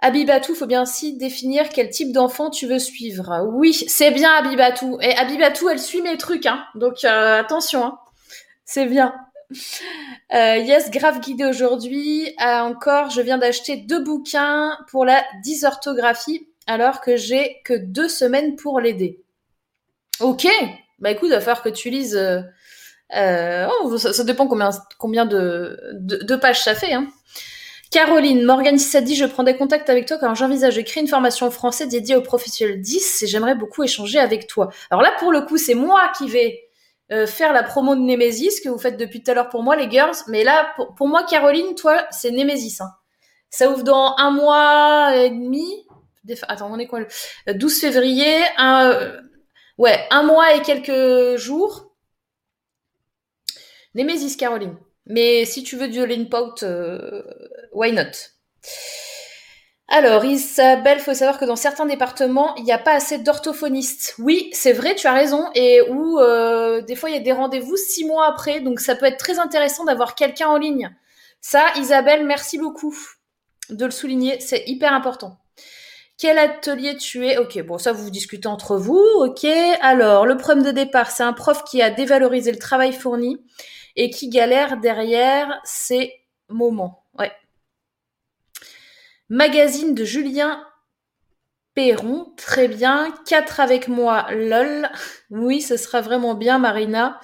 Abibatou, 0.00 0.54
faut 0.54 0.66
bien 0.66 0.82
aussi 0.82 1.16
définir 1.16 1.70
quel 1.70 1.88
type 1.88 2.12
d'enfant 2.12 2.50
tu 2.50 2.66
veux 2.66 2.78
suivre. 2.78 3.48
Oui, 3.54 3.72
c'est 3.72 4.10
bien 4.10 4.30
Abibatou. 4.32 4.98
Et 5.00 5.16
Abibatou, 5.16 5.68
elle 5.70 5.78
suit 5.78 6.02
mes 6.02 6.18
trucs, 6.18 6.46
hein. 6.46 6.64
Donc 6.74 7.04
euh, 7.04 7.40
attention, 7.40 7.84
hein. 7.84 7.98
C'est 8.64 8.86
bien. 8.86 9.14
Euh, 10.34 10.56
yes, 10.56 10.90
grave 10.90 11.20
guidé 11.20 11.44
aujourd'hui. 11.44 12.28
Euh, 12.44 12.58
encore, 12.60 13.10
je 13.10 13.22
viens 13.22 13.38
d'acheter 13.38 13.76
deux 13.76 14.02
bouquins 14.02 14.76
pour 14.90 15.04
la 15.04 15.24
dysorthographie 15.42 16.48
alors 16.66 17.00
que 17.00 17.16
j'ai 17.16 17.60
que 17.64 17.74
deux 17.74 18.08
semaines 18.08 18.56
pour 18.56 18.80
l'aider. 18.80 19.20
Ok, 20.20 20.46
bah 20.98 21.12
écoute, 21.12 21.28
il 21.28 21.34
va 21.34 21.40
falloir 21.40 21.62
que 21.62 21.68
tu 21.68 21.90
lises. 21.90 22.20
Oh, 23.14 23.96
ça, 23.98 24.24
dépend 24.24 24.48
combien, 24.48 25.26
de, 25.26 26.36
pages 26.36 26.62
ça 26.62 26.74
fait. 26.74 26.92
Hein. 26.92 27.06
Caroline, 27.90 28.44
Morgan 28.44 28.76
dit, 28.76 29.14
je 29.14 29.24
prendrai 29.26 29.56
contact 29.56 29.88
avec 29.88 30.06
toi 30.06 30.18
car 30.18 30.34
j'envisage 30.34 30.76
de 30.76 30.82
créer 30.82 31.02
une 31.02 31.08
formation 31.08 31.46
en 31.46 31.50
français 31.50 31.86
dédiée 31.86 32.16
aux 32.16 32.22
professionnels 32.22 32.80
10 32.80 33.22
et 33.22 33.26
j'aimerais 33.26 33.54
beaucoup 33.54 33.84
échanger 33.84 34.18
avec 34.18 34.46
toi. 34.48 34.70
Alors 34.90 35.02
là, 35.02 35.12
pour 35.18 35.30
le 35.30 35.42
coup, 35.42 35.56
c'est 35.56 35.74
moi 35.74 36.10
qui 36.18 36.28
vais 36.28 36.68
euh, 37.12 37.26
faire 37.26 37.52
la 37.52 37.62
promo 37.62 37.94
de 37.94 38.00
Nemesis 38.00 38.60
que 38.62 38.68
vous 38.68 38.78
faites 38.78 38.96
depuis 38.96 39.22
tout 39.22 39.30
à 39.30 39.34
l'heure 39.34 39.48
pour 39.48 39.62
moi, 39.62 39.76
les 39.76 39.88
girls. 39.88 40.16
Mais 40.26 40.42
là, 40.42 40.74
pour, 40.96 41.06
moi, 41.06 41.24
Caroline, 41.24 41.74
toi, 41.76 42.04
c'est 42.10 42.32
Nemesis. 42.32 42.78
Hein. 42.80 42.90
Ça 43.50 43.70
ouvre 43.70 43.84
dans 43.84 44.16
un 44.18 44.32
mois 44.32 45.16
et 45.16 45.30
demi. 45.30 45.86
Attends, 46.48 46.72
on 46.72 46.78
est 46.78 46.88
quoi 46.88 47.00
12 47.46 47.72
euh, 47.72 47.80
février. 47.80 48.42
Un, 48.56 48.90
euh, 48.90 49.20
ouais, 49.78 49.96
un 50.10 50.24
mois 50.24 50.54
et 50.54 50.62
quelques 50.62 51.38
jours. 51.38 51.92
Nemesis, 53.94 54.36
Caroline. 54.36 54.76
Mais 55.06 55.44
si 55.44 55.62
tu 55.62 55.76
veux 55.76 55.88
du 55.88 56.00
euh, 56.00 57.22
why 57.76 57.92
not? 57.92 58.32
Alors, 59.88 60.24
Isabelle, 60.24 60.98
faut 60.98 61.14
savoir 61.14 61.38
que 61.38 61.44
dans 61.44 61.54
certains 61.54 61.86
départements, 61.86 62.56
il 62.56 62.64
n'y 62.64 62.72
a 62.72 62.78
pas 62.78 62.94
assez 62.94 63.18
d'orthophonistes. 63.18 64.16
Oui, 64.18 64.50
c'est 64.52 64.72
vrai, 64.72 64.96
tu 64.96 65.06
as 65.06 65.12
raison. 65.12 65.48
Et 65.54 65.80
où 65.82 66.18
euh, 66.18 66.80
des 66.80 66.96
fois, 66.96 67.08
il 67.08 67.12
y 67.12 67.18
a 67.18 67.22
des 67.22 67.32
rendez-vous 67.32 67.76
six 67.76 68.04
mois 68.04 68.26
après. 68.26 68.60
Donc, 68.60 68.80
ça 68.80 68.96
peut 68.96 69.06
être 69.06 69.18
très 69.18 69.38
intéressant 69.38 69.84
d'avoir 69.84 70.16
quelqu'un 70.16 70.48
en 70.48 70.56
ligne. 70.56 70.92
Ça, 71.40 71.64
Isabelle, 71.76 72.26
merci 72.26 72.58
beaucoup 72.58 72.96
de 73.70 73.84
le 73.84 73.92
souligner. 73.92 74.40
C'est 74.40 74.64
hyper 74.66 74.92
important. 74.92 75.38
Quel 76.18 76.38
atelier 76.38 76.96
tu 76.96 77.26
es? 77.26 77.38
Ok, 77.38 77.60
bon, 77.62 77.78
ça, 77.78 77.92
vous 77.92 78.10
discutez 78.10 78.48
entre 78.48 78.76
vous. 78.76 79.04
Ok, 79.18 79.44
alors, 79.82 80.26
le 80.26 80.36
problème 80.36 80.64
de 80.64 80.72
départ, 80.72 81.10
c'est 81.10 81.22
un 81.22 81.34
prof 81.34 81.62
qui 81.62 81.80
a 81.80 81.90
dévalorisé 81.90 82.50
le 82.50 82.58
travail 82.58 82.92
fourni 82.92 83.44
et 83.94 84.10
qui 84.10 84.30
galère 84.30 84.78
derrière 84.78 85.60
ces 85.62 86.12
moments. 86.48 87.04
Ouais, 87.18 87.32
Magazine 89.28 89.94
de 89.94 90.04
Julien 90.04 90.66
Perron, 91.76 92.32
très 92.38 92.68
bien. 92.68 93.14
4 93.26 93.60
avec 93.60 93.86
moi, 93.86 94.26
lol. 94.30 94.88
Oui, 95.30 95.60
ce 95.60 95.76
sera 95.76 96.00
vraiment 96.00 96.34
bien, 96.34 96.58
Marina. 96.58 97.20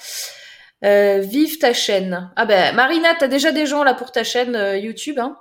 Euh, 0.84 1.20
vive 1.20 1.58
ta 1.58 1.72
chaîne. 1.72 2.30
Ah 2.36 2.44
ben, 2.44 2.74
Marina, 2.74 3.14
t'as 3.18 3.28
déjà 3.28 3.50
des 3.50 3.66
gens 3.66 3.82
là 3.82 3.94
pour 3.94 4.12
ta 4.12 4.24
chaîne 4.24 4.54
euh, 4.54 4.76
YouTube. 4.76 5.18
Hein? 5.18 5.38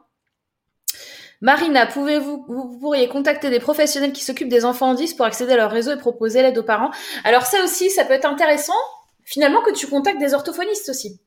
Marina, 1.41 1.87
pouvez-vous, 1.87 2.45
vous 2.47 2.79
pourriez 2.79 3.09
contacter 3.09 3.49
des 3.49 3.59
professionnels 3.59 4.13
qui 4.13 4.23
s'occupent 4.23 4.49
des 4.49 4.63
enfants 4.63 4.91
en 4.91 4.93
10 4.93 5.15
pour 5.15 5.25
accéder 5.25 5.53
à 5.53 5.57
leur 5.57 5.71
réseau 5.71 5.91
et 5.91 5.97
proposer 5.97 6.41
l'aide 6.41 6.57
aux 6.57 6.63
parents? 6.63 6.91
Alors 7.25 7.45
ça 7.45 7.63
aussi, 7.63 7.89
ça 7.89 8.05
peut 8.05 8.13
être 8.13 8.25
intéressant, 8.25 8.77
finalement, 9.25 9.61
que 9.61 9.73
tu 9.73 9.87
contactes 9.87 10.19
des 10.19 10.33
orthophonistes 10.33 10.89
aussi. 10.89 11.19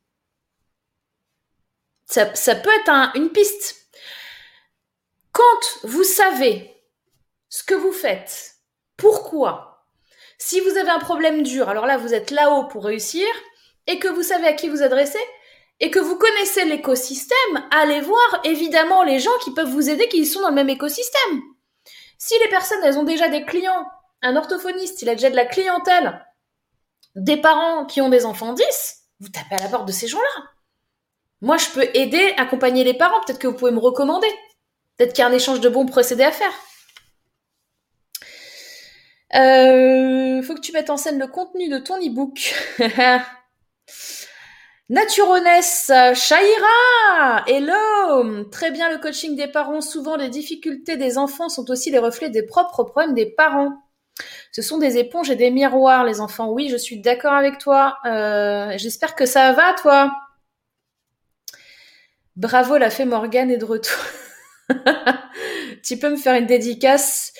Ça, 2.06 2.34
ça 2.34 2.54
peut 2.54 2.70
être 2.70 3.16
une 3.16 3.30
piste. 3.30 3.83
Quand 5.34 5.80
vous 5.82 6.04
savez 6.04 6.80
ce 7.48 7.64
que 7.64 7.74
vous 7.74 7.90
faites, 7.90 8.54
pourquoi, 8.96 9.84
si 10.38 10.60
vous 10.60 10.76
avez 10.76 10.90
un 10.90 11.00
problème 11.00 11.42
dur, 11.42 11.68
alors 11.68 11.86
là, 11.86 11.98
vous 11.98 12.14
êtes 12.14 12.30
là-haut 12.30 12.68
pour 12.68 12.84
réussir, 12.84 13.26
et 13.88 13.98
que 13.98 14.06
vous 14.06 14.22
savez 14.22 14.46
à 14.46 14.52
qui 14.52 14.68
vous 14.68 14.82
adresser, 14.82 15.18
et 15.80 15.90
que 15.90 15.98
vous 15.98 16.16
connaissez 16.16 16.64
l'écosystème, 16.66 17.68
allez 17.72 18.00
voir 18.00 18.42
évidemment 18.44 19.02
les 19.02 19.18
gens 19.18 19.36
qui 19.42 19.52
peuvent 19.52 19.68
vous 19.68 19.90
aider, 19.90 20.08
qui 20.08 20.24
sont 20.24 20.40
dans 20.40 20.50
le 20.50 20.54
même 20.54 20.70
écosystème. 20.70 21.42
Si 22.16 22.38
les 22.38 22.48
personnes, 22.48 22.84
elles 22.84 22.98
ont 22.98 23.02
déjà 23.02 23.28
des 23.28 23.44
clients, 23.44 23.84
un 24.22 24.36
orthophoniste, 24.36 25.02
il 25.02 25.08
a 25.08 25.16
déjà 25.16 25.30
de 25.30 25.36
la 25.36 25.46
clientèle, 25.46 26.24
des 27.16 27.38
parents 27.38 27.86
qui 27.86 28.00
ont 28.00 28.08
des 28.08 28.24
enfants 28.24 28.52
10, 28.52 28.96
vous 29.18 29.30
tapez 29.30 29.56
à 29.56 29.64
la 29.64 29.68
porte 29.68 29.88
de 29.88 29.92
ces 29.92 30.06
gens-là. 30.06 30.44
Moi, 31.40 31.56
je 31.56 31.70
peux 31.70 31.88
aider, 31.94 32.34
accompagner 32.38 32.84
les 32.84 32.94
parents, 32.94 33.20
peut-être 33.26 33.40
que 33.40 33.48
vous 33.48 33.56
pouvez 33.56 33.72
me 33.72 33.80
recommander. 33.80 34.32
Peut-être 34.96 35.12
qu'il 35.12 35.22
y 35.22 35.26
a 35.26 35.28
un 35.28 35.32
échange 35.32 35.60
de 35.60 35.68
bons 35.68 35.86
procédés 35.86 36.24
à 36.24 36.32
faire. 36.32 36.52
Euh, 39.34 40.42
faut 40.42 40.54
que 40.54 40.60
tu 40.60 40.72
mettes 40.72 40.90
en 40.90 40.96
scène 40.96 41.18
le 41.18 41.26
contenu 41.26 41.68
de 41.68 41.78
ton 41.78 41.96
e-book. 41.96 42.54
Naturoness, 44.90 45.90
Shaira, 46.14 47.44
hello 47.48 48.44
Très 48.50 48.70
bien 48.70 48.90
le 48.92 48.98
coaching 48.98 49.34
des 49.34 49.48
parents. 49.48 49.80
Souvent, 49.80 50.16
les 50.16 50.28
difficultés 50.28 50.96
des 50.96 51.18
enfants 51.18 51.48
sont 51.48 51.70
aussi 51.70 51.90
les 51.90 51.98
reflets 51.98 52.30
des 52.30 52.44
propres 52.44 52.84
problèmes 52.84 53.14
des 53.14 53.26
parents. 53.26 53.82
Ce 54.52 54.62
sont 54.62 54.78
des 54.78 54.98
éponges 54.98 55.30
et 55.30 55.36
des 55.36 55.50
miroirs, 55.50 56.04
les 56.04 56.20
enfants. 56.20 56.50
Oui, 56.50 56.68
je 56.68 56.76
suis 56.76 57.00
d'accord 57.00 57.32
avec 57.32 57.58
toi. 57.58 57.98
Euh, 58.06 58.74
j'espère 58.76 59.16
que 59.16 59.26
ça 59.26 59.52
va, 59.52 59.74
toi. 59.74 60.12
Bravo, 62.36 62.76
la 62.76 62.90
fée 62.90 63.04
Morgane 63.04 63.50
est 63.50 63.56
de 63.56 63.64
retour. 63.64 63.98
tu 65.84 65.98
peux 65.98 66.10
me 66.10 66.16
faire 66.16 66.34
une 66.34 66.46
dédicace? 66.46 67.32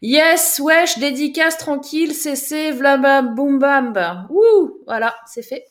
Yes, 0.00 0.60
wesh, 0.62 0.98
dédicace 0.98 1.58
tranquille, 1.58 2.14
cc, 2.14 2.70
vlaba, 2.72 3.22
boum 3.22 3.58
bam. 3.58 4.26
Ouh, 4.30 4.82
voilà, 4.86 5.16
c'est 5.26 5.42
fait. 5.42 5.64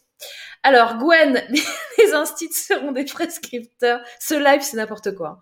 Alors, 0.64 0.98
Gwen, 0.98 1.44
les 1.98 2.14
instits 2.14 2.52
seront 2.52 2.92
des 2.92 3.06
prescripteurs. 3.06 4.02
Ce 4.20 4.34
live, 4.34 4.62
c'est 4.62 4.78
n'importe 4.78 5.16
quoi. 5.16 5.42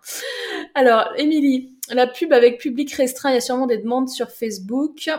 Alors, 0.74 1.12
Émilie, 1.16 1.76
la 1.90 2.06
pub 2.06 2.32
avec 2.32 2.60
public 2.60 2.92
restreint, 2.92 3.30
il 3.30 3.34
y 3.34 3.38
a 3.38 3.40
sûrement 3.40 3.66
des 3.66 3.78
demandes 3.78 4.08
sur 4.08 4.30
Facebook. 4.30 5.10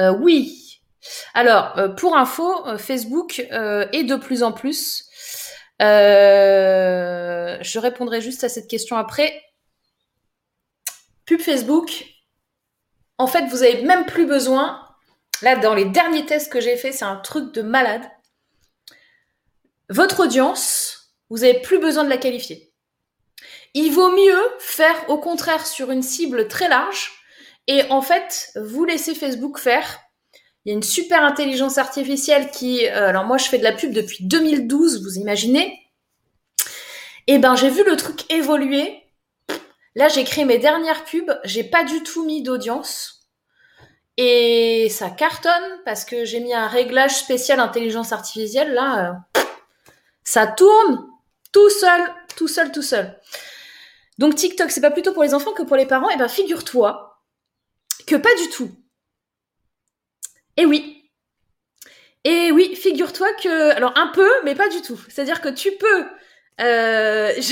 Euh, 0.00 0.14
oui. 0.20 0.80
Alors, 1.34 1.78
euh, 1.78 1.88
pour 1.88 2.16
info, 2.16 2.66
euh, 2.66 2.78
Facebook 2.78 3.40
est 3.40 4.04
de 4.04 4.16
plus 4.16 4.42
en 4.42 4.52
plus. 4.52 5.05
Je 5.80 7.78
répondrai 7.78 8.20
juste 8.20 8.44
à 8.44 8.48
cette 8.48 8.68
question 8.68 8.96
après. 8.96 9.42
Pub 11.24 11.40
Facebook. 11.40 12.04
En 13.18 13.26
fait, 13.26 13.46
vous 13.46 13.62
avez 13.62 13.82
même 13.82 14.06
plus 14.06 14.26
besoin. 14.26 14.82
Là, 15.42 15.56
dans 15.56 15.74
les 15.74 15.84
derniers 15.84 16.26
tests 16.26 16.50
que 16.50 16.60
j'ai 16.60 16.76
fait, 16.76 16.92
c'est 16.92 17.04
un 17.04 17.16
truc 17.16 17.52
de 17.52 17.62
malade. 17.62 18.02
Votre 19.88 20.20
audience, 20.24 21.12
vous 21.30 21.44
avez 21.44 21.60
plus 21.60 21.78
besoin 21.78 22.04
de 22.04 22.08
la 22.08 22.16
qualifier. 22.16 22.72
Il 23.74 23.90
vaut 23.92 24.10
mieux 24.10 24.42
faire 24.58 25.10
au 25.10 25.18
contraire 25.18 25.66
sur 25.66 25.90
une 25.90 26.02
cible 26.02 26.48
très 26.48 26.68
large 26.68 27.12
et 27.66 27.84
en 27.90 28.00
fait, 28.00 28.52
vous 28.56 28.84
laissez 28.84 29.14
Facebook 29.14 29.58
faire 29.58 30.00
il 30.66 30.70
y 30.70 30.72
a 30.72 30.74
une 30.74 30.82
super 30.82 31.22
intelligence 31.22 31.78
artificielle 31.78 32.50
qui, 32.50 32.88
euh, 32.88 33.10
alors 33.10 33.24
moi 33.24 33.38
je 33.38 33.46
fais 33.46 33.58
de 33.58 33.62
la 33.62 33.70
pub 33.70 33.92
depuis 33.92 34.24
2012, 34.24 35.00
vous 35.00 35.16
imaginez. 35.16 35.80
Et 37.28 37.34
eh 37.34 37.38
ben 37.38 37.54
j'ai 37.54 37.70
vu 37.70 37.84
le 37.84 37.96
truc 37.96 38.28
évoluer. 38.32 39.00
Là 39.94 40.08
j'ai 40.08 40.24
créé 40.24 40.44
mes 40.44 40.58
dernières 40.58 41.04
pubs, 41.04 41.38
j'ai 41.44 41.62
pas 41.62 41.84
du 41.84 42.02
tout 42.02 42.24
mis 42.24 42.42
d'audience. 42.42 43.28
Et 44.16 44.88
ça 44.90 45.08
cartonne 45.08 45.80
parce 45.84 46.04
que 46.04 46.24
j'ai 46.24 46.40
mis 46.40 46.52
un 46.52 46.66
réglage 46.66 47.14
spécial 47.14 47.60
intelligence 47.60 48.10
artificielle. 48.10 48.74
Là, 48.74 49.20
euh, 49.36 49.40
ça 50.24 50.48
tourne 50.48 51.06
tout 51.52 51.70
seul, 51.70 52.12
tout 52.36 52.48
seul, 52.48 52.72
tout 52.72 52.82
seul. 52.82 53.16
Donc 54.18 54.34
TikTok, 54.34 54.72
c'est 54.72 54.80
pas 54.80 54.90
plutôt 54.90 55.12
pour 55.12 55.22
les 55.22 55.32
enfants 55.32 55.52
que 55.52 55.62
pour 55.62 55.76
les 55.76 55.86
parents. 55.86 56.10
Et 56.10 56.14
eh 56.16 56.18
ben 56.18 56.28
figure-toi 56.28 57.22
que 58.04 58.16
pas 58.16 58.34
du 58.42 58.48
tout. 58.48 58.70
Et 60.56 60.66
oui. 60.66 61.10
Et 62.24 62.50
oui, 62.50 62.74
figure-toi 62.74 63.32
que, 63.34 63.70
alors 63.70 63.96
un 63.96 64.08
peu, 64.08 64.28
mais 64.44 64.54
pas 64.54 64.68
du 64.68 64.82
tout. 64.82 65.00
C'est-à-dire 65.08 65.40
que 65.40 65.48
tu 65.48 65.72
peux. 65.72 66.04
Euh, 66.60 67.32
je, 67.36 67.42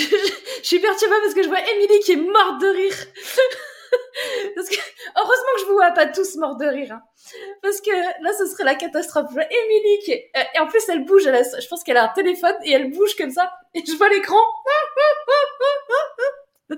suis 0.62 0.80
perturbée 0.80 1.16
parce 1.22 1.34
que 1.34 1.42
je 1.42 1.48
vois 1.48 1.60
Émilie 1.60 2.00
qui 2.00 2.12
est 2.12 2.16
morte 2.16 2.60
de 2.60 2.66
rire. 2.66 2.94
parce 4.56 4.68
que 4.68 4.76
heureusement 5.16 5.52
que 5.54 5.60
je 5.60 5.66
vous 5.66 5.74
vois 5.74 5.92
pas 5.92 6.06
tous 6.06 6.36
morts 6.36 6.56
de 6.56 6.66
rire, 6.66 6.92
hein. 6.92 7.02
parce 7.62 7.80
que 7.80 7.90
là 7.90 8.32
ce 8.36 8.46
serait 8.46 8.64
la 8.64 8.74
catastrophe. 8.74 9.26
Je 9.28 9.34
vois 9.34 9.44
Émilie 9.44 9.98
qui 10.04 10.12
est... 10.12 10.32
et 10.54 10.58
en 10.58 10.66
plus 10.66 10.82
elle 10.88 11.04
bouge, 11.04 11.24
je 11.24 11.68
pense 11.68 11.84
qu'elle 11.84 11.98
a 11.98 12.10
un 12.10 12.14
téléphone 12.14 12.56
et 12.64 12.72
elle 12.72 12.90
bouge 12.90 13.14
comme 13.16 13.30
ça 13.30 13.52
et 13.74 13.84
je 13.86 13.94
vois 13.96 14.08
l'écran. 14.08 14.40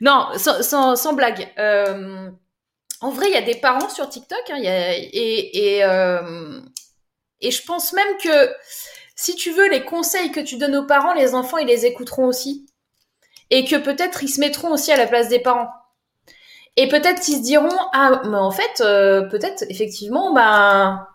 non, 0.00 0.28
sans, 0.36 0.62
sans, 0.62 0.94
sans 0.96 1.12
blague. 1.14 1.52
Euh, 1.58 2.30
en 3.00 3.10
vrai, 3.10 3.26
il 3.28 3.34
y 3.34 3.38
a 3.38 3.42
des 3.42 3.54
parents 3.54 3.88
sur 3.88 4.08
TikTok, 4.08 4.42
hein, 4.50 4.58
et, 4.62 5.76
et, 5.76 5.84
euh, 5.84 6.60
et 7.40 7.50
je 7.50 7.64
pense 7.64 7.92
même 7.92 8.16
que 8.22 8.52
si 9.16 9.34
tu 9.34 9.50
veux, 9.50 9.68
les 9.68 9.84
conseils 9.84 10.30
que 10.32 10.40
tu 10.40 10.56
donnes 10.56 10.76
aux 10.76 10.86
parents, 10.86 11.12
les 11.12 11.34
enfants, 11.34 11.58
ils 11.58 11.66
les 11.66 11.86
écouteront 11.86 12.26
aussi. 12.26 12.66
Et 13.50 13.64
que 13.64 13.76
peut-être 13.76 14.22
ils 14.22 14.28
se 14.28 14.40
mettront 14.40 14.72
aussi 14.72 14.92
à 14.92 14.96
la 14.96 15.06
place 15.06 15.28
des 15.28 15.40
parents. 15.40 15.68
Et 16.76 16.88
peut-être 16.88 17.20
qu'ils 17.20 17.36
se 17.36 17.42
diront, 17.42 17.76
ah, 17.92 18.22
mais 18.24 18.36
en 18.36 18.50
fait, 18.50 18.80
euh, 18.80 19.22
peut-être, 19.22 19.64
effectivement, 19.68 20.32
bah, 20.32 21.08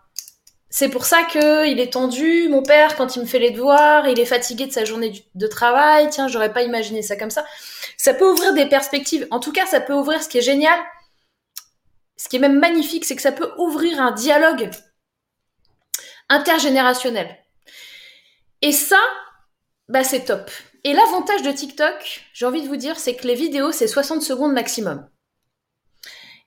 c'est 0.70 0.88
pour 0.88 1.06
ça 1.06 1.22
que 1.24 1.66
il 1.66 1.80
est 1.80 1.94
tendu, 1.94 2.48
mon 2.48 2.62
père, 2.62 2.96
quand 2.96 3.16
il 3.16 3.22
me 3.22 3.26
fait 3.26 3.38
les 3.38 3.50
devoirs, 3.50 4.06
il 4.08 4.20
est 4.20 4.26
fatigué 4.26 4.66
de 4.66 4.72
sa 4.72 4.84
journée 4.84 5.24
de 5.34 5.46
travail. 5.46 6.08
Tiens, 6.10 6.28
j'aurais 6.28 6.52
pas 6.52 6.62
imaginé 6.62 7.02
ça 7.02 7.16
comme 7.16 7.30
ça. 7.30 7.44
Ça 7.96 8.14
peut 8.14 8.30
ouvrir 8.30 8.52
des 8.52 8.66
perspectives. 8.66 9.26
En 9.30 9.40
tout 9.40 9.52
cas, 9.52 9.66
ça 9.66 9.80
peut 9.80 9.94
ouvrir 9.94 10.22
ce 10.22 10.28
qui 10.28 10.38
est 10.38 10.42
génial, 10.42 10.78
ce 12.16 12.28
qui 12.28 12.36
est 12.36 12.40
même 12.40 12.58
magnifique, 12.58 13.04
c'est 13.04 13.16
que 13.16 13.22
ça 13.22 13.32
peut 13.32 13.50
ouvrir 13.58 14.00
un 14.00 14.12
dialogue 14.12 14.70
intergénérationnel. 16.28 17.36
Et 18.62 18.72
ça, 18.72 18.98
bah 19.88 20.02
c'est 20.02 20.24
top. 20.24 20.50
Et 20.84 20.92
l'avantage 20.92 21.42
de 21.42 21.52
TikTok, 21.52 22.24
j'ai 22.32 22.46
envie 22.46 22.62
de 22.62 22.68
vous 22.68 22.76
dire, 22.76 22.98
c'est 22.98 23.16
que 23.16 23.26
les 23.26 23.34
vidéos, 23.34 23.72
c'est 23.72 23.88
60 23.88 24.22
secondes 24.22 24.52
maximum. 24.52 25.08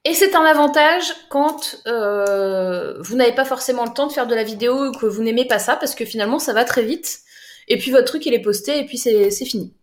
Et 0.05 0.13
c'est 0.13 0.33
un 0.33 0.45
avantage 0.45 1.13
quand 1.29 1.77
euh, 1.87 3.01
vous 3.01 3.15
n'avez 3.15 3.33
pas 3.33 3.43
forcément 3.43 3.83
le 3.85 3.93
temps 3.93 4.07
de 4.07 4.13
faire 4.13 4.27
de 4.27 4.35
la 4.35 4.43
vidéo 4.43 4.87
ou 4.87 4.91
que 4.93 5.05
vous 5.05 5.21
n'aimez 5.21 5.45
pas 5.45 5.59
ça, 5.59 5.75
parce 5.75 5.93
que 5.93 6.05
finalement, 6.05 6.39
ça 6.39 6.53
va 6.53 6.63
très 6.63 6.83
vite. 6.83 7.19
Et 7.67 7.77
puis 7.77 7.91
votre 7.91 8.07
truc, 8.07 8.25
il 8.25 8.33
est 8.33 8.41
posté, 8.41 8.79
et 8.79 8.85
puis 8.85 8.97
c'est 8.97 9.29
fini. 9.45 9.73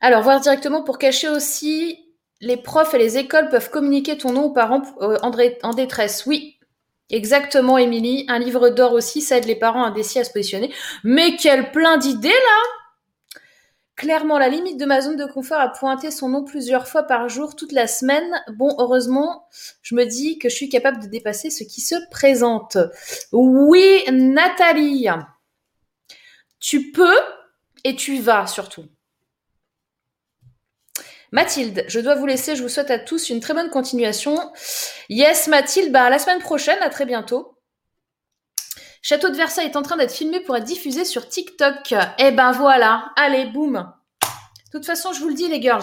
Alors, 0.00 0.22
voir 0.22 0.40
directement 0.40 0.84
pour 0.84 0.98
cacher 0.98 1.28
aussi 1.28 2.03
les 2.44 2.56
profs 2.56 2.94
et 2.94 2.98
les 2.98 3.18
écoles 3.18 3.48
peuvent 3.48 3.70
communiquer 3.70 4.18
ton 4.18 4.32
nom 4.32 4.44
aux 4.44 4.52
parents 4.52 4.82
euh, 5.00 5.18
en 5.62 5.74
détresse. 5.74 6.26
Oui, 6.26 6.58
exactement, 7.10 7.78
Émilie. 7.78 8.26
Un 8.28 8.38
livre 8.38 8.68
d'or 8.68 8.92
aussi, 8.92 9.20
ça 9.20 9.38
aide 9.38 9.46
les 9.46 9.56
parents 9.56 9.84
indécis 9.84 10.18
à 10.18 10.24
se 10.24 10.32
positionner. 10.32 10.72
Mais 11.02 11.36
quel 11.36 11.72
plein 11.72 11.96
d'idées 11.96 12.28
là 12.28 12.62
Clairement, 13.96 14.38
la 14.38 14.48
limite 14.48 14.78
de 14.78 14.86
ma 14.86 15.00
zone 15.00 15.16
de 15.16 15.24
confort 15.24 15.60
a 15.60 15.68
pointé 15.68 16.10
son 16.10 16.28
nom 16.28 16.42
plusieurs 16.42 16.88
fois 16.88 17.04
par 17.04 17.28
jour, 17.28 17.54
toute 17.54 17.70
la 17.70 17.86
semaine. 17.86 18.28
Bon, 18.54 18.74
heureusement, 18.78 19.46
je 19.82 19.94
me 19.94 20.04
dis 20.04 20.38
que 20.38 20.48
je 20.48 20.54
suis 20.56 20.68
capable 20.68 21.00
de 21.00 21.06
dépasser 21.06 21.48
ce 21.48 21.62
qui 21.62 21.80
se 21.80 21.94
présente. 22.10 22.76
Oui, 23.32 24.02
Nathalie, 24.10 25.06
tu 26.58 26.90
peux 26.90 27.18
et 27.84 27.94
tu 27.94 28.18
vas 28.18 28.48
surtout. 28.48 28.86
Mathilde, 31.34 31.84
je 31.88 31.98
dois 31.98 32.14
vous 32.14 32.26
laisser. 32.26 32.54
Je 32.54 32.62
vous 32.62 32.68
souhaite 32.68 32.92
à 32.92 32.98
tous 33.00 33.28
une 33.28 33.40
très 33.40 33.54
bonne 33.54 33.68
continuation. 33.68 34.36
Yes, 35.08 35.48
Mathilde, 35.48 35.90
bah, 35.90 36.04
à 36.04 36.10
la 36.10 36.20
semaine 36.20 36.38
prochaine. 36.38 36.78
À 36.80 36.90
très 36.90 37.06
bientôt. 37.06 37.58
Château 39.02 39.30
de 39.30 39.36
Versailles 39.36 39.66
est 39.66 39.76
en 39.76 39.82
train 39.82 39.96
d'être 39.96 40.12
filmé 40.12 40.38
pour 40.38 40.56
être 40.56 40.62
diffusé 40.62 41.04
sur 41.04 41.28
TikTok. 41.28 41.92
Eh 42.18 42.30
ben 42.30 42.52
voilà. 42.52 43.10
Allez, 43.16 43.46
boum. 43.46 43.92
De 44.22 44.70
toute 44.70 44.86
façon, 44.86 45.12
je 45.12 45.18
vous 45.18 45.28
le 45.28 45.34
dis, 45.34 45.48
les 45.48 45.60
girls. 45.60 45.82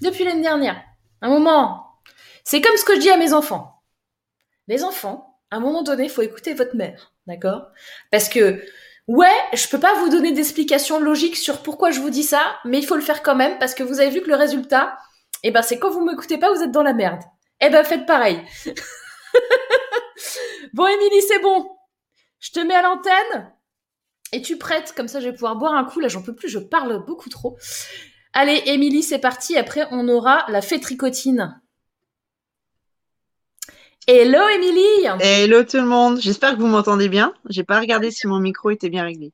Depuis 0.00 0.24
l'année 0.24 0.40
dernière. 0.40 0.82
Un 1.20 1.28
moment. 1.28 1.98
C'est 2.44 2.62
comme 2.62 2.78
ce 2.78 2.84
que 2.86 2.94
je 2.94 3.00
dis 3.00 3.10
à 3.10 3.18
mes 3.18 3.34
enfants. 3.34 3.82
Les 4.68 4.84
enfants, 4.84 5.38
à 5.50 5.56
un 5.56 5.60
moment 5.60 5.82
donné, 5.82 6.04
il 6.04 6.10
faut 6.10 6.22
écouter 6.22 6.54
votre 6.54 6.76
mère. 6.76 7.12
D'accord? 7.26 7.66
Parce 8.10 8.30
que 8.30 8.64
Ouais, 9.06 9.36
je 9.52 9.68
peux 9.68 9.80
pas 9.80 9.94
vous 9.94 10.08
donner 10.08 10.32
d'explications 10.32 10.98
logiques 10.98 11.36
sur 11.36 11.62
pourquoi 11.62 11.90
je 11.90 12.00
vous 12.00 12.08
dis 12.08 12.22
ça, 12.22 12.58
mais 12.64 12.78
il 12.78 12.86
faut 12.86 12.96
le 12.96 13.02
faire 13.02 13.22
quand 13.22 13.34
même 13.34 13.58
parce 13.58 13.74
que 13.74 13.82
vous 13.82 14.00
avez 14.00 14.10
vu 14.10 14.22
que 14.22 14.30
le 14.30 14.36
résultat, 14.36 14.96
eh 15.42 15.50
ben 15.50 15.60
c'est 15.60 15.78
quand 15.78 15.90
vous 15.90 16.04
m'écoutez 16.04 16.38
pas, 16.38 16.50
vous 16.50 16.62
êtes 16.62 16.70
dans 16.70 16.82
la 16.82 16.94
merde. 16.94 17.20
Eh 17.60 17.68
ben 17.68 17.84
faites 17.84 18.06
pareil. 18.06 18.40
bon 20.72 20.86
Émilie, 20.86 21.22
c'est 21.28 21.40
bon. 21.40 21.68
Je 22.40 22.52
te 22.52 22.60
mets 22.60 22.74
à 22.74 22.82
l'antenne 22.82 23.52
et 24.32 24.40
tu 24.40 24.56
prêtes 24.56 24.94
comme 24.96 25.08
ça 25.08 25.20
je 25.20 25.28
vais 25.28 25.34
pouvoir 25.34 25.56
boire 25.56 25.74
un 25.74 25.84
coup 25.84 26.00
là, 26.00 26.08
j'en 26.08 26.22
peux 26.22 26.34
plus, 26.34 26.48
je 26.48 26.58
parle 26.58 27.04
beaucoup 27.04 27.28
trop. 27.28 27.58
Allez 28.32 28.62
Émilie, 28.66 29.02
c'est 29.02 29.18
parti, 29.18 29.58
après 29.58 29.86
on 29.90 30.08
aura 30.08 30.46
la 30.48 30.62
fée 30.62 30.80
tricotine. 30.80 31.60
Hello 34.06 34.38
Émilie 34.54 35.06
Hello 35.18 35.64
tout 35.64 35.78
le 35.78 35.86
monde, 35.86 36.20
j'espère 36.20 36.56
que 36.56 36.60
vous 36.60 36.66
m'entendez 36.66 37.08
bien. 37.08 37.32
J'ai 37.48 37.64
pas 37.64 37.80
regardé 37.80 38.10
si 38.10 38.26
mon 38.26 38.38
micro 38.38 38.68
était 38.68 38.90
bien 38.90 39.02
réglé. 39.02 39.32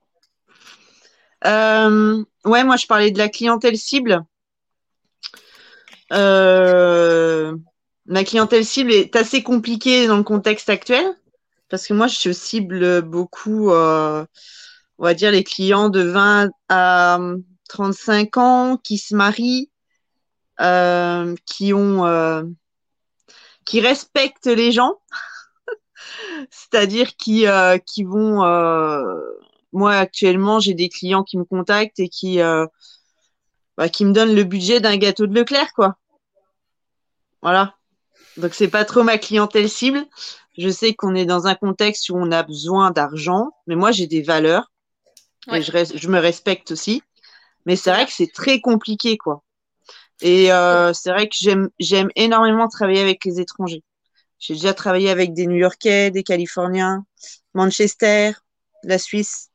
Euh, 1.45 2.23
ouais, 2.45 2.63
moi 2.63 2.77
je 2.77 2.87
parlais 2.87 3.11
de 3.11 3.19
la 3.19 3.29
clientèle 3.29 3.77
cible. 3.77 4.25
Euh, 6.13 7.57
ma 8.07 8.23
clientèle 8.23 8.65
cible 8.65 8.93
est 8.93 9.17
assez 9.17 9.43
compliquée 9.43 10.07
dans 10.07 10.19
le 10.19 10.23
contexte 10.23 10.71
actuel 10.71 11.05
parce 11.69 11.89
que 11.89 11.95
moi 11.95 12.07
je 12.07 12.31
cible 12.31 13.03
beaucoup, 13.03 13.73
euh, 13.73 14.25
on 14.99 15.03
va 15.05 15.15
dire, 15.15 15.33
les 15.33 15.43
clients 15.43 15.89
de 15.89 16.03
20 16.03 16.49
à 16.69 17.19
35 17.69 18.37
ans 18.37 18.77
qui 18.77 18.99
se 18.99 19.17
marient, 19.17 19.69
qui 21.45 21.75
ont 21.75 22.55
qui 23.71 23.81
respectent 23.81 24.47
les 24.47 24.73
gens, 24.73 25.01
c'est-à-dire 26.51 27.15
qui, 27.15 27.47
euh, 27.47 27.79
qui 27.79 28.03
vont. 28.03 28.45
Euh, 28.45 29.15
moi, 29.73 29.95
actuellement, 29.95 30.59
j'ai 30.59 30.75
des 30.75 30.89
clients 30.89 31.23
qui 31.23 31.39
me 31.39 31.45
contactent 31.45 32.01
et 32.01 32.09
qui, 32.09 32.41
euh, 32.41 32.67
bah, 33.77 33.89
qui 33.89 34.05
me 34.05 34.13
donnent 34.13 34.35
le 34.35 34.43
budget 34.43 34.81
d'un 34.81 34.97
gâteau 34.97 35.29
de 35.29 35.35
Leclerc, 35.39 35.73
quoi. 35.75 35.95
Voilà. 37.43 37.77
Donc, 38.37 38.55
c'est 38.55 38.67
pas 38.67 38.85
trop 38.85 39.05
ma 39.05 39.19
clientèle 39.19 39.69
cible. 39.69 40.05
Je 40.59 40.69
sais 40.69 40.95
qu'on 40.95 41.15
est 41.15 41.25
dans 41.25 41.47
un 41.47 41.55
contexte 41.55 42.11
où 42.11 42.17
on 42.17 42.33
a 42.33 42.43
besoin 42.43 42.91
d'argent, 42.91 43.51
mais 43.69 43.77
moi, 43.77 43.93
j'ai 43.93 44.09
des 44.09 44.23
valeurs 44.23 44.73
et 45.53 45.63
je, 45.63 45.71
je 45.95 46.09
me 46.09 46.19
respecte 46.19 46.73
aussi. 46.73 47.05
Mais 47.67 47.77
c'est 47.77 47.93
vrai 47.93 48.05
que 48.05 48.13
c'est 48.13 48.33
très 48.33 48.61
compliqué, 48.61 49.17
quoi. 49.17 49.45
Et 50.23 50.53
euh, 50.53 50.93
c'est 50.93 51.11
vrai 51.11 51.29
que 51.29 51.37
j'aime, 51.39 51.71
j'aime 51.79 52.11
énormément 52.17 52.69
travailler 52.69 53.01
avec 53.01 53.25
les 53.25 53.41
étrangers. 53.41 53.83
J'ai 54.39 54.55
déjà 54.55 54.75
travaillé 54.75 55.11
avec 55.11 55.35
des 55.35 55.47
New-Yorkais, 55.47 56.11
des 56.11 56.23
Californiens, 56.23 57.05
Manchester, 57.55 58.33
la 58.83 58.99
Suisse. 58.99 59.51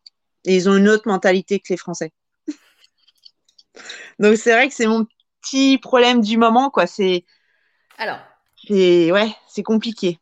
Et 0.45 0.55
ils 0.55 0.69
ont 0.69 0.75
une 0.75 0.89
autre 0.89 1.07
mentalité 1.07 1.59
que 1.59 1.67
les 1.69 1.77
Français. 1.77 2.11
Donc 4.19 4.37
c'est 4.37 4.51
vrai 4.51 4.67
que 4.67 4.73
c'est 4.73 4.87
mon 4.87 5.05
petit 5.41 5.77
problème 5.77 6.21
du 6.21 6.37
moment, 6.37 6.69
quoi. 6.69 6.87
C'est 6.87 7.25
alors 7.97 8.19
c'est 8.67 9.11
ouais, 9.11 9.35
c'est 9.47 9.63
compliqué. 9.63 10.19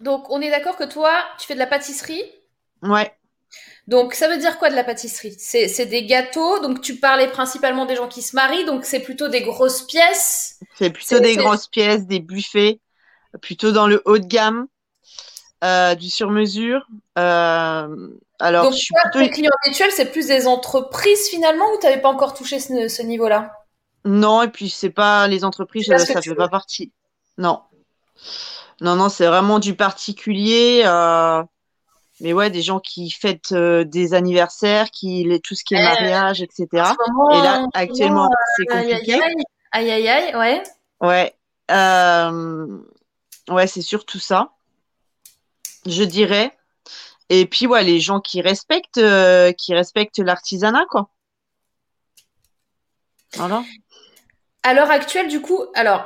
Donc, 0.00 0.30
on 0.30 0.40
est 0.40 0.50
d'accord 0.50 0.76
que 0.76 0.84
toi, 0.84 1.12
tu 1.38 1.46
fais 1.46 1.54
de 1.54 1.58
la 1.58 1.66
pâtisserie? 1.66 2.22
Ouais. 2.82 3.14
Donc, 3.86 4.14
ça 4.14 4.28
veut 4.28 4.36
dire 4.36 4.58
quoi 4.58 4.70
de 4.70 4.74
la 4.76 4.84
pâtisserie? 4.84 5.34
C'est 5.38 5.86
des 5.86 6.06
gâteaux. 6.06 6.60
Donc, 6.60 6.80
tu 6.80 6.96
parlais 6.96 7.28
principalement 7.28 7.86
des 7.86 7.96
gens 7.96 8.08
qui 8.08 8.22
se 8.22 8.36
marient. 8.36 8.64
Donc, 8.64 8.84
c'est 8.84 9.00
plutôt 9.00 9.28
des 9.28 9.42
grosses 9.42 9.82
pièces? 9.82 10.60
C'est 10.78 10.90
plutôt 10.90 11.18
des 11.18 11.36
grosses 11.36 11.66
pièces, 11.66 12.06
des 12.06 12.20
buffets, 12.20 12.78
plutôt 13.42 13.72
dans 13.72 13.86
le 13.86 14.02
haut 14.04 14.18
de 14.18 14.26
gamme, 14.26 14.66
euh, 15.64 15.94
du 15.94 16.08
sur-mesure. 16.08 16.86
Euh, 17.18 18.08
alors, 18.38 18.64
Donc, 18.64 18.74
je 18.74 18.78
suis 18.78 18.94
toi, 18.94 19.10
plutôt... 19.10 19.18
tes 19.18 19.30
clients 19.30 19.50
habituels, 19.64 19.92
c'est 19.92 20.10
plus 20.10 20.28
des 20.28 20.46
entreprises 20.46 21.28
finalement 21.28 21.66
ou 21.74 21.78
tu 21.78 21.86
n'avais 21.86 22.00
pas 22.00 22.08
encore 22.08 22.34
touché 22.34 22.60
ce, 22.60 22.88
ce 22.88 23.02
niveau-là? 23.02 23.52
Non, 24.04 24.42
et 24.42 24.48
puis 24.48 24.70
c'est 24.70 24.90
pas 24.90 25.26
les 25.28 25.44
entreprises, 25.44 25.88
pas 25.88 25.98
ça, 25.98 26.14
tu 26.20 26.22
fait 26.22 26.30
veux. 26.30 26.36
pas 26.36 26.48
partie. 26.48 26.92
Non. 27.36 27.60
Non, 28.80 28.96
non, 28.96 29.10
c'est 29.10 29.26
vraiment 29.26 29.58
du 29.58 29.74
particulier. 29.74 30.82
euh, 30.86 31.42
Mais 32.20 32.32
ouais, 32.34 32.50
des 32.50 32.60
gens 32.62 32.80
qui 32.80 33.10
fêtent 33.10 33.52
euh, 33.52 33.84
des 33.84 34.12
anniversaires, 34.14 34.90
qui 34.90 35.24
les- 35.24 35.40
tout 35.40 35.54
ce 35.54 35.64
qui 35.64 35.74
est 35.74 35.78
Euh, 35.80 35.82
mariage, 35.84 36.42
etc. 36.42 36.66
Moment, 37.08 37.30
Et 37.30 37.42
là, 37.42 37.66
actuellement, 37.72 38.24
moment, 38.24 38.34
c'est 38.56 38.66
compliqué. 38.66 39.14
aïe, 39.14 39.34
aïe, 39.72 39.90
aïe, 39.90 40.08
aïe, 40.08 40.36
ouais. 40.36 40.62
Ouais. 41.00 41.34
Euh, 41.70 42.78
Ouais, 43.48 43.66
c'est 43.66 43.82
surtout 43.82 44.20
ça, 44.20 44.50
je 45.86 46.04
dirais. 46.04 46.56
Et 47.30 47.46
puis, 47.46 47.66
ouais, 47.66 47.82
les 47.82 47.98
gens 47.98 48.20
qui 48.20 48.42
respectent, 48.42 48.98
euh, 48.98 49.50
qui 49.52 49.74
respectent 49.74 50.18
l'artisanat, 50.20 50.84
quoi. 50.88 51.08
Voilà. 53.34 53.64
À 54.62 54.74
l'heure 54.74 54.90
actuelle, 54.90 55.28
du 55.28 55.40
coup, 55.40 55.64
alors, 55.74 56.04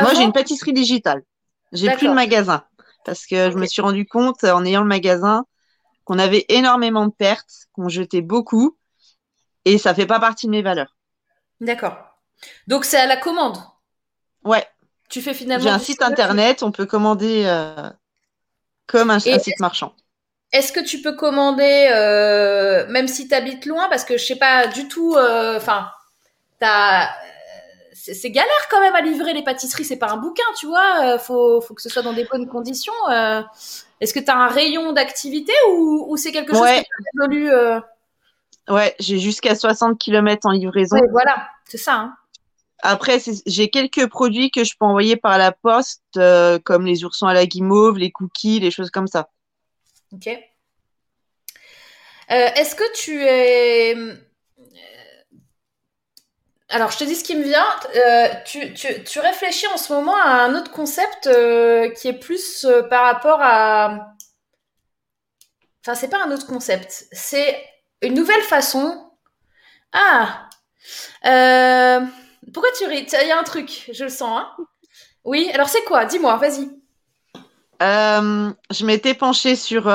Moi, 0.00 0.14
j'ai 0.14 0.22
une 0.22 0.32
pâtisserie 0.32 0.72
digitale. 0.72 1.24
J'ai 1.72 1.90
plus 1.90 2.08
de 2.08 2.12
magasin 2.14 2.64
parce 3.08 3.24
que 3.24 3.50
je 3.50 3.56
me 3.56 3.64
suis 3.64 3.80
rendu 3.80 4.06
compte 4.06 4.44
en 4.44 4.66
ayant 4.66 4.82
le 4.82 4.86
magasin 4.86 5.46
qu'on 6.04 6.18
avait 6.18 6.44
énormément 6.50 7.06
de 7.06 7.12
pertes, 7.12 7.68
qu'on 7.72 7.88
jetait 7.88 8.20
beaucoup 8.20 8.76
et 9.64 9.78
ça 9.78 9.94
fait 9.94 10.04
pas 10.04 10.20
partie 10.20 10.44
de 10.44 10.50
mes 10.50 10.60
valeurs. 10.60 10.94
D'accord. 11.62 11.96
Donc, 12.66 12.84
c'est 12.84 12.98
à 12.98 13.06
la 13.06 13.16
commande. 13.16 13.56
Ouais, 14.44 14.66
Tu 15.08 15.22
fais 15.22 15.32
finalement. 15.32 15.64
j'ai 15.64 15.70
un 15.70 15.78
site 15.78 16.02
internet, 16.02 16.62
on 16.62 16.70
peut 16.70 16.84
commander 16.84 17.44
euh, 17.46 17.88
comme 18.86 19.08
un, 19.08 19.20
site 19.20 19.58
marchand. 19.58 19.94
Est-ce 20.52 20.70
que 20.70 20.80
tu 20.80 21.00
peux 21.00 21.16
commander, 21.16 21.88
euh, 21.90 22.86
même 22.88 23.08
si 23.08 23.26
tu 23.26 23.34
habites 23.34 23.64
loin, 23.64 23.88
parce 23.88 24.04
que 24.04 24.18
je 24.18 24.24
sais 24.24 24.36
pas 24.36 24.66
du 24.66 24.86
tout, 24.86 25.14
euh, 25.16 25.56
enfin, 25.56 25.90
t'as, 26.60 27.08
c'est 28.00 28.30
galère 28.30 28.68
quand 28.70 28.80
même 28.80 28.94
à 28.94 29.00
livrer 29.00 29.32
les 29.34 29.42
pâtisseries, 29.42 29.84
c'est 29.84 29.96
pas 29.98 30.10
un 30.10 30.16
bouquin, 30.16 30.44
tu 30.58 30.66
vois, 30.66 31.14
euh, 31.14 31.18
faut, 31.18 31.60
faut 31.60 31.74
que 31.74 31.82
ce 31.82 31.88
soit 31.88 32.02
dans 32.02 32.12
des 32.12 32.24
bonnes 32.24 32.46
conditions. 32.48 32.92
euh. 33.10 33.42
Est-ce 34.00 34.14
que 34.14 34.20
tu 34.20 34.30
as 34.30 34.36
un 34.36 34.48
rayon 34.48 34.92
d'activité 34.92 35.52
ou, 35.70 36.06
ou 36.08 36.16
c'est 36.16 36.30
quelque 36.32 36.52
chose 36.52 36.62
Ouais. 36.62 36.82
qui 36.82 37.04
évolue 37.16 37.50
euh... 37.50 37.80
Ouais, 38.68 38.94
j'ai 39.00 39.18
jusqu'à 39.18 39.54
60 39.54 39.98
km 39.98 40.46
en 40.46 40.52
livraison. 40.52 40.96
ouais, 40.96 41.08
voilà, 41.10 41.48
c'est 41.64 41.78
ça. 41.78 41.94
Hein. 41.94 42.16
Après, 42.82 43.18
j'ai 43.46 43.70
quelques 43.70 44.06
produits 44.08 44.50
que 44.52 44.62
je 44.62 44.74
peux 44.78 44.84
envoyer 44.86 45.16
par 45.16 45.36
la 45.38 45.50
poste, 45.50 46.02
euh, 46.16 46.58
comme 46.62 46.86
les 46.86 47.04
oursons 47.04 47.26
à 47.26 47.34
la 47.34 47.46
guimauve, 47.46 47.98
les 47.98 48.12
cookies, 48.12 48.60
les 48.60 48.70
choses 48.70 48.90
comme 48.90 49.08
ça. 49.08 49.30
Ok. 50.12 50.28
Est-ce 52.28 52.74
que 52.76 52.92
tu 52.94 53.22
es. 53.24 53.96
Alors, 56.70 56.90
je 56.90 56.98
te 56.98 57.04
dis 57.04 57.14
ce 57.14 57.24
qui 57.24 57.34
me 57.34 57.42
vient. 57.44 57.64
Euh, 57.96 58.28
tu, 58.44 58.74
tu, 58.74 59.02
tu 59.04 59.20
réfléchis 59.20 59.66
en 59.68 59.78
ce 59.78 59.92
moment 59.92 60.16
à 60.16 60.42
un 60.44 60.54
autre 60.54 60.70
concept 60.70 61.26
euh, 61.26 61.88
qui 61.90 62.08
est 62.08 62.18
plus 62.18 62.64
euh, 62.64 62.82
par 62.82 63.04
rapport 63.04 63.38
à. 63.40 64.14
Enfin, 65.82 65.94
c'est 65.94 66.08
pas 66.08 66.22
un 66.22 66.30
autre 66.30 66.46
concept. 66.46 67.06
C'est 67.12 67.58
une 68.02 68.14
nouvelle 68.14 68.42
façon. 68.42 69.10
Ah 69.92 70.48
Pourquoi 72.52 72.70
tu 72.78 72.84
ris? 72.86 73.06
Il 73.22 73.28
y 73.28 73.32
a 73.32 73.38
un 73.38 73.44
truc, 73.44 73.90
je 73.92 74.04
le 74.04 74.10
sens. 74.10 74.40
Hein 74.40 74.56
oui, 75.24 75.50
alors 75.52 75.68
c'est 75.68 75.84
quoi? 75.84 76.04
Dis-moi, 76.04 76.36
vas-y. 76.36 76.70
Je 77.80 78.84
m'étais 78.84 79.14
penchée 79.14 79.56
sur 79.56 79.88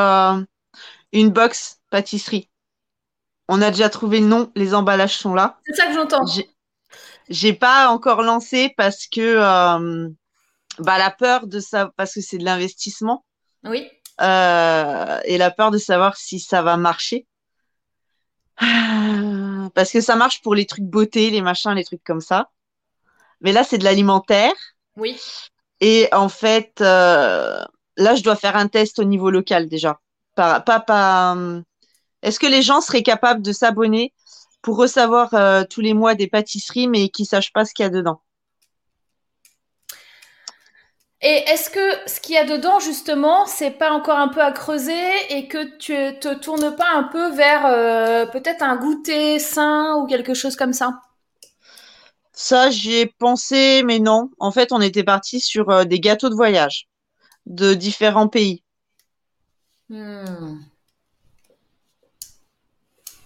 une 1.11 1.29
box 1.29 1.79
pâtisserie. 1.89 2.49
On 3.49 3.61
a 3.61 3.71
déjà 3.71 3.89
trouvé 3.89 4.19
le 4.19 4.27
nom, 4.27 4.51
les 4.55 4.73
emballages 4.73 5.17
sont 5.17 5.33
là. 5.33 5.59
C'est 5.65 5.75
ça 5.75 5.87
que 5.87 5.93
j'entends. 5.93 6.25
J'ai- 6.25 6.49
J'ai 7.29 7.53
pas 7.53 7.89
encore 7.89 8.21
lancé 8.21 8.73
parce 8.77 9.07
que 9.07 9.21
euh, 9.21 10.09
bah, 10.79 10.97
la 10.97 11.11
peur 11.11 11.47
de 11.47 11.59
ça, 11.59 11.91
parce 11.95 12.13
que 12.13 12.21
c'est 12.21 12.37
de 12.37 12.43
l'investissement 12.45 13.23
Oui. 13.63 13.89
euh, 14.21 15.19
et 15.25 15.37
la 15.37 15.51
peur 15.51 15.71
de 15.71 15.77
savoir 15.77 16.17
si 16.17 16.39
ça 16.39 16.61
va 16.61 16.77
marcher. 16.77 17.27
Ah, 18.57 19.69
Parce 19.73 19.91
que 19.91 20.01
ça 20.01 20.15
marche 20.15 20.41
pour 20.41 20.55
les 20.55 20.65
trucs 20.65 20.83
beauté, 20.85 21.29
les 21.29 21.41
machins, 21.41 21.71
les 21.73 21.83
trucs 21.83 22.03
comme 22.03 22.21
ça. 22.21 22.49
Mais 23.41 23.51
là, 23.51 23.63
c'est 23.63 23.77
de 23.77 23.83
l'alimentaire. 23.83 24.53
Oui. 24.95 25.19
Et 25.81 26.07
en 26.13 26.29
fait, 26.29 26.79
euh, 26.81 27.63
là, 27.97 28.15
je 28.15 28.23
dois 28.23 28.35
faire 28.35 28.55
un 28.55 28.67
test 28.67 28.99
au 28.99 29.03
niveau 29.03 29.29
local 29.29 29.67
déjà. 29.67 29.99
Pas, 30.35 30.59
pas, 30.59 30.79
pas, 30.79 31.35
euh, 31.35 31.61
Est-ce 32.21 32.39
que 32.39 32.47
les 32.47 32.61
gens 32.61 32.79
seraient 32.81 33.03
capables 33.03 33.41
de 33.41 33.51
s'abonner 33.51 34.13
pour 34.63 34.77
recevoir 34.77 35.33
euh, 35.35 35.63
tous 35.69 35.81
les 35.81 35.93
mois 35.93 36.15
des 36.15 36.27
pâtisseries, 36.27 36.87
mais 36.87 37.09
qui 37.09 37.25
sachent 37.25 37.53
pas 37.53 37.65
ce 37.65 37.73
qu'il 37.73 37.83
y 37.83 37.85
a 37.85 37.91
dedans? 37.91 38.21
Et 41.21 41.43
est-ce 41.47 41.69
que 41.69 42.09
ce 42.09 42.19
qu'il 42.19 42.35
y 42.35 42.37
a 42.37 42.45
dedans, 42.45 42.79
justement, 42.79 43.45
c'est 43.45 43.71
pas 43.71 43.91
encore 43.91 44.17
un 44.17 44.29
peu 44.29 44.41
à 44.41 44.51
creuser 44.51 45.09
et 45.29 45.47
que 45.47 45.77
tu 45.77 45.93
te 46.19 46.33
tournes 46.33 46.75
pas 46.75 46.89
un 46.95 47.03
peu 47.03 47.33
vers 47.33 47.65
euh, 47.65 48.25
peut-être 48.25 48.61
un 48.61 48.75
goûter 48.77 49.39
sain 49.39 49.95
ou 49.97 50.07
quelque 50.07 50.33
chose 50.33 50.55
comme 50.55 50.73
ça? 50.73 51.01
Ça, 52.33 52.71
j'y 52.71 52.95
ai 52.95 53.05
pensé, 53.05 53.83
mais 53.85 53.99
non. 53.99 54.31
En 54.39 54.51
fait, 54.51 54.71
on 54.71 54.81
était 54.81 55.03
parti 55.03 55.39
sur 55.39 55.69
euh, 55.69 55.83
des 55.85 55.99
gâteaux 55.99 56.29
de 56.29 56.35
voyage 56.35 56.87
de 57.45 57.73
différents 57.73 58.27
pays. 58.27 58.63
Hmm. 59.89 60.59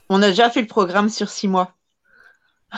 On 0.09 0.21
a 0.21 0.29
déjà 0.29 0.49
fait 0.49 0.61
le 0.61 0.67
programme 0.67 1.09
sur 1.09 1.29
six 1.29 1.47
mois. 1.47 1.73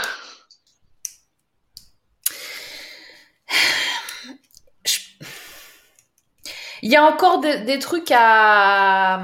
Il 6.82 6.92
y 6.92 6.96
a 6.96 7.04
encore 7.04 7.40
de- 7.40 7.66
des 7.66 7.80
trucs 7.80 8.12
à. 8.12 9.20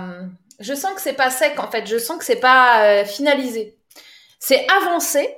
Je 0.59 0.73
sens 0.73 0.93
que 0.93 1.01
c'est 1.01 1.13
pas 1.13 1.29
sec 1.29 1.59
en 1.59 1.69
fait. 1.69 1.85
Je 1.87 1.97
sens 1.97 2.17
que 2.17 2.25
c'est 2.25 2.39
pas 2.39 2.83
euh, 2.85 3.05
finalisé. 3.05 3.77
C'est 4.39 4.67
avancé, 4.71 5.35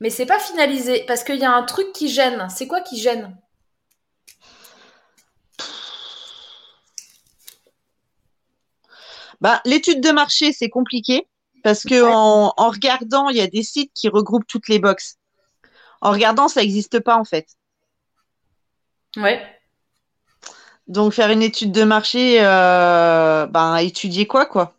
mais 0.00 0.10
c'est 0.10 0.26
pas 0.26 0.38
finalisé 0.38 1.04
parce 1.06 1.24
qu'il 1.24 1.36
y 1.36 1.44
a 1.44 1.52
un 1.52 1.62
truc 1.64 1.92
qui 1.92 2.08
gêne. 2.08 2.48
C'est 2.54 2.66
quoi 2.68 2.80
qui 2.80 3.00
gêne? 3.00 3.36
Bah, 9.40 9.60
l'étude 9.64 10.00
de 10.00 10.10
marché, 10.10 10.52
c'est 10.52 10.68
compliqué 10.68 11.26
parce 11.62 11.82
que 11.84 12.02
Ouais. 12.02 12.12
en, 12.12 12.52
en 12.56 12.68
regardant, 12.70 13.28
il 13.30 13.36
y 13.36 13.40
a 13.40 13.46
des 13.46 13.62
sites 13.62 13.92
qui 13.94 14.08
regroupent 14.08 14.46
toutes 14.46 14.68
les 14.68 14.78
boxes. 14.78 15.16
En 16.00 16.10
regardant, 16.10 16.48
ça 16.48 16.60
n'existe 16.60 17.00
pas 17.00 17.16
en 17.16 17.24
fait. 17.24 17.46
Ouais. 19.16 19.42
Donc, 20.86 21.14
faire 21.14 21.30
une 21.30 21.42
étude 21.42 21.72
de 21.72 21.84
marché, 21.84 22.38
euh, 22.42 23.46
ben, 23.46 23.76
étudier 23.76 24.26
quoi, 24.26 24.44
quoi? 24.44 24.74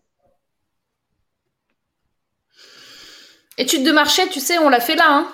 Étude 3.57 3.83
de 3.83 3.91
marché, 3.91 4.27
tu 4.29 4.39
sais, 4.39 4.57
on 4.59 4.69
l'a 4.69 4.81
fait 4.81 4.95
là. 4.95 5.05
Hein. 5.07 5.27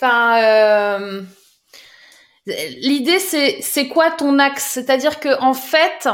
Enfin, 0.00 0.42
euh, 0.42 1.22
l'idée, 2.46 3.18
c'est 3.18 3.60
c'est 3.60 3.88
quoi 3.88 4.10
ton 4.10 4.38
axe? 4.38 4.64
C'est-à-dire 4.64 5.20
que 5.20 5.38
en 5.40 5.54
fait, 5.54 6.08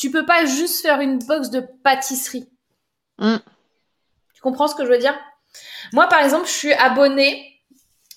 tu 0.00 0.10
peux 0.10 0.24
pas 0.24 0.46
juste 0.46 0.80
faire 0.80 1.00
une 1.00 1.18
box 1.18 1.50
de 1.50 1.60
pâtisserie. 1.60 2.48
Mm. 3.18 3.36
Tu 4.32 4.40
comprends 4.40 4.66
ce 4.66 4.74
que 4.74 4.86
je 4.86 4.90
veux 4.90 4.98
dire? 4.98 5.14
Moi, 5.92 6.08
par 6.08 6.20
exemple, 6.20 6.46
je 6.46 6.52
suis 6.52 6.72
abonnée 6.72 7.60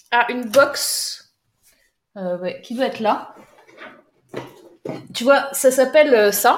à 0.10 0.31
une 0.31 0.45
box 0.49 1.34
euh, 2.15 2.38
ouais, 2.38 2.61
qui 2.61 2.73
doit 2.76 2.85
être 2.85 3.01
là. 3.01 3.35
Tu 5.14 5.26
vois, 5.26 5.49
ça 5.53 5.72
s'appelle 5.72 6.14
euh, 6.14 6.31
ça. 6.31 6.57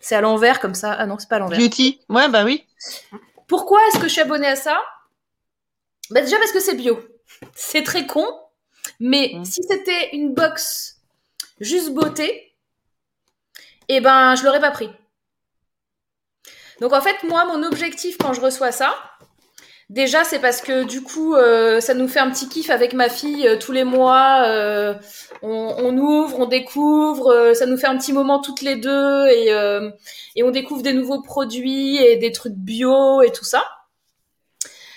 C'est 0.00 0.16
à 0.16 0.20
l'envers 0.20 0.58
comme 0.58 0.74
ça. 0.74 0.92
Ah 0.92 1.06
non, 1.06 1.18
c'est 1.20 1.28
pas 1.28 1.36
à 1.36 1.38
l'envers. 1.38 1.58
Beauty, 1.60 2.00
ouais, 2.08 2.28
bah 2.28 2.44
oui. 2.44 2.66
Pourquoi 3.46 3.78
est-ce 3.86 3.98
que 4.00 4.08
je 4.08 4.12
suis 4.12 4.22
abonnée 4.22 4.48
à 4.48 4.56
ça? 4.56 4.76
Bah 6.10 6.20
Déjà 6.20 6.36
parce 6.38 6.50
que 6.50 6.58
c'est 6.60 6.74
bio. 6.74 6.98
C'est 7.54 7.84
très 7.84 8.08
con, 8.08 8.26
mais 8.98 9.30
Mm. 9.34 9.44
si 9.44 9.62
c'était 9.62 10.16
une 10.16 10.34
box 10.34 10.96
juste 11.60 11.90
beauté, 11.94 12.51
eh 13.88 14.00
ben 14.00 14.34
je 14.36 14.44
l'aurais 14.44 14.60
pas 14.60 14.70
pris. 14.70 14.90
Donc 16.80 16.92
en 16.92 17.00
fait, 17.00 17.22
moi, 17.22 17.44
mon 17.44 17.62
objectif 17.62 18.16
quand 18.18 18.32
je 18.32 18.40
reçois 18.40 18.72
ça, 18.72 18.94
Déjà, 19.92 20.24
c'est 20.24 20.38
parce 20.38 20.62
que 20.62 20.84
du 20.84 21.02
coup, 21.02 21.34
euh, 21.34 21.78
ça 21.80 21.92
nous 21.92 22.08
fait 22.08 22.18
un 22.18 22.30
petit 22.30 22.48
kiff 22.48 22.70
avec 22.70 22.94
ma 22.94 23.10
fille 23.10 23.46
euh, 23.46 23.58
tous 23.58 23.72
les 23.72 23.84
mois. 23.84 24.44
euh, 24.46 24.94
on, 25.42 25.98
ouvre, 25.98 26.40
on 26.40 26.46
découvre, 26.46 27.52
ça 27.54 27.66
nous 27.66 27.76
fait 27.76 27.88
un 27.88 27.98
petit 27.98 28.14
moment 28.14 28.40
toutes 28.40 28.62
les 28.62 28.76
deux 28.76 29.26
et, 29.28 29.48
et 30.36 30.42
on 30.42 30.50
découvre 30.50 30.82
des 30.82 30.94
nouveaux 30.94 31.20
produits 31.20 31.98
et 31.98 32.16
des 32.16 32.32
trucs 32.32 32.54
bio 32.54 33.20
et 33.20 33.32
tout 33.32 33.44
ça. 33.44 33.64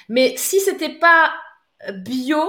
Mais 0.07 0.35
si 0.37 0.61
c'était 0.61 0.97
pas 0.97 1.33
bio 1.91 2.39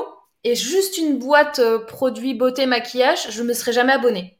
et 0.45 0.55
juste 0.55 0.99
une 0.99 1.19
boîte 1.19 1.61
produits 1.89 2.35
beauté 2.35 2.67
maquillage, 2.67 3.31
je 3.31 3.43
me 3.43 3.55
serais 3.55 3.73
jamais 3.73 3.95
abonnée. 3.95 4.36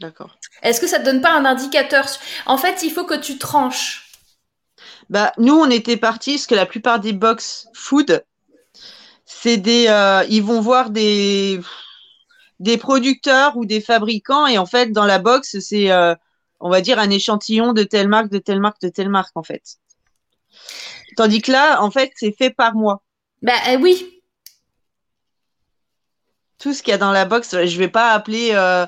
D'accord. 0.00 0.36
Est-ce 0.62 0.80
que 0.80 0.86
ça 0.86 1.00
te 1.00 1.04
donne 1.04 1.20
pas 1.20 1.32
un 1.32 1.44
indicateur 1.44 2.06
En 2.46 2.58
fait, 2.58 2.82
il 2.82 2.90
faut 2.90 3.04
que 3.04 3.18
tu 3.18 3.38
tranches. 3.38 4.12
Bah, 5.10 5.32
nous, 5.38 5.54
on 5.54 5.70
était 5.70 5.96
partis, 5.96 6.34
parce 6.34 6.46
que 6.46 6.54
la 6.54 6.66
plupart 6.66 7.00
des 7.00 7.12
box 7.12 7.68
food, 7.74 8.24
c'est 9.24 9.56
des, 9.56 9.86
euh, 9.88 10.24
ils 10.28 10.42
vont 10.42 10.60
voir 10.60 10.90
des, 10.90 11.60
des 12.60 12.76
producteurs 12.76 13.56
ou 13.56 13.64
des 13.64 13.80
fabricants, 13.80 14.46
et 14.46 14.58
en 14.58 14.66
fait, 14.66 14.92
dans 14.92 15.06
la 15.06 15.18
box, 15.18 15.58
c'est, 15.60 15.90
euh, 15.90 16.14
on 16.60 16.70
va 16.70 16.80
dire, 16.80 16.98
un 16.98 17.10
échantillon 17.10 17.72
de 17.72 17.82
telle 17.82 18.08
marque, 18.08 18.30
de 18.30 18.38
telle 18.38 18.60
marque, 18.60 18.80
de 18.80 18.88
telle 18.88 19.08
marque, 19.08 19.36
en 19.36 19.42
fait. 19.42 19.78
Tandis 21.16 21.42
que 21.42 21.52
là, 21.52 21.82
en 21.82 21.90
fait, 21.90 22.12
c'est 22.16 22.32
fait 22.36 22.50
par 22.50 22.74
mois. 22.74 23.02
Bah 23.42 23.52
euh, 23.68 23.78
oui, 23.78 24.22
Tout 26.58 26.74
ce 26.74 26.82
qu'il 26.82 26.90
y 26.90 26.94
a 26.94 26.98
dans 26.98 27.12
la 27.12 27.24
box, 27.24 27.64
je 27.64 27.78
vais 27.78 27.88
pas 27.88 28.12
appeler, 28.12 28.50
euh, 28.52 28.86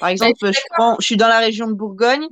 par 0.00 0.08
exemple, 0.08 0.34
je 0.42 0.46
suis 0.52 0.54
je 0.54 0.74
prends, 0.74 0.96
je 0.98 1.04
suis 1.04 1.16
dans 1.16 1.28
la 1.28 1.38
région 1.38 1.68
de 1.68 1.74
Bourgogne, 1.74 2.26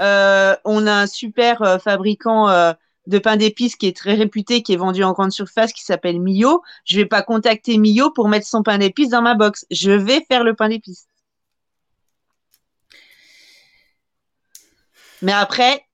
euh, 0.00 0.56
on 0.64 0.86
a 0.86 0.92
un 0.92 1.06
super 1.06 1.62
euh, 1.62 1.78
fabricant 1.78 2.48
euh, 2.48 2.72
de 3.06 3.18
pain 3.18 3.36
d'épices 3.36 3.76
qui 3.76 3.86
est 3.86 3.96
très 3.96 4.14
réputé, 4.14 4.62
qui 4.62 4.72
est 4.72 4.76
vendu 4.76 5.04
en 5.04 5.12
grande 5.12 5.32
surface, 5.32 5.72
qui 5.72 5.84
s'appelle 5.84 6.20
Mio. 6.20 6.62
Je 6.84 6.96
vais 6.96 7.06
pas 7.06 7.22
contacter 7.22 7.78
Mio 7.78 8.10
pour 8.10 8.28
mettre 8.28 8.46
son 8.46 8.62
pain 8.62 8.78
d'épices 8.78 9.10
dans 9.10 9.22
ma 9.22 9.34
box. 9.34 9.66
Je 9.70 9.92
vais 9.92 10.24
faire 10.28 10.42
le 10.42 10.54
pain 10.54 10.68
d'épices. 10.68 11.06
Mais 15.22 15.32
après, 15.32 15.84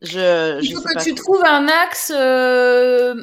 je, 0.00 0.60
il 0.60 0.68
je 0.70 0.74
faut 0.74 0.80
sais 0.80 0.88
que 0.88 0.94
pas 0.94 1.04
tu 1.04 1.14
trouves 1.14 1.44
un 1.44 1.66
axe 1.68 2.12
euh, 2.14 3.14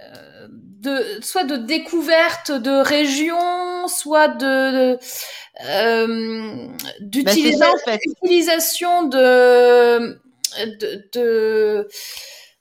euh, 0.00 0.48
de 0.78 1.20
soit 1.22 1.44
de 1.44 1.56
découverte 1.56 2.52
de 2.52 2.70
région, 2.82 3.88
soit 3.88 4.28
de, 4.28 4.94
de, 4.94 4.98
euh, 5.66 6.68
Bah, 7.24 7.34
en 7.66 7.76
fait. 7.78 8.02
d'utilisation 8.22 9.04
de, 9.04 10.20
de, 10.64 11.08
de 11.12 11.88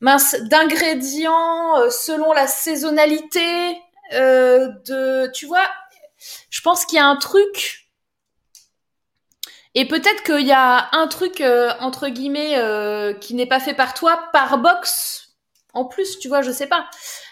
mince 0.02 0.35
d'ingrédients 0.49 1.77
euh, 1.80 1.89
selon 1.89 2.34
la 2.34 2.48
saisonnalité. 2.48 3.77
euh, 4.14 4.69
de, 4.88 5.31
tu 5.34 5.45
vois, 5.45 5.68
je 6.49 6.61
pense 6.61 6.85
qu'il 6.85 6.98
y 6.98 7.02
a 7.02 7.06
un 7.06 7.18
truc. 7.18 7.88
Et 9.76 9.88
peut-être 9.88 10.23
qu'il 10.23 10.45
y 10.48 10.52
a 10.52 10.89
un 10.94 11.07
truc 11.07 11.41
euh, 11.41 11.72
entre 11.80 12.07
guillemets 12.10 12.56
qui 13.22 13.34
n'est 13.35 13.45
pas 13.45 13.60
fait 13.60 13.73
par 13.73 13.94
toi 13.94 14.30
par 14.34 14.57
box 14.57 15.23
en 15.73 15.85
plus, 15.85 16.18
tu 16.18 16.27
vois, 16.27 16.41
je 16.41 16.52
sais 16.52 16.65
pas. 16.65 16.89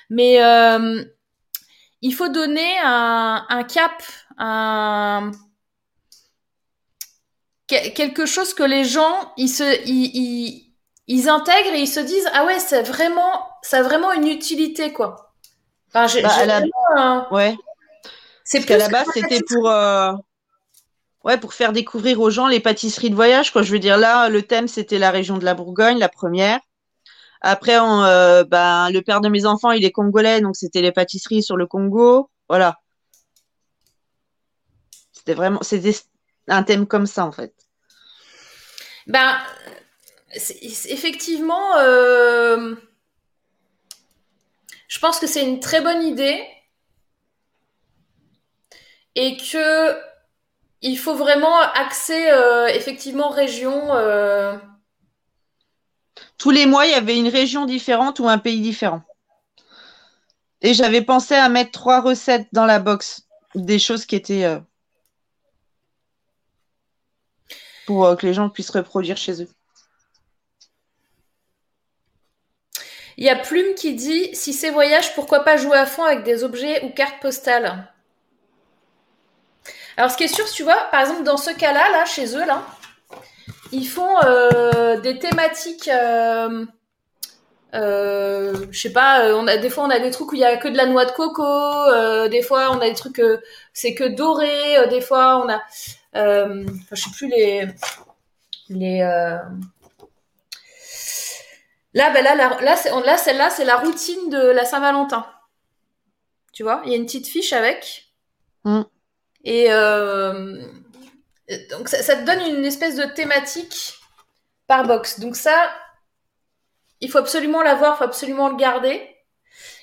Mais 0.09 0.41
euh, 0.43 1.03
il 2.01 2.13
faut 2.13 2.29
donner 2.29 2.77
un, 2.83 3.45
un 3.49 3.63
cap, 3.63 4.03
un 4.37 5.31
que- 7.67 7.89
quelque 7.89 8.25
chose 8.25 8.53
que 8.53 8.63
les 8.63 8.83
gens 8.83 9.33
ils 9.37 9.49
se 9.49 9.63
ils, 9.85 10.11
ils, 10.15 10.71
ils 11.07 11.29
intègrent 11.29 11.73
et 11.73 11.81
ils 11.81 11.87
se 11.87 11.99
disent 11.99 12.29
ah 12.33 12.45
ouais 12.45 12.59
c'est 12.59 12.83
vraiment 12.83 13.47
ça 13.63 13.79
a 13.79 13.81
vraiment 13.81 14.13
une 14.13 14.27
utilité 14.27 14.93
quoi. 14.93 15.33
Enfin, 15.93 16.21
Bah, 16.21 16.29
à 16.35 16.45
la- 16.45 16.61
un- 16.97 17.27
Ouais. 17.31 17.55
c'est 18.43 18.59
Parce 18.59 18.67
qu'à 18.67 18.77
la 18.77 18.89
base, 18.89 19.07
c'était 19.13 19.39
pour, 19.47 19.69
euh, 19.69 20.11
ouais, 21.23 21.37
pour 21.37 21.53
faire 21.53 21.71
découvrir 21.71 22.19
aux 22.19 22.29
gens 22.29 22.47
les 22.47 22.59
pâtisseries 22.59 23.09
de 23.09 23.15
voyage, 23.15 23.51
quoi. 23.53 23.61
Je 23.63 23.71
veux 23.71 23.79
dire, 23.79 23.97
là, 23.97 24.27
le 24.27 24.41
thème, 24.41 24.67
c'était 24.67 24.99
la 24.99 25.09
région 25.09 25.37
de 25.37 25.45
la 25.45 25.53
Bourgogne, 25.53 25.97
la 25.97 26.09
première. 26.09 26.59
Après, 27.47 27.77
euh, 27.79 28.43
ben, 28.43 28.89
le 28.89 29.03
père 29.03 29.21
de 29.21 29.29
mes 29.29 29.45
enfants, 29.45 29.69
il 29.69 29.85
est 29.85 29.91
congolais, 29.91 30.41
donc 30.41 30.55
c'était 30.55 30.81
les 30.81 30.91
pâtisseries 30.91 31.43
sur 31.43 31.57
le 31.57 31.67
Congo. 31.67 32.31
Voilà. 32.49 32.79
C'était 35.11 35.35
vraiment, 35.35 35.59
un 36.47 36.63
thème 36.63 36.87
comme 36.87 37.05
ça, 37.05 37.23
en 37.23 37.31
fait. 37.31 37.53
Ben, 39.05 39.37
effectivement, 40.33 41.77
euh, 41.77 42.73
je 44.87 44.97
pense 44.97 45.19
que 45.19 45.27
c'est 45.27 45.47
une 45.47 45.59
très 45.59 45.81
bonne 45.81 46.01
idée 46.01 46.43
et 49.13 49.37
que 49.37 49.95
il 50.81 50.97
faut 50.97 51.13
vraiment 51.13 51.59
axer 51.59 52.31
euh, 52.31 52.65
effectivement 52.69 53.29
région. 53.29 53.91
Tous 56.37 56.51
les 56.51 56.65
mois, 56.65 56.85
il 56.85 56.91
y 56.91 56.95
avait 56.95 57.17
une 57.17 57.29
région 57.29 57.65
différente 57.65 58.19
ou 58.19 58.27
un 58.27 58.37
pays 58.37 58.61
différent. 58.61 59.01
Et 60.61 60.73
j'avais 60.73 61.01
pensé 61.01 61.35
à 61.35 61.49
mettre 61.49 61.71
trois 61.71 62.01
recettes 62.01 62.47
dans 62.51 62.65
la 62.65 62.79
box, 62.79 63.27
des 63.55 63.79
choses 63.79 64.05
qui 64.05 64.15
étaient 64.15 64.45
euh, 64.45 64.59
pour 67.85 68.05
euh, 68.05 68.15
que 68.15 68.25
les 68.25 68.33
gens 68.33 68.49
puissent 68.49 68.71
reproduire 68.71 69.17
chez 69.17 69.43
eux. 69.43 69.49
Il 73.17 73.23
y 73.23 73.29
a 73.29 73.35
Plume 73.35 73.75
qui 73.75 73.93
dit 73.93 74.35
si 74.35 74.51
c'est 74.51 74.71
voyage, 74.71 75.15
pourquoi 75.15 75.41
pas 75.45 75.55
jouer 75.55 75.77
à 75.77 75.85
fond 75.85 76.03
avec 76.03 76.23
des 76.23 76.43
objets 76.43 76.83
ou 76.83 76.89
cartes 76.89 77.21
postales? 77.21 77.91
Alors 79.95 80.11
ce 80.11 80.17
qui 80.17 80.23
est 80.25 80.35
sûr, 80.35 80.45
tu 80.51 80.63
vois, 80.63 80.89
par 80.91 81.01
exemple 81.01 81.23
dans 81.23 81.37
ce 81.37 81.51
cas-là, 81.51 81.89
là, 81.91 82.05
chez 82.05 82.35
eux, 82.35 82.45
là, 82.45 82.65
ils 83.71 83.87
font 83.87 84.17
euh, 84.23 84.99
des 85.01 85.19
thématiques. 85.19 85.87
Euh, 85.89 86.65
euh, 87.73 88.65
je 88.71 88.79
sais 88.79 88.93
pas, 88.93 89.25
euh, 89.25 89.35
on 89.35 89.47
a 89.47 89.57
des 89.57 89.69
fois 89.69 89.83
on 89.83 89.89
a 89.89 89.99
des 89.99 90.11
trucs 90.11 90.31
où 90.31 90.35
il 90.35 90.39
y 90.41 90.45
a 90.45 90.55
que 90.57 90.69
de 90.69 90.77
la 90.77 90.85
noix 90.85 91.05
de 91.05 91.11
coco, 91.11 91.43
euh, 91.43 92.29
des 92.29 92.41
fois 92.41 92.71
on 92.71 92.79
a 92.79 92.87
des 92.87 92.93
trucs 92.95 93.19
euh, 93.19 93.37
c'est 93.73 93.93
que 93.93 94.05
doré, 94.05 94.77
euh, 94.77 94.87
des 94.87 95.01
fois 95.01 95.43
on 95.45 95.49
a, 95.49 95.61
euh, 96.15 96.63
enfin, 96.67 96.95
je 96.95 97.03
sais 97.03 97.09
plus 97.17 97.27
les 97.27 97.67
les 98.69 99.01
euh, 99.01 99.37
Là, 101.93 102.11
ben 102.11 102.23
là, 102.23 102.35
là, 102.35 102.57
on- 102.93 102.99
là, 103.01 103.17
celle-là, 103.17 103.49
c'est 103.49 103.63
la 103.65 103.77
routine 103.77 104.29
de 104.29 104.37
la 104.51 104.65
Saint-Valentin. 104.65 105.25
Tu 106.53 106.63
vois, 106.63 106.81
il 106.85 106.91
y 106.91 106.93
a 106.93 106.97
une 106.97 107.05
petite 107.05 107.27
fiche 107.27 107.53
avec. 107.53 108.07
Mm. 108.63 108.81
Et 109.45 109.67
euh, 109.71 110.61
donc, 111.69 111.89
ça, 111.89 112.15
te 112.15 112.23
donne 112.23 112.41
une 112.57 112.65
espèce 112.65 112.95
de 112.95 113.05
thématique 113.05 113.99
par 114.67 114.85
box. 114.85 115.19
Donc 115.19 115.35
ça, 115.35 115.71
il 117.01 117.11
faut 117.11 117.19
absolument 117.19 117.61
l'avoir, 117.61 117.95
il 117.95 117.97
faut 117.99 118.03
absolument 118.03 118.49
le 118.49 118.55
garder. 118.55 119.15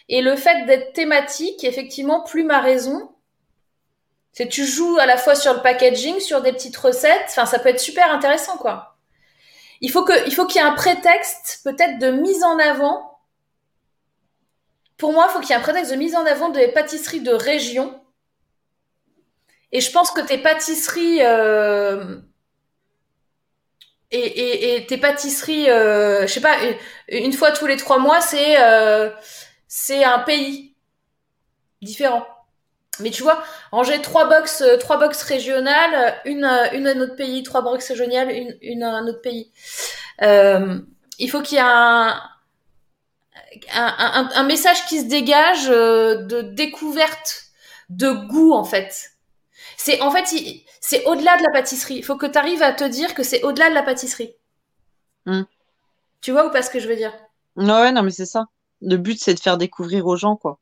Et 0.09 0.23
le 0.23 0.37
fait 0.37 0.67
d'être 0.67 0.93
thématique, 0.93 1.65
effectivement, 1.65 2.23
Plume 2.23 2.51
a 2.51 2.61
raison. 2.61 3.15
C'est 4.33 4.49
tu 4.49 4.67
joues 4.67 4.99
à 4.99 5.07
la 5.07 5.17
fois 5.17 5.35
sur 5.35 5.55
le 5.55 5.61
packaging, 5.61 6.19
sur 6.19 6.43
des 6.43 6.53
petites 6.53 6.77
recettes. 6.77 7.27
Enfin, 7.29 7.47
ça 7.47 7.59
peut 7.59 7.69
être 7.69 7.81
super 7.81 8.11
intéressant, 8.11 8.57
quoi. 8.57 8.97
Il 9.81 9.91
faut 9.91 10.05
que, 10.05 10.27
il 10.27 10.35
faut 10.35 10.47
qu'il 10.47 10.61
y 10.61 10.65
ait 10.65 10.69
un 10.69 10.75
prétexte, 10.75 11.61
peut-être 11.65 11.99
de 11.99 12.11
mise 12.11 12.43
en 12.43 12.59
avant. 12.59 13.21
Pour 14.97 15.13
moi, 15.13 15.27
il 15.29 15.33
faut 15.33 15.41
qu'il 15.41 15.51
y 15.51 15.53
ait 15.53 15.57
un 15.57 15.61
prétexte 15.61 15.93
de 15.93 15.97
mise 15.97 16.15
en 16.17 16.25
avant 16.25 16.49
des 16.49 16.69
pâtisseries 16.69 17.21
de 17.21 17.33
région. 17.33 18.02
Et 19.73 19.81
je 19.81 19.91
pense 19.91 20.11
que 20.11 20.21
tes 20.21 20.39
pâtisseries 20.39 21.21
euh, 21.23 22.19
et, 24.11 24.19
et, 24.19 24.77
et 24.77 24.87
tes 24.87 24.99
pâtisseries, 24.99 25.71
euh, 25.71 26.27
je 26.27 26.33
sais 26.33 26.41
pas, 26.41 26.57
une, 27.09 27.33
fois 27.33 27.51
tous 27.53 27.67
les 27.67 27.77
trois 27.77 27.99
mois, 27.99 28.21
c'est 28.21 28.61
euh, 28.61 29.11
c'est 29.69 30.05
un 30.05 30.19
pays 30.19 30.75
différent. 31.81 32.27
Mais 33.01 33.11
tu 33.11 33.23
vois, 33.23 33.43
ranger 33.73 34.03
trois 34.03 34.29
box, 34.29 34.61
euh, 34.63 34.77
trois 34.77 34.99
box 34.99 35.23
régionales, 35.23 36.15
une, 36.27 36.45
euh, 36.45 36.71
une 36.73 36.87
à 36.87 36.91
un 36.93 37.01
autre 37.01 37.17
pays, 37.17 37.43
trois 37.43 37.63
box 37.63 37.89
régionales, 37.89 38.31
une, 38.31 38.57
une 38.61 38.83
à 38.83 38.91
un 38.91 39.07
autre 39.07 39.23
pays. 39.23 39.51
Euh, 40.23 40.79
il 41.19 41.31
faut 41.31 41.41
qu'il 41.41 41.57
y 41.57 41.61
ait 41.61 41.65
un, 41.65 42.21
un, 43.75 43.95
un, 43.99 44.31
un 44.35 44.43
message 44.45 44.85
qui 44.87 45.01
se 45.01 45.07
dégage 45.07 45.69
de 45.69 46.43
découverte, 46.43 47.45
de 47.89 48.11
goût 48.11 48.53
en 48.53 48.65
fait. 48.65 49.12
C'est 49.85 50.01
en 50.01 50.13
fait, 50.13 50.33
c'est 50.81 51.05
au-delà 51.07 51.37
de 51.39 51.43
la 51.43 51.51
pâtisserie. 51.51 51.97
Il 51.97 52.05
faut 52.05 52.15
que 52.17 52.27
tu 52.27 52.39
arrives 52.39 52.63
à 52.63 52.73
te 52.73 52.85
dire 52.85 53.15
que 53.15 53.25
c'est 53.25 53.43
au-delà 53.43 53.69
de 53.69 53.75
la 53.75 53.83
pâtisserie. 53.83 54.33
Mm. 55.27 55.43
Tu 56.21 56.31
vois 56.31 56.47
ou 56.47 56.51
pas 56.51 56.63
ce 56.63 56.71
que 56.71 56.79
je 56.79 56.87
veux 56.87 56.95
dire? 56.95 57.13
Ouais, 57.57 57.91
non, 57.91 58.05
mais 58.05 58.13
c'est 58.13 58.27
ça. 58.27 58.45
Le 58.81 58.97
but, 58.97 59.19
c'est 59.21 59.35
de 59.35 59.41
faire 59.41 59.59
découvrir 59.59 60.07
aux 60.07 60.15
gens, 60.15 60.37
quoi. 60.37 60.61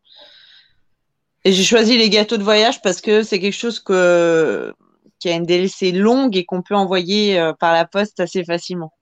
Et 1.44 1.52
j'ai 1.52 1.64
choisi 1.64 1.98
les 1.98 2.08
gâteaux 2.08 2.38
de 2.38 2.42
voyage 2.42 2.80
parce 2.80 3.02
que 3.02 3.22
c'est 3.22 3.40
quelque 3.40 3.52
chose 3.52 3.78
que... 3.78 4.72
qui 5.18 5.28
a 5.28 5.34
une 5.34 5.44
DLC 5.44 5.92
longue 5.92 6.34
et 6.34 6.46
qu'on 6.46 6.62
peut 6.62 6.74
envoyer 6.74 7.38
euh, 7.38 7.52
par 7.52 7.74
la 7.74 7.84
poste 7.84 8.20
assez 8.20 8.42
facilement. 8.42 8.94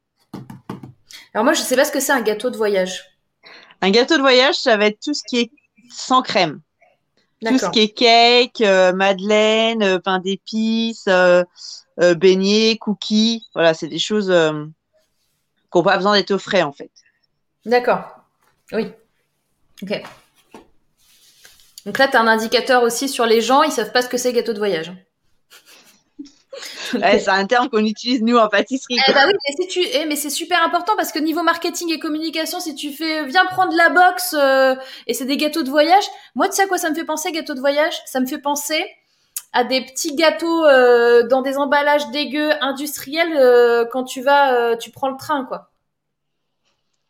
Alors 1.32 1.44
moi, 1.44 1.52
je 1.52 1.60
sais 1.60 1.76
pas 1.76 1.84
ce 1.84 1.92
que 1.92 2.00
c'est 2.00 2.10
un 2.10 2.22
gâteau 2.22 2.50
de 2.50 2.56
voyage. 2.56 3.04
Un 3.82 3.90
gâteau 3.90 4.16
de 4.16 4.22
voyage, 4.22 4.56
ça 4.56 4.76
va 4.76 4.86
être 4.86 4.98
tout 5.00 5.14
ce 5.14 5.22
qui 5.28 5.38
est 5.38 5.50
sans 5.92 6.22
crème. 6.22 6.60
Tout 7.44 7.58
ce 7.58 7.70
qui 7.70 7.80
est 7.80 7.88
cake, 7.88 8.60
euh, 8.62 8.92
madeleine, 8.92 9.82
euh, 9.82 9.98
pain 9.98 10.18
d'épices, 10.18 11.06
euh, 11.08 11.44
beignets, 12.16 12.76
cookies. 12.78 13.46
Voilà, 13.54 13.74
c'est 13.74 13.88
des 13.88 13.98
choses 13.98 14.26
qui 14.26 15.78
n'ont 15.78 15.82
pas 15.82 15.96
besoin 15.96 16.14
d'être 16.14 16.32
au 16.32 16.38
frais, 16.38 16.62
en 16.62 16.72
fait. 16.72 16.90
D'accord. 17.64 18.02
Oui. 18.72 18.92
Ok. 19.82 20.02
Donc 21.86 21.98
là, 21.98 22.08
tu 22.08 22.16
as 22.16 22.20
un 22.20 22.26
indicateur 22.26 22.82
aussi 22.82 23.08
sur 23.08 23.24
les 23.24 23.40
gens, 23.40 23.62
ils 23.62 23.72
savent 23.72 23.92
pas 23.92 24.02
ce 24.02 24.08
que 24.08 24.16
c'est 24.16 24.32
gâteau 24.32 24.52
de 24.52 24.58
voyage. 24.58 24.92
C'est 26.90 27.28
un 27.28 27.46
terme 27.46 27.68
qu'on 27.68 27.84
utilise 27.84 28.22
nous 28.22 28.36
en 28.36 28.48
pâtisserie. 28.48 28.98
Eh 29.06 29.12
bah 29.12 29.24
oui, 29.26 29.32
mais, 29.58 29.66
tu... 29.66 29.80
Eh, 29.80 30.06
mais 30.06 30.16
c'est 30.16 30.30
super 30.30 30.62
important 30.62 30.94
parce 30.96 31.12
que 31.12 31.18
niveau 31.18 31.42
marketing 31.42 31.92
et 31.92 31.98
communication, 31.98 32.60
si 32.60 32.74
tu 32.74 32.92
fais 32.92 33.24
viens 33.24 33.46
prendre 33.46 33.74
la 33.74 33.90
box 33.90 34.34
euh, 34.38 34.74
et 35.06 35.14
c'est 35.14 35.24
des 35.24 35.36
gâteaux 35.36 35.62
de 35.62 35.70
voyage, 35.70 36.04
moi 36.34 36.48
tu 36.48 36.56
sais 36.56 36.62
à 36.62 36.66
quoi 36.66 36.78
ça 36.78 36.90
me 36.90 36.94
fait 36.94 37.04
penser 37.04 37.32
gâteau 37.32 37.54
de 37.54 37.60
voyage? 37.60 37.94
Ça 38.06 38.20
me 38.20 38.26
fait 38.26 38.38
penser 38.38 38.84
à 39.52 39.64
des 39.64 39.84
petits 39.84 40.14
gâteaux 40.14 40.66
euh, 40.66 41.26
dans 41.26 41.42
des 41.42 41.56
emballages 41.56 42.10
dégueux 42.10 42.52
industriels 42.60 43.36
euh, 43.36 43.84
quand 43.90 44.04
tu 44.04 44.20
vas, 44.20 44.76
tu 44.76 44.90
prends 44.90 45.08
le 45.08 45.16
train 45.16 45.44
quoi. 45.44 45.70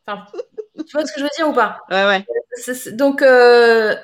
Enfin, 0.06 0.24
tu 0.76 0.92
vois 0.92 1.04
ce 1.04 1.12
que 1.12 1.20
je 1.20 1.24
veux 1.24 1.30
dire 1.36 1.48
ou 1.48 1.52
pas? 1.52 1.80
Ouais 1.90 2.06
ouais. 2.06 2.92
donc 2.92 3.22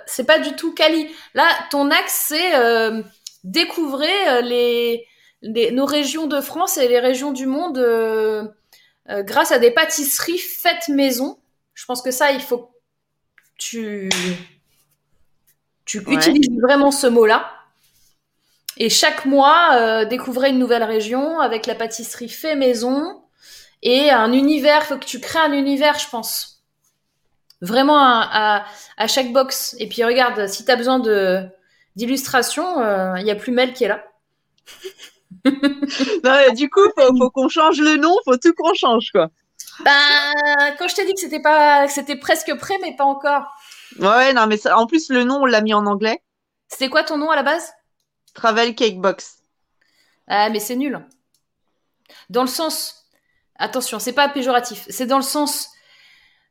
c'est 0.06 0.24
pas 0.24 0.38
du 0.38 0.54
tout 0.54 0.74
quali. 0.74 1.08
Là, 1.34 1.46
ton 1.70 1.90
axe 1.90 2.26
c'est 2.28 3.04
découvrir 3.44 4.42
les 4.42 5.06
nos 5.44 5.84
régions 5.84 6.26
de 6.26 6.40
France 6.40 6.78
et 6.78 6.88
les 6.88 6.98
régions 6.98 7.32
du 7.32 7.46
monde 7.46 7.78
euh, 7.78 8.44
euh, 9.10 9.22
grâce 9.22 9.52
à 9.52 9.58
des 9.58 9.70
pâtisseries 9.70 10.38
faites 10.38 10.88
maison. 10.88 11.38
Je 11.74 11.84
pense 11.84 12.02
que 12.02 12.10
ça, 12.10 12.32
il 12.32 12.40
faut 12.40 12.58
que 12.58 12.72
tu, 13.58 14.10
tu 15.84 15.98
utilises 16.08 16.50
vraiment 16.62 16.90
ce 16.90 17.06
mot-là. 17.06 17.50
Et 18.76 18.88
chaque 18.88 19.24
mois, 19.24 19.74
euh, 19.74 20.04
découvrir 20.04 20.50
une 20.50 20.58
nouvelle 20.58 20.82
région 20.82 21.38
avec 21.40 21.66
la 21.66 21.74
pâtisserie 21.74 22.28
fait 22.28 22.56
maison 22.56 23.22
et 23.82 24.10
un 24.10 24.32
univers. 24.32 24.84
Faut 24.84 24.96
que 24.96 25.04
tu 25.04 25.20
crées 25.20 25.38
un 25.40 25.52
univers, 25.52 25.98
je 25.98 26.08
pense. 26.08 26.62
Vraiment 27.60 27.98
à, 27.98 28.64
à, 28.96 29.06
chaque 29.06 29.32
box. 29.32 29.76
Et 29.78 29.88
puis 29.88 30.04
regarde, 30.04 30.48
si 30.48 30.64
tu 30.64 30.70
as 30.70 30.76
besoin 30.76 30.98
de 30.98 31.46
d'illustration, 31.96 33.14
il 33.16 33.24
y 33.24 33.30
a 33.30 33.36
Plumel 33.36 33.72
qui 33.72 33.84
est 33.84 33.88
là. 33.88 34.04
du 35.44 36.70
coup, 36.70 36.88
faut, 36.96 37.16
faut 37.18 37.30
qu'on 37.30 37.48
change 37.48 37.80
le 37.80 37.96
nom, 37.96 38.16
faut 38.24 38.36
tout 38.36 38.54
qu'on 38.54 38.74
change, 38.74 39.10
quoi. 39.10 39.28
Ben, 39.80 40.32
quand 40.78 40.88
je 40.88 40.94
t'ai 40.94 41.04
dit 41.04 41.14
que 41.14 41.20
c'était 41.20 41.40
pas, 41.40 41.88
c'était 41.88 42.16
presque 42.16 42.54
prêt, 42.56 42.78
mais 42.82 42.94
pas 42.96 43.04
encore. 43.04 43.44
Ouais, 43.98 44.32
non, 44.32 44.46
mais 44.46 44.66
en 44.68 44.86
plus, 44.86 45.08
le 45.10 45.24
nom, 45.24 45.42
on 45.42 45.46
l'a 45.46 45.60
mis 45.60 45.74
en 45.74 45.86
anglais. 45.86 46.22
C'était 46.68 46.88
quoi 46.88 47.04
ton 47.04 47.18
nom 47.18 47.30
à 47.30 47.36
la 47.36 47.42
base? 47.42 47.72
Travel 48.34 48.74
Cake 48.74 49.00
Box. 49.00 49.38
Ah, 50.28 50.48
mais 50.50 50.60
c'est 50.60 50.76
nul. 50.76 51.04
Dans 52.30 52.42
le 52.42 52.48
sens, 52.48 53.06
attention, 53.56 53.98
c'est 53.98 54.12
pas 54.12 54.28
péjoratif, 54.28 54.86
c'est 54.88 55.06
dans 55.06 55.18
le 55.18 55.22
sens, 55.22 55.70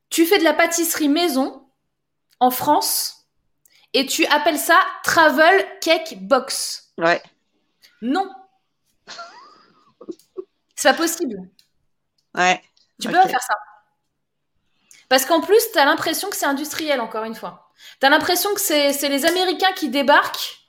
tu 0.09 0.25
fais 0.25 0.37
de 0.37 0.43
la 0.43 0.53
pâtisserie 0.53 1.09
maison 1.09 1.65
en 2.39 2.51
France 2.51 3.27
et 3.93 4.05
tu 4.05 4.25
appelles 4.27 4.59
ça 4.59 4.79
Travel 5.03 5.65
Cake 5.81 6.19
Box. 6.21 6.91
Ouais. 6.97 7.21
Non, 8.01 8.29
c'est 10.83 10.89
pas 10.89 10.97
possible. 10.97 11.37
Ouais. 12.35 12.61
Tu 12.99 13.07
peux 13.07 13.13
pas 13.13 13.27
faire 13.29 13.41
ça. 13.41 13.55
Parce 15.07 15.25
qu'en 15.25 15.39
plus, 15.39 15.61
tu 15.71 15.79
as 15.79 15.85
l'impression 15.85 16.29
que 16.29 16.35
c'est 16.35 16.45
industriel, 16.45 16.99
encore 16.99 17.23
une 17.23 17.35
fois. 17.35 17.71
Tu 18.01 18.05
as 18.05 18.09
l'impression 18.09 18.53
que 18.53 18.59
c'est 18.59 19.07
les 19.07 19.25
Américains 19.25 19.71
qui 19.77 19.87
débarquent 19.87 20.59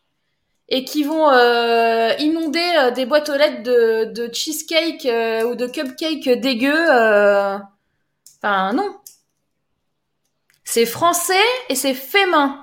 et 0.69 0.85
qui 0.85 1.03
vont 1.03 1.31
euh, 1.31 2.15
inonder 2.21 2.75
euh, 2.79 2.91
des 2.93 3.07
boîtes 3.07 3.29
aux 3.29 3.37
lettres 3.37 3.65
de, 3.65 4.31
cheesecake 4.33 5.05
euh, 5.07 5.43
ou 5.49 5.57
de 5.57 5.67
cupcake 5.67 6.29
dégueu. 6.41 6.85
Enfin, 8.39 8.73
non. 8.73 8.97
C'est 10.63 10.87
français 10.87 11.35
et 11.69 11.75
c'est 11.75 11.95
fait 11.95 12.27
main. 12.27 12.63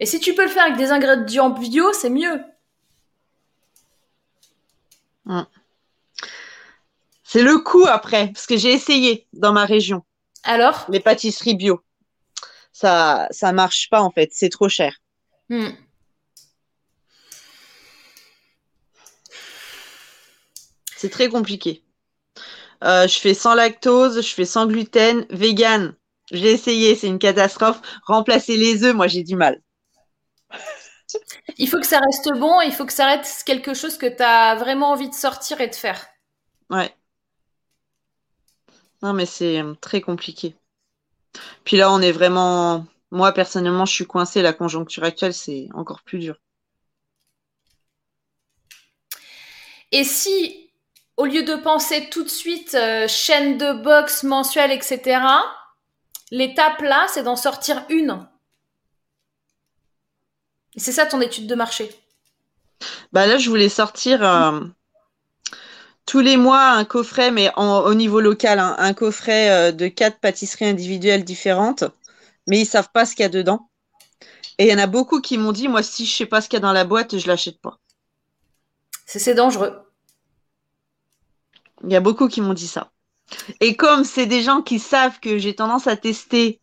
Et 0.00 0.06
si 0.06 0.18
tu 0.18 0.34
peux 0.34 0.44
le 0.44 0.50
faire 0.50 0.64
avec 0.64 0.78
des 0.78 0.92
ingrédients 0.92 1.50
bio, 1.50 1.92
c'est 1.92 2.08
mieux. 2.08 2.42
Hum. 5.26 5.46
C'est 7.32 7.44
le 7.44 7.58
coup 7.58 7.86
après, 7.86 8.32
parce 8.32 8.44
que 8.44 8.56
j'ai 8.56 8.72
essayé 8.72 9.28
dans 9.32 9.52
ma 9.52 9.64
région. 9.64 10.02
Alors? 10.42 10.84
Les 10.88 10.98
pâtisseries 10.98 11.54
bio. 11.54 11.80
Ça, 12.72 13.28
ça 13.30 13.52
marche 13.52 13.88
pas 13.88 14.02
en 14.02 14.10
fait, 14.10 14.30
c'est 14.32 14.48
trop 14.48 14.68
cher. 14.68 14.96
Hmm. 15.48 15.68
C'est 20.96 21.10
très 21.10 21.28
compliqué. 21.28 21.84
Euh, 22.82 23.06
je 23.06 23.20
fais 23.20 23.34
sans 23.34 23.54
lactose, 23.54 24.26
je 24.26 24.34
fais 24.34 24.44
sans 24.44 24.66
gluten, 24.66 25.24
vegan. 25.30 25.94
J'ai 26.32 26.50
essayé, 26.50 26.96
c'est 26.96 27.06
une 27.06 27.20
catastrophe. 27.20 27.80
Remplacer 28.06 28.56
les 28.56 28.82
œufs, 28.82 28.96
moi 28.96 29.06
j'ai 29.06 29.22
du 29.22 29.36
mal. 29.36 29.62
il 31.58 31.68
faut 31.68 31.78
que 31.78 31.86
ça 31.86 32.00
reste 32.00 32.36
bon, 32.40 32.60
il 32.62 32.72
faut 32.72 32.86
que 32.86 32.92
ça 32.92 33.06
reste 33.06 33.44
quelque 33.44 33.72
chose 33.72 33.98
que 33.98 34.06
tu 34.06 34.20
as 34.20 34.56
vraiment 34.56 34.90
envie 34.90 35.08
de 35.08 35.14
sortir 35.14 35.60
et 35.60 35.68
de 35.68 35.76
faire. 35.76 36.08
Ouais. 36.70 36.92
Non, 39.02 39.12
mais 39.12 39.26
c'est 39.26 39.62
euh, 39.62 39.74
très 39.80 40.00
compliqué. 40.00 40.54
Puis 41.64 41.76
là, 41.76 41.92
on 41.92 42.00
est 42.00 42.12
vraiment. 42.12 42.86
Moi, 43.10 43.32
personnellement, 43.32 43.86
je 43.86 43.94
suis 43.94 44.06
coincée. 44.06 44.42
La 44.42 44.52
conjoncture 44.52 45.04
actuelle, 45.04 45.34
c'est 45.34 45.68
encore 45.74 46.02
plus 46.02 46.18
dur. 46.18 46.36
Et 49.92 50.04
si, 50.04 50.70
au 51.16 51.24
lieu 51.24 51.42
de 51.42 51.56
penser 51.56 52.08
tout 52.10 52.22
de 52.22 52.28
suite 52.28 52.74
euh, 52.74 53.08
chaîne 53.08 53.58
de 53.58 53.82
boxe 53.82 54.22
mensuelle, 54.22 54.70
etc., 54.70 55.20
l'étape 56.30 56.80
là, 56.80 57.06
c'est 57.08 57.24
d'en 57.24 57.36
sortir 57.36 57.84
une. 57.88 58.26
C'est 60.76 60.92
ça 60.92 61.06
ton 61.06 61.20
étude 61.20 61.48
de 61.48 61.54
marché? 61.56 61.90
Bah 63.12 63.26
là, 63.26 63.38
je 63.38 63.50
voulais 63.50 63.68
sortir 63.68 64.24
euh, 64.24 64.60
tous 66.06 66.20
les 66.20 66.36
mois 66.36 66.70
un 66.70 66.84
coffret, 66.84 67.30
mais 67.30 67.50
au 67.56 67.94
niveau 67.94 68.20
local, 68.20 68.58
hein, 68.58 68.74
un 68.78 68.94
coffret 68.94 69.50
euh, 69.50 69.72
de 69.72 69.88
quatre 69.88 70.18
pâtisseries 70.18 70.66
individuelles 70.66 71.24
différentes, 71.24 71.84
mais 72.46 72.60
ils 72.60 72.66
savent 72.66 72.90
pas 72.92 73.06
ce 73.06 73.14
qu'il 73.14 73.22
y 73.22 73.26
a 73.26 73.28
dedans. 73.28 73.70
Et 74.58 74.64
il 74.64 74.70
y 74.70 74.74
en 74.74 74.78
a 74.78 74.86
beaucoup 74.86 75.20
qui 75.20 75.38
m'ont 75.38 75.52
dit, 75.52 75.68
moi, 75.68 75.82
si 75.82 76.04
je 76.04 76.14
sais 76.14 76.26
pas 76.26 76.40
ce 76.40 76.48
qu'il 76.48 76.58
y 76.58 76.62
a 76.62 76.66
dans 76.66 76.72
la 76.72 76.84
boîte, 76.84 77.18
je 77.18 77.26
l'achète 77.28 77.60
pas. 77.60 77.78
C'est 79.06 79.34
dangereux. 79.34 79.80
Il 81.84 81.90
y 81.90 81.96
a 81.96 82.00
beaucoup 82.00 82.28
qui 82.28 82.40
m'ont 82.40 82.54
dit 82.54 82.68
ça. 82.68 82.90
Et 83.60 83.76
comme 83.76 84.04
c'est 84.04 84.26
des 84.26 84.42
gens 84.42 84.62
qui 84.62 84.78
savent 84.78 85.18
que 85.20 85.38
j'ai 85.38 85.54
tendance 85.54 85.86
à 85.86 85.96
tester 85.96 86.60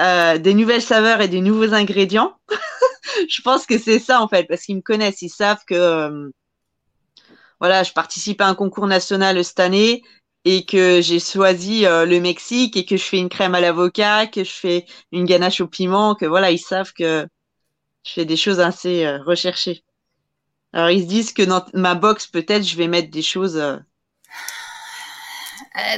euh, 0.00 0.38
des 0.38 0.54
nouvelles 0.54 0.82
saveurs 0.82 1.20
et 1.20 1.28
des 1.28 1.40
nouveaux 1.40 1.74
ingrédients, 1.74 2.34
je 3.28 3.42
pense 3.42 3.66
que 3.66 3.78
c'est 3.78 3.98
ça 3.98 4.20
en 4.20 4.28
fait, 4.28 4.44
parce 4.44 4.62
qu'ils 4.62 4.76
me 4.76 4.82
connaissent, 4.82 5.22
ils 5.22 5.30
savent 5.30 5.62
que 5.66 5.74
euh, 5.74 6.30
voilà, 7.62 7.84
je 7.84 7.92
participe 7.92 8.40
à 8.40 8.48
un 8.48 8.56
concours 8.56 8.88
national 8.88 9.44
cette 9.44 9.60
année 9.60 10.02
et 10.44 10.64
que 10.64 11.00
j'ai 11.00 11.20
choisi 11.20 11.86
euh, 11.86 12.06
le 12.06 12.18
Mexique 12.18 12.76
et 12.76 12.84
que 12.84 12.96
je 12.96 13.04
fais 13.04 13.18
une 13.18 13.28
crème 13.28 13.54
à 13.54 13.60
l'avocat, 13.60 14.26
que 14.26 14.42
je 14.42 14.50
fais 14.50 14.84
une 15.12 15.26
ganache 15.26 15.60
au 15.60 15.68
piment, 15.68 16.16
que 16.16 16.26
voilà, 16.26 16.50
ils 16.50 16.58
savent 16.58 16.92
que 16.92 17.24
je 18.04 18.10
fais 18.10 18.24
des 18.24 18.36
choses 18.36 18.58
assez 18.58 19.04
euh, 19.04 19.18
recherchées. 19.22 19.84
Alors 20.72 20.90
ils 20.90 21.02
se 21.04 21.06
disent 21.06 21.32
que 21.32 21.42
dans 21.42 21.64
ma 21.72 21.94
box, 21.94 22.26
peut-être, 22.26 22.64
je 22.64 22.76
vais 22.76 22.88
mettre 22.88 23.12
des 23.12 23.22
choses. 23.22 23.56
Euh, 23.56 23.76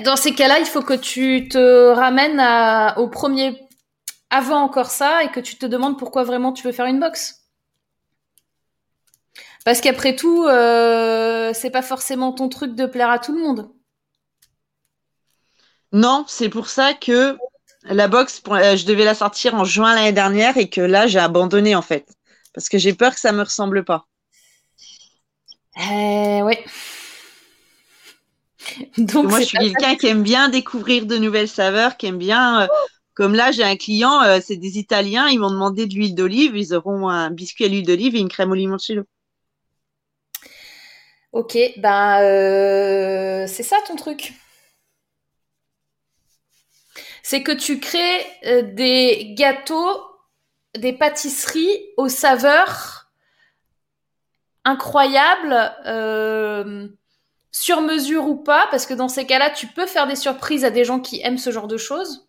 dans 0.05 0.17
ces 0.17 0.35
cas-là, 0.35 0.59
il 0.59 0.67
faut 0.67 0.83
que 0.83 0.93
tu 0.93 1.49
te 1.49 1.95
ramènes 1.95 2.43
au 2.99 3.09
premier, 3.09 3.59
avant 4.29 4.61
encore 4.61 4.91
ça, 4.91 5.25
et 5.25 5.31
que 5.31 5.41
tu 5.41 5.57
te 5.57 5.65
demandes 5.65 5.99
pourquoi 5.99 6.25
vraiment 6.25 6.53
tu 6.53 6.63
veux 6.63 6.73
faire 6.73 6.85
une 6.85 7.01
box. 7.01 7.44
Parce 9.65 9.81
qu'après 9.81 10.15
tout, 10.15 10.45
euh, 10.45 11.53
c'est 11.55 11.71
pas 11.71 11.83
forcément 11.83 12.33
ton 12.33 12.49
truc 12.49 12.75
de 12.75 12.87
plaire 12.87 13.11
à 13.11 13.19
tout 13.19 13.33
le 13.33 13.43
monde. 13.43 13.71
Non, 15.93 16.25
c'est 16.27 16.49
pour 16.49 16.69
ça 16.69 16.93
que 16.93 17.39
la 17.85 18.09
box, 18.09 18.43
euh, 18.49 18.77
je 18.77 18.85
devais 18.85 19.05
la 19.05 19.15
sortir 19.15 19.55
en 19.55 19.65
juin 19.65 19.95
l'année 19.95 20.13
dernière 20.13 20.57
et 20.57 20.69
que 20.69 20.81
là, 20.81 21.07
j'ai 21.07 21.19
abandonné 21.19 21.75
en 21.75 21.83
fait. 21.83 22.07
Parce 22.53 22.69
que 22.69 22.79
j'ai 22.79 22.95
peur 22.95 23.15
que 23.15 23.21
ça 23.21 23.33
me 23.33 23.43
ressemble 23.43 23.85
pas. 23.85 24.07
Euh, 25.79 26.41
oui. 26.41 26.57
Donc, 28.99 29.29
moi, 29.29 29.41
je 29.41 29.47
suis 29.47 29.59
quelqu'un 29.59 29.97
qui 29.97 30.07
aime 30.09 30.23
bien 30.23 30.49
découvrir 30.49 31.07
de 31.07 31.17
nouvelles 31.17 31.49
saveurs, 31.49 31.97
qui 31.97 32.07
aime 32.07 32.19
bien. 32.19 32.63
Euh, 32.63 32.67
comme 33.15 33.35
là, 33.35 33.53
j'ai 33.53 33.63
un 33.63 33.77
client, 33.77 34.23
c'est 34.45 34.57
des 34.57 34.77
Italiens, 34.77 35.29
ils 35.29 35.39
m'ont 35.39 35.53
demandé 35.53 35.87
de 35.87 35.95
l'huile 35.95 36.17
d'olive, 36.17 36.57
ils 36.57 36.75
auront 36.75 37.09
un 37.09 37.31
biscuit 37.31 37.65
à 37.65 37.69
l'huile 37.69 37.87
d'olive 37.87 38.17
et 38.17 38.19
une 38.19 38.29
crème 38.29 38.51
au 38.51 38.57
limoncello. 38.57 39.05
Ok, 41.35 41.59
ben 41.79 42.23
euh, 42.23 43.47
c'est 43.49 43.65
ça 43.65 43.77
ton 43.87 43.97
truc. 43.97 44.33
c'est 47.25 47.43
que 47.43 47.53
tu 47.53 47.81
crées 47.81 48.25
euh, 48.47 48.63
des 48.63 49.35
gâteaux, 49.35 50.01
des 50.77 50.93
pâtisseries 50.93 51.81
aux 51.97 52.09
saveurs 52.09 53.11
incroyables, 54.65 55.75
euh, 55.87 56.87
sur 57.51 57.81
mesure 57.81 58.29
ou 58.29 58.37
pas, 58.37 58.69
parce 58.71 58.87
que 58.87 58.95
dans 58.95 59.09
ces 59.09 59.27
cas-là, 59.27 59.51
tu 59.51 59.67
peux 59.67 59.87
faire 59.87 60.07
des 60.07 60.17
surprises 60.17 60.65
à 60.65 60.71
des 60.71 60.85
gens 60.85 61.01
qui 61.01 61.21
aiment 61.23 61.39
ce 61.39 61.51
genre 61.51 61.69
de 61.69 61.79
choses. 61.79 62.29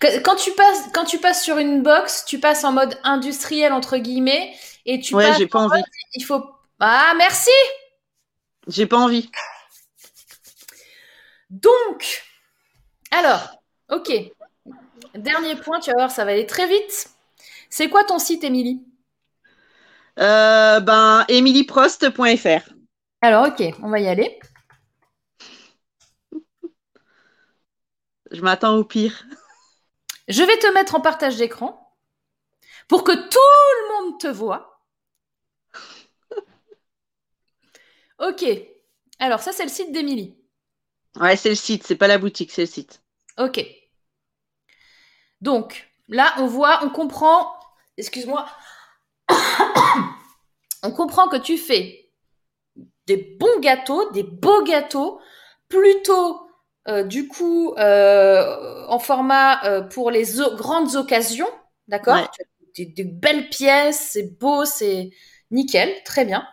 Quand 0.00 0.36
tu 0.36 0.50
passes, 0.52 0.88
quand 0.94 1.04
tu 1.04 1.18
passes 1.18 1.44
sur 1.44 1.58
une 1.58 1.82
box, 1.82 2.24
tu 2.26 2.40
passes 2.40 2.64
en 2.64 2.72
mode 2.72 2.98
industriel 3.04 3.72
entre 3.72 3.98
guillemets 3.98 4.52
et 4.86 5.00
tu 5.00 5.14
Ouais, 5.14 5.32
j'ai 5.36 5.46
pas 5.46 5.60
en 5.60 5.66
envie. 5.66 5.82
il 6.14 6.24
faut 6.24 6.44
ah 6.80 7.12
merci. 7.16 7.50
J'ai 8.66 8.86
pas 8.86 8.96
envie. 8.96 9.30
Donc, 11.50 12.24
alors, 13.10 13.62
ok. 13.90 14.10
Dernier 15.14 15.56
point, 15.56 15.80
tu 15.80 15.90
vas 15.90 15.96
voir, 15.96 16.10
ça 16.10 16.24
va 16.24 16.30
aller 16.30 16.46
très 16.46 16.66
vite. 16.66 17.10
C'est 17.68 17.90
quoi 17.90 18.04
ton 18.04 18.18
site, 18.18 18.44
Émilie? 18.44 18.82
Euh, 20.18 20.80
ben, 20.80 21.24
emilyprost.fr. 21.28 22.72
Alors, 23.20 23.48
ok, 23.48 23.62
on 23.82 23.90
va 23.90 24.00
y 24.00 24.08
aller. 24.08 24.38
Je 28.30 28.40
m'attends 28.40 28.76
au 28.76 28.84
pire. 28.84 29.24
Je 30.28 30.42
vais 30.42 30.56
te 30.58 30.72
mettre 30.72 30.94
en 30.94 31.00
partage 31.00 31.36
d'écran 31.36 31.94
pour 32.88 33.04
que 33.04 33.12
tout 33.12 33.38
le 33.82 34.04
monde 34.04 34.20
te 34.20 34.28
voit. 34.28 34.69
Ok. 38.20 38.44
Alors, 39.18 39.40
ça, 39.40 39.52
c'est 39.52 39.64
le 39.64 39.70
site 39.70 39.92
d'Émilie. 39.92 40.36
Ouais, 41.18 41.36
c'est 41.36 41.48
le 41.48 41.54
site, 41.54 41.84
c'est 41.86 41.96
pas 41.96 42.06
la 42.06 42.18
boutique, 42.18 42.52
c'est 42.52 42.62
le 42.62 42.66
site. 42.68 43.02
Ok. 43.38 43.64
Donc, 45.40 45.90
là, 46.08 46.34
on 46.38 46.46
voit, 46.46 46.80
on 46.84 46.90
comprend, 46.90 47.52
excuse-moi, 47.96 48.46
on 50.82 50.92
comprend 50.92 51.28
que 51.28 51.36
tu 51.36 51.56
fais 51.56 52.10
des 53.06 53.16
bons 53.16 53.58
gâteaux, 53.60 54.10
des 54.12 54.22
beaux 54.22 54.62
gâteaux, 54.62 55.20
plutôt, 55.68 56.48
euh, 56.88 57.02
du 57.02 57.26
coup, 57.26 57.74
euh, 57.78 58.86
en 58.88 58.98
format 58.98 59.64
euh, 59.64 59.82
pour 59.82 60.10
les 60.10 60.24
grandes 60.54 60.94
occasions, 60.94 61.48
d'accord? 61.88 62.16
Ouais. 62.16 62.84
Des 62.86 63.04
belles 63.04 63.48
pièces, 63.48 64.10
c'est 64.12 64.38
beau, 64.38 64.64
c'est 64.64 65.10
nickel, 65.50 65.92
très 66.04 66.24
bien. 66.24 66.46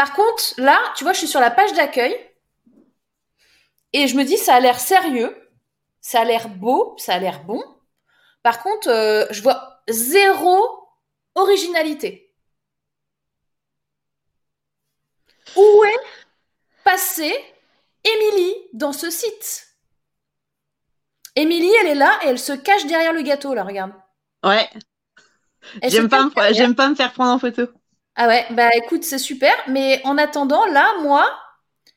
Par 0.00 0.14
contre, 0.14 0.54
là, 0.56 0.80
tu 0.96 1.04
vois, 1.04 1.12
je 1.12 1.18
suis 1.18 1.28
sur 1.28 1.40
la 1.40 1.50
page 1.50 1.74
d'accueil 1.74 2.16
et 3.92 4.06
je 4.06 4.16
me 4.16 4.24
dis, 4.24 4.38
ça 4.38 4.54
a 4.54 4.60
l'air 4.60 4.80
sérieux, 4.80 5.36
ça 6.00 6.22
a 6.22 6.24
l'air 6.24 6.48
beau, 6.48 6.94
ça 6.96 7.12
a 7.12 7.18
l'air 7.18 7.44
bon. 7.44 7.62
Par 8.42 8.62
contre, 8.62 8.88
euh, 8.88 9.26
je 9.28 9.42
vois 9.42 9.82
zéro 9.90 10.88
originalité. 11.34 12.34
Où 15.54 15.84
est 15.84 16.06
passée 16.82 17.36
Émilie 18.02 18.56
dans 18.72 18.94
ce 18.94 19.10
site? 19.10 19.66
Émilie, 21.36 21.74
elle 21.82 21.88
est 21.88 21.94
là 21.94 22.18
et 22.24 22.28
elle 22.28 22.38
se 22.38 22.54
cache 22.54 22.86
derrière 22.86 23.12
le 23.12 23.20
gâteau, 23.20 23.52
là, 23.52 23.64
regarde. 23.64 23.92
Ouais, 24.42 24.66
pas, 26.08 26.30
derrière. 26.36 26.54
j'aime 26.54 26.74
pas 26.74 26.88
me 26.88 26.94
faire 26.94 27.12
prendre 27.12 27.32
en 27.32 27.38
photo. 27.38 27.70
Ah 28.16 28.28
ouais, 28.28 28.46
bah 28.50 28.68
écoute, 28.76 29.04
c'est 29.04 29.18
super. 29.18 29.52
Mais 29.68 30.00
en 30.04 30.18
attendant, 30.18 30.64
là, 30.66 30.86
moi, 31.02 31.30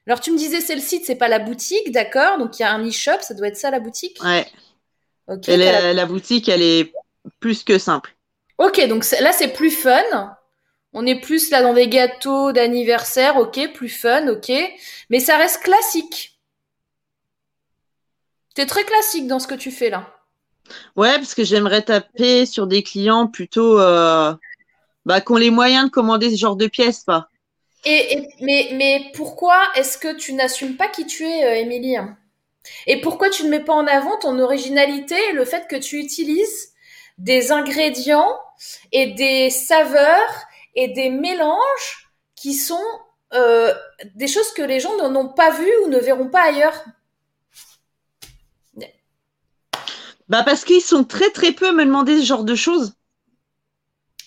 alors 0.07 0.19
tu 0.19 0.31
me 0.31 0.37
disais 0.37 0.61
c'est 0.61 0.75
le 0.75 0.81
site, 0.81 1.05
c'est 1.05 1.15
pas 1.15 1.27
la 1.27 1.39
boutique, 1.39 1.91
d'accord 1.91 2.37
Donc 2.37 2.59
il 2.59 2.63
y 2.63 2.65
a 2.65 2.71
un 2.73 2.87
e-shop, 2.87 3.19
ça 3.21 3.33
doit 3.33 3.47
être 3.47 3.57
ça 3.57 3.71
la 3.71 3.79
boutique? 3.79 4.19
Ouais, 4.23 4.47
Ok. 5.27 5.49
et 5.49 5.57
t'as 5.59 5.71
la- 5.71 5.81
la, 5.81 5.93
la 5.93 6.05
boutique, 6.05 6.49
elle 6.49 6.61
est 6.61 6.93
plus 7.39 7.63
que 7.63 7.77
simple. 7.77 8.15
Ok, 8.57 8.85
donc 8.87 9.05
là 9.19 9.31
c'est 9.33 9.49
plus 9.53 9.71
fun. 9.71 10.37
On 10.93 11.05
est 11.05 11.19
plus 11.21 11.49
là 11.51 11.61
dans 11.63 11.73
des 11.73 11.87
gâteaux 11.87 12.51
d'anniversaire, 12.51 13.37
ok, 13.37 13.73
plus 13.73 13.89
fun, 13.89 14.27
ok. 14.27 14.51
Mais 15.09 15.19
ça 15.19 15.37
reste 15.37 15.63
classique. 15.63 16.39
T'es 18.55 18.65
très 18.65 18.83
classique 18.83 19.27
dans 19.27 19.39
ce 19.39 19.45
que 19.47 19.53
tu 19.55 19.69
fais 19.69 19.89
là. 19.91 20.09
Ouais, 20.95 21.15
parce 21.15 21.35
que 21.35 21.43
j'aimerais 21.43 21.81
taper 21.81 22.45
sur 22.45 22.67
des 22.67 22.83
clients 22.83 23.27
plutôt 23.27 23.79
euh, 23.79 24.33
bah, 25.05 25.21
qui 25.21 25.31
ont 25.31 25.37
les 25.37 25.49
moyens 25.49 25.85
de 25.85 25.89
commander 25.91 26.31
ce 26.31 26.37
genre 26.37 26.55
de 26.55 26.67
pièces, 26.67 27.03
pas. 27.03 27.29
Et, 27.85 28.13
et- 28.13 28.29
mais, 28.41 28.69
mais 28.73 29.11
pourquoi 29.13 29.61
est-ce 29.75 29.97
que 29.97 30.15
tu 30.15 30.33
n'assumes 30.33 30.77
pas 30.77 30.87
qui 30.87 31.05
tu 31.05 31.25
es, 31.25 31.45
euh, 31.45 31.55
Émilie? 31.55 31.97
Et 32.87 33.01
pourquoi 33.01 33.29
tu 33.29 33.43
ne 33.43 33.49
mets 33.49 33.63
pas 33.63 33.73
en 33.73 33.87
avant 33.87 34.17
ton 34.19 34.39
originalité 34.39 35.15
et 35.29 35.33
le 35.33 35.43
fait 35.43 35.67
que 35.67 35.75
tu 35.75 35.99
utilises 35.99 36.73
des 37.17 37.51
ingrédients 37.51 38.33
et 38.91 39.07
des 39.07 39.49
saveurs 39.49 40.31
et 40.75 40.87
des 40.87 41.09
mélanges 41.09 42.09
qui 42.35 42.53
sont 42.53 42.81
euh, 43.33 43.73
des 44.15 44.27
choses 44.27 44.51
que 44.53 44.61
les 44.61 44.79
gens 44.79 44.95
n'en 44.97 45.13
ont 45.15 45.27
pas 45.27 45.51
vues 45.51 45.73
ou 45.83 45.89
ne 45.89 45.97
verront 45.99 46.29
pas 46.29 46.43
ailleurs? 46.43 46.83
Bah 50.29 50.43
parce 50.43 50.63
qu'ils 50.63 50.81
sont 50.81 51.03
très 51.03 51.29
très 51.31 51.51
peu 51.51 51.67
à 51.67 51.71
me 51.73 51.83
demander 51.85 52.17
ce 52.19 52.25
genre 52.25 52.45
de 52.45 52.55
choses. 52.55 52.93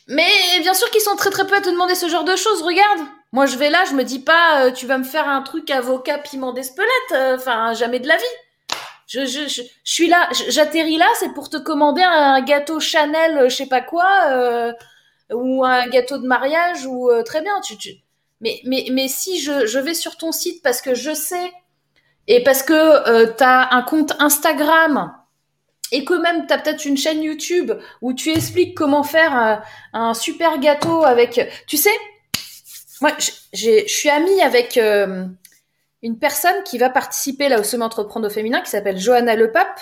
Mais 0.09 0.31
bien 0.61 0.75
sûr 0.75 0.91
qu'ils 0.91 1.01
sont 1.01 1.17
très 1.17 1.31
très 1.31 1.47
peu 1.47 1.57
à 1.57 1.61
te 1.61 1.69
demander 1.69 1.95
ce 1.95 2.09
genre 2.09 2.25
de 2.25 2.37
choses, 2.37 2.63
regarde 2.63 3.01
Moi 3.33 3.47
je 3.47 3.57
vais 3.57 3.71
là, 3.71 3.85
je 3.89 3.95
me 3.95 4.05
dis 4.05 4.21
pas, 4.21 4.67
euh, 4.67 4.71
tu 4.71 4.87
vas 4.87 4.99
me 4.99 5.05
faire 5.05 5.29
un 5.29 5.43
truc 5.43 5.71
avocat 5.71 6.19
piment 6.19 6.53
d'Espelette, 6.53 7.13
euh, 7.13 7.37
enfin 7.37 7.75
jamais 7.75 7.99
de 8.01 8.09
la 8.09 8.17
vie 8.17 8.25
je, 9.07 9.25
je, 9.25 9.49
je, 9.49 9.63
je 9.63 9.93
suis 9.93 10.09
là, 10.09 10.29
j'atterris 10.49 10.99
là, 10.99 11.07
c'est 11.19 11.33
pour 11.33 11.49
te 11.49 11.57
commander 11.57 12.03
un 12.03 12.41
gâteau 12.43 12.81
Chanel, 12.81 13.39
euh, 13.39 13.49
je 13.49 13.57
sais 13.57 13.67
pas 13.67 13.81
quoi, 13.81 14.09
euh, 14.31 14.73
ou 15.33 15.65
un 15.65 15.87
gâteau 15.89 16.19
de 16.19 16.27
mariage, 16.27 16.87
ou 16.87 17.11
euh, 17.11 17.23
très 17.23 17.41
bien. 17.41 17.61
Tu, 17.61 17.77
tu... 17.77 17.91
Mais, 18.41 18.61
mais, 18.65 18.87
mais 18.91 19.09
si 19.09 19.41
je, 19.41 19.67
je 19.67 19.79
vais 19.79 19.95
sur 19.95 20.17
ton 20.17 20.33
site 20.33 20.63
parce 20.63 20.83
que 20.83 20.95
je 20.95 21.15
sais, 21.15 21.53
et 22.27 22.43
parce 22.43 22.63
que 22.63 23.27
tu 23.37 23.45
as 23.45 23.75
un 23.75 23.83
compte 23.83 24.15
Instagram, 24.19 25.15
et 25.93 26.05
que 26.05 26.15
même 26.15 26.47
tu 26.47 26.53
as 26.53 26.59
peut-être 26.59 26.85
une 26.85 26.97
chaîne 26.97 27.23
YouTube 27.23 27.73
où 28.03 28.13
tu 28.13 28.31
expliques 28.31 28.77
comment 28.77 29.03
faire 29.03 29.35
un, 29.35 29.63
un 29.93 30.15
super 30.15 30.59
gâteau 30.59 31.05
avec... 31.05 31.41
Tu 31.67 31.77
sais, 31.77 31.97
moi, 33.01 33.13
je 33.53 33.87
suis 33.87 34.09
amie 34.09 34.41
avec 34.41 34.77
euh, 34.79 35.27
une 36.03 36.19
personne 36.19 36.63
qui 36.65 36.79
va 36.79 36.91
participer 36.91 37.49
là 37.49 37.61
au 37.61 37.63
Sommet 37.63 37.85
Entreprendre 37.85 38.27
au 38.27 38.31
féminin, 38.31 38.61
qui 38.63 38.71
s'appelle 38.71 38.99
Johanna 38.99 39.37
Lepape, 39.37 39.81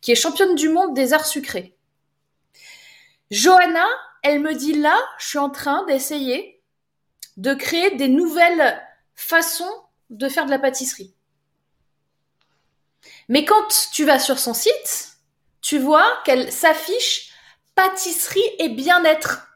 qui 0.00 0.12
est 0.12 0.16
championne 0.16 0.54
du 0.54 0.68
monde 0.68 0.94
des 0.94 1.12
arts 1.12 1.26
sucrés. 1.26 1.76
Johanna, 3.30 3.84
elle 4.22 4.40
me 4.40 4.54
dit 4.54 4.74
là, 4.74 4.96
je 5.18 5.28
suis 5.28 5.38
en 5.38 5.50
train 5.50 5.84
d'essayer 5.86 6.62
de 7.36 7.54
créer 7.54 7.96
des 7.96 8.08
nouvelles 8.08 8.82
façons 9.14 9.70
de 10.10 10.28
faire 10.28 10.46
de 10.46 10.50
la 10.50 10.58
pâtisserie. 10.58 11.14
Mais 13.28 13.44
quand 13.44 13.90
tu 13.92 14.04
vas 14.04 14.18
sur 14.18 14.38
son 14.38 14.54
site, 14.54 15.15
tu 15.66 15.78
vois 15.80 16.06
qu'elle 16.24 16.52
s'affiche 16.52 17.32
pâtisserie 17.74 18.48
et 18.60 18.68
bien-être. 18.68 19.48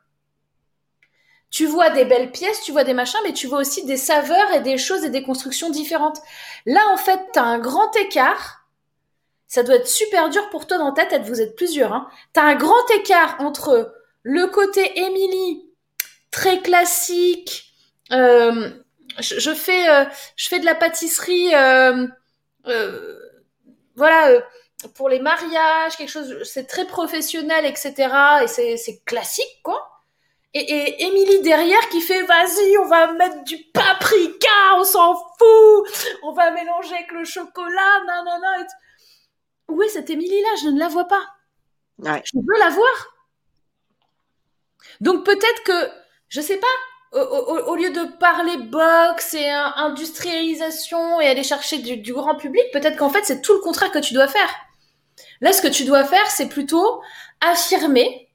Tu 1.53 1.67
vois 1.67 1.91
des 1.91 2.05
belles 2.05 2.33
pièces, 2.33 2.63
tu 2.63 2.73
vois 2.73 2.83
des 2.83 2.95
machins, 2.95 3.21
mais 3.23 3.33
tu 3.33 3.47
vois 3.47 3.61
aussi 3.61 3.85
des 3.85 3.97
saveurs 3.97 4.51
et 4.53 4.59
des 4.59 4.77
choses 4.77 5.05
et 5.05 5.11
des 5.11 5.23
constructions 5.23 5.71
différentes. 5.71 6.19
Là, 6.67 6.81
en 6.93 6.97
fait, 6.97 7.21
tu 7.33 7.39
as 7.39 7.45
un 7.45 7.61
grand 7.61 7.95
écart. 7.95 8.67
Ça 9.47 9.63
doit 9.63 9.77
être 9.77 9.87
super 9.87 10.31
dur 10.31 10.51
pour 10.51 10.67
toi 10.67 10.79
dans 10.79 10.93
ta 10.93 11.07
tête, 11.07 11.23
vous 11.23 11.41
êtes 11.41 11.55
plusieurs. 11.55 11.93
Hein. 11.93 12.09
Tu 12.35 12.41
un 12.41 12.57
grand 12.57 12.91
écart 12.99 13.37
entre 13.39 13.95
le 14.25 14.49
côté 14.49 14.99
Émilie, 14.99 15.65
très 16.33 16.61
classique. 16.61 17.73
euh, 18.11 18.69
je, 19.21 19.55
fais, 19.55 19.89
euh, 19.89 20.05
je 20.35 20.49
fais 20.49 20.59
de 20.59 20.65
la 20.65 20.75
pâtisserie, 20.75 21.55
euh, 21.55 22.09
voilà, 23.95 24.43
pour 24.89 25.09
les 25.09 25.21
mariages, 25.21 25.97
quelque 25.97 26.09
chose, 26.11 26.43
c'est 26.45 26.67
très 26.67 26.87
professionnel, 26.87 27.65
etc. 27.67 27.95
Et 28.43 28.77
c'est 28.77 29.03
classique, 29.05 29.61
quoi. 29.63 29.87
Et, 30.53 31.05
Émilie 31.05 31.43
derrière 31.43 31.89
qui 31.91 32.01
fait 32.01 32.23
vas-y, 32.23 32.77
on 32.79 32.87
va 32.87 33.13
mettre 33.13 33.45
du 33.45 33.57
paprika, 33.73 34.49
on 34.79 34.85
s'en 34.85 35.15
fout, 35.15 36.17
on 36.25 36.33
va 36.33 36.51
mélanger 36.51 36.95
avec 36.95 37.13
le 37.13 37.25
chocolat, 37.25 38.01
nanana. 38.07 38.61
Et 38.61 38.65
tout. 38.65 39.75
Où 39.75 39.83
est 39.83 39.89
cette 39.89 40.11
Émilie 40.11 40.41
là 40.43 40.49
Je 40.65 40.69
ne 40.71 40.79
la 40.81 40.89
vois 40.89 41.05
pas. 41.07 41.23
Ouais. 41.99 42.21
Je 42.25 42.37
veux 42.39 42.59
la 42.59 42.71
voir. 42.71 43.15
Donc 45.01 45.25
peut-être 45.25 45.63
que, 45.65 45.91
je 46.29 46.41
sais 46.41 46.57
pas, 46.59 46.67
au, 47.13 47.21
au- 47.21 47.71
au 47.73 47.77
lieu 47.77 47.91
de 47.91 48.05
parler 48.19 48.57
box 48.57 49.35
et 49.35 49.49
industrialisation 49.49 51.21
et 51.21 51.29
aller 51.29 51.43
chercher 51.45 51.79
du, 51.79 51.97
du 51.99 52.13
grand 52.13 52.35
public, 52.37 52.65
peut-être 52.73 52.97
qu'en 52.97 53.11
fait 53.11 53.25
c'est 53.25 53.41
tout 53.43 53.53
le 53.55 53.61
contraire 53.61 53.91
que 53.93 53.99
tu 53.99 54.15
dois 54.15 54.29
faire. 54.29 54.49
Là, 55.41 55.53
ce 55.53 55.63
que 55.63 55.69
tu 55.69 55.85
dois 55.85 56.05
faire, 56.05 56.27
c'est 56.31 56.49
plutôt 56.49 57.03
affirmer. 57.41 58.29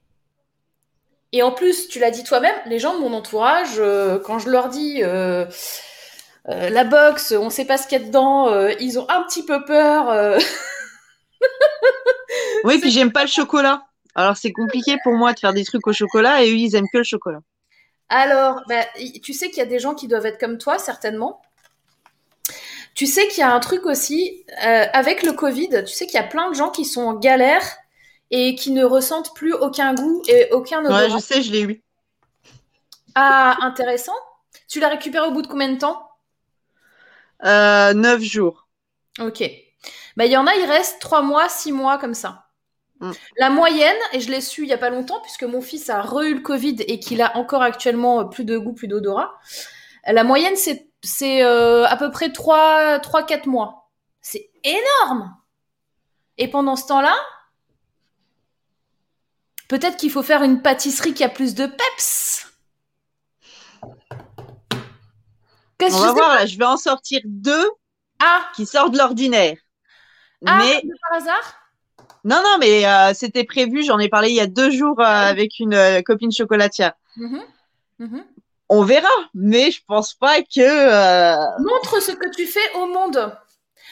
Et 1.31 1.43
en 1.43 1.51
plus, 1.51 1.87
tu 1.87 1.99
l'as 1.99 2.11
dit 2.11 2.23
toi-même, 2.23 2.55
les 2.65 2.79
gens 2.79 2.95
de 2.95 2.99
mon 2.99 3.13
entourage, 3.13 3.75
euh, 3.77 4.19
quand 4.19 4.39
je 4.39 4.49
leur 4.49 4.69
dis, 4.69 5.03
euh, 5.03 5.45
euh, 6.47 6.69
la 6.69 6.83
box, 6.83 7.33
on 7.33 7.49
sait 7.49 7.65
pas 7.65 7.77
ce 7.77 7.87
qu'il 7.87 7.99
y 7.99 8.03
a 8.03 8.05
dedans, 8.05 8.69
ils 8.79 8.99
ont 8.99 9.09
un 9.09 9.23
petit 9.23 9.43
peu 9.43 9.63
peur. 9.65 10.39
Oui, 12.63 12.79
puis 12.79 12.89
j'aime 12.89 13.11
pas 13.11 13.21
le 13.21 13.29
chocolat. 13.29 13.83
Alors 14.15 14.37
c'est 14.37 14.51
compliqué 14.51 14.95
pour 15.03 15.13
moi 15.13 15.33
de 15.33 15.39
faire 15.39 15.53
des 15.53 15.65
trucs 15.65 15.85
au 15.85 15.93
chocolat 15.93 16.43
et 16.43 16.49
eux, 16.49 16.55
ils 16.55 16.75
aiment 16.75 16.89
que 16.91 16.97
le 16.97 17.03
chocolat. 17.03 17.39
Alors, 18.09 18.61
bah, 18.67 18.85
tu 19.23 19.33
sais 19.33 19.49
qu'il 19.49 19.57
y 19.57 19.61
a 19.61 19.67
des 19.67 19.79
gens 19.79 19.93
qui 19.93 20.07
doivent 20.07 20.25
être 20.25 20.39
comme 20.39 20.57
toi, 20.57 20.79
certainement. 20.79 21.41
Tu 22.95 23.05
sais 23.05 23.27
qu'il 23.27 23.39
y 23.39 23.43
a 23.43 23.53
un 23.53 23.59
truc 23.59 23.85
aussi, 23.85 24.45
euh, 24.65 24.85
avec 24.93 25.21
le 25.21 25.33
Covid, 25.33 25.83
tu 25.85 25.93
sais 25.93 26.05
qu'il 26.05 26.15
y 26.15 26.23
a 26.23 26.27
plein 26.27 26.49
de 26.49 26.55
gens 26.55 26.69
qui 26.69 26.85
sont 26.85 27.01
en 27.01 27.13
galère 27.13 27.61
et 28.31 28.55
qui 28.55 28.71
ne 28.71 28.85
ressentent 28.85 29.35
plus 29.35 29.53
aucun 29.53 29.93
goût 29.93 30.23
et 30.27 30.49
aucun 30.51 30.79
odorat. 30.79 31.03
Ouais, 31.03 31.09
je 31.09 31.17
sais, 31.17 31.41
je 31.41 31.51
l'ai 31.51 31.61
eu. 31.61 31.83
Ah, 33.13 33.57
intéressant. 33.61 34.15
Tu 34.69 34.79
l'as 34.79 34.87
récupéré 34.87 35.27
au 35.27 35.31
bout 35.31 35.41
de 35.41 35.47
combien 35.47 35.71
de 35.71 35.77
temps? 35.77 36.09
Euh, 37.43 37.93
neuf 37.93 38.21
jours. 38.21 38.65
Ok. 39.19 39.43
Bah, 40.15 40.25
il 40.25 40.31
y 40.31 40.37
en 40.37 40.47
a, 40.47 40.55
il 40.55 40.65
reste 40.65 40.99
trois 41.01 41.21
mois, 41.21 41.49
six 41.49 41.73
mois 41.73 41.97
comme 41.97 42.13
ça. 42.13 42.45
Mm. 43.01 43.11
La 43.37 43.49
moyenne, 43.49 43.97
et 44.13 44.21
je 44.21 44.31
l'ai 44.31 44.39
su 44.39 44.63
il 44.63 44.69
y 44.69 44.73
a 44.73 44.77
pas 44.77 44.89
longtemps, 44.89 45.19
puisque 45.21 45.43
mon 45.43 45.61
fils 45.61 45.89
a 45.89 46.01
re-eu 46.01 46.35
le 46.35 46.39
Covid 46.39 46.77
et 46.87 46.99
qu'il 46.99 47.21
a 47.21 47.35
encore 47.35 47.61
actuellement 47.61 48.21
euh, 48.21 48.23
plus 48.23 48.45
de 48.45 48.57
goût, 48.57 48.73
plus 48.73 48.87
d'odorat. 48.87 49.33
La 50.07 50.23
moyenne, 50.23 50.55
c'est, 50.55 50.87
c'est 51.05 51.43
euh, 51.43 51.85
à 51.85 51.97
peu 51.97 52.11
près 52.11 52.31
3, 52.31 52.99
3-4 52.99 53.47
mois. 53.47 53.89
C'est 54.21 54.49
énorme 54.63 55.35
Et 56.37 56.47
pendant 56.47 56.75
ce 56.75 56.87
temps-là, 56.87 57.15
peut-être 59.67 59.97
qu'il 59.97 60.11
faut 60.11 60.23
faire 60.23 60.43
une 60.43 60.61
pâtisserie 60.61 61.13
qui 61.13 61.23
a 61.23 61.29
plus 61.29 61.55
de 61.55 61.67
peps 61.67 62.47
On 65.79 65.87
que 65.87 66.01
va 66.01 66.11
voir 66.13 66.35
là, 66.35 66.45
je 66.45 66.57
vais 66.57 66.65
en 66.65 66.77
sortir 66.77 67.21
deux 67.25 67.69
Ah, 68.19 68.49
qui 68.55 68.65
sortent 68.65 68.93
de 68.93 68.97
l'ordinaire. 68.97 69.57
ah 70.45 70.57
Mais 70.57 70.81
par 71.09 71.17
hasard? 71.17 71.65
Non, 72.23 72.41
non, 72.43 72.57
mais 72.59 72.87
euh, 72.87 73.13
c'était 73.13 73.43
prévu. 73.43 73.83
J'en 73.83 73.99
ai 73.99 74.09
parlé 74.09 74.29
il 74.29 74.35
y 74.35 74.39
a 74.39 74.47
deux 74.47 74.71
jours 74.71 74.99
euh, 74.99 75.03
avec 75.03 75.59
une 75.59 75.75
euh, 75.75 76.01
copine 76.01 76.31
chocolatière. 76.31 76.93
Mhm. 77.17 77.41
Mhm. 77.99 78.25
On 78.69 78.83
verra, 78.83 79.09
mais 79.33 79.71
je 79.71 79.81
pense 79.85 80.13
pas 80.13 80.41
que. 80.41 80.59
euh, 80.59 81.35
Montre 81.59 82.01
ce 82.01 82.11
que 82.11 82.29
tu 82.35 82.47
fais 82.47 82.73
au 82.75 82.87
monde. 82.87 83.37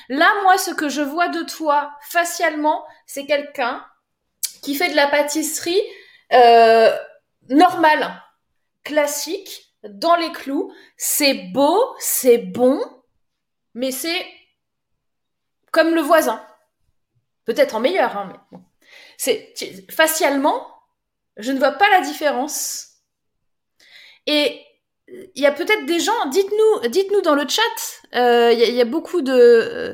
Là, 0.10 0.30
moi, 0.44 0.58
ce 0.58 0.72
que 0.72 0.90
je 0.90 1.02
vois 1.02 1.30
de 1.30 1.44
toi 1.44 1.92
facialement, 2.10 2.86
c'est 3.06 3.26
quelqu'un 3.26 3.86
qui 4.62 4.76
fait 4.76 4.90
de 4.90 4.96
la 4.96 5.08
pâtisserie 5.08 5.82
euh, 6.34 6.96
normale, 7.50 8.22
classique, 8.84 9.76
dans 9.84 10.16
les 10.16 10.32
clous. 10.32 10.74
C'est 10.98 11.34
beau, 11.54 11.96
c'est 12.00 12.38
bon, 12.38 12.82
mais 13.74 13.92
c'est 13.92 14.26
comme 15.72 15.94
le 15.94 16.02
voisin. 16.02 16.46
Peut-être 17.46 17.76
en 17.76 17.80
meilleur, 17.80 18.18
hein, 18.18 18.30
mais 18.32 18.40
bon. 18.58 18.64
C'est 19.18 19.54
facialement, 19.92 20.66
je 21.38 21.52
ne 21.52 21.60
vois 21.60 21.74
pas 21.74 21.90
la 21.90 22.02
différence. 22.02 22.93
Et 24.28 24.62
il 25.36 25.42
y 25.42 25.46
a 25.46 25.52
peut-être 25.52 25.86
des 25.86 26.00
gens, 26.00 26.26
dites-nous, 26.32 26.90
dites-nous 26.90 27.22
dans 27.22 27.36
le 27.36 27.48
chat. 27.48 27.62
euh, 28.16 28.52
Il 28.54 28.60
y, 28.60 28.64
a- 28.64 28.68
il 28.68 28.76
y 28.76 28.82
a 28.82 28.86
beaucoup 28.86 29.22
de, 29.22 29.34
euh, 29.34 29.94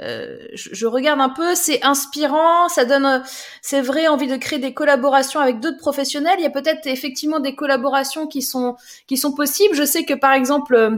euh, 0.00 0.38
je, 0.54 0.70
je 0.72 0.86
regarde 0.86 1.20
un 1.20 1.28
peu, 1.28 1.54
c'est 1.54 1.82
inspirant, 1.84 2.68
ça 2.68 2.84
donne, 2.84 3.04
euh, 3.06 3.18
c'est 3.62 3.80
vrai, 3.82 4.08
envie 4.08 4.26
de 4.28 4.36
créer 4.36 4.58
des 4.58 4.72
collaborations 4.74 5.40
avec 5.40 5.60
d'autres 5.60 5.78
professionnels. 5.78 6.36
Il 6.38 6.42
y 6.42 6.46
a 6.46 6.50
peut-être 6.50 6.86
effectivement 6.86 7.38
des 7.40 7.54
collaborations 7.54 8.26
qui 8.26 8.42
sont 8.42 8.76
qui 9.06 9.16
sont 9.18 9.32
possibles. 9.34 9.74
Je 9.74 9.84
sais 9.84 10.04
que 10.04 10.14
par 10.14 10.32
exemple. 10.32 10.74
euh, 10.74 10.90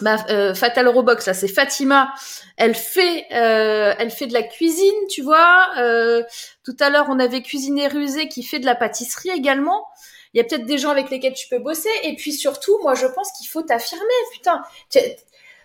bah, 0.00 0.16
euh, 0.30 0.54
Fatal 0.54 0.88
Robox, 0.88 1.26
là, 1.26 1.34
c'est 1.34 1.48
Fatima. 1.48 2.12
Elle 2.56 2.74
fait, 2.74 3.26
euh, 3.32 3.94
elle 3.98 4.10
fait 4.10 4.26
de 4.26 4.32
la 4.32 4.42
cuisine, 4.42 4.92
tu 5.10 5.22
vois. 5.22 5.66
Euh, 5.78 6.22
tout 6.64 6.76
à 6.80 6.90
l'heure, 6.90 7.06
on 7.08 7.18
avait 7.20 7.42
Cuisiné 7.42 7.86
Rusé 7.88 8.26
qui 8.28 8.42
fait 8.42 8.58
de 8.58 8.66
la 8.66 8.74
pâtisserie 8.74 9.30
également. 9.30 9.84
Il 10.32 10.38
y 10.38 10.40
a 10.40 10.44
peut-être 10.44 10.64
des 10.64 10.78
gens 10.78 10.90
avec 10.90 11.10
lesquels 11.10 11.34
tu 11.34 11.48
peux 11.48 11.58
bosser. 11.58 11.90
Et 12.04 12.16
puis 12.16 12.32
surtout, 12.32 12.78
moi, 12.82 12.94
je 12.94 13.06
pense 13.06 13.30
qu'il 13.32 13.48
faut 13.48 13.62
t'affirmer. 13.62 14.04
Putain, 14.32 14.62
tu, 14.90 14.98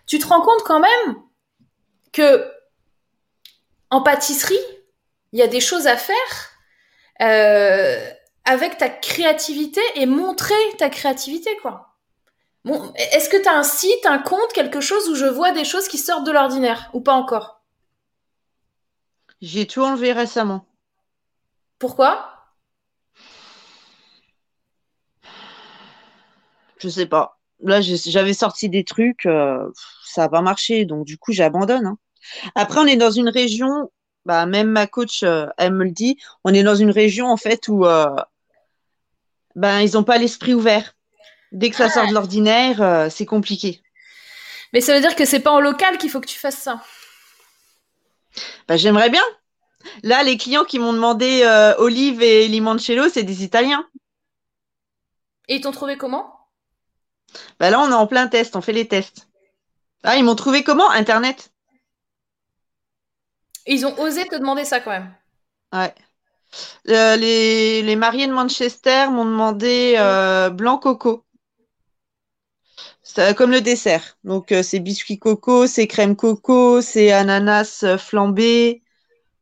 tu 0.06 0.18
te 0.18 0.26
rends 0.26 0.42
compte 0.42 0.62
quand 0.64 0.80
même 0.80 1.16
que 2.12 2.50
en 3.90 4.02
pâtisserie, 4.02 4.58
il 5.32 5.38
y 5.38 5.42
a 5.42 5.46
des 5.46 5.60
choses 5.60 5.86
à 5.86 5.96
faire 5.96 6.16
euh, 7.20 8.10
avec 8.44 8.78
ta 8.78 8.88
créativité 8.88 9.80
et 9.94 10.06
montrer 10.06 10.54
ta 10.78 10.90
créativité, 10.90 11.56
quoi. 11.62 11.96
Bon, 12.64 12.92
est-ce 12.96 13.28
que 13.28 13.40
tu 13.40 13.48
as 13.48 13.56
un 13.56 13.62
site, 13.62 14.04
un 14.04 14.18
compte, 14.18 14.52
quelque 14.52 14.80
chose 14.80 15.08
où 15.08 15.14
je 15.14 15.24
vois 15.24 15.52
des 15.52 15.64
choses 15.64 15.88
qui 15.88 15.96
sortent 15.96 16.26
de 16.26 16.32
l'ordinaire 16.32 16.90
ou 16.92 17.00
pas 17.00 17.14
encore? 17.14 17.62
J'ai 19.40 19.66
tout 19.66 19.82
enlevé 19.82 20.12
récemment. 20.12 20.66
Pourquoi? 21.78 22.37
Je 26.80 26.88
sais 26.88 27.06
pas. 27.06 27.38
Là, 27.60 27.80
j'avais 27.80 28.34
sorti 28.34 28.68
des 28.68 28.84
trucs, 28.84 29.26
euh, 29.26 29.68
ça 30.04 30.24
a 30.24 30.28
pas 30.28 30.42
marché, 30.42 30.84
donc 30.84 31.04
du 31.04 31.18
coup, 31.18 31.32
j'abandonne. 31.32 31.86
hein. 31.86 31.98
Après, 32.54 32.78
on 32.78 32.86
est 32.86 32.96
dans 32.96 33.10
une 33.10 33.28
région, 33.28 33.90
bah, 34.24 34.46
même 34.46 34.68
ma 34.68 34.86
coach, 34.86 35.24
euh, 35.24 35.46
elle 35.58 35.72
me 35.72 35.82
le 35.84 35.90
dit, 35.90 36.16
on 36.44 36.54
est 36.54 36.62
dans 36.62 36.76
une 36.76 36.92
région 36.92 37.26
en 37.26 37.36
fait 37.36 37.66
où 37.66 37.84
euh, 37.84 38.14
ben, 39.56 39.80
ils 39.80 39.94
n'ont 39.94 40.04
pas 40.04 40.18
l'esprit 40.18 40.54
ouvert. 40.54 40.94
Dès 41.50 41.70
que 41.70 41.76
ça 41.76 41.88
sort 41.88 42.06
de 42.06 42.12
l'ordinaire, 42.12 43.10
c'est 43.10 43.26
compliqué. 43.26 43.82
Mais 44.72 44.80
ça 44.80 44.94
veut 44.94 45.00
dire 45.00 45.16
que 45.16 45.24
c'est 45.24 45.40
pas 45.40 45.50
en 45.50 45.60
local 45.60 45.98
qu'il 45.98 46.10
faut 46.10 46.20
que 46.20 46.28
tu 46.28 46.38
fasses 46.38 46.58
ça. 46.58 46.82
Bah, 48.68 48.76
j'aimerais 48.76 49.10
bien. 49.10 49.22
Là, 50.02 50.22
les 50.22 50.36
clients 50.36 50.64
qui 50.64 50.78
m'ont 50.78 50.92
demandé 50.92 51.42
olive 51.78 52.22
et 52.22 52.46
limoncello, 52.46 53.08
c'est 53.08 53.24
des 53.24 53.42
Italiens. 53.42 53.84
Et 55.48 55.56
ils 55.56 55.60
t'ont 55.60 55.72
trouvé 55.72 55.96
comment? 55.96 56.37
Bah, 57.58 57.70
là, 57.70 57.80
on 57.80 57.90
est 57.90 57.94
en 57.94 58.06
plein 58.06 58.28
test, 58.28 58.56
on 58.56 58.60
fait 58.60 58.72
les 58.72 58.88
tests. 58.88 59.28
Ah, 60.04 60.16
ils 60.16 60.24
m'ont 60.24 60.34
trouvé 60.36 60.62
comment? 60.62 60.90
Internet? 60.90 61.52
Et 63.66 63.74
ils 63.74 63.84
ont 63.84 63.98
osé 63.98 64.26
te 64.26 64.36
demander 64.36 64.64
ça 64.64 64.80
quand 64.80 64.90
même. 64.90 65.12
Ouais. 65.72 65.94
Euh, 66.88 67.16
les, 67.16 67.82
les 67.82 67.96
mariés 67.96 68.26
de 68.26 68.32
Manchester 68.32 69.08
m'ont 69.10 69.26
demandé 69.26 69.94
euh, 69.98 70.48
blanc 70.48 70.78
coco. 70.78 71.24
C'est 73.02 73.34
comme 73.36 73.50
le 73.50 73.60
dessert. 73.60 74.16
Donc, 74.24 74.52
euh, 74.52 74.62
c'est 74.62 74.78
biscuit 74.78 75.18
coco, 75.18 75.66
c'est 75.66 75.86
crème 75.86 76.16
coco, 76.16 76.80
c'est 76.80 77.12
ananas 77.12 77.84
flambé. 77.98 78.82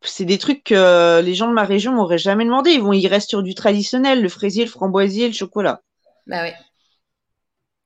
C'est 0.03 0.25
des 0.25 0.39
trucs 0.39 0.65
que 0.65 1.21
les 1.21 1.35
gens 1.35 1.49
de 1.49 1.53
ma 1.53 1.65
région 1.65 1.93
m'auraient 1.93 2.19
jamais 2.19 2.45
demandé. 2.45 2.71
Ils 2.71 2.83
vont, 2.83 2.93
ils 2.93 3.07
restent 3.09 3.31
sur 3.31 3.43
du 3.43 3.55
traditionnel, 3.55 4.23
le 4.23 4.29
fraisier, 4.29 4.65
le 4.65 4.71
framboisier, 4.71 5.27
le 5.27 5.35
chocolat. 5.35 5.83
Bah 6.27 6.43
oui. 6.43 6.51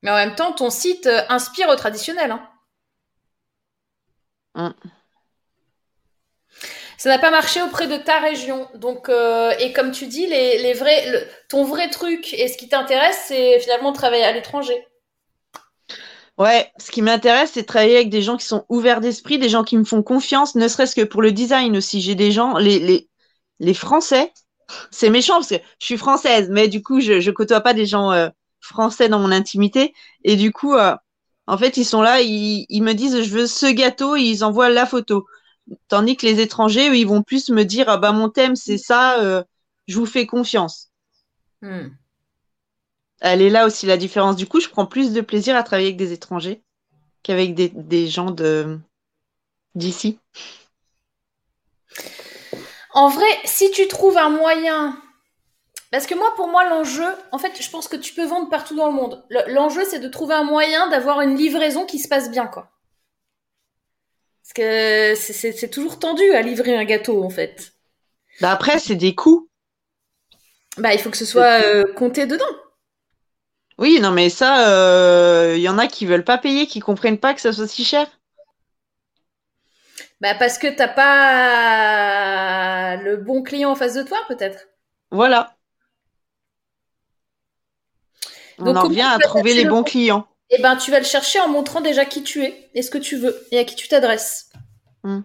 Mais 0.03 0.11
en 0.11 0.17
même 0.17 0.35
temps, 0.35 0.53
ton 0.53 0.71
site 0.71 1.07
euh, 1.07 1.23
inspire 1.29 1.69
au 1.69 1.77
traditionnel. 1.77 2.31
Hein. 2.31 2.49
Hum. 4.55 4.75
Ça 6.99 7.09
n'a 7.09 7.19
pas 7.19 7.31
marché 7.31 7.63
auprès 7.63 7.87
de 7.87 7.97
ta 7.97 8.19
région. 8.21 8.69
Donc, 8.75 9.09
euh, 9.09 9.53
et 9.59 9.73
comme 9.73 9.91
tu 9.91 10.07
dis, 10.07 10.27
les, 10.27 10.59
les 10.59 10.75
vrais, 10.75 11.11
le- 11.11 11.27
ton 11.49 11.65
vrai 11.65 11.89
truc 11.89 12.35
et 12.35 12.47
ce 12.49 12.59
qui 12.59 12.69
t'intéresse, 12.69 13.19
c'est 13.27 13.59
finalement 13.61 13.93
de 13.93 13.97
travailler 13.97 14.25
à 14.25 14.33
l'étranger. 14.33 14.87
Ouais, 16.37 16.71
ce 16.79 16.91
qui 16.91 17.03
m'intéresse, 17.03 17.53
c'est 17.55 17.63
de 17.63 17.67
travailler 17.67 17.97
avec 17.97 18.11
des 18.11 18.23
gens 18.23 18.37
qui 18.37 18.47
sont 18.47 18.65
ouverts 18.69 19.01
d'esprit, 19.01 19.39
des 19.39 19.49
gens 19.49 19.65
qui 19.65 19.77
me 19.77 19.85
font 19.85 20.03
confiance, 20.03 20.55
ne 20.55 20.69
serait-ce 20.69 20.95
que 20.97 21.03
pour 21.03 21.23
le 21.23 21.33
design 21.33 21.77
aussi. 21.77 22.01
J'ai 22.01 22.15
des 22.15 22.33
gens, 22.33 22.57
les, 22.57 22.79
les, 22.79 23.09
les 23.61 23.75
Français, 23.75 24.33
c'est 24.91 25.11
méchant 25.11 25.35
parce 25.35 25.49
que 25.49 25.57
je 25.79 25.85
suis 25.85 25.99
française, 25.99 26.49
mais 26.51 26.69
du 26.69 26.83
coup, 26.83 27.01
je, 27.01 27.21
je 27.21 27.31
côtoie 27.31 27.61
pas 27.61 27.75
des 27.75 27.87
gens 27.87 28.13
euh, 28.13 28.29
français 28.61 29.09
dans 29.09 29.19
mon 29.19 29.33
intimité. 29.33 29.95
Et 30.25 30.37
du 30.37 30.53
coup, 30.53 30.75
euh, 30.75 30.95
en 31.47 31.59
fait, 31.59 31.77
ils 31.77 31.85
sont 31.85 32.03
là, 32.03 32.21
ils, 32.21 32.67
ils 32.69 32.83
me 32.83 32.93
disent, 32.95 33.23
je 33.23 33.31
veux 33.31 33.47
ce 33.47 33.67
gâteau, 33.67 34.17
et 34.17 34.23
ils 34.23 34.45
envoient 34.45 34.71
la 34.71 34.87
photo. 34.87 35.27
Tandis 35.89 36.17
que 36.17 36.27
les 36.27 36.41
étrangers, 36.41 36.91
eux, 36.91 36.97
ils 36.97 37.07
vont 37.07 37.23
plus 37.23 37.51
me 37.51 37.65
dire, 37.65 37.89
ah 37.89 37.97
bah 37.97 38.13
mon 38.13 38.29
thème, 38.29 38.57
c'est 38.57 38.79
ça, 38.79 39.21
euh, 39.21 39.43
je 39.87 39.99
vous 39.99 40.07
fais 40.07 40.27
confiance. 40.27 40.91
Hmm. 41.63 41.89
Elle 43.21 43.43
est 43.43 43.51
là 43.51 43.67
aussi 43.67 43.87
la 43.87 43.97
différence. 43.97 44.37
Du 44.37 44.47
coup, 44.47 44.61
je 44.61 44.69
prends 44.69 44.87
plus 44.87 45.13
de 45.13 45.21
plaisir 45.21 45.57
à 45.57 45.63
travailler 45.63 45.89
avec 45.89 45.99
des 45.99 46.13
étrangers 46.13 46.63
qu'avec 47.23 47.55
des, 47.55 47.69
des 47.69 48.09
gens 48.09 48.31
de 48.31 48.79
d'ici. 49.75 50.19
En 52.93 53.09
vrai, 53.09 53.29
si 53.45 53.71
tu 53.71 53.87
trouves 53.89 54.17
un 54.17 54.31
moyen. 54.31 55.01
Parce 55.93 56.07
que 56.07 56.15
moi, 56.17 56.35
pour 56.37 56.49
moi, 56.49 56.69
l'enjeu, 56.69 57.07
en 57.31 57.39
fait, 57.39 57.61
je 57.63 57.71
pense 57.71 57.87
que 57.87 57.95
tu 57.97 58.13
peux 58.15 58.25
vendre 58.25 58.49
partout 58.49 58.75
dans 58.77 58.87
le 58.89 58.93
monde. 58.93 59.25
Le- 59.29 59.53
L'enjeu, 59.53 59.85
c'est 59.85 60.01
de 60.01 60.09
trouver 60.09 60.35
un 60.35 60.43
moyen 60.45 60.89
d'avoir 60.89 61.21
une 61.21 61.37
livraison 61.37 61.87
qui 61.87 61.99
se 62.01 62.09
passe 62.09 62.29
bien, 62.31 62.47
quoi. 62.49 62.71
Parce 64.43 64.53
que 64.53 65.15
c'est- 65.17 65.71
toujours 65.71 65.99
tendu 65.99 66.31
à 66.33 66.43
livrer 66.43 66.77
un 66.77 66.85
gâteau, 66.85 67.23
en 67.25 67.31
fait. 67.31 67.73
Bah 68.41 68.53
après, 68.53 68.79
c'est 68.79 68.97
des 68.97 69.15
coûts. 69.15 69.49
Bah, 70.79 70.93
il 70.95 71.01
faut 71.01 71.11
que 71.11 71.17
ce 71.17 71.25
soit 71.25 71.63
euh, 71.63 71.85
compté 71.95 72.27
dedans. 72.27 72.45
Oui, 73.79 73.99
non, 74.01 74.13
mais 74.13 74.31
ça, 74.31 74.69
euh, 74.69 75.55
il 75.57 75.63
y 75.63 75.69
en 75.69 75.79
a 75.79 75.87
qui 75.89 76.07
veulent 76.07 76.23
pas 76.25 76.39
payer, 76.39 76.67
qui 76.69 76.79
comprennent 76.81 77.19
pas 77.19 77.35
que 77.35 77.41
ça 77.41 77.53
soit 77.53 77.67
si 77.67 77.85
cher. 77.85 78.07
Bah 80.21 80.35
parce 80.35 80.59
que 80.59 80.67
t'as 80.69 80.89
pas 80.89 82.97
le 83.03 83.17
bon 83.17 83.43
client 83.43 83.71
en 83.71 83.75
face 83.75 83.95
de 83.95 84.03
toi, 84.03 84.19
peut-être. 84.29 84.67
Voilà. 85.13 85.57
On 88.61 88.77
en 88.77 88.83
revient 88.83 89.03
à 89.03 89.19
trouver 89.19 89.55
les 89.55 89.65
le 89.65 89.71
bons 89.71 89.79
bon- 89.79 89.85
clients. 89.85 90.27
Eh 90.51 90.61
ben, 90.61 90.77
tu 90.77 90.91
vas 90.91 90.99
le 90.99 91.05
chercher 91.05 91.41
en 91.41 91.49
montrant 91.49 91.81
déjà 91.81 92.05
qui 92.05 92.23
tu 92.23 92.43
es 92.45 92.71
et 92.75 92.83
ce 92.83 92.91
que 92.91 92.99
tu 92.99 93.17
veux 93.17 93.47
et 93.53 93.59
à 93.59 93.65
qui 93.65 93.77
tu 93.77 93.89
t'adresses. 93.89 94.51
Hmm. 95.05 95.21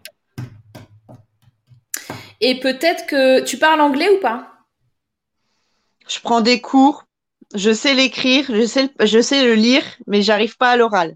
Et 2.42 2.60
peut-être 2.60 3.06
que 3.08 3.42
tu 3.42 3.58
parles 3.58 3.82
anglais 3.82 4.10
ou 4.10 4.20
pas? 4.20 4.52
Je 6.08 6.20
prends 6.20 6.42
des 6.42 6.62
cours, 6.62 7.06
je 7.56 7.74
sais 7.74 7.96
l'écrire, 7.96 8.46
je 8.50 8.66
sais, 8.66 8.84
le- 8.84 9.06
je 9.06 9.20
sais 9.22 9.44
le 9.44 9.56
lire, 9.56 9.84
mais 10.06 10.22
j'arrive 10.22 10.58
pas 10.58 10.72
à 10.72 10.78
l'oral. 10.78 11.16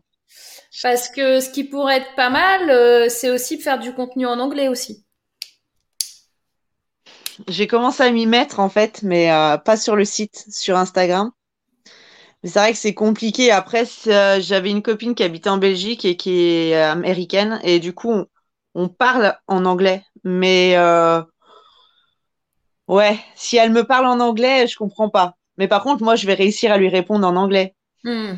Parce 0.81 1.09
que 1.09 1.39
ce 1.39 1.49
qui 1.49 1.63
pourrait 1.63 1.97
être 1.97 2.15
pas 2.15 2.29
mal, 2.29 2.69
euh, 2.69 3.09
c'est 3.09 3.29
aussi 3.29 3.57
de 3.57 3.61
faire 3.61 3.79
du 3.79 3.93
contenu 3.93 4.25
en 4.25 4.39
anglais 4.39 4.67
aussi. 4.69 5.03
J'ai 7.47 7.67
commencé 7.67 8.03
à 8.03 8.11
m'y 8.11 8.25
mettre 8.25 8.59
en 8.59 8.69
fait, 8.69 9.01
mais 9.03 9.31
euh, 9.31 9.57
pas 9.57 9.77
sur 9.77 9.95
le 9.95 10.05
site, 10.05 10.45
sur 10.51 10.77
Instagram. 10.77 11.31
Mais 12.43 12.49
c'est 12.49 12.59
vrai 12.59 12.71
que 12.71 12.77
c'est 12.77 12.93
compliqué. 12.93 13.51
Après, 13.51 13.83
euh, 14.07 14.39
j'avais 14.41 14.69
une 14.69 14.81
copine 14.81 15.13
qui 15.15 15.23
habitait 15.23 15.49
en 15.49 15.57
Belgique 15.57 16.05
et 16.05 16.15
qui 16.15 16.39
est 16.41 16.75
euh, 16.75 16.91
américaine, 16.91 17.59
et 17.63 17.79
du 17.79 17.93
coup, 17.93 18.11
on, 18.11 18.27
on 18.75 18.87
parle 18.89 19.35
en 19.47 19.65
anglais. 19.65 20.03
Mais 20.23 20.75
euh, 20.77 21.21
ouais, 22.87 23.19
si 23.35 23.57
elle 23.57 23.71
me 23.71 23.83
parle 23.83 24.05
en 24.05 24.19
anglais, 24.19 24.67
je 24.67 24.75
comprends 24.77 25.09
pas. 25.09 25.35
Mais 25.57 25.67
par 25.67 25.83
contre, 25.83 26.03
moi, 26.03 26.15
je 26.15 26.25
vais 26.25 26.33
réussir 26.33 26.71
à 26.71 26.77
lui 26.77 26.89
répondre 26.89 27.27
en 27.27 27.35
anglais. 27.35 27.75
Hmm. 28.03 28.35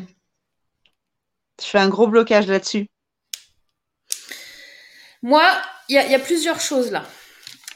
Je 1.60 1.66
fais 1.66 1.78
un 1.78 1.88
gros 1.88 2.08
blocage 2.08 2.48
là-dessus. 2.48 2.88
Moi, 5.22 5.44
il 5.88 5.94
y, 5.94 5.98
a- 5.98 6.06
il 6.06 6.10
y 6.10 6.16
a 6.16 6.18
plusieurs 6.18 6.60
choses 6.60 6.90
là. 6.90 7.04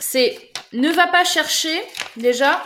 C'est 0.00 0.50
ne 0.72 0.90
va 0.90 1.06
pas 1.06 1.24
chercher 1.24 1.80
déjà 2.16 2.60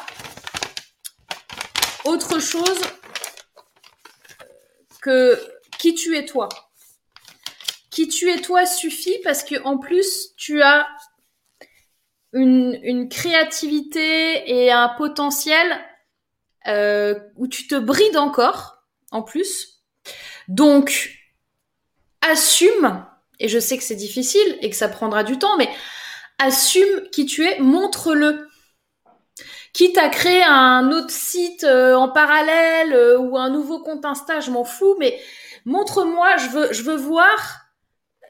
autre 2.07 2.39
chose 2.41 2.81
que 5.01 5.39
qui 5.79 5.95
tu 5.95 6.17
es 6.17 6.25
toi. 6.25 6.49
Qui 7.91 8.09
tu 8.09 8.31
es 8.31 8.41
toi 8.41 8.67
suffit 8.67 9.19
parce 9.25 9.43
que 9.43 9.61
en 9.65 9.79
plus 9.79 10.35
tu 10.37 10.63
as 10.63 10.87
une, 12.33 12.79
une 12.83 13.09
créativité 13.09 14.51
et 14.51 14.71
un 14.71 14.89
potentiel 14.91 15.81
euh, 16.69 17.19
où 17.37 17.49
tu 17.49 17.67
te 17.67 17.75
brides 17.75 18.17
encore 18.17 18.85
en 19.11 19.23
plus. 19.23 19.83
Donc 20.49 21.11
assume 22.21 23.07
et 23.41 23.49
je 23.49 23.59
sais 23.59 23.77
que 23.79 23.83
c'est 23.83 23.97
difficile 23.97 24.59
et 24.61 24.71
que 24.71 24.77
ça 24.77 24.89
prendra 24.89 25.25
du 25.25 25.39
temps, 25.39 25.57
mais 25.57 25.71
assume 26.39 27.09
qui 27.11 27.27
tu 27.27 27.45
es, 27.45 27.59
montre-le. 27.59 28.47
Quitte 29.73 29.99
à 29.99 30.09
créer 30.09 30.43
un 30.43 30.91
autre 30.91 31.11
site 31.11 31.65
euh, 31.65 31.95
en 31.95 32.09
parallèle 32.09 32.93
euh, 32.93 33.19
ou 33.19 33.39
un 33.39 33.51
nouveau 33.51 33.81
compte 33.81 34.05
Insta, 34.05 34.41
je 34.41 34.51
m'en 34.51 34.65
fous, 34.65 34.97
mais 34.99 35.19
montre-moi, 35.65 36.37
je 36.39 36.49
veux, 36.49 36.73
je 36.73 36.83
veux 36.83 36.97
voir 36.97 37.71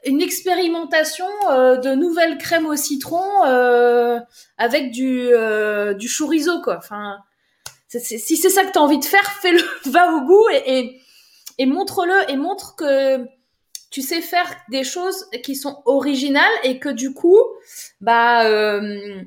une 0.05 0.21
expérimentation 0.21 1.27
euh, 1.49 1.77
de 1.77 1.93
nouvelles 1.93 2.37
crèmes 2.37 2.65
au 2.65 2.75
citron 2.75 3.45
euh, 3.45 4.19
avec 4.57 4.91
du, 4.91 5.29
euh, 5.31 5.93
du 5.93 6.09
chorizo, 6.09 6.61
quoi. 6.61 6.77
Enfin, 6.77 7.17
si 7.87 8.37
c'est 8.37 8.49
ça 8.49 8.63
que 8.63 8.71
tu 8.71 8.79
as 8.79 8.81
envie 8.81 8.99
de 8.99 9.05
faire, 9.05 9.31
fais-le, 9.31 9.61
va 9.91 10.13
au 10.13 10.21
bout 10.21 10.47
et, 10.51 10.79
et, 10.79 11.01
et 11.57 11.65
montre-le 11.65 12.29
et 12.31 12.37
montre 12.37 12.75
que 12.75 13.25
tu 13.91 14.01
sais 14.01 14.21
faire 14.21 14.49
des 14.69 14.83
choses 14.83 15.27
qui 15.43 15.55
sont 15.55 15.81
originales 15.85 16.51
et 16.63 16.79
que 16.79 16.89
du 16.89 17.13
coup, 17.13 17.39
bah, 17.99 18.45
euh, 18.45 19.21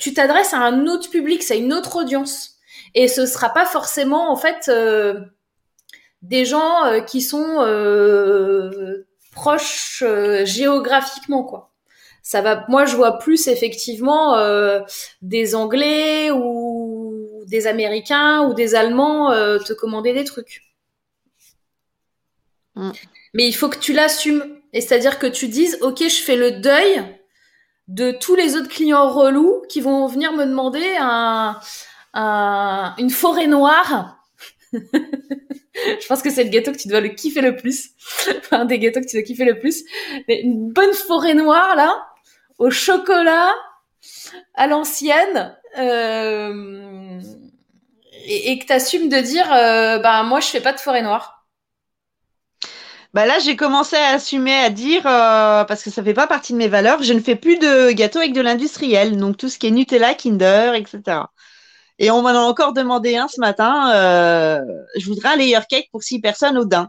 tu 0.00 0.14
t'adresses 0.14 0.54
à 0.54 0.58
un 0.58 0.86
autre 0.86 1.10
public, 1.10 1.42
c'est 1.42 1.58
une 1.58 1.72
autre 1.72 1.96
audience. 1.96 2.56
Et 2.94 3.08
ce 3.08 3.26
sera 3.26 3.52
pas 3.52 3.66
forcément 3.66 4.30
en 4.30 4.36
fait 4.36 4.68
euh, 4.68 5.20
des 6.22 6.44
gens 6.44 6.86
euh, 6.86 7.00
qui 7.00 7.20
sont 7.20 7.60
euh, 7.60 9.06
proches 9.32 10.02
euh, 10.06 10.44
géographiquement 10.44 11.44
quoi. 11.44 11.72
Ça 12.22 12.40
va, 12.40 12.64
moi 12.68 12.86
je 12.86 12.96
vois 12.96 13.18
plus 13.18 13.48
effectivement 13.48 14.36
euh, 14.36 14.80
des 15.22 15.54
Anglais 15.54 16.30
ou 16.30 17.42
des 17.46 17.66
Américains 17.66 18.42
ou 18.42 18.54
des 18.54 18.74
Allemands 18.74 19.32
euh, 19.32 19.58
te 19.58 19.72
commander 19.72 20.12
des 20.14 20.24
trucs. 20.24 20.62
Mm. 22.76 22.92
Mais 23.34 23.46
il 23.46 23.52
faut 23.52 23.68
que 23.68 23.78
tu 23.78 23.92
l'assumes. 23.92 24.60
Et 24.72 24.80
c'est-à-dire 24.80 25.18
que 25.18 25.26
tu 25.26 25.48
dises, 25.48 25.78
OK, 25.82 26.02
je 26.02 26.22
fais 26.22 26.36
le 26.36 26.52
deuil 26.52 27.04
de 27.88 28.12
tous 28.12 28.34
les 28.34 28.56
autres 28.56 28.68
clients 28.68 29.10
relous 29.10 29.62
qui 29.68 29.80
vont 29.80 30.06
venir 30.06 30.32
me 30.32 30.44
demander 30.46 30.96
un, 31.00 31.58
un- 32.14 32.94
une 32.98 33.10
forêt 33.10 33.46
noire. 33.46 34.18
je 34.72 36.06
pense 36.08 36.22
que 36.22 36.30
c'est 36.30 36.44
le 36.44 36.50
gâteau 36.50 36.72
que 36.72 36.78
tu 36.78 36.88
dois 36.88 37.00
le 37.00 37.10
kiffer 37.10 37.40
le 37.40 37.56
plus. 37.56 37.90
Enfin, 38.38 38.64
des 38.64 38.78
gâteaux 38.78 39.00
que 39.00 39.06
tu 39.06 39.16
dois 39.16 39.22
kiffer 39.24 39.44
le 39.44 39.58
plus. 39.58 39.84
Une 40.28 40.72
bonne 40.72 40.92
forêt 40.94 41.34
noire, 41.34 41.76
là, 41.76 42.06
au 42.58 42.70
chocolat, 42.70 43.52
à 44.54 44.66
l'ancienne. 44.66 45.56
euh, 45.78 47.20
et, 48.26 48.52
et 48.52 48.58
que 48.58 48.66
tu 48.66 48.72
assumes 48.72 49.08
de 49.08 49.18
dire, 49.18 49.52
euh, 49.52 49.98
bah, 49.98 50.22
moi, 50.22 50.40
je 50.40 50.46
fais 50.48 50.60
pas 50.60 50.72
de 50.72 50.80
forêt 50.80 51.02
noire. 51.02 51.43
Bah 53.14 53.26
là, 53.26 53.38
j'ai 53.38 53.54
commencé 53.56 53.94
à 53.96 54.08
assumer, 54.14 54.54
à 54.54 54.70
dire, 54.70 55.06
euh, 55.06 55.64
parce 55.64 55.84
que 55.84 55.90
ça 55.90 56.02
fait 56.02 56.14
pas 56.14 56.26
partie 56.26 56.52
de 56.52 56.58
mes 56.58 56.66
valeurs, 56.68 57.02
je 57.02 57.12
ne 57.12 57.20
fais 57.20 57.36
plus 57.36 57.58
de 57.58 57.92
gâteaux 57.92 58.18
avec 58.18 58.32
de 58.32 58.40
l'industriel, 58.40 59.16
donc 59.16 59.36
tout 59.36 59.48
ce 59.48 59.56
qui 59.58 59.68
est 59.68 59.70
Nutella, 59.70 60.14
Kinder, 60.14 60.74
etc. 60.74 61.30
Et 62.00 62.10
on 62.10 62.22
m'en 62.22 62.30
a 62.30 62.38
encore 62.40 62.72
demandé 62.72 63.16
un 63.16 63.28
ce 63.28 63.40
matin. 63.40 63.92
euh, 63.94 64.60
je 64.98 65.06
voudrais 65.06 65.30
un 65.30 65.36
layer 65.36 65.60
cake 65.68 65.88
pour 65.92 66.02
six 66.02 66.20
personnes 66.20 66.58
au 66.58 66.64
daim. 66.64 66.88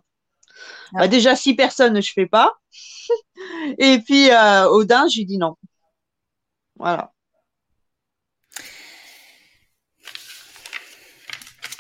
Ah. 0.96 1.00
Bah, 1.02 1.08
déjà 1.08 1.36
six 1.36 1.56
personnes, 1.56 2.02
je 2.02 2.12
fais 2.14 2.26
pas. 2.28 2.54
Et 3.80 4.00
puis 4.00 4.32
euh, 4.32 4.68
au 4.70 4.84
daim, 4.86 5.08
je 5.10 5.18
lui 5.20 5.26
dis 5.26 5.38
non. 5.38 5.56
Voilà. 6.78 7.12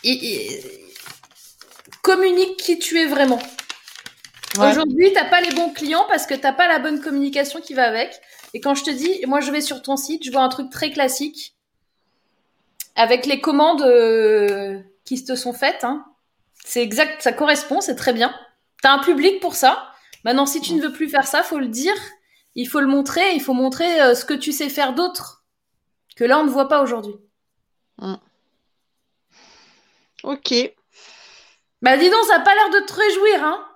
Et- 0.03 0.11
et- 0.11 0.85
communique 2.01 2.57
qui 2.57 2.79
tu 2.79 2.97
es 2.99 3.07
vraiment. 3.07 3.39
Ouais. 4.57 4.69
Aujourd'hui, 4.69 5.11
t'as 5.13 5.25
pas 5.25 5.41
les 5.41 5.51
bons 5.53 5.71
clients 5.71 6.05
parce 6.07 6.25
que 6.25 6.33
t'as 6.33 6.53
pas 6.53 6.67
la 6.67 6.79
bonne 6.79 7.01
communication 7.01 7.61
qui 7.61 7.73
va 7.73 7.87
avec. 7.87 8.19
Et 8.53 8.59
quand 8.59 8.75
je 8.75 8.83
te 8.83 8.89
dis, 8.89 9.21
moi 9.27 9.41
je 9.41 9.51
vais 9.51 9.61
sur 9.61 9.81
ton 9.81 9.97
site, 9.97 10.23
je 10.23 10.31
vois 10.31 10.41
un 10.41 10.49
truc 10.49 10.69
très 10.69 10.91
classique 10.91 11.55
avec 12.95 13.25
les 13.25 13.41
commandes 13.41 13.81
euh, 13.81 14.79
qui 15.03 15.23
te 15.23 15.35
sont 15.35 15.53
faites. 15.53 15.83
hein. 15.83 16.05
C'est 16.63 16.81
exact, 16.81 17.21
ça 17.21 17.33
correspond, 17.33 17.81
c'est 17.81 17.95
très 17.95 18.13
bien. 18.13 18.33
T'as 18.81 18.91
un 18.91 18.99
public 18.99 19.39
pour 19.39 19.55
ça. 19.55 19.91
Maintenant, 20.23 20.45
si 20.45 20.61
tu 20.61 20.73
ne 20.73 20.81
veux 20.81 20.91
plus 20.91 21.09
faire 21.09 21.27
ça, 21.27 21.43
faut 21.43 21.59
le 21.59 21.67
dire, 21.67 21.95
il 22.55 22.67
faut 22.67 22.79
le 22.79 22.87
montrer, 22.87 23.33
il 23.33 23.41
faut 23.41 23.53
montrer 23.53 24.01
euh, 24.01 24.15
ce 24.15 24.25
que 24.25 24.33
tu 24.33 24.51
sais 24.51 24.69
faire 24.69 24.93
d'autre 24.93 25.43
que 26.15 26.23
là 26.23 26.39
on 26.39 26.45
ne 26.45 26.49
voit 26.49 26.69
pas 26.69 26.81
aujourd'hui. 26.81 27.15
Ok. 30.23 30.53
Bah 31.81 31.97
dis 31.97 32.09
donc, 32.09 32.23
ça 32.25 32.37
a 32.37 32.39
pas 32.39 32.55
l'air 32.55 32.69
de 32.69 32.85
te 32.85 32.93
réjouir, 32.93 33.43
hein 33.43 33.67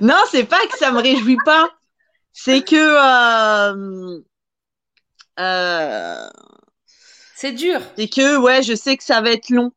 Non, 0.00 0.18
c'est 0.30 0.44
pas 0.44 0.60
que 0.66 0.78
ça 0.78 0.90
me 0.92 1.00
réjouit 1.00 1.38
pas. 1.44 1.70
C'est 2.32 2.62
que 2.62 2.74
euh, 2.76 4.20
euh, 5.38 6.28
C'est 7.34 7.52
dur. 7.52 7.80
c'est 7.96 8.08
que 8.08 8.36
ouais, 8.38 8.62
je 8.62 8.74
sais 8.74 8.96
que 8.96 9.04
ça 9.04 9.20
va 9.20 9.30
être 9.30 9.50
long. 9.50 9.72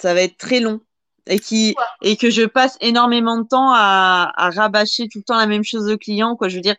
Ça 0.00 0.14
va 0.14 0.22
être 0.22 0.36
très 0.36 0.60
long. 0.60 0.80
Et, 1.28 1.40
qui, 1.40 1.74
et 2.02 2.16
que 2.16 2.30
je 2.30 2.42
passe 2.44 2.76
énormément 2.80 3.36
de 3.38 3.48
temps 3.48 3.72
à, 3.72 4.32
à 4.36 4.50
rabâcher 4.50 5.08
tout 5.08 5.18
le 5.18 5.24
temps 5.24 5.36
la 5.36 5.48
même 5.48 5.64
chose 5.64 5.90
aux 5.90 5.98
clients. 5.98 6.36
Quoi. 6.36 6.48
Je 6.48 6.54
veux 6.54 6.62
dire, 6.62 6.76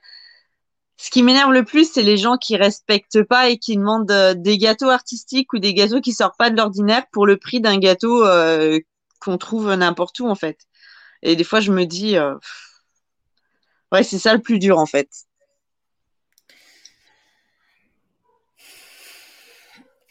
ce 0.95 1.10
qui 1.10 1.22
m'énerve 1.22 1.52
le 1.52 1.64
plus, 1.64 1.91
c'est 1.91 2.02
les 2.02 2.18
gens 2.18 2.38
qui 2.38 2.56
respectent 2.57 3.23
pas 3.23 3.49
et 3.49 3.57
qui 3.57 3.76
demandent 3.76 4.10
euh, 4.10 4.34
des 4.34 4.57
gâteaux 4.57 4.89
artistiques 4.89 5.53
ou 5.53 5.60
des 5.60 5.73
gâteaux 5.73 6.02
qui 6.02 6.14
sortent 6.14 6.38
pas 6.38 6.49
de 6.49 6.57
l'ordinaire 6.57 7.06
pour 7.11 7.26
le 7.27 7.38
prix 7.38 7.60
d'un 7.61 7.77
gâteau 7.77 8.26
euh, 8.26 8.80
qu'on 9.19 9.38
trouve 9.38 9.73
n'importe 9.73 10.19
où, 10.19 10.27
en 10.27 10.35
fait. 10.35 10.60
Et 11.22 11.35
des 11.35 11.44
fois, 11.44 11.60
je 11.60 11.72
me 11.72 11.85
dis, 11.85 12.18
euh, 12.18 12.35
ouais, 13.91 14.03
c'est 14.03 14.19
ça 14.19 14.34
le 14.34 14.41
plus 14.41 14.60
dur, 14.60 14.77
en 14.77 14.85
fait. 14.85 15.10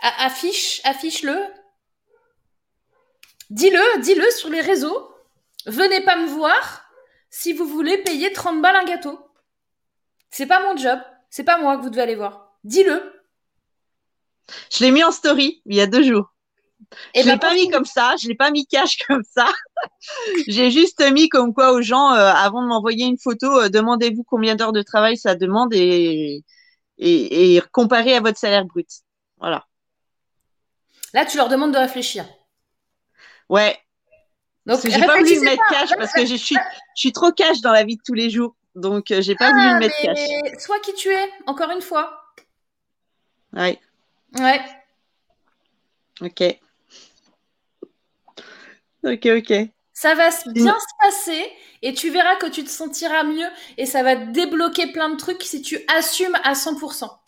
A- 0.01 0.27
affiche, 0.27 0.81
affiche-le. 0.85 1.37
Dis-le, 3.51 4.01
dis-le 4.03 4.29
sur 4.31 4.49
les 4.49 4.61
réseaux. 4.61 5.15
Venez 5.67 6.01
pas 6.03 6.17
me 6.17 6.27
voir 6.27 6.85
si 7.31 7.53
vous 7.53 7.67
voulez 7.67 7.99
payer 7.99 8.33
30 8.33 8.61
balles 8.63 8.77
un 8.77 8.85
gâteau. 8.85 9.19
C'est 10.31 10.47
pas 10.47 10.61
mon 10.61 10.77
job. 10.77 10.99
C'est 11.31 11.45
pas 11.45 11.59
moi 11.59 11.77
que 11.77 11.83
vous 11.83 11.91
devez 11.91 12.03
aller 12.03 12.15
voir. 12.15 12.57
Dis-le. 12.65 13.13
Je 14.73 14.85
l'ai 14.85 14.91
mis 14.91 15.03
en 15.03 15.13
story 15.13 15.63
il 15.67 15.77
y 15.77 15.81
a 15.81 15.87
deux 15.87 16.03
jours. 16.03 16.33
Et 17.15 17.23
je 17.23 17.27
l'ai 17.27 17.33
ben, 17.33 17.39
pas 17.39 17.55
mis 17.55 17.69
comme 17.69 17.85
ça, 17.85 18.15
je 18.21 18.29
l'ai 18.29 18.35
pas 18.35 18.51
mis 18.51 18.67
cash 18.67 18.99
comme 19.09 19.23
ça. 19.25 19.47
J'ai 20.47 20.71
juste 20.71 21.03
mis 21.13 21.29
comme 21.29 21.53
quoi 21.53 21.73
aux 21.73 21.83
gens, 21.83 22.13
euh, 22.13 22.33
avant 22.33 22.63
de 22.63 22.69
m'envoyer 22.69 23.07
une 23.07 23.19
photo, 23.19 23.61
euh, 23.61 23.69
demandez-vous 23.69 24.25
combien 24.25 24.55
d'heures 24.55 24.73
de 24.73 24.83
travail 24.83 25.17
ça 25.17 25.35
demande 25.35 25.75
et, 25.75 26.45
et, 26.99 27.57
et 27.57 27.63
comparez 27.73 28.15
à 28.15 28.21
votre 28.21 28.39
salaire 28.39 28.65
brut. 28.65 28.89
Voilà. 29.39 29.67
Là, 31.13 31.25
tu 31.25 31.37
leur 31.37 31.49
demandes 31.49 31.73
de 31.73 31.79
réfléchir. 31.79 32.27
Ouais. 33.49 33.79
Donc, 34.67 34.81
j'ai 34.85 34.99
pas 35.05 35.17
voulu 35.19 35.35
le 35.37 35.41
mettre 35.43 35.63
pas. 35.69 35.75
cash 35.75 35.91
parce 35.97 36.13
que 36.13 36.27
je 36.27 36.35
suis, 36.35 36.57
je 36.97 37.01
suis 37.01 37.13
trop 37.13 37.31
cash 37.33 37.61
dans 37.61 37.73
la 37.73 37.85
vie 37.85 37.97
de 37.97 38.03
tous 38.05 38.15
les 38.15 38.31
jours. 38.31 38.57
Donc, 38.75 39.11
euh, 39.11 39.23
j'ai 39.23 39.35
pas 39.35 39.51
voulu 39.53 39.65
Ah, 39.65 39.73
le 39.75 39.79
mettre 39.79 39.97
cash. 40.03 40.19
sois 40.59 40.81
qui 40.81 40.93
tu 40.95 41.09
es, 41.09 41.31
encore 41.47 41.71
une 41.71 41.81
fois. 41.81 42.23
Ouais. 43.53 43.81
Ouais. 44.39 44.61
Ok. 46.21 46.43
Ok, 49.11 49.25
ok. 49.39 49.51
Ça 49.93 50.15
va 50.15 50.29
s- 50.29 50.45
bien 50.55 50.79
se 50.79 50.87
passer 51.03 51.53
et 51.83 51.93
tu 51.93 52.11
verras 52.11 52.37
que 52.37 52.47
tu 52.47 52.63
te 52.63 52.71
sentiras 52.71 53.25
mieux 53.25 53.49
et 53.79 53.85
ça 53.87 54.05
va 54.05 54.15
te 54.15 54.31
débloquer 54.31 54.93
plein 54.93 55.09
de 55.09 55.17
trucs 55.17 55.43
si 55.43 55.61
tu 55.61 55.81
assumes 55.89 56.39
à 56.45 56.55
100%. 56.55 57.19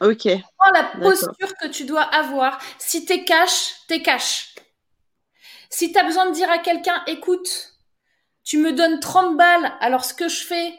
Ok. 0.00 0.26
Prends 0.56 0.70
la 0.72 0.84
posture 1.02 1.54
que 1.60 1.68
tu 1.68 1.84
dois 1.84 2.00
avoir. 2.02 2.58
Si 2.78 3.04
t'es 3.04 3.22
cash, 3.24 3.74
t'es 3.86 4.00
cash. 4.00 4.54
Si 5.70 5.92
t'as 5.92 6.04
besoin 6.04 6.26
de 6.26 6.34
dire 6.34 6.50
à 6.50 6.58
quelqu'un, 6.58 7.02
écoute, 7.06 7.74
tu 8.44 8.58
me 8.58 8.72
donnes 8.72 9.00
30 9.00 9.36
balles, 9.36 9.72
alors 9.80 10.04
ce 10.04 10.14
que 10.14 10.28
je 10.28 10.44
fais, 10.44 10.74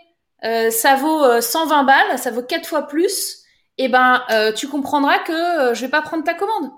euh, 0.46 0.72
ça 0.72 0.96
vaut 0.96 1.24
euh, 1.26 1.42
120 1.42 1.84
balles, 1.84 2.20
ça 2.20 2.32
vaut 2.32 2.44
4 2.44 2.68
fois 2.68 2.88
plus, 2.88 3.44
et 3.78 3.90
ben, 3.90 4.24
euh, 4.32 4.54
tu 4.54 4.68
comprendras 4.68 5.20
que 5.20 5.32
euh, 5.34 5.74
je 5.74 5.82
vais 5.82 5.90
pas 5.92 6.02
prendre 6.02 6.24
ta 6.24 6.34
commande. 6.34 6.72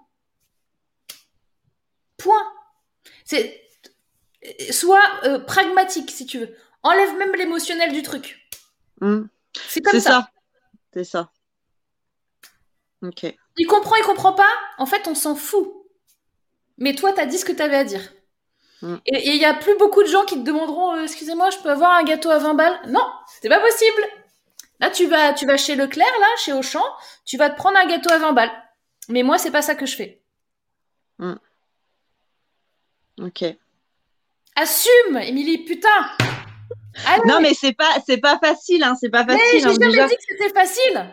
Point. 2.17 2.47
C'est, 3.23 3.61
sois 4.71 5.03
euh, 5.23 5.39
pragmatique 5.39 6.11
si 6.11 6.25
tu 6.25 6.39
veux. 6.39 6.55
Enlève 6.83 7.15
même 7.17 7.33
l'émotionnel 7.35 7.91
du 7.91 8.03
truc. 8.03 8.47
Hmm. 9.01 9.23
C'est 9.67 9.81
comme 9.81 9.99
ça. 9.99 10.11
ça. 10.11 10.29
C'est 10.93 11.03
ça. 11.03 11.31
Ok. 13.01 13.25
Il 13.57 13.67
comprend, 13.67 13.95
il 13.95 14.03
comprend 14.03 14.33
pas. 14.33 14.49
En 14.77 14.85
fait, 14.85 15.07
on 15.07 15.15
s'en 15.15 15.35
fout. 15.35 15.73
Mais 16.77 16.95
toi, 16.95 17.13
t'as 17.13 17.25
dit 17.25 17.37
ce 17.37 17.45
que 17.45 17.51
t'avais 17.51 17.77
à 17.77 17.83
dire. 17.83 18.13
Mm. 18.81 18.95
Et 19.05 19.29
il 19.29 19.41
y 19.41 19.45
a 19.45 19.53
plus 19.53 19.77
beaucoup 19.77 20.03
de 20.03 20.07
gens 20.07 20.25
qui 20.25 20.35
te 20.35 20.45
demanderont, 20.45 20.95
euh, 20.95 21.03
excusez-moi, 21.03 21.49
je 21.49 21.57
peux 21.59 21.69
avoir 21.69 21.91
un 21.91 22.03
gâteau 22.03 22.29
à 22.29 22.37
20 22.37 22.53
balles? 22.53 22.77
Non, 22.87 23.07
c'est 23.41 23.49
pas 23.49 23.59
possible. 23.59 24.03
Là, 24.79 24.89
tu 24.89 25.07
vas, 25.07 25.33
tu 25.33 25.45
vas 25.45 25.57
chez 25.57 25.75
Leclerc, 25.75 26.19
là, 26.19 26.27
chez 26.43 26.53
Auchan, 26.53 26.83
tu 27.25 27.37
vas 27.37 27.49
te 27.49 27.55
prendre 27.55 27.77
un 27.77 27.87
gâteau 27.87 28.11
à 28.11 28.17
20 28.17 28.33
balles. 28.33 28.51
Mais 29.07 29.23
moi, 29.23 29.37
c'est 29.37 29.51
pas 29.51 29.61
ça 29.61 29.75
que 29.75 29.85
je 29.85 29.95
fais. 29.95 30.21
Ok. 33.21 33.43
Assume, 34.55 35.17
Émilie, 35.17 35.59
putain. 35.65 35.89
Allez, 37.05 37.21
Non, 37.27 37.41
mais 37.41 37.53
c'est 37.53 37.73
pas, 37.73 37.89
c'est 38.05 38.17
pas 38.19 38.39
facile, 38.39 38.83
hein. 38.83 38.95
C'est 38.99 39.09
pas 39.09 39.23
mais 39.25 39.37
facile. 39.37 39.59
j'ai 39.59 39.65
hein, 39.65 39.73
jamais 39.73 39.85
déjà. 39.87 40.07
dit 40.07 40.15
que 40.15 40.23
c'était 40.29 40.53
facile. 40.53 41.05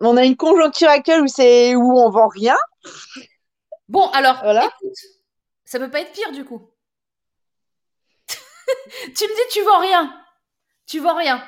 On 0.00 0.16
a 0.16 0.24
une 0.24 0.36
conjoncture 0.36 0.88
actuelle 0.88 1.20
où 1.22 1.28
c'est 1.28 1.76
où 1.76 1.98
on 1.98 2.10
vend 2.10 2.28
rien. 2.28 2.56
Bon, 3.88 4.08
alors, 4.10 4.38
Voilà. 4.42 4.64
écoute, 4.66 4.96
ça 5.64 5.78
peut 5.78 5.90
pas 5.90 6.00
être 6.00 6.12
pire 6.12 6.32
du 6.32 6.44
coup. 6.44 6.70
tu 8.28 9.24
me 9.24 9.34
dis, 9.34 9.52
tu 9.52 9.62
vends 9.62 9.78
rien. 9.80 10.16
Tu 10.86 10.98
vends 11.00 11.16
rien. 11.16 11.44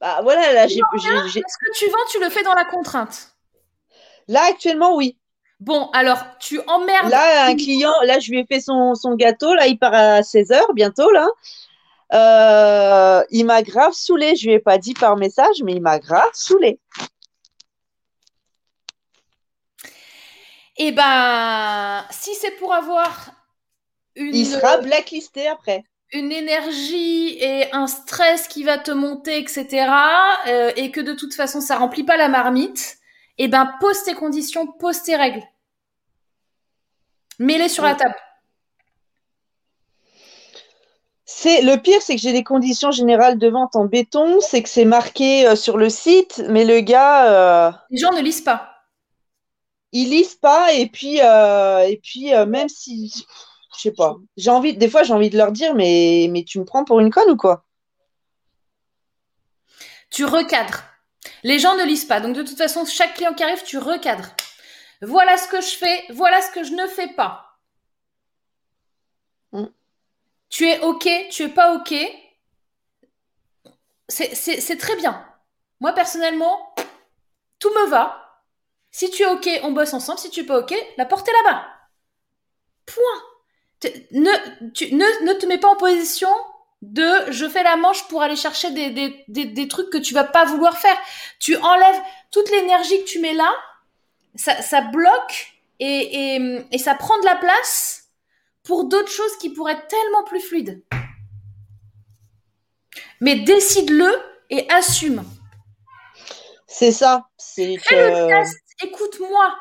Bah 0.00 0.20
voilà, 0.22 0.52
là, 0.52 0.66
j'ai, 0.68 0.80
j'ai- 0.96 1.28
j'ai- 1.28 1.42
Ce 1.46 1.58
que 1.58 1.78
tu 1.78 1.86
vends, 1.90 2.04
tu 2.10 2.20
le 2.20 2.30
fais 2.30 2.42
dans 2.42 2.54
la 2.54 2.64
contrainte. 2.64 3.32
là 4.28 4.44
actuellement, 4.48 4.94
oui. 4.96 5.18
Bon, 5.60 5.90
alors, 5.92 6.18
tu 6.38 6.60
emmerdes. 6.68 7.10
Là, 7.10 7.46
un 7.46 7.56
client, 7.56 7.92
là, 8.04 8.20
je 8.20 8.30
lui 8.30 8.38
ai 8.38 8.46
fait 8.46 8.60
son, 8.60 8.94
son 8.94 9.14
gâteau. 9.14 9.54
Là, 9.54 9.66
il 9.66 9.78
part 9.78 9.94
à 9.94 10.20
16h 10.20 10.72
bientôt, 10.74 11.10
là. 11.10 11.26
Euh, 12.14 13.24
il 13.30 13.44
m'a 13.44 13.62
grave 13.62 13.92
saoulé. 13.92 14.36
Je 14.36 14.46
lui 14.46 14.54
ai 14.54 14.60
pas 14.60 14.78
dit 14.78 14.94
par 14.94 15.16
message, 15.16 15.62
mais 15.64 15.72
il 15.72 15.82
m'a 15.82 15.98
grave 15.98 16.30
saoulé. 16.32 16.78
Eh 20.76 20.92
ben, 20.92 22.04
si 22.10 22.34
c'est 22.34 22.52
pour 22.52 22.72
avoir 22.72 23.30
une, 24.14 24.34
Il 24.34 24.46
sera 24.46 24.76
blacklisté 24.78 25.48
après. 25.48 25.82
une 26.12 26.30
énergie 26.30 27.36
et 27.42 27.70
un 27.72 27.88
stress 27.88 28.46
qui 28.46 28.62
va 28.62 28.78
te 28.78 28.92
monter, 28.92 29.38
etc., 29.38 29.88
euh, 30.46 30.70
et 30.76 30.90
que 30.92 31.00
de 31.00 31.14
toute 31.14 31.34
façon, 31.34 31.60
ça 31.60 31.76
remplit 31.78 32.04
pas 32.04 32.16
la 32.16 32.28
marmite, 32.28 32.97
eh 33.38 33.48
ben, 33.48 33.72
pose 33.80 34.02
tes 34.04 34.14
conditions, 34.14 34.66
pose 34.66 35.02
tes 35.02 35.16
règles. 35.16 35.42
Mets-les 37.38 37.68
sur 37.68 37.84
la 37.84 37.94
table. 37.94 38.14
C'est 41.24 41.62
le 41.62 41.76
pire, 41.76 42.00
c'est 42.02 42.16
que 42.16 42.20
j'ai 42.20 42.32
des 42.32 42.42
conditions 42.42 42.90
générales 42.90 43.38
de 43.38 43.48
vente 43.48 43.76
en 43.76 43.84
béton. 43.84 44.40
C'est 44.40 44.62
que 44.62 44.68
c'est 44.68 44.84
marqué 44.84 45.46
euh, 45.46 45.56
sur 45.56 45.76
le 45.76 45.90
site, 45.90 46.42
mais 46.48 46.64
le 46.64 46.80
gars, 46.80 47.68
euh, 47.68 47.72
Les 47.90 47.98
gens 47.98 48.12
ne 48.12 48.20
lisent 48.22 48.40
pas. 48.42 48.74
il 49.92 50.10
lise 50.10 50.34
pas. 50.34 50.72
Et 50.74 50.88
puis, 50.88 51.20
euh, 51.22 51.80
et 51.80 51.98
puis 52.02 52.34
euh, 52.34 52.46
même 52.46 52.68
si, 52.68 53.12
je 53.76 53.80
sais 53.80 53.92
pas. 53.92 54.16
J'ai 54.36 54.50
envie, 54.50 54.76
des 54.76 54.88
fois, 54.88 55.02
j'ai 55.02 55.12
envie 55.14 55.30
de 55.30 55.36
leur 55.36 55.52
dire, 55.52 55.74
mais, 55.74 56.28
mais 56.30 56.44
tu 56.44 56.58
me 56.58 56.64
prends 56.64 56.84
pour 56.84 57.00
une 57.00 57.10
conne 57.10 57.30
ou 57.30 57.36
quoi? 57.36 57.64
Tu 60.10 60.24
recadres. 60.24 60.82
Les 61.42 61.58
gens 61.58 61.76
ne 61.76 61.84
lisent 61.84 62.04
pas. 62.04 62.20
Donc, 62.20 62.34
de 62.34 62.42
toute 62.42 62.58
façon, 62.58 62.84
chaque 62.84 63.14
client 63.14 63.34
qui 63.34 63.42
arrive, 63.44 63.62
tu 63.64 63.78
recadres. 63.78 64.28
Voilà 65.02 65.36
ce 65.36 65.48
que 65.48 65.60
je 65.60 65.76
fais, 65.76 66.04
voilà 66.10 66.40
ce 66.42 66.50
que 66.50 66.64
je 66.64 66.72
ne 66.72 66.86
fais 66.86 67.08
pas. 67.08 67.58
Mm. 69.52 69.66
Tu 70.50 70.66
es 70.68 70.80
OK, 70.80 71.08
tu 71.30 71.44
es 71.44 71.48
pas 71.48 71.74
OK. 71.74 71.94
C'est- 74.08 74.76
très 74.78 74.96
bien. 74.96 75.24
Moi, 75.80 75.92
personnellement, 75.92 76.74
tout 77.58 77.70
me 77.70 77.86
va. 77.88 78.42
Si 78.90 79.10
tu 79.10 79.22
es 79.22 79.26
OK, 79.26 79.48
on 79.62 79.72
bosse 79.72 79.92
ensemble. 79.94 80.18
Si 80.18 80.30
tu 80.30 80.40
es 80.40 80.44
pas 80.44 80.58
OK, 80.58 80.74
la 80.96 81.04
porte 81.04 81.28
est 81.28 81.32
là-bas. 81.44 81.66
Point. 82.86 83.22
Te- 83.80 83.88
Ne, 84.18 84.70
tu, 84.72 84.94
ne, 84.94 85.24
ne 85.26 85.32
te 85.34 85.46
mets 85.46 85.58
pas 85.58 85.68
en 85.68 85.76
position 85.76 86.30
de 86.82 87.30
je 87.30 87.48
fais 87.48 87.62
la 87.62 87.76
manche 87.76 88.06
pour 88.08 88.22
aller 88.22 88.36
chercher 88.36 88.70
des, 88.70 88.90
des, 88.90 89.24
des, 89.28 89.44
des 89.46 89.68
trucs 89.68 89.90
que 89.90 89.98
tu 89.98 90.14
vas 90.14 90.24
pas 90.24 90.44
vouloir 90.44 90.78
faire. 90.78 90.96
Tu 91.40 91.56
enlèves 91.56 92.00
toute 92.30 92.50
l'énergie 92.50 93.02
que 93.04 93.08
tu 93.08 93.18
mets 93.20 93.34
là, 93.34 93.50
ça, 94.34 94.62
ça 94.62 94.80
bloque 94.82 95.52
et, 95.80 96.36
et, 96.36 96.66
et 96.70 96.78
ça 96.78 96.94
prend 96.94 97.18
de 97.20 97.24
la 97.24 97.36
place 97.36 98.04
pour 98.62 98.84
d'autres 98.84 99.10
choses 99.10 99.36
qui 99.38 99.50
pourraient 99.50 99.72
être 99.72 99.88
tellement 99.88 100.24
plus 100.24 100.40
fluides. 100.40 100.84
Mais 103.20 103.36
décide-le 103.36 104.10
et 104.50 104.70
assume. 104.70 105.24
C'est 106.66 106.92
ça. 106.92 107.26
C'est 107.36 107.76
Fais 107.78 108.10
le 108.10 108.28
test, 108.28 108.56
écoute-moi. 108.84 109.54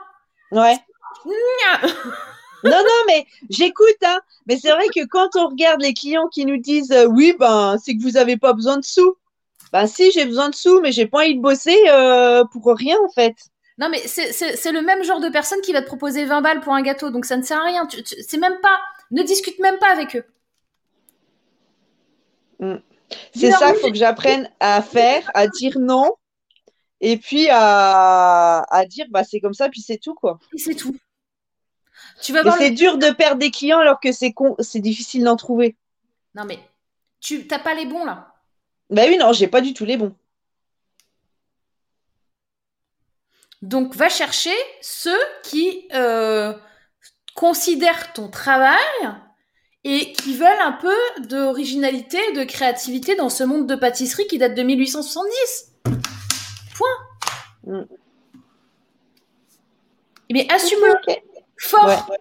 ouais. 0.52 0.78
Non, 2.64 2.72
non, 2.72 3.04
mais 3.08 3.26
j'écoute, 3.50 3.98
hein. 4.04 4.20
Mais 4.48 4.58
c'est 4.58 4.72
vrai 4.72 4.88
que 4.94 5.06
quand 5.06 5.36
on 5.36 5.48
regarde 5.50 5.82
les 5.82 5.94
clients 5.94 6.28
qui 6.28 6.46
nous 6.46 6.58
disent 6.58 6.92
euh, 6.92 7.06
oui, 7.06 7.36
ben, 7.40 7.78
c'est 7.84 7.96
que 7.96 8.02
vous 8.02 8.12
n'avez 8.12 8.38
pas 8.38 8.54
besoin 8.54 8.78
de 8.78 8.86
sous. 8.86 9.16
Ben 9.74 9.86
si, 9.86 10.12
j'ai 10.12 10.26
besoin 10.26 10.50
de 10.50 10.56
sous, 10.56 10.80
mais 10.82 10.92
j'ai 10.92 11.06
pas 11.08 11.20
envie 11.20 11.36
de 11.36 11.42
bosser 11.42 11.78
euh, 11.90 12.44
pour 12.46 12.66
rien, 12.76 12.98
en 13.06 13.10
fait. 13.10 13.36
Non, 13.78 13.90
mais 13.90 14.00
c'est- 14.08 14.32
c'est 14.32 14.56
c'est 14.56 14.72
le 14.72 14.82
même 14.82 15.04
genre 15.04 15.20
de 15.20 15.30
personne 15.30 15.62
qui 15.62 15.72
va 15.72 15.82
te 15.82 15.88
proposer 15.88 16.26
20 16.26 16.42
balles 16.42 16.62
pour 16.62 16.74
un 16.74 16.82
gâteau, 16.82 17.12
donc 17.12 17.26
ça 17.26 17.38
ne 17.38 17.44
sert 17.44 17.60
à 17.60 17.66
rien. 17.66 17.88
C'est 18.28 18.38
même 18.38 18.60
pas. 18.62 18.80
Ne 19.12 19.22
discute 19.24 19.60
même 19.60 19.78
pas 19.78 19.92
avec 19.92 20.16
eux. 20.16 20.26
C'est 22.60 22.80
Dis-leur 23.36 23.60
ça 23.60 23.72
qu'il 23.72 23.82
faut 23.82 23.90
que 23.90 23.96
j'apprenne 23.96 24.50
à 24.60 24.82
faire, 24.82 25.30
à 25.34 25.48
dire 25.48 25.78
non, 25.80 26.12
et 27.02 27.18
puis 27.18 27.48
à, 27.52 28.64
à 28.70 28.86
dire 28.86 29.06
bah 29.12 29.24
c'est 29.24 29.40
comme 29.40 29.54
ça, 29.54 29.70
puis 29.70 29.82
c'est 29.82 29.98
tout, 29.98 30.16
quoi. 30.16 30.40
Et 30.54 30.58
c'est 30.58 30.76
tout. 30.76 30.96
Tu 32.22 32.34
vas 32.34 32.44
voir 32.44 32.58
c'est 32.58 32.72
dur 32.72 32.98
de 32.98 33.10
perdre 33.12 33.40
des 33.40 33.52
clients 33.52 33.80
alors 33.80 34.00
que 34.00 34.12
c'est 34.12 34.34
con, 34.34 34.56
c'est 34.60 34.80
difficile 34.80 35.24
d'en 35.24 35.36
trouver. 35.36 35.76
Non, 36.36 36.46
mais 36.46 36.60
tu 37.20 37.48
t'as 37.48 37.60
pas 37.60 37.74
les 37.74 37.86
bons 37.86 38.06
là. 38.06 38.34
Bah 38.90 39.04
oui, 39.08 39.18
non, 39.18 39.34
j'ai 39.34 39.48
pas 39.48 39.62
du 39.62 39.74
tout 39.74 39.86
les 39.86 39.98
bons. 39.98 40.16
Donc, 43.62 43.96
va 43.96 44.08
chercher 44.08 44.54
ceux 44.82 45.20
qui 45.44 45.88
euh, 45.94 46.54
considèrent 47.36 48.14
ton 48.14 48.30
travail 48.30 48.78
et 49.84 50.14
qui 50.14 50.36
veulent 50.36 50.62
un 50.62 50.74
peu 50.74 50.96
d'originalité, 51.28 52.20
de 52.34 52.44
créativité 52.44 53.16
dans 53.16 53.30
ce 53.30 53.44
monde 53.44 53.68
de 53.68 53.76
pâtisserie 53.76 54.28
qui 54.28 54.38
date 54.38 54.54
de 54.54 54.64
1870. 54.64 55.74
Point. 56.76 56.88
Mm. 57.64 57.86
Mais 60.32 60.52
assume-le. 60.52 60.94
Fort. 61.60 61.86
Ouais. 61.88 62.18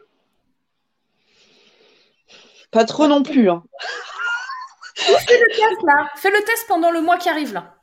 Pas 2.71 2.85
trop 2.85 3.07
non 3.07 3.23
plus, 3.23 3.51
hein. 3.51 3.63
Fais 4.95 5.39
le 5.39 5.49
test 5.49 5.83
là? 5.83 6.11
Fais 6.17 6.31
le 6.31 6.43
test 6.45 6.67
pendant 6.69 6.91
le 6.91 7.01
mois 7.01 7.19
qui 7.19 7.29
arrive 7.29 7.53
là. 7.53 7.77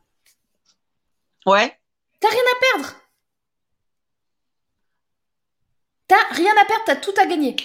Ouais. 1.46 1.80
T'as 2.20 2.30
rien 2.30 2.40
à 2.40 2.60
perdre. 2.60 2.96
T'as 6.08 6.36
rien 6.36 6.54
à 6.62 6.66
perdre, 6.66 6.84
t'as 6.86 6.96
tout 6.96 7.14
à 7.18 7.26
gagner. 7.26 7.56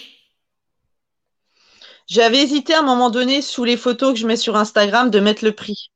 J'avais 2.07 2.39
hésité 2.39 2.75
à 2.75 2.79
un 2.81 2.83
moment 2.83 3.11
donné, 3.11 3.43
sous 3.43 3.65
les 3.65 3.77
photos 3.77 4.15
que 4.15 4.19
je 4.19 4.27
mets 4.27 4.37
sur 4.37 4.57
Instagram, 4.57 5.11
de 5.11 5.21
mettre 5.21 5.45
le 5.45 5.55
prix. 5.55 5.91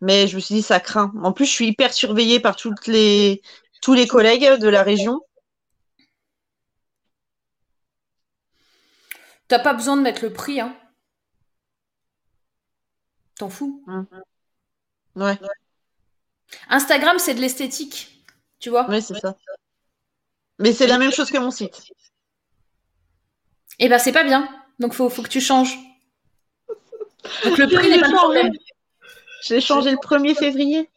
Mais 0.00 0.28
je 0.28 0.36
me 0.36 0.40
suis 0.40 0.56
dit, 0.56 0.62
ça 0.62 0.80
craint. 0.80 1.12
En 1.22 1.32
plus, 1.32 1.46
je 1.46 1.52
suis 1.52 1.68
hyper 1.68 1.92
surveillée 1.92 2.40
par 2.40 2.56
toutes 2.56 2.86
les, 2.86 3.42
tous 3.88 3.94
les 3.94 4.06
collègues 4.06 4.60
de 4.60 4.68
la 4.68 4.82
région. 4.82 5.22
T'as 9.48 9.60
pas 9.60 9.72
besoin 9.72 9.96
de 9.96 10.02
mettre 10.02 10.22
le 10.22 10.30
prix, 10.30 10.60
hein. 10.60 10.76
T'en 13.38 13.48
fous. 13.48 13.82
Ouais, 15.16 15.38
Instagram, 16.68 17.18
c'est 17.18 17.32
de 17.32 17.40
l'esthétique. 17.40 18.26
Tu 18.58 18.68
vois 18.68 18.86
ouais, 18.90 19.00
c'est 19.00 19.18
ça. 19.18 19.38
Mais 20.58 20.74
c'est 20.74 20.86
la 20.86 20.98
même 20.98 21.10
chose 21.10 21.30
que 21.30 21.38
mon 21.38 21.50
site. 21.50 21.80
Eh 23.78 23.88
ben, 23.88 23.98
c'est 23.98 24.12
pas 24.12 24.24
bien. 24.24 24.50
Donc, 24.80 24.92
faut, 24.92 25.08
faut 25.08 25.22
que 25.22 25.28
tu 25.28 25.40
changes. 25.40 25.78
Donc, 27.42 27.56
le 27.56 27.66
prix 27.74 27.84
J'ai 27.84 27.90
n'est 27.92 28.00
pas 28.00 28.08
le 28.08 28.16
changé. 28.16 28.40
problème. 28.40 28.52
J'ai 29.44 29.60
changé 29.62 29.90
le 29.92 29.96
1er 29.96 30.34
février. 30.34 30.90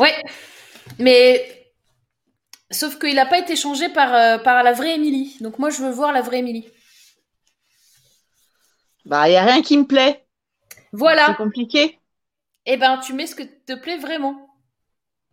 Ouais. 0.00 0.14
Mais. 0.98 1.56
Sauf 2.72 2.98
qu'il 3.00 3.14
n'a 3.16 3.26
pas 3.26 3.38
été 3.38 3.56
changé 3.56 3.88
par, 3.88 4.14
euh, 4.14 4.38
par 4.38 4.62
la 4.62 4.72
vraie 4.72 4.94
Émilie. 4.94 5.36
Donc, 5.40 5.58
moi, 5.58 5.70
je 5.70 5.82
veux 5.82 5.90
voir 5.90 6.12
la 6.12 6.22
vraie 6.22 6.38
Émilie. 6.38 6.68
Bah, 9.04 9.28
il 9.28 9.32
n'y 9.32 9.36
a 9.36 9.42
rien 9.44 9.62
qui 9.62 9.76
me 9.76 9.86
plaît. 9.86 10.24
C'est 10.72 10.86
Voilà. 10.92 11.34
compliqué. 11.34 11.98
Eh 12.66 12.76
ben, 12.76 12.98
tu 12.98 13.12
mets 13.12 13.26
ce 13.26 13.34
que 13.34 13.42
te 13.42 13.74
plaît 13.74 13.96
vraiment. 13.98 14.48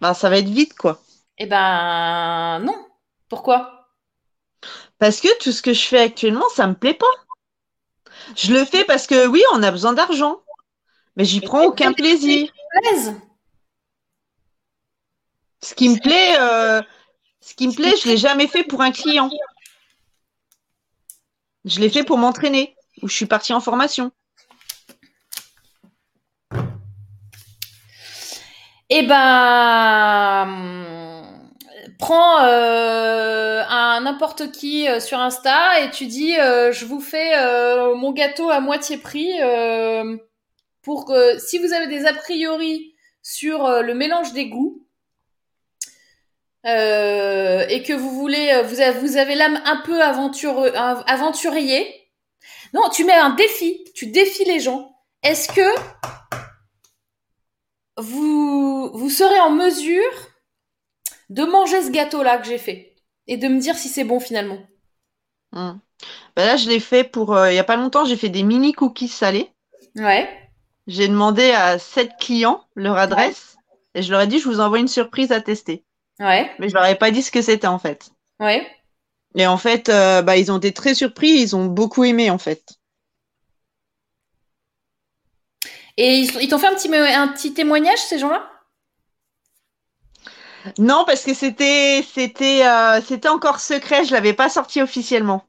Bah, 0.02 0.14
ça 0.14 0.30
va 0.30 0.38
être 0.40 0.50
vite, 0.50 0.74
quoi. 0.76 1.00
Eh 1.38 1.46
ben, 1.46 2.60
non. 2.64 2.88
Pourquoi? 3.30 3.90
Parce 4.98 5.20
que 5.20 5.28
tout 5.44 5.52
ce 5.52 5.62
que 5.62 5.74
je 5.74 5.86
fais 5.86 6.00
actuellement, 6.02 6.48
ça 6.56 6.66
me 6.66 6.74
plaît 6.74 6.96
pas. 6.96 7.06
Je 8.36 8.52
le 8.54 8.66
fais 8.66 8.84
parce 8.86 9.06
que 9.06 9.28
oui, 9.28 9.42
on 9.54 9.62
a 9.62 9.70
besoin 9.70 9.94
d'argent. 9.94 10.42
Mais 11.16 11.26
j'y 11.26 11.42
prends 11.42 11.66
aucun 11.66 11.94
plaisir. 11.94 12.52
Plaise. 12.82 13.14
Ce 15.62 15.74
qui 15.74 15.90
me 15.90 16.00
plaît, 16.00 16.36
euh, 16.40 16.82
ce 17.42 17.56
qui 17.56 17.68
me 17.68 17.74
plaît, 17.74 17.94
je 18.02 18.08
l'ai 18.10 18.18
jamais 18.18 18.48
fait 18.48 18.64
pour 18.64 18.82
un 18.82 18.92
client. 18.92 19.30
Je 21.66 21.80
l'ai 21.80 21.90
fait 21.90 22.04
pour 22.04 22.18
m'entraîner, 22.18 22.76
où 23.02 23.08
je 23.08 23.16
suis 23.16 23.26
partie 23.26 23.54
en 23.54 23.60
formation. 23.60 24.12
Eh 28.90 29.04
ben, 29.04 30.48
prends 32.00 32.42
euh, 32.44 33.64
un 33.68 34.00
n'importe 34.02 34.52
qui 34.54 34.88
euh, 34.88 35.02
sur 35.02 35.20
Insta 35.20 35.82
et 35.82 35.92
tu 35.92 36.06
dis 36.06 36.36
je 36.36 36.86
vous 36.86 37.02
fais 37.02 37.36
mon 37.96 38.14
gâteau 38.14 38.50
à 38.50 38.62
moitié 38.62 38.98
prix 38.98 39.34
pour 40.84 41.06
que 41.06 41.38
si 41.40 41.58
vous 41.58 41.74
avez 41.74 41.88
des 41.88 42.06
a 42.06 42.14
priori 42.14 42.96
sur 43.22 43.68
le 43.82 43.94
mélange 43.94 44.32
des 44.32 44.48
goûts 44.48 44.87
euh, 46.68 47.66
et 47.70 47.82
que 47.84 47.94
vous 47.94 48.12
voulez, 48.12 48.50
euh, 48.52 48.64
vous 48.64 48.82
avez, 48.82 49.00
vous 49.00 49.18
avez 49.18 49.36
l'âme 49.36 49.62
un 49.66 49.78
peu 49.78 50.02
aventurier. 50.02 51.88
Non, 52.74 52.90
tu 52.90 53.06
mets 53.06 53.14
un 53.14 53.30
défi, 53.32 53.86
tu 53.96 54.08
défies 54.08 54.46
les 54.46 54.60
gens. 54.60 54.92
Est-ce 55.24 55.48
que 55.48 55.62
vous, 57.98 58.92
vous 58.94 59.10
serez 59.10 59.40
en 59.40 59.52
mesure 59.52 60.12
de 61.30 61.44
manger 61.44 61.82
ce 61.82 61.90
gâteau-là 61.90 62.38
que 62.38 62.48
j'ai 62.48 62.58
fait 62.58 62.96
et 63.28 63.38
de 63.38 63.48
me 63.48 63.60
dire 63.60 63.76
si 63.76 63.88
c'est 63.88 64.04
bon 64.04 64.20
finalement? 64.20 64.60
Hmm. 65.52 65.78
Ben 66.36 66.46
là, 66.46 66.58
je 66.58 66.70
l'ai 66.70 66.80
fait 66.80 67.04
pour, 67.04 67.34
euh, 67.36 67.52
il 67.52 67.56
y 67.56 67.60
a 67.60 67.64
pas 67.64 67.78
longtemps, 67.78 68.06
j'ai 68.06 68.18
fait 68.18 68.30
des 68.30 68.44
mini 68.44 68.74
cookies 68.74 69.08
salés. 69.08 69.50
Ouais. 69.96 70.30
J'ai 70.86 71.08
demandé 71.08 71.52
à 71.52 71.80
sept 71.80 72.12
clients 72.20 72.64
leur 72.76 72.98
adresse 72.98 73.58
et 73.96 74.02
je 74.02 74.12
leur 74.12 74.22
ai 74.22 74.28
dit, 74.28 74.40
je 74.40 74.48
vous 74.48 74.60
envoie 74.60 74.80
une 74.80 74.88
surprise 74.88 75.32
à 75.32 75.42
tester. 75.42 75.84
Ouais. 76.20 76.52
Mais 76.60 76.70
je 76.70 76.74
leur 76.74 76.86
ai 76.86 76.96
pas 76.96 77.12
dit 77.12 77.22
ce 77.22 77.32
que 77.32 77.42
c'était 77.42 77.68
en 77.68 77.80
fait. 77.80 78.10
Ouais. 78.40 78.66
Et 79.36 79.46
en 79.46 79.58
fait, 79.58 79.90
euh, 79.90 80.22
bah, 80.22 80.38
ils 80.38 80.52
ont 80.52 80.58
été 80.58 80.74
très 80.74 80.96
surpris, 80.96 81.30
ils 81.30 81.56
ont 81.56 81.66
beaucoup 81.66 82.04
aimé 82.04 82.30
en 82.30 82.38
fait. 82.38 82.64
Et 85.98 86.20
ils 86.20 86.48
t'ont 86.48 86.60
fait 86.60 86.68
un 86.68 86.76
petit, 86.76 86.96
un 86.96 87.28
petit 87.30 87.54
témoignage, 87.54 87.98
ces 87.98 88.20
gens-là? 88.20 88.48
Non, 90.78 91.06
parce 91.06 91.24
que 91.24 91.34
c'était 91.34 92.04
c'était 92.14 92.66
euh, 92.66 93.02
c'était 93.02 93.30
encore 93.30 93.60
secret, 93.60 94.06
je 94.06 94.14
l'avais 94.14 94.34
pas 94.34 94.50
sorti 94.50 94.82
officiellement. 94.82 95.44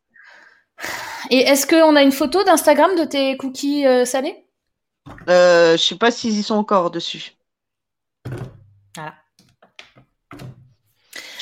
Et 1.31 1.41
est-ce 1.41 1.67
qu'on 1.67 1.97
a 1.97 2.03
une 2.03 2.13
photo 2.13 2.45
d'Instagram 2.45 2.95
de 2.97 3.05
tes 3.05 3.37
cookies 3.37 3.87
euh, 3.87 4.05
salés? 4.05 4.45
Euh, 5.29 5.77
je 5.77 5.83
sais 5.83 5.97
pas 5.97 6.11
s'ils 6.11 6.39
y 6.39 6.43
sont 6.43 6.55
encore 6.55 6.91
dessus. 6.91 7.33
Voilà. 8.95 9.15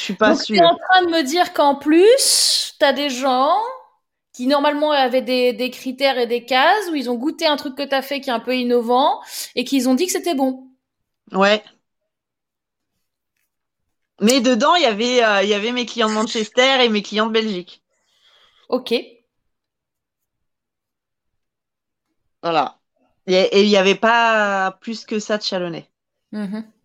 Suis 0.07 0.15
pas 0.17 0.35
Donc, 0.35 0.43
tu 0.43 0.59
es 0.59 0.63
sûre. 0.63 0.65
en 0.65 0.77
train 0.77 1.03
de 1.07 1.11
me 1.11 1.23
dire 1.23 1.53
qu'en 1.53 1.77
plus, 1.77 2.75
t'as 2.79 2.93
des 2.93 3.11
gens 3.11 3.55
qui 4.35 4.47
normalement 4.47 4.93
avaient 4.93 5.23
des, 5.23 5.53
des 5.55 5.71
critères 5.71 6.19
et 6.19 6.27
des 6.27 6.45
cases 6.45 6.89
où 6.91 6.95
ils 6.95 7.11
ont 7.11 7.17
goûté 7.17 7.47
un 7.47 7.57
truc 7.57 7.77
que 7.77 7.83
t'as 7.85 8.03
fait 8.03 8.21
qui 8.21 8.31
est 8.31 8.35
un 8.35 8.41
peu 8.41 8.57
innovant 8.57 9.21
et 9.57 9.65
qu'ils 9.65 9.89
ont 9.89 9.95
dit 9.95 10.07
que 10.07 10.13
c'était 10.13 10.35
bon. 10.35 10.69
Ouais. 11.33 11.63
Mais 14.21 14.43
dedans, 14.43 14.75
il 14.75 14.83
y 14.83 14.85
avait 14.85 15.25
euh, 15.25 15.43
il 15.43 15.49
y 15.49 15.55
avait 15.55 15.73
mes 15.73 15.87
clients 15.87 16.11
de 16.11 16.15
Manchester 16.15 16.85
et 16.85 16.91
mes 16.91 17.01
clients 17.01 17.29
de 17.29 17.33
Belgique. 17.33 17.83
Ok. 18.69 18.91
Voilà. 22.43 22.79
Et 23.27 23.63
il 23.63 23.69
y 23.69 23.77
avait 23.77 23.95
pas 23.97 24.73
plus 24.81 25.05
que 25.05 25.19
ça 25.19 25.37
de 25.39 25.43
Chalonnais. 25.43 25.91
Mhm. 26.33 26.76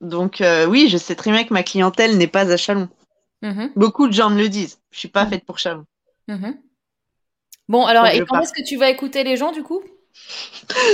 Donc 0.00 0.40
euh, 0.40 0.66
oui, 0.66 0.88
je 0.88 0.96
sais 0.96 1.14
très 1.14 1.30
bien 1.30 1.44
que 1.44 1.52
ma 1.52 1.62
clientèle 1.62 2.16
n'est 2.16 2.28
pas 2.28 2.50
à 2.52 2.56
Chalon. 2.56 2.88
Mhm. 3.42 3.72
Beaucoup 3.76 4.06
de 4.06 4.12
gens 4.12 4.30
me 4.30 4.38
le 4.38 4.48
disent. 4.48 4.80
Je 4.90 4.98
suis 4.98 5.08
pas 5.08 5.26
faite 5.26 5.44
pour 5.44 5.58
Chalon. 5.58 5.86
Mhm. 6.28 6.60
Bon, 7.68 7.84
alors, 7.84 8.06
et 8.06 8.24
quand 8.24 8.40
est-ce 8.40 8.52
que 8.52 8.66
tu 8.66 8.76
vas 8.76 8.88
écouter 8.88 9.24
les 9.24 9.36
gens 9.36 9.52
du 9.52 9.62
coup? 9.62 9.82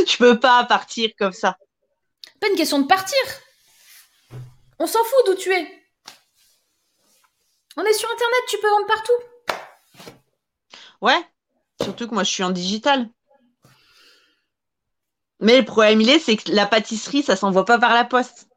Je 0.06 0.16
peux 0.16 0.40
pas 0.40 0.64
partir 0.64 1.10
comme 1.18 1.32
ça. 1.32 1.56
Pas 2.40 2.48
une 2.48 2.56
question 2.56 2.80
de 2.80 2.86
partir. 2.86 3.18
On 4.78 4.86
s'en 4.86 5.04
fout 5.04 5.26
d'où 5.26 5.34
tu 5.34 5.52
es. 5.52 5.66
On 7.76 7.84
est 7.84 7.92
sur 7.92 8.08
Internet, 8.10 8.40
tu 8.48 8.58
peux 8.58 8.68
vendre 8.68 8.86
partout. 8.86 9.12
Ouais. 11.00 11.20
Surtout 11.82 12.08
que 12.08 12.14
moi, 12.14 12.24
je 12.24 12.30
suis 12.30 12.42
en 12.42 12.50
digital. 12.50 13.08
Mais 15.40 15.58
le 15.58 15.64
problème, 15.64 16.00
il 16.00 16.08
est, 16.08 16.18
c'est 16.18 16.36
que 16.36 16.52
la 16.52 16.66
pâtisserie, 16.66 17.22
ça 17.22 17.36
s'envoie 17.36 17.64
pas 17.64 17.78
par 17.78 17.94
la 17.94 18.04
poste. 18.04 18.48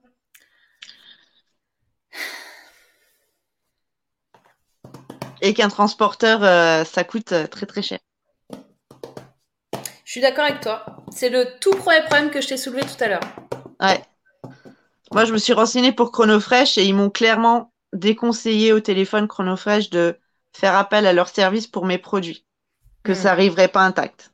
Et 5.42 5.54
qu'un 5.56 5.70
transporteur, 5.70 6.44
euh, 6.44 6.84
ça 6.84 7.04
coûte 7.04 7.32
euh, 7.32 7.48
très 7.48 7.66
très 7.66 7.82
cher. 7.82 8.00
Je 10.06 10.12
suis 10.12 10.22
d'accord 10.22 10.46
avec 10.46 10.62
toi. 10.62 10.86
C'est 11.14 11.30
le 11.30 11.46
tout 11.60 11.72
premier 11.72 12.02
problème 12.02 12.32
que 12.32 12.42
je 12.42 12.48
t'ai 12.48 12.58
soulevé 12.58 12.82
tout 12.82 13.04
à 13.04 13.08
l'heure. 13.08 13.22
Ouais. 13.80 14.08
Moi, 15.12 15.26
je 15.26 15.34
me 15.34 15.38
suis 15.38 15.52
renseignée 15.52 15.92
pour 15.92 16.12
Chronofresh 16.14 16.78
et 16.78 16.86
ils 16.86 16.94
m'ont 16.96 17.10
clairement 17.10 17.74
déconseillé 17.94 18.72
au 18.72 18.80
téléphone 18.80 19.28
Chronofresh 19.28 19.90
de 19.90 20.18
faire 20.54 20.76
appel 20.76 21.06
à 21.06 21.12
leur 21.14 21.28
service 21.30 21.68
pour 21.68 21.86
mes 21.86 21.98
produits. 21.98 22.46
Que 23.04 23.14
Hmm. 23.14 23.16
ça 23.16 23.32
arriverait 23.32 23.70
pas 23.70 23.86
intact. 23.86 24.34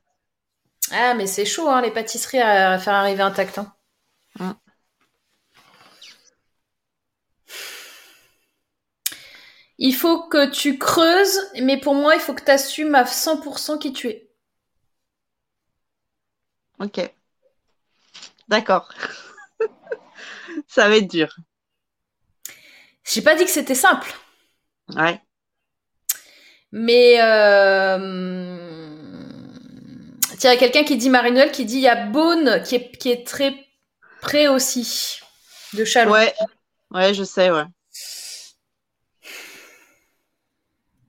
Ah, 0.90 1.12
mais 1.14 1.26
c'est 1.26 1.44
chaud, 1.44 1.68
hein, 1.68 1.82
les 1.82 1.90
pâtisseries 1.90 2.40
à 2.40 2.78
faire 2.78 2.94
arriver 2.94 3.22
intact. 3.22 3.58
Hein. 3.58 3.74
Mm. 4.38 4.54
Il 9.86 9.94
faut 9.94 10.22
que 10.28 10.46
tu 10.50 10.78
creuses, 10.78 11.38
mais 11.60 11.76
pour 11.78 11.94
moi, 11.94 12.14
il 12.14 12.20
faut 12.20 12.32
que 12.32 12.42
tu 12.42 12.50
assumes 12.50 12.94
à 12.94 13.04
100% 13.04 13.78
qui 13.78 13.92
tu 13.92 14.08
es. 14.08 14.30
Ok. 16.78 17.12
D'accord. 18.48 18.88
ça 20.68 20.88
va 20.88 20.96
être 20.96 21.10
dur. 21.10 21.36
J'ai 23.04 23.20
pas 23.20 23.34
dit 23.34 23.44
que 23.44 23.50
c'était 23.50 23.74
simple, 23.74 24.14
Ouais. 24.96 25.20
mais 26.72 27.20
euh... 27.20 27.98
tiens, 30.38 30.52
il 30.52 30.54
y 30.54 30.56
a 30.56 30.58
quelqu'un 30.58 30.84
qui 30.84 30.96
dit 30.96 31.10
Marie-Noël 31.10 31.52
qui 31.52 31.66
dit 31.66 31.76
il 31.76 31.82
y 31.82 31.88
a 31.88 32.06
Beaune 32.06 32.62
qui 32.62 32.76
est, 32.76 32.90
qui 32.96 33.10
est 33.10 33.26
très 33.26 33.54
près 34.22 34.48
aussi 34.48 35.20
de 35.74 35.84
Chalon. 35.84 36.12
Ouais. 36.12 36.34
Ouais, 36.90 37.12
je 37.12 37.24
sais, 37.24 37.50
ouais. 37.50 37.64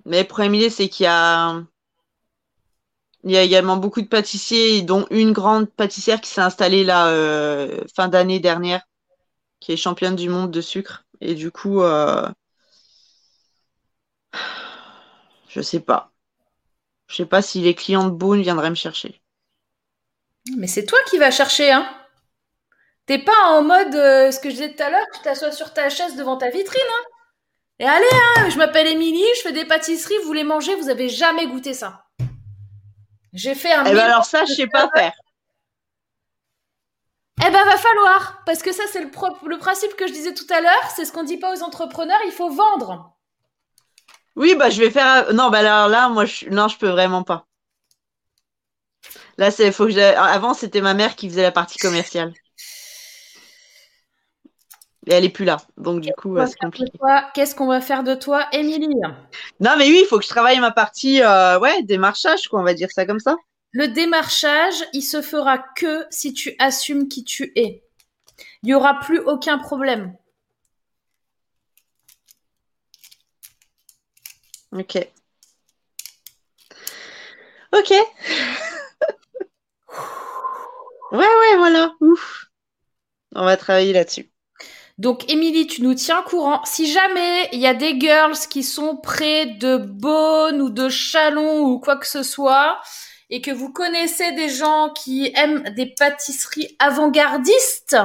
Mais 0.05 0.21
le 0.21 0.27
problème, 0.27 0.55
il 0.55 0.63
est, 0.63 0.69
c'est 0.69 0.89
qu'il 0.89 1.05
y 1.05 1.07
a. 1.07 1.61
Il 3.23 3.31
y 3.31 3.37
a 3.37 3.41
également 3.41 3.77
beaucoup 3.77 4.01
de 4.01 4.07
pâtissiers, 4.07 4.83
dont 4.83 5.07
une 5.09 5.31
grande 5.31 5.67
pâtissière 5.67 6.21
qui 6.21 6.29
s'est 6.29 6.41
installée 6.41 6.83
là 6.83 7.07
euh, 7.07 7.81
fin 7.95 8.07
d'année 8.07 8.39
dernière, 8.39 8.83
qui 9.59 9.71
est 9.71 9.77
championne 9.77 10.15
du 10.15 10.29
monde 10.29 10.51
de 10.51 10.61
sucre. 10.61 11.05
Et 11.21 11.33
du 11.33 11.49
coup, 11.49 11.81
euh, 11.81 12.29
je 15.47 15.61
sais 15.61 15.79
pas. 15.79 16.11
Je 17.07 17.15
sais 17.15 17.25
pas 17.25 17.41
si 17.41 17.61
les 17.61 17.73
clients 17.73 18.05
de 18.05 18.11
Boone 18.11 18.43
viendraient 18.43 18.69
me 18.69 18.75
chercher. 18.75 19.21
Mais 20.57 20.67
c'est 20.67 20.85
toi 20.85 20.99
qui 21.09 21.17
vas 21.17 21.31
chercher, 21.31 21.71
hein 21.71 21.89
T'es 23.07 23.19
pas 23.19 23.49
en 23.49 23.63
mode, 23.63 23.95
euh, 23.95 24.31
ce 24.31 24.39
que 24.39 24.49
je 24.49 24.55
disais 24.55 24.73
tout 24.73 24.83
à 24.83 24.89
l'heure, 24.89 25.05
tu 25.13 25.21
t'assois 25.21 25.51
sur 25.51 25.73
ta 25.73 25.89
chaise 25.89 26.15
devant 26.15 26.37
ta 26.37 26.49
vitrine, 26.49 26.81
hein 26.81 27.14
Et 27.79 27.85
allez, 27.85 28.05
hein, 28.37 28.49
je 28.49 28.57
m'appelle 28.57 28.87
Émilie, 28.87 29.25
je 29.37 29.41
fais 29.41 29.51
des 29.51 29.65
pâtisseries, 29.65 30.17
vous 30.19 30.27
voulez 30.27 30.45
manger, 30.45 30.75
vous 30.75 30.89
avez 30.89 31.09
jamais 31.09 31.47
goûté 31.47 31.73
ça. 31.73 32.05
J'ai 33.33 33.53
fait 33.53 33.73
un... 33.73 33.85
Eh 33.85 33.93
ben 33.93 33.99
alors 33.99 34.25
ça, 34.25 34.45
je 34.45 34.53
sais 34.53 34.67
pas 34.67 34.89
faire. 34.95 35.13
Eh 37.45 37.51
ben 37.51 37.65
va 37.65 37.77
falloir, 37.77 38.43
parce 38.45 38.61
que 38.63 38.71
ça 38.71 38.83
c'est 38.91 39.01
le, 39.01 39.11
pro- 39.11 39.37
le 39.45 39.57
principe 39.57 39.95
que 39.97 40.07
je 40.07 40.13
disais 40.13 40.33
tout 40.33 40.47
à 40.51 40.61
l'heure, 40.61 40.89
c'est 40.95 41.03
ce 41.03 41.11
qu'on 41.11 41.23
dit 41.23 41.37
pas 41.37 41.53
aux 41.53 41.63
entrepreneurs, 41.63 42.19
il 42.25 42.31
faut 42.31 42.49
vendre. 42.49 43.13
Oui, 44.37 44.55
bah 44.55 44.69
je 44.69 44.81
vais 44.81 44.89
faire. 44.89 45.33
Non, 45.33 45.49
bah 45.49 45.59
alors 45.59 45.89
là, 45.89 46.07
moi, 46.09 46.25
je... 46.25 46.47
non, 46.49 46.69
je 46.69 46.77
peux 46.77 46.89
vraiment 46.89 47.23
pas. 47.23 47.45
Là, 49.37 49.51
c'est 49.51 49.71
faut 49.73 49.85
que 49.85 49.91
je... 49.91 49.99
Avant, 49.99 50.53
c'était 50.53 50.81
ma 50.81 50.93
mère 50.93 51.15
qui 51.15 51.29
faisait 51.29 51.41
la 51.41 51.51
partie 51.51 51.77
commerciale. 51.77 52.33
Et 55.07 55.13
elle 55.13 55.23
est 55.23 55.29
plus 55.29 55.45
là, 55.45 55.57
donc 55.77 56.01
du 56.01 56.11
coup, 56.13 56.35
euh, 56.35 56.47
c'est 56.47 56.57
compliqué. 56.57 56.91
Qu'est-ce 57.35 57.53
qu'on 57.53 57.67
va 57.67 57.79
faire 57.79 58.03
de 58.03 58.15
toi, 58.15 58.47
Émilie? 58.51 58.87
Non, 59.59 59.75
mais 59.77 59.87
oui, 59.87 59.99
il 60.01 60.07
faut 60.07 60.17
que 60.17 60.23
je 60.23 60.29
travaille 60.29 60.59
ma 60.59 60.71
partie, 60.71 61.21
euh, 61.21 61.59
ouais, 61.59 61.83
démarchage, 61.83 62.47
quoi, 62.47 62.59
on 62.59 62.63
va 62.63 62.73
dire 62.73 62.89
ça 62.91 63.05
comme 63.05 63.19
ça. 63.19 63.35
Le 63.71 63.87
démarchage, 63.87 64.83
il 64.93 65.03
se 65.03 65.21
fera 65.21 65.59
que 65.59 66.05
si 66.09 66.33
tu 66.33 66.55
assumes 66.57 67.07
qui 67.07 67.23
tu 67.23 67.51
es. 67.55 67.83
Il 68.63 68.69
y 68.69 68.73
aura 68.73 68.99
plus 68.99 69.19
aucun 69.19 69.59
problème. 69.59 70.15
Ok. 74.71 74.97
Ok. 77.73 77.89
ouais, 81.11 81.17
ouais, 81.19 81.57
voilà. 81.57 81.93
Ouf. 82.01 82.45
On 83.35 83.45
va 83.45 83.57
travailler 83.57 83.93
là-dessus. 83.93 84.31
Donc, 84.97 85.29
Émilie, 85.29 85.67
tu 85.67 85.81
nous 85.81 85.93
tiens 85.93 86.21
courant. 86.21 86.63
Si 86.63 86.89
jamais 86.89 87.49
il 87.51 87.59
y 87.59 87.67
a 87.67 87.73
des 87.73 87.99
girls 87.99 88.37
qui 88.49 88.63
sont 88.63 88.95
près 88.95 89.45
de 89.45 89.77
Beaune 89.77 90.61
ou 90.61 90.69
de 90.69 90.87
Chalon 90.87 91.65
ou 91.65 91.79
quoi 91.79 91.97
que 91.97 92.07
ce 92.07 92.23
soit, 92.23 92.79
et 93.29 93.41
que 93.41 93.51
vous 93.51 93.71
connaissez 93.71 94.31
des 94.33 94.49
gens 94.49 94.91
qui 94.91 95.31
aiment 95.35 95.63
des 95.75 95.87
pâtisseries 95.87 96.75
avant-gardistes, 96.79 97.97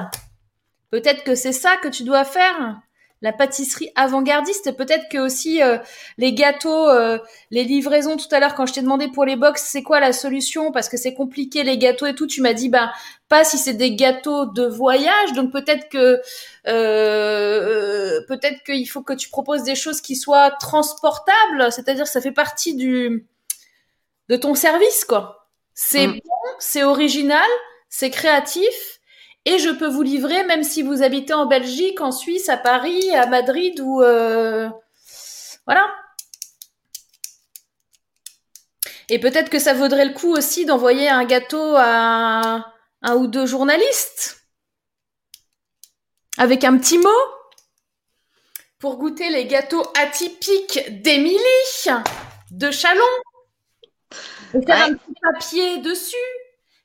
peut-être 0.90 1.24
que 1.24 1.34
c'est 1.34 1.52
ça 1.52 1.76
que 1.76 1.88
tu 1.88 2.02
dois 2.02 2.24
faire. 2.24 2.80
La 3.22 3.32
pâtisserie 3.34 3.90
avant-gardiste, 3.96 4.74
peut-être 4.76 5.10
que 5.10 5.18
aussi 5.18 5.62
euh, 5.62 5.76
les 6.16 6.32
gâteaux, 6.32 6.88
euh, 6.88 7.18
les 7.50 7.64
livraisons 7.64 8.16
tout 8.16 8.28
à 8.30 8.40
l'heure 8.40 8.54
quand 8.54 8.64
je 8.64 8.72
t'ai 8.72 8.80
demandé 8.80 9.08
pour 9.08 9.26
les 9.26 9.36
box, 9.36 9.62
c'est 9.70 9.82
quoi 9.82 10.00
la 10.00 10.14
solution? 10.14 10.72
Parce 10.72 10.88
que 10.88 10.96
c'est 10.96 11.12
compliqué 11.12 11.62
les 11.62 11.76
gâteaux 11.76 12.06
et 12.06 12.14
tout. 12.14 12.26
Tu 12.26 12.40
m'as 12.40 12.54
dit 12.54 12.70
bah 12.70 12.92
pas 13.28 13.44
si 13.44 13.58
c'est 13.58 13.74
des 13.74 13.94
gâteaux 13.94 14.46
de 14.46 14.66
voyage, 14.66 15.32
donc 15.34 15.52
peut-être 15.52 15.88
que 15.90 16.20
euh, 16.66 18.20
peut-être 18.26 18.62
qu'il 18.64 18.88
faut 18.88 19.02
que 19.02 19.12
tu 19.12 19.28
proposes 19.28 19.64
des 19.64 19.74
choses 19.74 20.00
qui 20.00 20.16
soient 20.16 20.50
transportables, 20.52 21.70
c'est-à-dire 21.70 22.04
que 22.04 22.10
ça 22.10 22.20
fait 22.22 22.32
partie 22.32 22.74
du 22.74 23.26
de 24.28 24.36
ton 24.36 24.54
service 24.54 25.04
quoi. 25.04 25.48
C'est 25.74 26.06
Mm. 26.08 26.12
bon, 26.12 26.50
c'est 26.58 26.82
original, 26.84 27.48
c'est 27.88 28.10
créatif 28.10 28.99
et 29.44 29.58
je 29.58 29.70
peux 29.70 29.88
vous 29.88 30.02
livrer 30.02 30.44
même 30.44 30.64
si 30.64 30.82
vous 30.82 31.02
habitez 31.02 31.34
en 31.34 31.46
Belgique, 31.46 32.00
en 32.00 32.12
Suisse, 32.12 32.48
à 32.48 32.56
Paris, 32.56 33.10
à 33.14 33.26
Madrid 33.26 33.80
ou 33.80 34.02
euh, 34.02 34.68
voilà. 35.66 35.92
Et 39.08 39.18
peut-être 39.18 39.50
que 39.50 39.58
ça 39.58 39.74
vaudrait 39.74 40.04
le 40.04 40.12
coup 40.14 40.30
aussi 40.32 40.64
d'envoyer 40.64 41.08
un 41.08 41.24
gâteau 41.24 41.74
à 41.76 42.72
un 43.02 43.14
ou 43.16 43.26
deux 43.26 43.46
journalistes 43.46 44.46
avec 46.38 46.64
un 46.64 46.78
petit 46.78 46.98
mot 46.98 47.08
pour 48.78 48.96
goûter 48.98 49.28
les 49.30 49.46
gâteaux 49.46 49.84
atypiques 49.98 51.02
d'Émilie 51.02 51.38
de 52.50 52.70
Chalon 52.70 53.02
et 54.54 54.62
faire 54.64 54.76
Ouais. 54.76 54.92
un 54.92 54.94
petit 54.94 55.14
papier 55.20 55.78
dessus 55.78 56.16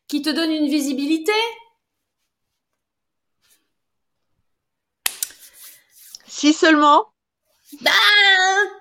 qui 0.08 0.22
te 0.22 0.30
donne 0.30 0.52
une 0.52 0.68
visibilité. 0.68 1.32
Si 6.46 6.54
seulement. 6.54 7.08
Bah, 7.82 7.90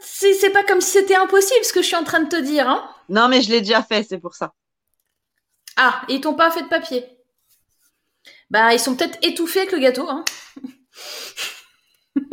c'est 0.00 0.50
pas 0.50 0.64
comme 0.64 0.82
si 0.82 0.90
c'était 0.90 1.14
impossible 1.14 1.64
ce 1.64 1.72
que 1.72 1.80
je 1.80 1.86
suis 1.86 1.96
en 1.96 2.04
train 2.04 2.20
de 2.20 2.28
te 2.28 2.36
dire. 2.36 2.68
Hein 2.68 2.86
Non, 3.08 3.28
mais 3.28 3.40
je 3.40 3.48
l'ai 3.48 3.62
déjà 3.62 3.82
fait, 3.82 4.04
c'est 4.06 4.18
pour 4.18 4.34
ça. 4.34 4.52
ah, 5.76 6.02
ils 6.10 6.20
t'ont 6.20 6.34
pas 6.34 6.50
fait 6.50 6.64
de 6.64 6.68
papier. 6.68 7.06
Bah, 8.50 8.74
ils 8.74 8.78
sont 8.78 8.94
peut-être 8.96 9.18
étouffés 9.22 9.60
avec 9.60 9.72
le 9.72 9.78
gâteau. 9.78 10.06
Hein 10.10 10.26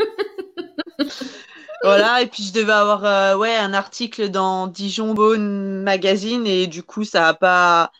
Voilà, 1.83 2.21
et 2.21 2.27
puis 2.27 2.43
je 2.43 2.51
devais 2.51 2.73
avoir 2.73 3.05
euh, 3.05 3.37
ouais, 3.37 3.55
un 3.55 3.73
article 3.73 4.29
dans 4.29 4.67
Dijon 4.67 5.13
Bone 5.13 5.81
Magazine 5.81 6.45
et 6.45 6.67
du 6.67 6.83
coup 6.83 7.05
ça 7.05 7.27
a 7.29 7.33
pas 7.33 7.91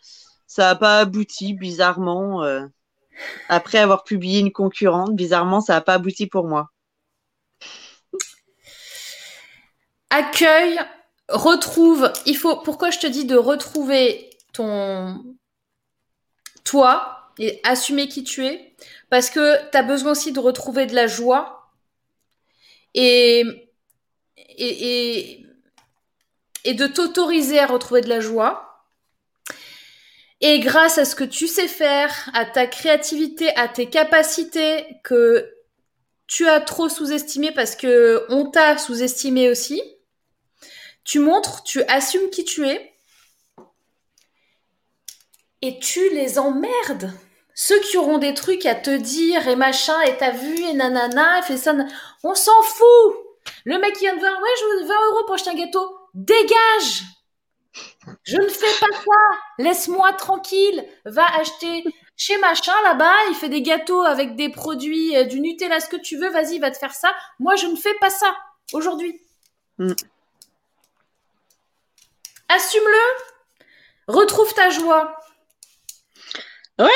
ça 0.46 0.70
a 0.70 0.76
pas 0.76 1.00
abouti 1.00 1.54
bizarrement 1.54 2.44
euh. 2.44 2.64
après 3.48 3.78
avoir 3.78 4.04
publié 4.04 4.40
une 4.40 4.52
concurrente, 4.52 5.16
bizarrement 5.16 5.60
ça 5.60 5.76
a 5.76 5.80
pas 5.80 5.94
abouti 5.94 6.28
pour 6.28 6.46
moi. 6.46 6.68
Accueille, 10.12 10.78
retrouve. 11.28 12.12
Il 12.26 12.36
faut. 12.36 12.56
Pourquoi 12.58 12.90
je 12.90 12.98
te 12.98 13.06
dis 13.06 13.24
de 13.24 13.36
retrouver 13.36 14.30
ton 14.52 15.24
toi 16.64 17.32
et 17.38 17.60
assumer 17.64 18.08
qui 18.08 18.22
tu 18.22 18.46
es? 18.46 18.74
Parce 19.10 19.30
que 19.30 19.70
tu 19.70 19.76
as 19.76 19.82
besoin 19.82 20.12
aussi 20.12 20.32
de 20.32 20.40
retrouver 20.40 20.86
de 20.86 20.94
la 20.94 21.06
joie 21.06 21.72
et 22.94 23.42
et, 24.36 25.38
et, 25.38 25.46
et 26.64 26.74
de 26.74 26.86
t'autoriser 26.86 27.58
à 27.58 27.66
retrouver 27.66 28.02
de 28.02 28.08
la 28.08 28.20
joie. 28.20 28.68
Et 30.40 30.58
grâce 30.58 30.98
à 30.98 31.04
ce 31.04 31.14
que 31.14 31.24
tu 31.24 31.46
sais 31.46 31.68
faire, 31.68 32.28
à 32.34 32.44
ta 32.44 32.66
créativité, 32.66 33.54
à 33.56 33.68
tes 33.68 33.88
capacités 33.88 34.84
que 35.04 35.48
tu 36.26 36.48
as 36.48 36.60
trop 36.60 36.88
sous-estimé 36.88 37.52
parce 37.52 37.76
que 37.76 38.26
on 38.28 38.50
t'a 38.50 38.76
sous-estimé 38.76 39.48
aussi. 39.50 39.80
Tu 41.04 41.18
montres, 41.18 41.62
tu 41.64 41.82
assumes 41.84 42.30
qui 42.30 42.44
tu 42.44 42.66
es 42.66 42.92
et 45.62 45.78
tu 45.78 46.10
les 46.10 46.38
emmerdes. 46.38 47.12
Ceux 47.54 47.78
qui 47.80 47.96
auront 47.96 48.18
des 48.18 48.34
trucs 48.34 48.66
à 48.66 48.74
te 48.74 48.96
dire 48.96 49.46
et 49.46 49.56
machin 49.56 50.00
et 50.02 50.16
t'as 50.16 50.30
vu 50.30 50.58
et 50.64 50.72
nanana, 50.72 51.40
et 51.48 51.56
ça, 51.56 51.74
on 52.24 52.34
s'en 52.34 52.62
fout. 52.62 53.14
Le 53.64 53.78
mec 53.78 53.94
qui 53.94 54.00
vient 54.00 54.14
de 54.14 54.20
voir, 54.20 54.32
ouais, 54.32 54.48
je 54.60 54.64
veux 54.64 54.88
20 54.88 54.94
euros 55.10 55.24
pour 55.26 55.34
acheter 55.34 55.50
un 55.50 55.54
gâteau. 55.54 55.98
Dégage. 56.14 57.02
Je 58.24 58.36
ne 58.36 58.48
fais 58.48 58.80
pas 58.80 58.96
ça. 58.96 59.38
Laisse-moi 59.58 60.12
tranquille. 60.14 60.84
Va 61.04 61.24
acheter 61.36 61.84
chez 62.16 62.36
machin 62.38 62.74
là-bas. 62.84 63.14
Il 63.30 63.34
fait 63.34 63.48
des 63.48 63.62
gâteaux 63.62 64.02
avec 64.02 64.36
des 64.36 64.48
produits, 64.48 65.16
euh, 65.16 65.24
du 65.24 65.40
Nutella, 65.40 65.80
ce 65.80 65.88
que 65.88 65.96
tu 65.96 66.16
veux. 66.16 66.30
Vas-y, 66.30 66.58
va 66.58 66.70
te 66.70 66.78
faire 66.78 66.94
ça. 66.94 67.14
Moi, 67.38 67.56
je 67.56 67.66
ne 67.66 67.76
fais 67.76 67.94
pas 68.00 68.10
ça 68.10 68.34
aujourd'hui. 68.72 69.20
Mm. 69.78 69.92
Assume-le. 72.54 74.12
Retrouve 74.12 74.52
ta 74.54 74.70
joie. 74.70 75.16
Oui 76.78 76.88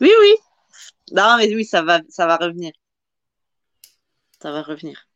oui. 0.00 0.34
Non 1.12 1.36
mais 1.36 1.54
oui, 1.54 1.64
ça 1.64 1.82
va 1.82 2.00
ça 2.08 2.26
va 2.26 2.36
revenir. 2.36 2.72
Ça 4.40 4.52
va 4.52 4.62
revenir. 4.62 5.06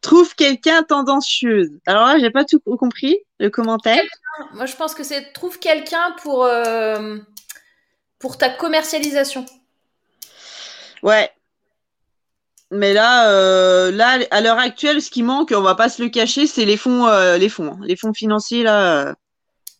Trouve 0.00 0.34
quelqu'un 0.34 0.82
tendancieuse. 0.82 1.70
Alors 1.86 2.06
là, 2.06 2.18
j'ai 2.18 2.30
pas 2.30 2.44
tout 2.44 2.60
compris 2.60 3.18
le 3.38 3.50
commentaire. 3.50 4.04
Moi, 4.52 4.66
je 4.66 4.76
pense 4.76 4.94
que 4.94 5.02
c'est 5.02 5.32
trouve 5.32 5.58
quelqu'un 5.58 6.14
pour 6.22 6.44
euh, 6.44 7.18
pour 8.18 8.38
ta 8.38 8.50
commercialisation. 8.50 9.44
Ouais. 11.02 11.30
Mais 12.72 12.92
là, 12.92 13.30
euh, 13.30 13.90
là, 13.92 14.18
à 14.30 14.40
l'heure 14.40 14.58
actuelle, 14.58 15.00
ce 15.00 15.10
qui 15.10 15.22
manque, 15.22 15.52
on 15.56 15.60
va 15.62 15.74
pas 15.76 15.88
se 15.88 16.02
le 16.02 16.08
cacher, 16.08 16.46
c'est 16.46 16.64
les 16.64 16.76
fonds, 16.76 17.06
euh, 17.06 17.38
les 17.38 17.48
fonds, 17.48 17.72
hein. 17.74 17.78
les 17.82 17.96
fonds 17.96 18.12
financiers 18.12 18.62
là. 18.64 19.08
euh, 19.08 19.14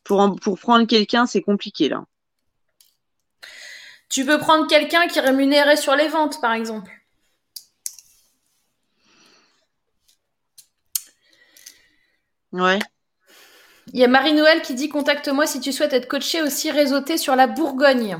pour 0.04 0.20
en- 0.20 0.36
pour 0.36 0.58
prendre 0.58 0.86
quelqu'un, 0.86 1.26
c'est 1.26 1.42
compliqué 1.42 1.88
là. 1.88 2.04
Tu 4.08 4.24
peux 4.24 4.38
prendre 4.38 4.68
quelqu'un 4.68 5.08
qui 5.08 5.18
est 5.18 5.22
rémunéré 5.22 5.76
sur 5.76 5.96
les 5.96 6.06
ventes, 6.08 6.40
par 6.40 6.52
exemple. 6.52 6.90
Ouais. 12.52 12.78
Il 13.92 13.98
y 14.00 14.04
a 14.04 14.08
Marie-Noël 14.08 14.62
qui 14.62 14.74
dit 14.74 14.88
Contacte-moi 14.88 15.46
si 15.46 15.60
tu 15.60 15.72
souhaites 15.72 15.92
être 15.92 16.08
coachée 16.08 16.42
aussi 16.42 16.70
réseauté 16.70 17.18
sur 17.18 17.34
la 17.36 17.46
Bourgogne. 17.48 18.18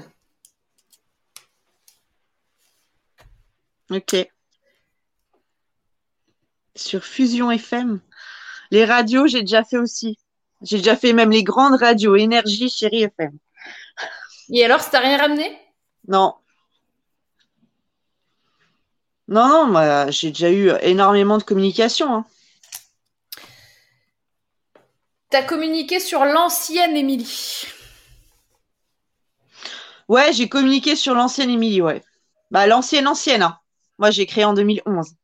Ok. 3.91 4.15
Sur 6.77 7.05
Fusion 7.05 7.51
FM. 7.51 8.01
Les 8.71 8.85
radios, 8.85 9.27
j'ai 9.27 9.41
déjà 9.41 9.65
fait 9.65 9.79
aussi. 9.79 10.19
J'ai 10.63 10.79
déjà 10.79 10.97
fait 10.97 11.13
même 11.13 11.31
les 11.31 11.43
grandes 11.43 11.81
radios, 11.81 12.17
Énergie, 12.17 12.69
Chérie 12.69 13.03
FM. 13.05 13.37
Et 14.53 14.65
alors, 14.65 14.81
ça 14.81 14.91
t'a 14.91 15.01
rien 15.01 15.19
ramené? 15.19 15.59
Non. 16.09 16.35
Non, 19.29 19.49
non, 19.49 19.67
moi, 19.67 20.11
j'ai 20.11 20.29
déjà 20.29 20.51
eu 20.51 20.71
énormément 20.83 21.39
de 21.39 21.43
communication. 21.43 22.15
hein. 22.15 22.25
T'as 25.31 25.43
communiqué 25.43 25.99
sur 25.99 26.25
l'ancienne 26.25 26.97
Émilie? 26.97 27.65
Ouais, 30.09 30.33
j'ai 30.33 30.49
communiqué 30.49 30.95
sur 30.95 31.15
l'ancienne 31.15 31.51
Émilie, 31.51 31.83
ouais. 31.83 32.03
Bah, 32.53 32.67
l'ancienne, 32.69 33.09
ancienne. 33.09 33.43
hein. 33.43 33.59
Moi, 33.99 34.11
j'ai 34.13 34.27
créé 34.27 34.45
en 34.45 34.55
2011. 34.55 35.15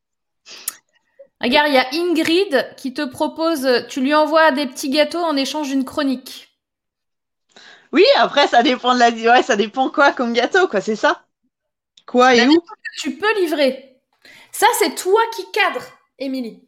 Regarde, 1.42 1.68
il 1.68 1.74
y 1.74 1.78
a 1.78 1.88
Ingrid 1.92 2.74
qui 2.76 2.94
te 2.94 3.04
propose, 3.04 3.68
tu 3.88 4.00
lui 4.00 4.14
envoies 4.14 4.52
des 4.52 4.66
petits 4.66 4.90
gâteaux 4.90 5.22
en 5.22 5.36
échange 5.36 5.68
d'une 5.68 5.84
chronique. 5.84 6.48
Oui, 7.92 8.04
après, 8.16 8.46
ça 8.46 8.62
dépend 8.62 8.94
de 8.94 9.00
la... 9.00 9.10
Ouais, 9.10 9.42
ça 9.42 9.56
dépend 9.56 9.90
quoi 9.90 10.12
comme 10.12 10.32
gâteau, 10.32 10.68
quoi, 10.68 10.80
c'est 10.80 10.96
ça? 10.96 11.24
Quoi 12.06 12.36
et 12.36 12.46
où? 12.46 12.64
Tu 13.00 13.16
peux 13.16 13.34
livrer. 13.40 14.00
Ça, 14.52 14.66
c'est 14.78 14.94
toi 14.94 15.20
qui 15.34 15.50
cadre, 15.50 15.82
Émilie. 16.18 16.62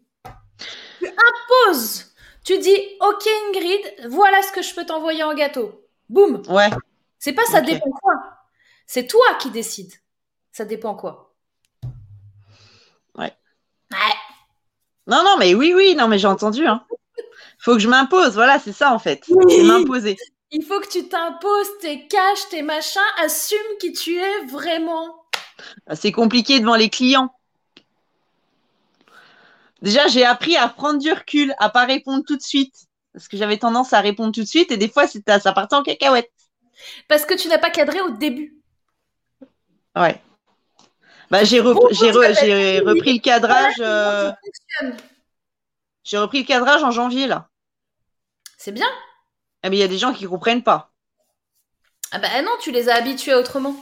Tu 0.99 1.07
imposes. 1.07 2.13
Tu 2.45 2.59
dis, 2.59 2.77
OK 3.01 3.27
Ingrid, 3.49 4.11
voilà 4.11 4.43
ce 4.43 4.53
que 4.53 4.63
je 4.63 4.75
peux 4.75 4.85
t'envoyer 4.85 5.23
en 5.23 5.35
gâteau. 5.35 5.87
Boum. 6.09 6.43
Ouais. 6.49 6.71
C'est 7.19 7.33
pas 7.33 7.47
ça 7.47 7.63
dépend 7.63 7.91
quoi. 7.91 8.15
C'est 8.87 9.07
toi 9.07 9.25
qui 9.41 9.51
décides. 9.51 9.95
Ça 10.53 10.67
dépend 10.67 10.95
quoi. 10.95 11.35
Ouais. 13.15 13.33
Ouais. 13.91 14.15
Non, 15.07 15.23
non, 15.23 15.37
mais 15.39 15.55
oui, 15.55 15.73
oui, 15.75 15.95
non, 15.95 16.09
mais 16.09 16.19
j'ai 16.19 16.29
entendu, 16.29 16.67
hein. 16.67 16.85
Faut 17.59 17.75
que 17.75 17.79
je 17.79 17.89
m'impose, 17.89 18.35
voilà, 18.35 18.59
c'est 18.59 18.73
ça, 18.73 18.93
en 18.93 18.99
fait. 18.99 19.25
Oui. 19.29 19.45
C'est 19.49 19.63
m'imposer. 19.63 20.17
Il 20.51 20.65
faut 20.65 20.81
que 20.81 20.89
tu 20.89 21.09
t'imposes 21.09 21.79
tes 21.81 22.07
caches, 22.07 22.49
tes 22.51 22.63
machins, 22.63 23.01
assume 23.23 23.59
qui 23.81 23.93
tu 23.93 24.17
es 24.17 24.47
vraiment. 24.47 25.25
Bah, 25.87 25.97
C'est 25.97 26.13
compliqué 26.13 26.61
devant 26.61 26.77
les 26.77 26.91
clients. 26.91 27.35
Déjà, 29.83 30.07
j'ai 30.07 30.25
appris 30.25 30.57
à 30.57 30.69
prendre 30.69 30.99
du 30.99 31.13
recul, 31.13 31.55
à 31.59 31.69
pas 31.69 31.85
répondre 31.85 32.25
tout 32.27 32.37
de 32.37 32.43
suite. 32.43 32.75
Parce 33.13 33.29
que 33.29 33.37
j'avais 33.37 33.59
tendance 33.59 33.93
à 33.93 34.01
répondre 34.01 34.33
tout 34.33 34.43
de 34.43 34.49
suite 34.49 34.73
et 34.73 34.77
des 34.77 34.89
fois, 34.89 35.07
ça 35.07 35.53
partait 35.53 35.77
en 35.77 35.83
cacahuète. 35.83 36.33
Parce 37.09 37.25
que 37.25 37.35
tu 37.35 37.49
n'as 37.49 37.59
pas 37.59 37.71
cadré 37.71 38.01
au 38.01 38.11
début. 38.11 38.57
Ouais. 39.95 40.21
Bah, 41.35 41.43
j'ai 41.43 41.61
Bonjour, 41.61 41.89
j'ai 41.91 42.13
re- 42.13 42.39
j'ai 42.45 42.79
repris 42.79 43.15
le 43.15 43.19
cadrage. 43.19 43.75
Euh. 43.81 44.31
J'ai 46.05 46.17
repris 46.17 46.39
le 46.43 46.47
cadrage 46.47 46.85
en 46.85 46.93
janvier, 46.93 47.27
là. 47.27 47.49
C'est 48.57 48.71
bien. 48.71 48.87
Ah, 49.65 49.69
mais 49.69 49.77
il 49.77 49.81
y 49.81 49.83
a 49.83 49.89
des 49.89 49.99
gens 49.99 50.13
qui 50.13 50.27
comprennent 50.27 50.63
pas. 50.63 50.93
Ah 52.13 52.21
bah 52.21 52.41
non, 52.43 52.53
tu 52.61 52.71
les 52.71 52.89
as 52.89 52.95
habitués 52.95 53.35
autrement. 53.35 53.75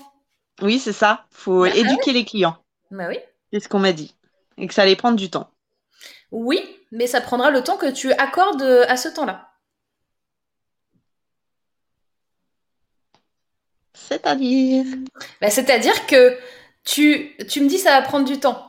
Oui, 0.62 0.78
c'est 0.78 0.94
ça. 0.94 1.26
Faut 1.30 1.64
Bah, 1.64 1.70
ah 1.70 1.76
éduquer 1.76 2.14
les 2.14 2.24
clients. 2.24 2.56
Bah 2.90 3.08
oui. 3.10 3.18
C'est 3.52 3.60
ce 3.60 3.68
qu'on 3.68 3.80
m'a 3.80 3.92
dit. 3.92 4.16
Et 4.56 4.66
que 4.66 4.72
ça 4.72 4.80
allait 4.80 4.96
prendre 4.96 5.18
du 5.18 5.28
temps. 5.28 5.50
Oui, 6.30 6.58
mais 6.90 7.06
ça 7.06 7.20
prendra 7.20 7.50
le 7.50 7.62
temps 7.62 7.76
que 7.76 7.90
tu 7.90 8.12
accordes 8.12 8.62
euh, 8.62 8.86
à 8.88 8.96
ce 8.96 9.10
temps-là. 9.10 9.50
C'est-à-dire. 13.92 14.86
Bah, 15.42 15.50
C'est-à-dire 15.50 16.06
que 16.06 16.38
tu, 16.84 17.36
tu 17.48 17.60
me 17.60 17.68
dis 17.68 17.78
ça 17.78 17.98
va 17.98 18.06
prendre 18.06 18.26
du 18.26 18.38
temps. 18.40 18.68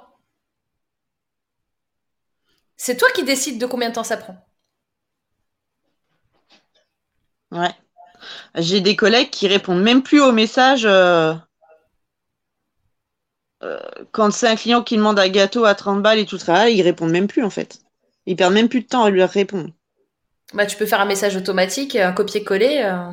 C'est 2.77 2.97
toi 2.97 3.07
qui 3.15 3.23
décides 3.23 3.59
de 3.59 3.65
combien 3.65 3.89
de 3.89 3.95
temps 3.95 4.03
ça 4.03 4.17
prend. 4.17 4.35
Ouais. 7.51 7.71
J'ai 8.55 8.81
des 8.81 8.95
collègues 8.95 9.29
qui 9.29 9.47
répondent 9.47 9.81
même 9.81 10.03
plus 10.03 10.21
aux 10.21 10.31
messages 10.31 10.85
euh, 10.85 11.33
euh, 13.63 13.79
quand 14.11 14.31
c'est 14.31 14.47
un 14.47 14.55
client 14.55 14.83
qui 14.83 14.97
demande 14.97 15.19
un 15.19 15.29
gâteau 15.29 15.65
à 15.65 15.75
30 15.75 16.01
balles 16.01 16.19
et 16.19 16.25
tout 16.25 16.37
ça, 16.37 16.69
ils 16.69 16.81
répondent 16.81 17.11
même 17.11 17.27
plus 17.27 17.43
en 17.43 17.49
fait. 17.49 17.79
Ils 18.25 18.35
perdent 18.35 18.53
même 18.53 18.69
plus 18.69 18.81
de 18.81 18.87
temps 18.87 19.03
à 19.03 19.09
lui 19.09 19.23
répondre. 19.23 19.69
Bah, 20.53 20.65
tu 20.65 20.77
peux 20.77 20.85
faire 20.85 21.01
un 21.01 21.05
message 21.05 21.35
automatique, 21.35 21.95
un 21.95 22.13
copier-coller. 22.13 22.81
euh. 22.85 23.11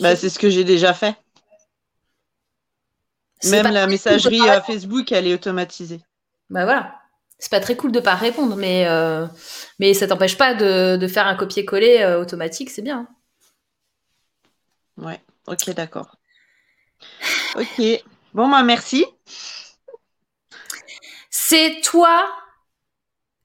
Bah, 0.00 0.16
c'est 0.16 0.28
ce 0.28 0.38
que 0.38 0.50
j'ai 0.50 0.64
déjà 0.64 0.94
fait. 0.94 1.16
Même 3.44 3.72
la 3.72 3.86
messagerie 3.86 4.38
cool 4.40 4.48
euh, 4.48 4.60
Facebook, 4.62 5.12
elle 5.12 5.26
est 5.26 5.34
automatisée. 5.34 6.00
Bah 6.50 6.64
voilà. 6.64 7.00
C'est 7.38 7.50
pas 7.50 7.60
très 7.60 7.76
cool 7.76 7.92
de 7.92 8.00
pas 8.00 8.16
répondre, 8.16 8.56
mais, 8.56 8.88
euh, 8.88 9.26
mais 9.78 9.94
ça 9.94 10.08
t'empêche 10.08 10.36
pas 10.36 10.54
de, 10.54 10.96
de 10.96 11.06
faire 11.06 11.26
un 11.28 11.36
copier-coller 11.36 12.00
euh, 12.00 12.20
automatique, 12.20 12.70
c'est 12.70 12.82
bien. 12.82 13.06
Ouais, 14.96 15.20
ok, 15.46 15.70
d'accord. 15.70 16.16
Ok. 17.54 17.80
Bon, 18.34 18.48
bah, 18.48 18.64
merci. 18.64 19.06
C'est 21.30 21.80
toi 21.82 22.28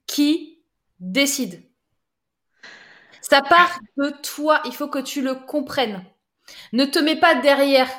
qui 0.07 0.63
décides. 0.99 1.63
Ça 3.21 3.41
part 3.41 3.79
de 3.97 4.09
toi, 4.21 4.61
il 4.65 4.73
faut 4.73 4.87
que 4.87 4.99
tu 4.99 5.21
le 5.21 5.35
comprennes. 5.35 6.03
Ne 6.71 6.85
te 6.85 6.99
mets 6.99 7.19
pas 7.19 7.35
derrière 7.35 7.89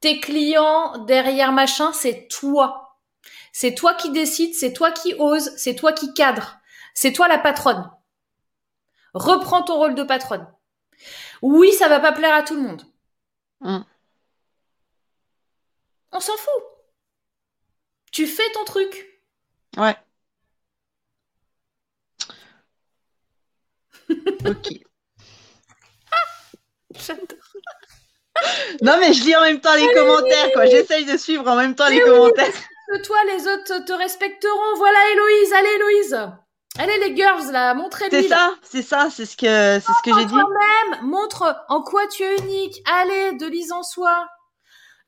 tes 0.00 0.20
clients, 0.20 0.98
derrière 0.98 1.52
machin, 1.52 1.92
c'est 1.92 2.28
toi. 2.28 2.98
C'est 3.52 3.74
toi 3.74 3.94
qui 3.94 4.10
décides, 4.10 4.54
c'est 4.54 4.72
toi 4.72 4.92
qui 4.92 5.14
oses, 5.18 5.52
c'est 5.56 5.74
toi 5.74 5.92
qui 5.92 6.14
cadre. 6.14 6.58
C'est 6.94 7.12
toi 7.12 7.28
la 7.28 7.38
patronne. 7.38 7.90
Reprends 9.14 9.62
ton 9.62 9.76
rôle 9.76 9.94
de 9.94 10.02
patronne. 10.02 10.46
Oui, 11.42 11.72
ça 11.72 11.88
va 11.88 12.00
pas 12.00 12.12
plaire 12.12 12.34
à 12.34 12.42
tout 12.42 12.54
le 12.54 12.62
monde. 12.62 12.82
Mm. 13.60 13.80
On 16.12 16.20
s'en 16.20 16.36
fout. 16.36 16.64
Tu 18.12 18.26
fais 18.26 18.50
ton 18.52 18.64
truc. 18.64 19.22
Ouais. 19.76 19.96
Ok. 24.46 24.88
Non, 28.82 28.96
mais 29.00 29.12
je 29.12 29.24
lis 29.24 29.36
en 29.36 29.42
même 29.42 29.60
temps 29.60 29.74
les 29.74 29.92
commentaires, 29.92 30.52
quoi. 30.52 30.66
J'essaye 30.66 31.04
de 31.04 31.16
suivre 31.16 31.46
en 31.48 31.56
même 31.56 31.74
temps 31.74 31.88
les 31.88 32.02
oui. 32.02 32.08
commentaires. 32.08 32.52
que 32.88 33.02
toi, 33.02 33.16
les 33.26 33.46
autres 33.46 33.84
te 33.84 33.92
respecteront. 33.92 34.76
Voilà, 34.76 34.98
Héloïse. 35.12 35.52
Allez, 35.52 35.68
Héloïse. 35.74 36.30
Allez, 36.78 36.98
les 37.08 37.16
girls, 37.16 37.50
là, 37.50 37.74
montrez-lui. 37.74 38.22
C'est 38.22 38.28
ça, 38.28 38.54
c'est 38.62 38.82
ça, 38.82 39.08
c'est 39.10 39.26
ce 39.26 39.36
que, 39.36 39.46
c'est 39.46 39.80
ce 39.80 40.02
que 40.04 40.16
j'ai 40.16 40.26
dit. 40.26 40.34
Même, 40.34 41.00
montre 41.02 41.64
en 41.68 41.82
quoi 41.82 42.06
tu 42.06 42.22
es 42.22 42.36
unique. 42.38 42.80
Allez, 42.86 43.32
de 43.32 43.46
lise 43.46 43.72
en 43.72 43.82
soi. 43.82 44.28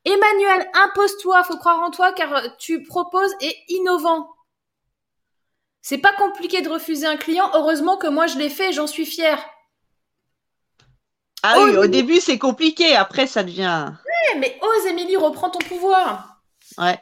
Emmanuel, 0.05 0.69
impose-toi. 0.75 1.45
Faut 1.45 1.59
croire 1.59 1.81
en 1.83 1.91
toi 1.91 2.13
car 2.13 2.57
tu 2.57 2.83
proposes 2.83 3.35
et 3.41 3.55
innovant. 3.69 4.31
C'est 5.83 5.99
pas 5.99 6.13
compliqué 6.13 6.61
de 6.61 6.69
refuser 6.69 7.07
un 7.07 7.17
client. 7.17 7.51
Heureusement 7.55 7.97
que 7.97 8.09
moi, 8.09 8.27
je 8.27 8.39
l'ai 8.39 8.51
fait 8.51 8.71
et 8.71 8.73
j'en 8.73 8.87
suis 8.87 9.07
fière. 9.07 9.43
Ah 11.43 11.55
Oh, 11.59 11.65
oui, 11.65 11.77
au 11.77 11.87
début 11.87 12.21
c'est 12.21 12.39
compliqué, 12.39 12.95
après 12.97 13.27
ça 13.27 13.43
devient. 13.43 13.93
Eh, 14.33 14.39
mais 14.39 14.59
ose, 14.63 14.87
Émilie, 14.87 15.17
reprends 15.17 15.51
ton 15.51 15.59
pouvoir. 15.61 16.43
Ouais. 16.79 17.01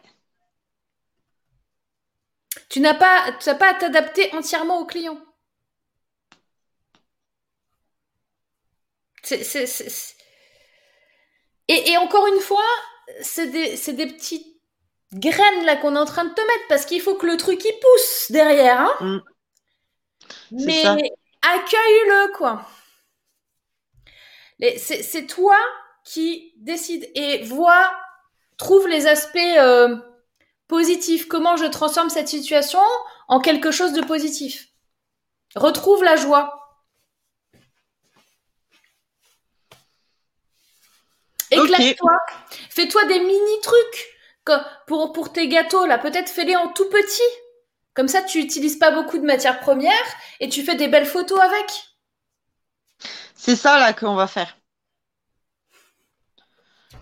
Tu 2.68 2.80
n'as 2.80 2.94
pas, 2.94 3.32
tu 3.40 3.54
pas 3.56 3.70
à 3.70 3.74
t'adapter 3.74 4.32
entièrement 4.34 4.78
au 4.80 4.86
client. 4.86 5.18
Et, 11.68 11.90
et 11.90 11.96
encore 11.98 12.26
une 12.26 12.40
fois, 12.40 12.64
c'est 13.20 13.48
des, 13.48 13.76
des 13.92 14.06
petites 14.06 14.46
graines 15.12 15.64
là 15.64 15.76
qu'on 15.76 15.96
est 15.96 15.98
en 15.98 16.04
train 16.04 16.24
de 16.24 16.34
te 16.34 16.40
mettre 16.40 16.68
parce 16.68 16.84
qu'il 16.86 17.00
faut 17.00 17.14
que 17.16 17.26
le 17.26 17.36
truc 17.36 17.62
il 17.64 17.78
pousse 17.80 18.30
derrière. 18.30 18.80
Hein 18.80 18.92
Mm. 19.00 19.18
Mais 20.50 20.84
accueille-le 21.42 22.32
quoi. 22.36 22.66
C'est, 24.60 25.26
toi 25.26 25.56
qui 26.04 26.52
décide 26.56 27.08
et 27.14 27.44
vois, 27.44 27.92
trouve 28.56 28.88
les 28.88 29.06
aspects 29.06 29.36
euh, 29.36 29.96
positifs. 30.66 31.28
Comment 31.28 31.56
je 31.56 31.66
transforme 31.66 32.10
cette 32.10 32.28
situation 32.28 32.80
en 33.28 33.40
quelque 33.40 33.70
chose 33.70 33.92
de 33.92 34.02
positif? 34.02 34.68
Retrouve 35.54 36.02
la 36.02 36.16
joie. 36.16 36.54
Éclate-toi. 41.50 42.12
Fais-toi 42.70 43.04
des 43.06 43.20
mini 43.20 43.60
trucs 43.62 44.18
que- 44.44 44.84
pour, 44.86 45.12
pour 45.12 45.32
tes 45.32 45.48
gâteaux 45.48 45.86
là. 45.86 45.98
Peut-être 45.98 46.28
fais-les 46.28 46.56
en 46.56 46.68
tout 46.68 46.88
petit. 46.90 47.22
Comme 47.94 48.08
ça, 48.08 48.22
tu 48.22 48.38
utilises 48.38 48.78
pas 48.78 48.90
beaucoup 48.90 49.18
de 49.18 49.24
matières 49.26 49.60
premières 49.60 49.92
et 50.40 50.48
tu 50.48 50.62
fais 50.62 50.74
des 50.74 50.88
belles 50.88 51.06
photos 51.06 51.40
avec. 51.40 51.87
C'est 53.38 53.56
ça 53.56 53.78
là 53.78 53.92
qu'on 53.92 54.16
va 54.16 54.26
faire. 54.26 54.58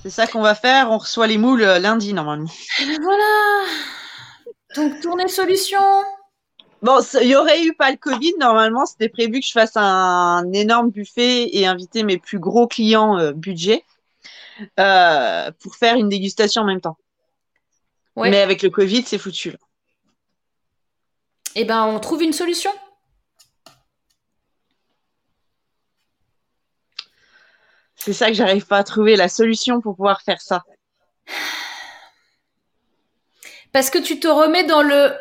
C'est 0.02 0.10
ça 0.10 0.26
qu'on 0.26 0.42
va 0.42 0.54
faire. 0.54 0.90
On 0.90 0.98
reçoit 0.98 1.26
les 1.26 1.38
moules 1.38 1.62
euh, 1.62 1.78
lundi 1.78 2.12
normalement. 2.12 2.50
Et 2.80 2.86
ben 2.86 3.00
voilà. 3.02 3.64
Donc 4.76 5.00
tournée 5.00 5.28
solution. 5.28 5.80
Bon, 6.82 7.00
il 7.22 7.28
y 7.28 7.34
aurait 7.34 7.64
eu 7.64 7.74
pas 7.74 7.90
le 7.90 7.96
Covid. 7.96 8.34
Normalement, 8.38 8.84
c'était 8.84 9.08
prévu 9.08 9.40
que 9.40 9.46
je 9.46 9.52
fasse 9.52 9.76
un, 9.76 10.52
énorme 10.52 10.90
buffet 10.90 11.48
et 11.56 11.66
inviter 11.66 12.02
mes 12.02 12.18
plus 12.18 12.38
gros 12.38 12.68
clients 12.68 13.18
euh, 13.18 13.32
budget 13.32 13.82
euh, 14.78 15.50
pour 15.58 15.74
faire 15.76 15.96
une 15.96 16.10
dégustation 16.10 16.62
en 16.62 16.66
même 16.66 16.82
temps. 16.82 16.98
Ouais. 18.14 18.30
Mais 18.30 18.40
avec 18.42 18.62
le 18.62 18.68
Covid, 18.68 19.02
c'est 19.04 19.18
foutu. 19.18 19.52
là. 19.52 19.58
Et 21.54 21.64
ben 21.64 21.86
on 21.86 21.98
trouve 21.98 22.22
une 22.22 22.34
solution. 22.34 22.70
C'est 28.06 28.12
ça 28.12 28.28
que 28.28 28.34
j'arrive 28.34 28.66
pas 28.68 28.78
à 28.78 28.84
trouver 28.84 29.16
la 29.16 29.28
solution 29.28 29.80
pour 29.80 29.96
pouvoir 29.96 30.22
faire 30.22 30.40
ça. 30.40 30.62
Parce 33.72 33.90
que 33.90 33.98
tu 33.98 34.20
te 34.20 34.28
remets 34.28 34.62
dans 34.62 34.82
le 34.82 35.12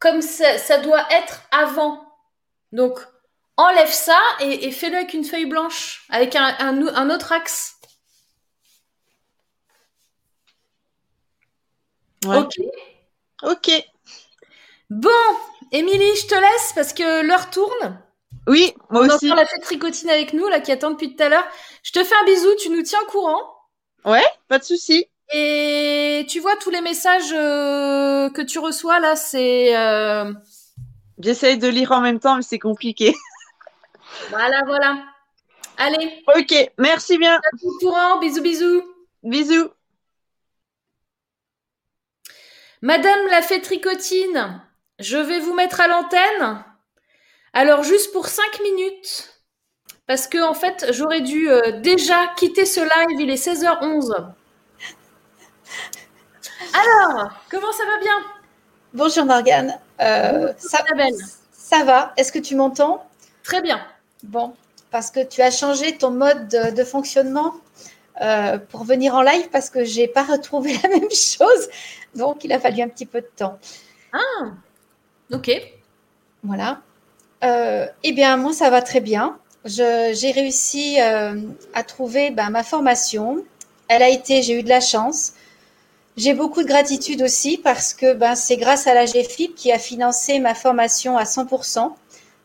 comme 0.00 0.22
ça, 0.22 0.58
ça 0.58 0.78
doit 0.78 1.06
être 1.12 1.40
avant. 1.52 2.04
Donc 2.72 2.98
enlève 3.56 3.92
ça 3.92 4.18
et, 4.40 4.66
et 4.66 4.72
fais-le 4.72 4.96
avec 4.96 5.14
une 5.14 5.22
feuille 5.22 5.46
blanche, 5.46 6.04
avec 6.08 6.34
un, 6.34 6.56
un, 6.58 7.10
autre 7.10 7.30
axe. 7.30 7.76
Ouais. 12.24 12.38
Ok. 12.38 12.54
Ok. 13.44 13.70
Bon, 14.90 15.10
Émilie, 15.70 16.16
je 16.16 16.26
te 16.26 16.34
laisse 16.34 16.72
parce 16.74 16.92
que 16.92 17.24
l'heure 17.24 17.50
tourne. 17.50 18.02
Oui, 18.48 18.72
moi 18.90 19.02
On 19.02 19.08
aussi. 19.08 19.26
entend 19.30 19.36
la 19.40 19.46
fête 19.46 19.62
tricotine 19.62 20.10
avec 20.10 20.32
nous, 20.32 20.46
là, 20.48 20.60
qui 20.60 20.72
attend 20.72 20.90
depuis 20.90 21.14
tout 21.14 21.22
à 21.22 21.28
l'heure. 21.28 21.46
Je 21.82 21.92
te 21.92 22.02
fais 22.02 22.14
un 22.20 22.24
bisou, 22.24 22.48
tu 22.60 22.70
nous 22.70 22.82
tiens 22.82 22.98
au 23.06 23.10
courant. 23.10 23.40
Pas 24.48 24.58
de 24.58 24.64
souci. 24.64 25.06
Et 25.32 26.26
tu 26.28 26.40
vois 26.40 26.56
tous 26.56 26.70
les 26.70 26.80
messages 26.80 27.32
euh, 27.32 28.28
que 28.30 28.42
tu 28.42 28.58
reçois 28.58 28.98
là, 29.00 29.16
c'est 29.16 29.76
euh, 29.76 30.32
J'essaye 31.18 31.56
de 31.56 31.68
lire 31.68 31.92
en 31.92 32.00
même 32.00 32.18
temps, 32.20 32.36
mais 32.36 32.42
c'est 32.42 32.58
compliqué. 32.58 33.14
voilà, 34.30 34.60
voilà. 34.66 35.04
Allez, 35.78 36.22
Ok, 36.36 36.54
merci 36.78 37.16
bien. 37.18 37.40
au 37.64 37.78
courant, 37.78 38.18
bisous, 38.18 38.42
bisous. 38.42 38.82
Bisous. 39.22 39.70
Madame 42.82 43.26
la 43.30 43.40
fée 43.42 43.60
tricotine, 43.62 44.60
je 44.98 45.16
vais 45.16 45.38
vous 45.38 45.54
mettre 45.54 45.80
à 45.80 45.86
l'antenne. 45.86 46.64
Alors 47.52 47.82
juste 47.82 48.12
pour 48.12 48.28
5 48.28 48.60
minutes, 48.62 49.30
parce 50.06 50.26
que 50.26 50.42
en 50.42 50.54
fait 50.54 50.86
j'aurais 50.92 51.20
dû 51.20 51.50
euh, 51.50 51.80
déjà 51.80 52.28
quitter 52.36 52.64
ce 52.66 52.80
live, 52.80 53.20
il 53.20 53.30
est 53.30 53.36
16h11. 53.36 54.32
Alors, 56.74 57.30
comment 57.50 57.72
ça 57.72 57.84
va 57.84 57.98
bien? 57.98 58.18
Bonjour 58.94 59.24
Morgane. 59.26 59.78
Euh, 60.00 60.52
ça, 60.56 60.78
ça 61.52 61.84
va? 61.84 62.12
Est-ce 62.16 62.32
que 62.32 62.38
tu 62.38 62.56
m'entends? 62.56 63.06
Très 63.42 63.60
bien. 63.60 63.80
Bon, 64.22 64.54
parce 64.90 65.10
que 65.10 65.22
tu 65.24 65.42
as 65.42 65.50
changé 65.50 65.96
ton 65.98 66.10
mode 66.10 66.48
de, 66.48 66.74
de 66.74 66.84
fonctionnement 66.84 67.54
euh, 68.22 68.58
pour 68.58 68.84
venir 68.84 69.14
en 69.14 69.22
live 69.22 69.48
parce 69.50 69.70
que 69.70 69.84
j'ai 69.84 70.08
pas 70.08 70.22
retrouvé 70.22 70.78
la 70.82 70.88
même 70.88 71.10
chose. 71.10 71.68
Donc, 72.14 72.44
il 72.44 72.52
a 72.52 72.60
fallu 72.60 72.82
un 72.82 72.88
petit 72.88 73.06
peu 73.06 73.20
de 73.20 73.30
temps. 73.36 73.58
Ok. 75.30 75.48
Voilà. 76.42 76.82
Euh, 77.42 77.86
eh 78.04 78.12
bien, 78.12 78.36
moi, 78.36 78.52
ça 78.52 78.70
va 78.70 78.82
très 78.82 79.00
bien. 79.00 79.38
J'ai 79.64 80.32
réussi 80.32 81.00
euh, 81.00 81.40
à 81.74 81.82
trouver 81.82 82.30
ben, 82.30 82.50
ma 82.50 82.62
formation. 82.62 83.44
Elle 83.88 84.02
a 84.02 84.08
été, 84.08 84.42
j'ai 84.42 84.58
eu 84.58 84.62
de 84.62 84.68
la 84.68 84.80
chance. 84.80 85.32
J'ai 86.16 86.34
beaucoup 86.34 86.62
de 86.62 86.68
gratitude 86.68 87.22
aussi 87.22 87.58
parce 87.58 87.94
que 87.94 88.14
ben, 88.14 88.34
c'est 88.34 88.56
grâce 88.56 88.86
à 88.86 88.94
la 88.94 89.06
GFIP 89.06 89.54
qui 89.54 89.72
a 89.72 89.78
financé 89.78 90.38
ma 90.38 90.54
formation 90.54 91.16
à 91.16 91.24
100% 91.24 91.92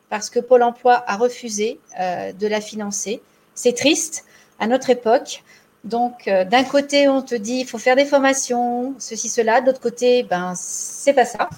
parce 0.10 0.30
que 0.30 0.40
Pôle 0.40 0.64
emploi 0.64 1.04
a 1.06 1.18
refusé 1.18 1.80
euh, 2.00 2.32
de 2.32 2.48
la 2.48 2.62
financer. 2.62 3.22
C'est 3.56 3.76
triste 3.76 4.26
à 4.60 4.68
notre 4.68 4.90
époque. 4.90 5.44
Donc, 5.84 6.26
d'un 6.26 6.64
côté, 6.64 7.08
on 7.08 7.22
te 7.22 7.36
dit 7.36 7.60
il 7.60 7.66
faut 7.66 7.78
faire 7.78 7.96
des 7.96 8.04
formations, 8.06 8.94
ceci, 9.00 9.30
cela. 9.30 9.62
De 9.62 9.68
l'autre 9.68 9.80
côté, 9.80 10.24
ben, 10.24 10.54
c'est 10.56 11.14
pas 11.14 11.24
ça. 11.24 11.50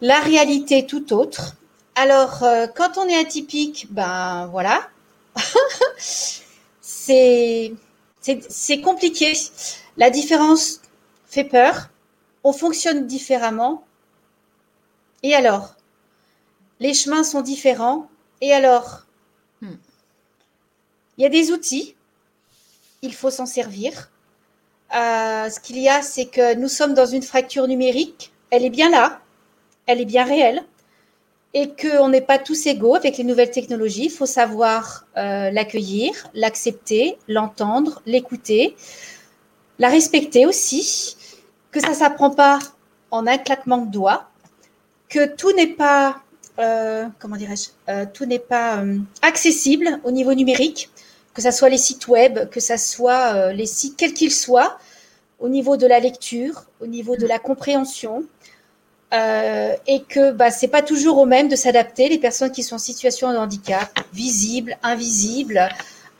La 0.00 0.20
réalité 0.20 0.78
est 0.78 0.88
tout 0.88 1.12
autre. 1.14 1.56
Alors, 2.00 2.44
euh, 2.44 2.68
quand 2.68 2.96
on 2.96 3.08
est 3.08 3.18
atypique, 3.18 3.88
ben 3.90 4.46
voilà, 4.52 4.88
c'est 6.80 7.72
compliqué. 8.84 9.32
La 9.96 10.08
différence 10.08 10.80
fait 11.26 11.42
peur. 11.42 11.90
On 12.44 12.52
fonctionne 12.52 13.08
différemment. 13.08 13.84
Et 15.24 15.34
alors? 15.34 15.74
Les 16.78 16.94
chemins 16.94 17.24
sont 17.24 17.40
différents. 17.40 18.08
Et 18.40 18.52
alors? 18.52 19.02
Hmm. 19.60 19.74
Il 21.16 21.22
y 21.24 21.26
a 21.26 21.30
des 21.30 21.50
outils. 21.50 21.96
Il 23.02 23.12
faut 23.12 23.30
s'en 23.30 23.46
servir. 23.46 24.08
Euh, 24.94 25.50
ce 25.50 25.58
qu'il 25.58 25.80
y 25.80 25.88
a, 25.88 26.02
c'est 26.02 26.26
que 26.26 26.54
nous 26.54 26.68
sommes 26.68 26.94
dans 26.94 27.06
une 27.06 27.22
fracture 27.22 27.66
numérique. 27.66 28.32
Elle 28.50 28.64
est 28.64 28.70
bien 28.70 28.88
là. 28.88 29.20
Elle 29.86 30.00
est 30.00 30.04
bien 30.04 30.22
réelle. 30.22 30.64
Et 31.54 31.70
qu'on 31.74 32.08
n'est 32.10 32.20
pas 32.20 32.38
tous 32.38 32.66
égaux 32.66 32.94
avec 32.94 33.16
les 33.16 33.24
nouvelles 33.24 33.50
technologies. 33.50 34.04
Il 34.06 34.10
faut 34.10 34.26
savoir 34.26 35.06
euh, 35.16 35.50
l'accueillir, 35.50 36.12
l'accepter, 36.34 37.18
l'entendre, 37.26 38.02
l'écouter, 38.04 38.76
la 39.78 39.88
respecter 39.88 40.44
aussi. 40.46 41.16
Que 41.70 41.80
ça 41.80 41.90
ne 41.90 41.94
s'apprend 41.94 42.30
pas 42.30 42.58
en 43.10 43.26
un 43.26 43.38
claquement 43.38 43.78
de 43.78 43.90
doigts. 43.90 44.28
Que 45.08 45.34
tout 45.34 45.52
n'est 45.52 45.74
pas, 45.74 46.22
euh, 46.58 47.06
comment 47.18 47.36
dirais-je, 47.36 47.70
euh, 47.90 48.04
tout 48.12 48.26
n'est 48.26 48.38
pas 48.38 48.82
accessible 49.22 50.00
au 50.04 50.10
niveau 50.10 50.34
numérique. 50.34 50.90
Que 51.32 51.40
ce 51.40 51.50
soit 51.50 51.70
les 51.70 51.78
sites 51.78 52.08
web, 52.08 52.50
que 52.50 52.60
ce 52.60 52.76
soit 52.76 53.52
les 53.52 53.66
sites 53.66 53.96
quels 53.96 54.12
qu'ils 54.12 54.32
soient, 54.32 54.78
au 55.38 55.48
niveau 55.48 55.76
de 55.76 55.86
la 55.86 56.00
lecture, 56.00 56.64
au 56.80 56.86
niveau 56.86 57.16
de 57.16 57.26
la 57.26 57.38
compréhension. 57.38 58.24
Euh, 59.14 59.74
et 59.86 60.02
que 60.02 60.32
bah, 60.32 60.50
c'est 60.50 60.68
pas 60.68 60.82
toujours 60.82 61.16
au 61.16 61.24
même 61.24 61.48
de 61.48 61.56
s'adapter 61.56 62.10
les 62.10 62.18
personnes 62.18 62.52
qui 62.52 62.62
sont 62.62 62.74
en 62.74 62.78
situation 62.78 63.32
de 63.32 63.38
handicap, 63.38 63.98
visibles, 64.12 64.76
invisibles, 64.82 65.66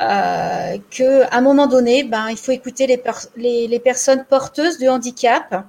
euh, 0.01 0.79
que 0.91 1.23
à 1.25 1.37
un 1.37 1.41
moment 1.43 1.67
donné, 1.67 2.03
ben, 2.03 2.31
il 2.31 2.39
faut 2.39 2.53
écouter 2.53 2.87
les, 2.87 2.97
per- 2.97 3.29
les, 3.37 3.69
les 3.69 3.79
personnes 3.79 4.25
porteuses 4.25 4.79
de 4.79 4.89
handicap 4.89 5.67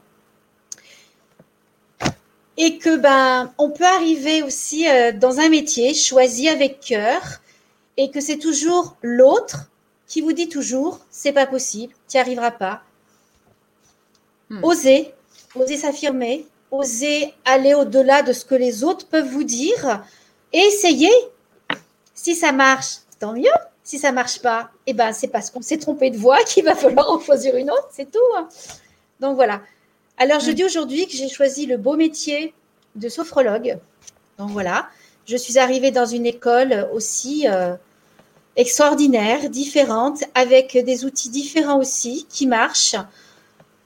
et 2.56 2.78
que 2.78 2.96
ben 2.98 3.52
on 3.58 3.70
peut 3.70 3.86
arriver 3.86 4.42
aussi 4.44 4.88
euh, 4.88 5.12
dans 5.12 5.40
un 5.40 5.50
métier 5.50 5.94
choisi 5.94 6.48
avec 6.48 6.80
cœur 6.80 7.42
et 7.98 8.12
que 8.12 8.22
c'est 8.22 8.38
toujours 8.38 8.96
l'autre 9.02 9.70
qui 10.08 10.22
vous 10.22 10.34
dit 10.34 10.48
toujours 10.48 11.00
c'est 11.10 11.34
pas 11.34 11.48
possible, 11.48 11.94
tu 12.08 12.16
n'y 12.16 12.22
arriveras 12.22 12.52
pas. 12.52 12.82
Hmm. 14.50 14.64
Osez, 14.64 15.14
osez 15.56 15.78
s'affirmer, 15.78 16.48
osez 16.72 17.34
aller 17.46 17.74
au-delà 17.74 18.22
de 18.22 18.34
ce 18.34 18.46
que 18.46 18.56
les 18.56 18.84
autres 18.84 19.08
peuvent 19.08 19.28
vous 19.30 19.44
dire 19.44 20.04
et 20.54 20.60
essayez. 20.60 21.12
Si 22.14 22.36
ça 22.36 22.52
marche, 22.52 22.98
tant 23.20 23.34
mieux. 23.34 23.50
Si 23.84 23.98
ça 23.98 24.12
marche 24.12 24.40
pas, 24.42 24.70
eh 24.86 24.94
ben 24.94 25.14
c'est 25.14 25.30
parce 25.30 25.50
qu'on 25.50 25.62
s'est 25.64 25.78
trompé 25.80 26.10
de 26.12 26.18
voie 26.18 26.44
qu'il 26.44 26.64
va 26.66 26.76
falloir 26.76 27.10
en 27.10 27.20
choisir 27.20 27.56
une 27.56 27.72
autre, 27.72 27.90
c'est 27.92 28.12
tout. 28.12 28.20
hein. 28.38 28.48
Donc 29.20 29.36
voilà. 29.36 29.62
Alors 30.18 30.40
je 30.42 30.52
Mm. 30.52 30.54
dis 30.54 30.64
aujourd'hui 30.66 31.08
que 31.08 31.14
j'ai 31.14 31.30
choisi 31.30 31.66
le 31.66 31.78
beau 31.78 31.96
métier 31.96 32.54
de 32.96 33.10
sophrologue. 33.10 33.78
Donc 34.38 34.52
voilà, 34.52 34.88
je 35.26 35.38
suis 35.38 35.58
arrivée 35.58 35.92
dans 35.92 36.06
une 36.06 36.26
école 36.26 36.88
aussi 36.94 37.48
euh, 37.48 37.74
extraordinaire, 38.56 39.50
différente, 39.50 40.24
avec 40.36 40.78
des 40.78 41.06
outils 41.06 41.30
différents 41.30 41.80
aussi 41.80 42.26
qui 42.30 42.46
marchent. 42.48 42.96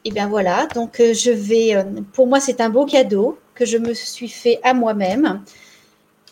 Et 0.06 0.12
bien 0.12 0.28
voilà, 0.28 0.68
donc 0.68 1.00
euh, 1.00 1.14
je 1.14 1.32
vais, 1.32 1.76
euh, 1.76 1.84
pour 2.12 2.28
moi 2.28 2.40
c'est 2.40 2.60
un 2.60 2.70
beau 2.70 2.86
cadeau 2.86 3.38
que 3.56 3.66
je 3.66 3.78
me 3.78 3.94
suis 3.94 4.28
fait 4.28 4.60
à 4.64 4.74
moi-même. 4.74 5.44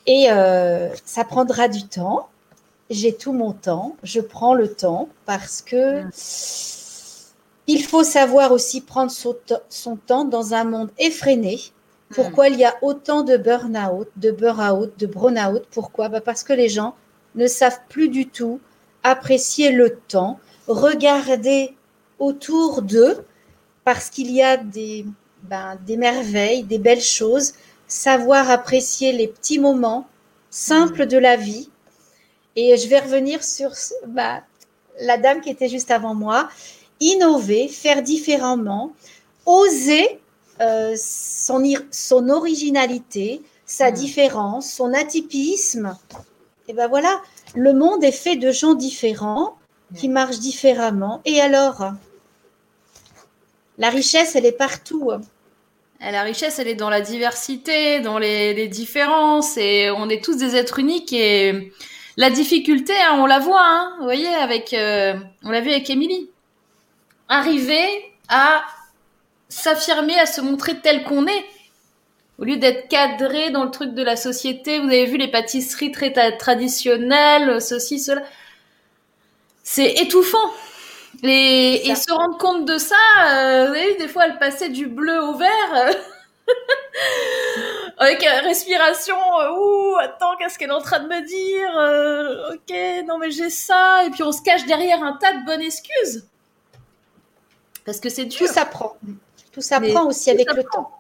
Et 0.08 0.28
euh, 0.30 0.90
ça 1.06 1.24
prendra 1.24 1.68
du 1.68 1.88
temps. 1.88 2.30
J'ai 2.90 3.14
tout 3.16 3.32
mon 3.32 3.54
temps. 3.54 3.96
Je 4.04 4.20
prends 4.20 4.54
le 4.54 4.74
temps 4.74 5.08
parce 5.26 5.62
que 5.62 6.04
il 7.68 7.84
faut 7.84 8.04
savoir 8.04 8.52
aussi 8.52 8.82
prendre 8.82 9.12
son, 9.12 9.96
temps 9.96 10.26
dans 10.26 10.54
un 10.54 10.66
monde 10.66 10.90
effréné. 10.98 11.60
Pourquoi 12.10 12.50
il 12.50 12.60
y 12.60 12.66
a 12.66 12.76
autant 12.82 13.22
de 13.24 13.38
burn-out, 13.38 14.10
de 14.18 14.32
burn-out, 14.32 14.92
de 14.98 15.06
burn-out? 15.06 15.64
Pourquoi? 15.72 16.10
Bah 16.10 16.20
Parce 16.20 16.44
que 16.44 16.52
les 16.52 16.68
gens 16.68 16.96
ne 17.36 17.48
savent 17.48 17.80
plus 17.88 18.10
du 18.10 18.28
tout 18.28 18.60
apprécier 19.04 19.72
le 19.72 19.98
temps, 20.10 20.40
regarder 20.68 21.74
autour 22.20 22.82
d'eux, 22.82 23.24
parce 23.94 24.10
qu'il 24.10 24.32
y 24.32 24.42
a 24.42 24.56
des, 24.56 25.06
ben, 25.44 25.78
des 25.86 25.98
merveilles, 25.98 26.64
des 26.64 26.80
belles 26.80 27.02
choses, 27.02 27.52
savoir 27.90 28.50
apprécier 28.50 29.12
les 29.12 29.28
petits 29.28 29.60
moments 29.60 30.08
simples 30.50 31.08
de 31.08 31.18
la 31.18 31.36
vie. 31.36 31.70
Et 32.56 32.78
je 32.78 32.88
vais 32.88 33.00
revenir 33.00 33.44
sur 33.44 33.72
bah, 34.08 34.44
la 35.02 35.18
dame 35.18 35.42
qui 35.42 35.50
était 35.50 35.68
juste 35.68 35.92
avant 35.92 36.16
moi. 36.16 36.48
Innover, 37.02 37.68
faire 37.68 38.02
différemment, 38.02 38.94
oser 39.46 40.22
euh, 40.62 40.96
son, 40.98 41.62
son 41.92 42.30
originalité, 42.30 43.42
sa 43.66 43.92
hmm. 43.92 43.96
différence, 43.96 44.72
son 44.72 44.94
atypisme. 44.94 45.98
Et 46.70 46.74
ben 46.74 46.88
voilà, 46.88 47.22
le 47.56 47.74
monde 47.74 48.06
est 48.06 48.14
fait 48.14 48.38
de 48.38 48.54
gens 48.54 48.74
différents 48.74 49.58
qui 49.98 50.08
hmm. 50.08 50.14
marchent 50.14 50.40
différemment. 50.40 51.20
Et 51.26 51.42
alors? 51.42 51.92
La 53.82 53.90
richesse, 53.90 54.36
elle 54.36 54.46
est 54.46 54.52
partout. 54.52 55.10
La 56.00 56.22
richesse, 56.22 56.60
elle 56.60 56.68
est 56.68 56.76
dans 56.76 56.92
la 56.92 57.02
diversité, 57.02 58.00
dans 58.00 58.20
les, 58.20 58.68
différences, 58.68 59.58
et 59.58 59.90
on 59.90 60.08
est 60.08 60.24
tous 60.24 60.38
des 60.38 60.56
êtres 60.56 60.78
uniques. 60.78 61.12
Et 61.14 61.74
la 62.16 62.30
difficulté, 62.30 62.94
hein, 62.94 63.18
on 63.18 63.26
la 63.26 63.40
voit, 63.40 63.66
hein, 63.66 63.96
vous 63.98 64.04
voyez, 64.04 64.28
avec, 64.28 64.76
euh, 64.76 65.16
on 65.44 65.50
l'a 65.50 65.62
vu 65.62 65.72
avec 65.72 65.90
Émilie. 65.90 66.30
Arriver 67.28 67.88
à 68.30 68.62
s'affirmer, 69.50 70.20
à 70.20 70.28
se 70.28 70.42
montrer 70.42 70.80
tel 70.80 71.04
qu'on 71.04 71.26
est. 71.26 71.46
Au 72.38 72.44
lieu 72.44 72.58
d'être 72.58 72.88
cadré 72.88 73.50
dans 73.50 73.64
le 73.64 73.72
truc 73.72 73.96
de 73.96 74.04
la 74.04 74.16
société, 74.16 74.78
vous 74.78 74.90
avez 74.90 75.08
vu 75.08 75.18
les 75.18 75.32
pâtisseries 75.32 75.92
très 75.92 76.12
traditionnelles, 76.38 77.60
ceci, 77.60 77.98
cela. 77.98 78.22
C'est 79.64 79.94
étouffant. 79.94 80.52
Et, 81.24 81.94
se 81.96 82.12
rendre 82.12 82.38
compte 82.38 82.66
de 82.66 82.78
ça, 82.78 82.96
euh, 83.26 83.68
vous 83.68 83.74
avez 83.74 83.92
vu, 83.94 83.98
des 84.00 84.08
fois, 84.08 84.26
elle 84.26 84.40
passait 84.40 84.70
du 84.70 84.88
bleu 84.88 85.22
au 85.22 85.36
vert. 85.36 85.96
Avec 87.98 88.24
respiration, 88.24 89.16
euh, 89.16 89.52
ouh, 89.58 89.96
attends, 90.00 90.36
qu'est-ce 90.38 90.58
qu'elle 90.58 90.70
est 90.70 90.74
en 90.74 90.82
train 90.82 91.00
de 91.00 91.08
me 91.08 91.22
dire 91.26 91.78
euh, 91.78 92.54
Ok, 92.54 93.06
non 93.08 93.20
mais 93.20 93.30
j'ai 93.30 93.50
ça. 93.50 94.04
Et 94.06 94.10
puis 94.10 94.24
on 94.24 94.32
se 94.32 94.42
cache 94.42 94.66
derrière 94.66 95.04
un 95.04 95.14
tas 95.14 95.34
de 95.34 95.46
bonnes 95.46 95.62
excuses. 95.62 96.26
Parce 97.86 98.00
que 98.00 98.10
c'est 98.10 98.26
dur. 98.26 98.40
Tout 98.40 98.48
s'apprend. 98.48 98.98
Tout 99.52 99.62
s'apprend 99.62 100.08
aussi 100.08 100.32
avec 100.32 100.52
le 100.54 100.64
temps. 100.64 100.92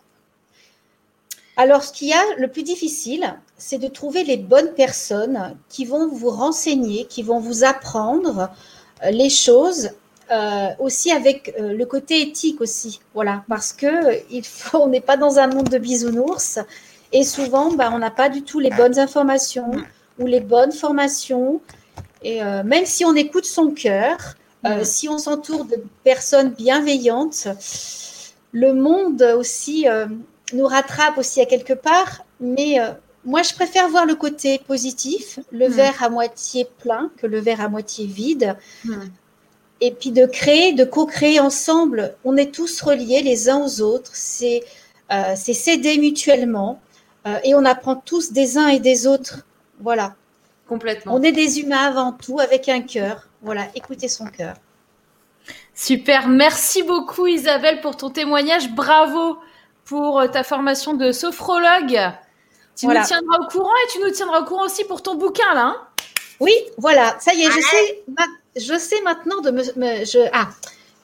Alors, 1.57 1.83
ce 1.83 1.91
qu'il 1.91 2.07
y 2.07 2.13
a 2.13 2.23
le 2.37 2.47
plus 2.47 2.63
difficile, 2.63 3.35
c'est 3.57 3.77
de 3.77 3.87
trouver 3.87 4.23
les 4.23 4.37
bonnes 4.37 4.73
personnes 4.73 5.57
qui 5.69 5.85
vont 5.85 6.07
vous 6.07 6.29
renseigner, 6.29 7.05
qui 7.05 7.23
vont 7.23 7.39
vous 7.39 7.63
apprendre 7.63 8.49
euh, 9.03 9.11
les 9.11 9.29
choses, 9.29 9.91
euh, 10.31 10.67
aussi 10.79 11.11
avec 11.11 11.53
euh, 11.59 11.73
le 11.73 11.85
côté 11.85 12.21
éthique 12.21 12.61
aussi. 12.61 12.99
Voilà, 13.13 13.43
parce 13.49 13.73
que 13.73 14.21
il 14.31 14.45
faut, 14.45 14.79
on 14.79 14.87
n'est 14.87 15.01
pas 15.01 15.17
dans 15.17 15.39
un 15.39 15.47
monde 15.47 15.69
de 15.69 15.77
bisounours 15.77 16.59
et 17.11 17.23
souvent, 17.23 17.71
bah, 17.73 17.91
on 17.93 17.99
n'a 17.99 18.11
pas 18.11 18.29
du 18.29 18.43
tout 18.43 18.59
les 18.59 18.69
bonnes 18.69 18.97
informations 18.97 19.71
ou 20.19 20.27
les 20.27 20.39
bonnes 20.39 20.71
formations. 20.71 21.61
Et 22.23 22.39
même 22.41 22.85
si 22.85 23.03
on 23.03 23.15
écoute 23.15 23.45
son 23.45 23.71
cœur, 23.71 24.35
si 24.83 25.09
on 25.09 25.17
s'entoure 25.17 25.65
de 25.65 25.83
personnes 26.03 26.51
bienveillantes, 26.51 27.47
le 28.51 28.73
monde 28.73 29.21
aussi 29.37 29.87
euh, 29.87 30.07
nous 30.53 30.65
rattrape 30.65 31.17
aussi 31.17 31.41
à 31.41 31.45
quelque 31.45 31.73
part, 31.73 32.23
mais 32.39 32.79
euh, 32.79 32.91
moi 33.23 33.41
je 33.43 33.53
préfère 33.53 33.87
voir 33.89 34.05
le 34.05 34.15
côté 34.15 34.59
positif, 34.67 35.39
le 35.51 35.67
hmm. 35.67 35.71
verre 35.71 36.03
à 36.03 36.09
moitié 36.09 36.67
plein 36.79 37.11
que 37.17 37.27
le 37.27 37.39
verre 37.39 37.61
à 37.61 37.69
moitié 37.69 38.05
vide. 38.05 38.57
Hmm. 38.83 39.05
Et 39.81 39.91
puis 39.91 40.11
de 40.11 40.25
créer, 40.25 40.73
de 40.73 40.85
co-créer 40.85 41.39
ensemble. 41.39 42.15
On 42.23 42.37
est 42.37 42.53
tous 42.53 42.81
reliés 42.81 43.21
les 43.21 43.49
uns 43.49 43.65
aux 43.65 43.81
autres. 43.81 44.11
C'est 44.13 44.63
euh, 45.11 45.35
s'aider 45.35 45.97
mutuellement 45.97 46.79
et 47.43 47.53
on 47.53 47.65
apprend 47.65 47.95
tous 47.95 48.31
des 48.31 48.57
uns 48.57 48.67
et 48.67 48.79
des 48.79 49.05
autres. 49.05 49.45
Voilà. 49.79 50.15
Complètement. 50.67 51.13
On 51.13 51.21
est 51.21 51.33
des 51.33 51.59
humains 51.59 51.85
avant 51.85 52.13
tout 52.13 52.39
avec 52.39 52.69
un 52.69 52.81
cœur. 52.81 53.27
Voilà, 53.41 53.67
écoutez 53.75 54.07
son 54.07 54.25
cœur. 54.25 54.55
Super, 55.73 56.27
merci 56.27 56.83
beaucoup 56.83 57.27
Isabelle 57.27 57.81
pour 57.81 57.97
ton 57.97 58.09
témoignage. 58.09 58.71
Bravo 58.71 59.37
pour 59.83 60.19
euh, 60.19 60.27
ta 60.27 60.43
formation 60.43 60.93
de 60.93 61.11
sophrologue. 61.11 61.99
Tu 62.77 62.87
nous 62.87 63.03
tiendras 63.03 63.37
au 63.41 63.47
courant 63.47 63.73
et 63.83 63.91
tu 63.91 63.99
nous 63.99 64.11
tiendras 64.11 64.41
au 64.41 64.45
courant 64.45 64.65
aussi 64.65 64.85
pour 64.85 65.01
ton 65.01 65.15
bouquin 65.15 65.53
là. 65.53 65.65
Hein? 65.65 65.87
Oui, 66.39 66.53
voilà, 66.77 67.17
ça 67.19 67.33
y 67.33 67.41
est, 67.41 67.51
je 67.51 67.59
sais, 67.59 68.03
je 68.55 68.77
sais 68.77 69.01
maintenant 69.01 69.41
de 69.41 69.51
me, 69.51 69.63
je, 70.05 70.27
ah, 70.33 70.49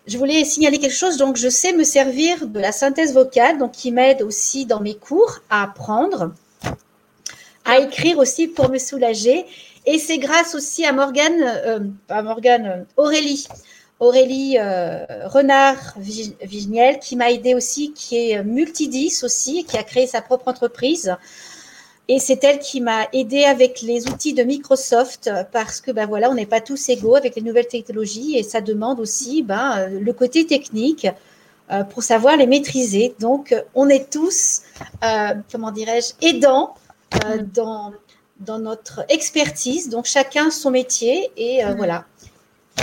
je 0.08 0.18
voulais 0.18 0.44
signaler 0.46 0.80
quelque 0.80 0.94
chose, 0.94 1.18
donc 1.18 1.36
je 1.36 1.50
sais 1.50 1.74
me 1.74 1.84
servir 1.84 2.48
de 2.48 2.60
la 2.60 2.72
synthèse 2.72 3.14
vocale, 3.14 3.58
donc 3.58 3.74
qui 3.74 3.92
m'aide 3.92 4.22
aussi 4.22 4.66
dans 4.66 4.80
mes 4.80 4.96
cours 4.96 5.40
à 5.50 5.64
apprendre, 5.64 6.34
à 7.66 7.80
écrire 7.80 8.18
aussi 8.18 8.48
pour 8.48 8.70
me 8.70 8.78
soulager. 8.78 9.46
Et 9.86 10.00
c'est 10.00 10.18
grâce 10.18 10.56
aussi 10.56 10.86
à 10.86 10.92
Morgane, 10.92 11.42
euh, 11.44 11.80
à 12.10 12.22
Morgane, 12.22 12.66
euh, 12.66 12.84
Aurélie, 12.98 13.48
Aurélie 14.00 14.58
euh, 14.60 15.06
Renard-Vignel, 15.26 17.00
qui 17.00 17.16
m'a 17.16 17.32
aidé 17.32 17.56
aussi, 17.56 17.94
qui 17.94 18.32
est 18.32 18.44
multidis 18.44 19.22
aussi, 19.24 19.64
qui 19.64 19.78
a 19.78 19.84
créé 19.84 20.08
sa 20.08 20.22
propre 20.22 20.50
entreprise. 20.50 21.16
Et 22.10 22.20
c'est 22.20 22.44
elle 22.44 22.60
qui 22.60 22.80
m'a 22.80 23.08
aidé 23.12 23.44
avec 23.44 23.82
les 23.82 24.08
outils 24.08 24.34
de 24.34 24.44
Microsoft 24.44 25.30
parce 25.52 25.82
que 25.82 25.92
ben 25.92 26.06
voilà, 26.06 26.30
on 26.30 26.36
n'est 26.36 26.46
pas 26.46 26.62
tous 26.62 26.88
égaux 26.90 27.16
avec 27.16 27.36
les 27.36 27.42
nouvelles 27.42 27.68
technologies 27.68 28.38
et 28.38 28.44
ça 28.44 28.62
demande 28.62 29.00
aussi 29.00 29.44
ben, 29.44 29.90
le 29.90 30.14
côté 30.14 30.46
technique 30.46 31.08
euh, 31.70 31.84
pour 31.84 32.04
savoir 32.04 32.38
les 32.38 32.48
maîtriser. 32.48 33.14
Donc, 33.20 33.54
on 33.76 33.90
est 33.90 34.10
tous, 34.10 34.62
euh, 35.04 35.34
comment 35.52 35.72
dirais-je, 35.72 36.14
aidants 36.26 36.76
euh, 37.26 37.40
dans, 37.54 37.92
dans 38.40 38.60
notre 38.60 39.04
expertise. 39.10 39.90
Donc, 39.90 40.06
chacun 40.06 40.50
son 40.50 40.72
métier 40.72 41.30
et 41.36 41.66
mm. 41.66 41.76
voilà 41.76 42.06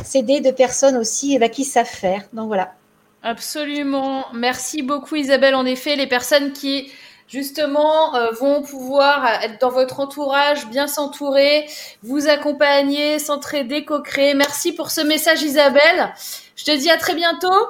s'aider 0.03 0.41
de 0.41 0.51
personnes 0.51 0.97
aussi 0.97 1.39
bah, 1.39 1.49
qui 1.49 1.65
savent 1.65 1.87
faire. 1.87 2.23
Donc 2.33 2.49
voilà. 2.49 2.75
Absolument. 3.23 4.27
Merci 4.35 4.83
beaucoup 4.83 5.17
Isabelle. 5.17 5.55
En 5.55 5.65
effet, 5.65 5.97
les 5.97 6.07
personnes 6.07 6.53
qui 6.53 6.91
justement 7.29 8.15
euh, 8.15 8.31
vont 8.33 8.63
pouvoir 8.63 9.27
être 9.43 9.61
dans 9.61 9.71
votre 9.71 10.01
entourage, 10.01 10.67
bien 10.67 10.87
s'entourer, 10.87 11.67
vous 12.03 12.29
accompagner, 12.29 13.19
s'entraider, 13.19 13.85
co-créer. 13.85 14.35
Merci 14.35 14.73
pour 14.73 14.91
ce 14.91 15.01
message 15.01 15.43
Isabelle. 15.43 16.13
Je 16.57 16.65
te 16.65 16.77
dis 16.77 16.91
à 16.91 16.97
très 16.97 17.15
bientôt. 17.15 17.67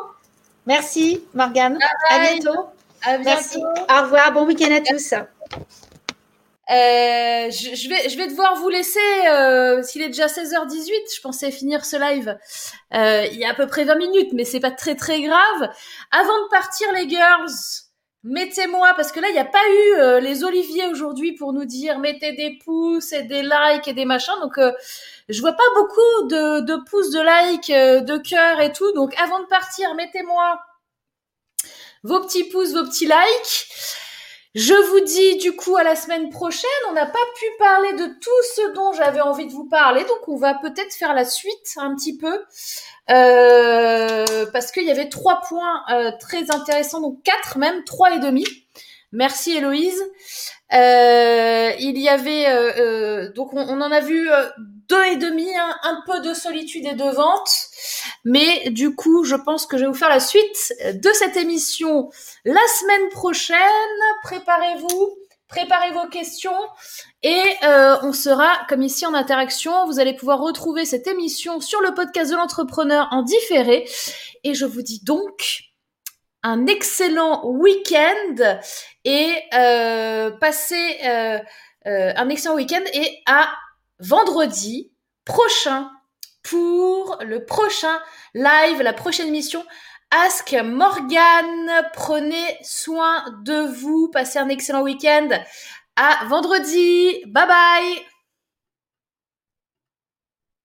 Merci 0.66 1.22
Morgane. 1.34 1.78
À 2.10 2.18
bientôt. 2.18 2.68
À 3.02 3.18
bientôt. 3.18 3.24
Merci. 3.24 3.58
Au 3.58 4.02
revoir. 4.02 4.32
Bon 4.32 4.46
week-end 4.46 4.74
à 4.74 4.80
tous. 4.80 5.14
Euh, 6.70 7.50
je, 7.50 7.88
vais, 7.90 8.08
je 8.08 8.16
vais 8.16 8.26
devoir 8.26 8.56
vous 8.56 8.70
laisser. 8.70 8.98
Euh, 9.28 9.82
S'il 9.82 10.00
est 10.00 10.08
déjà 10.08 10.26
16h18, 10.26 11.14
je 11.14 11.20
pensais 11.20 11.50
finir 11.50 11.84
ce 11.84 11.96
live 11.96 12.38
euh, 12.94 13.26
il 13.30 13.38
y 13.38 13.44
a 13.44 13.50
à 13.50 13.54
peu 13.54 13.66
près 13.66 13.84
20 13.84 13.96
minutes, 13.96 14.32
mais 14.32 14.44
c'est 14.44 14.60
pas 14.60 14.70
très 14.70 14.94
très 14.94 15.20
grave. 15.20 15.68
Avant 16.10 16.42
de 16.44 16.48
partir, 16.50 16.90
les 16.94 17.08
girls, 17.08 17.50
mettez-moi 18.24 18.94
parce 18.96 19.12
que 19.12 19.20
là 19.20 19.28
il 19.28 19.34
n'y 19.34 19.38
a 19.38 19.44
pas 19.44 19.66
eu 19.68 20.00
euh, 20.00 20.20
les 20.20 20.44
oliviers 20.44 20.86
aujourd'hui 20.86 21.32
pour 21.32 21.52
nous 21.52 21.64
dire 21.64 21.98
mettez 21.98 22.32
des 22.32 22.58
pouces 22.64 23.12
et 23.12 23.22
des 23.22 23.42
likes 23.42 23.86
et 23.86 23.92
des 23.92 24.04
machins. 24.04 24.34
Donc 24.40 24.58
euh, 24.58 24.72
je 25.28 25.40
vois 25.40 25.52
pas 25.52 25.62
beaucoup 25.74 26.28
de, 26.28 26.60
de 26.60 26.76
pouces, 26.88 27.10
de 27.10 27.20
likes, 27.20 27.70
de 27.70 28.16
cœurs 28.18 28.60
et 28.60 28.72
tout. 28.72 28.90
Donc 28.92 29.14
avant 29.20 29.40
de 29.40 29.46
partir, 29.46 29.94
mettez-moi 29.94 30.58
vos 32.02 32.20
petits 32.20 32.44
pouces, 32.44 32.72
vos 32.72 32.84
petits 32.84 33.06
likes. 33.06 33.68
Je 34.54 34.74
vous 34.74 35.00
dis 35.00 35.36
du 35.38 35.56
coup 35.56 35.76
à 35.76 35.82
la 35.82 35.96
semaine 35.96 36.30
prochaine. 36.30 36.70
On 36.88 36.92
n'a 36.92 37.06
pas 37.06 37.18
pu 37.36 37.46
parler 37.58 37.92
de 37.94 38.06
tout 38.06 38.42
ce 38.54 38.72
dont 38.72 38.92
j'avais 38.92 39.20
envie 39.20 39.46
de 39.46 39.52
vous 39.52 39.68
parler, 39.68 40.04
donc 40.04 40.28
on 40.28 40.36
va 40.36 40.54
peut-être 40.54 40.94
faire 40.94 41.12
la 41.12 41.24
suite 41.24 41.74
un 41.76 41.94
petit 41.96 42.16
peu 42.16 42.44
euh, 43.10 44.46
parce 44.52 44.72
qu'il 44.72 44.84
y 44.84 44.90
avait 44.90 45.08
trois 45.08 45.42
points 45.46 45.82
euh, 45.90 46.12
très 46.18 46.50
intéressants, 46.50 47.00
donc 47.00 47.22
quatre 47.22 47.58
même, 47.58 47.84
trois 47.84 48.14
et 48.14 48.18
demi. 48.18 48.44
Merci 49.12 49.56
Héloïse. 49.56 50.02
Euh, 50.72 51.72
il 51.78 51.98
y 51.98 52.08
avait 52.08 52.46
euh, 52.48 53.30
donc 53.32 53.52
on, 53.52 53.80
en 53.80 53.92
a 53.92 54.00
vu 54.00 54.28
deux 54.58 55.04
et 55.04 55.16
demi, 55.16 55.46
hein, 55.54 55.76
un 55.82 56.02
peu 56.06 56.20
de 56.20 56.34
solitude 56.34 56.86
et 56.86 56.94
de 56.94 57.04
vente. 57.04 57.50
Mais 58.24 58.70
du 58.70 58.94
coup, 58.94 59.24
je 59.24 59.36
pense 59.36 59.66
que 59.66 59.76
je 59.76 59.82
vais 59.82 59.88
vous 59.88 59.94
faire 59.94 60.08
la 60.08 60.20
suite 60.20 60.72
de 60.94 61.10
cette 61.12 61.36
émission 61.36 62.10
la 62.44 62.66
semaine 62.80 63.08
prochaine. 63.10 63.58
Préparez-vous, 64.24 65.16
préparez 65.46 65.92
vos 65.92 66.08
questions 66.08 66.58
et 67.24 67.56
euh, 67.64 67.96
on 68.02 68.12
sera 68.12 68.50
comme 68.68 68.82
ici 68.82 69.06
en 69.06 69.14
interaction. 69.14 69.86
Vous 69.86 69.98
allez 69.98 70.12
pouvoir 70.12 70.40
retrouver 70.40 70.84
cette 70.84 71.06
émission 71.06 71.58
sur 71.58 71.80
le 71.80 71.94
podcast 71.94 72.30
de 72.30 72.36
l'entrepreneur 72.36 73.08
en 73.12 73.22
différé. 73.22 73.88
Et 74.44 74.52
je 74.52 74.66
vous 74.66 74.82
dis 74.82 75.02
donc 75.02 75.62
un 76.42 76.66
excellent 76.66 77.46
week-end 77.46 78.58
et 79.06 79.34
euh, 79.54 80.32
passez 80.32 80.98
euh, 81.06 81.38
un 81.86 82.28
excellent 82.28 82.56
week-end 82.56 82.82
et 82.92 83.22
à 83.24 83.48
vendredi 84.00 84.92
prochain 85.24 85.90
pour 86.42 87.16
le 87.24 87.46
prochain 87.46 88.02
live, 88.34 88.82
la 88.82 88.92
prochaine 88.92 89.30
mission. 89.30 89.64
Ask 90.10 90.54
Morgan, 90.62 91.70
prenez 91.94 92.58
soin 92.62 93.24
de 93.44 93.66
vous, 93.66 94.10
passez 94.12 94.38
un 94.38 94.50
excellent 94.50 94.82
week-end. 94.82 95.30
À 95.96 96.26
vendredi, 96.28 97.22
bye 97.26 97.46
bye 97.46 98.06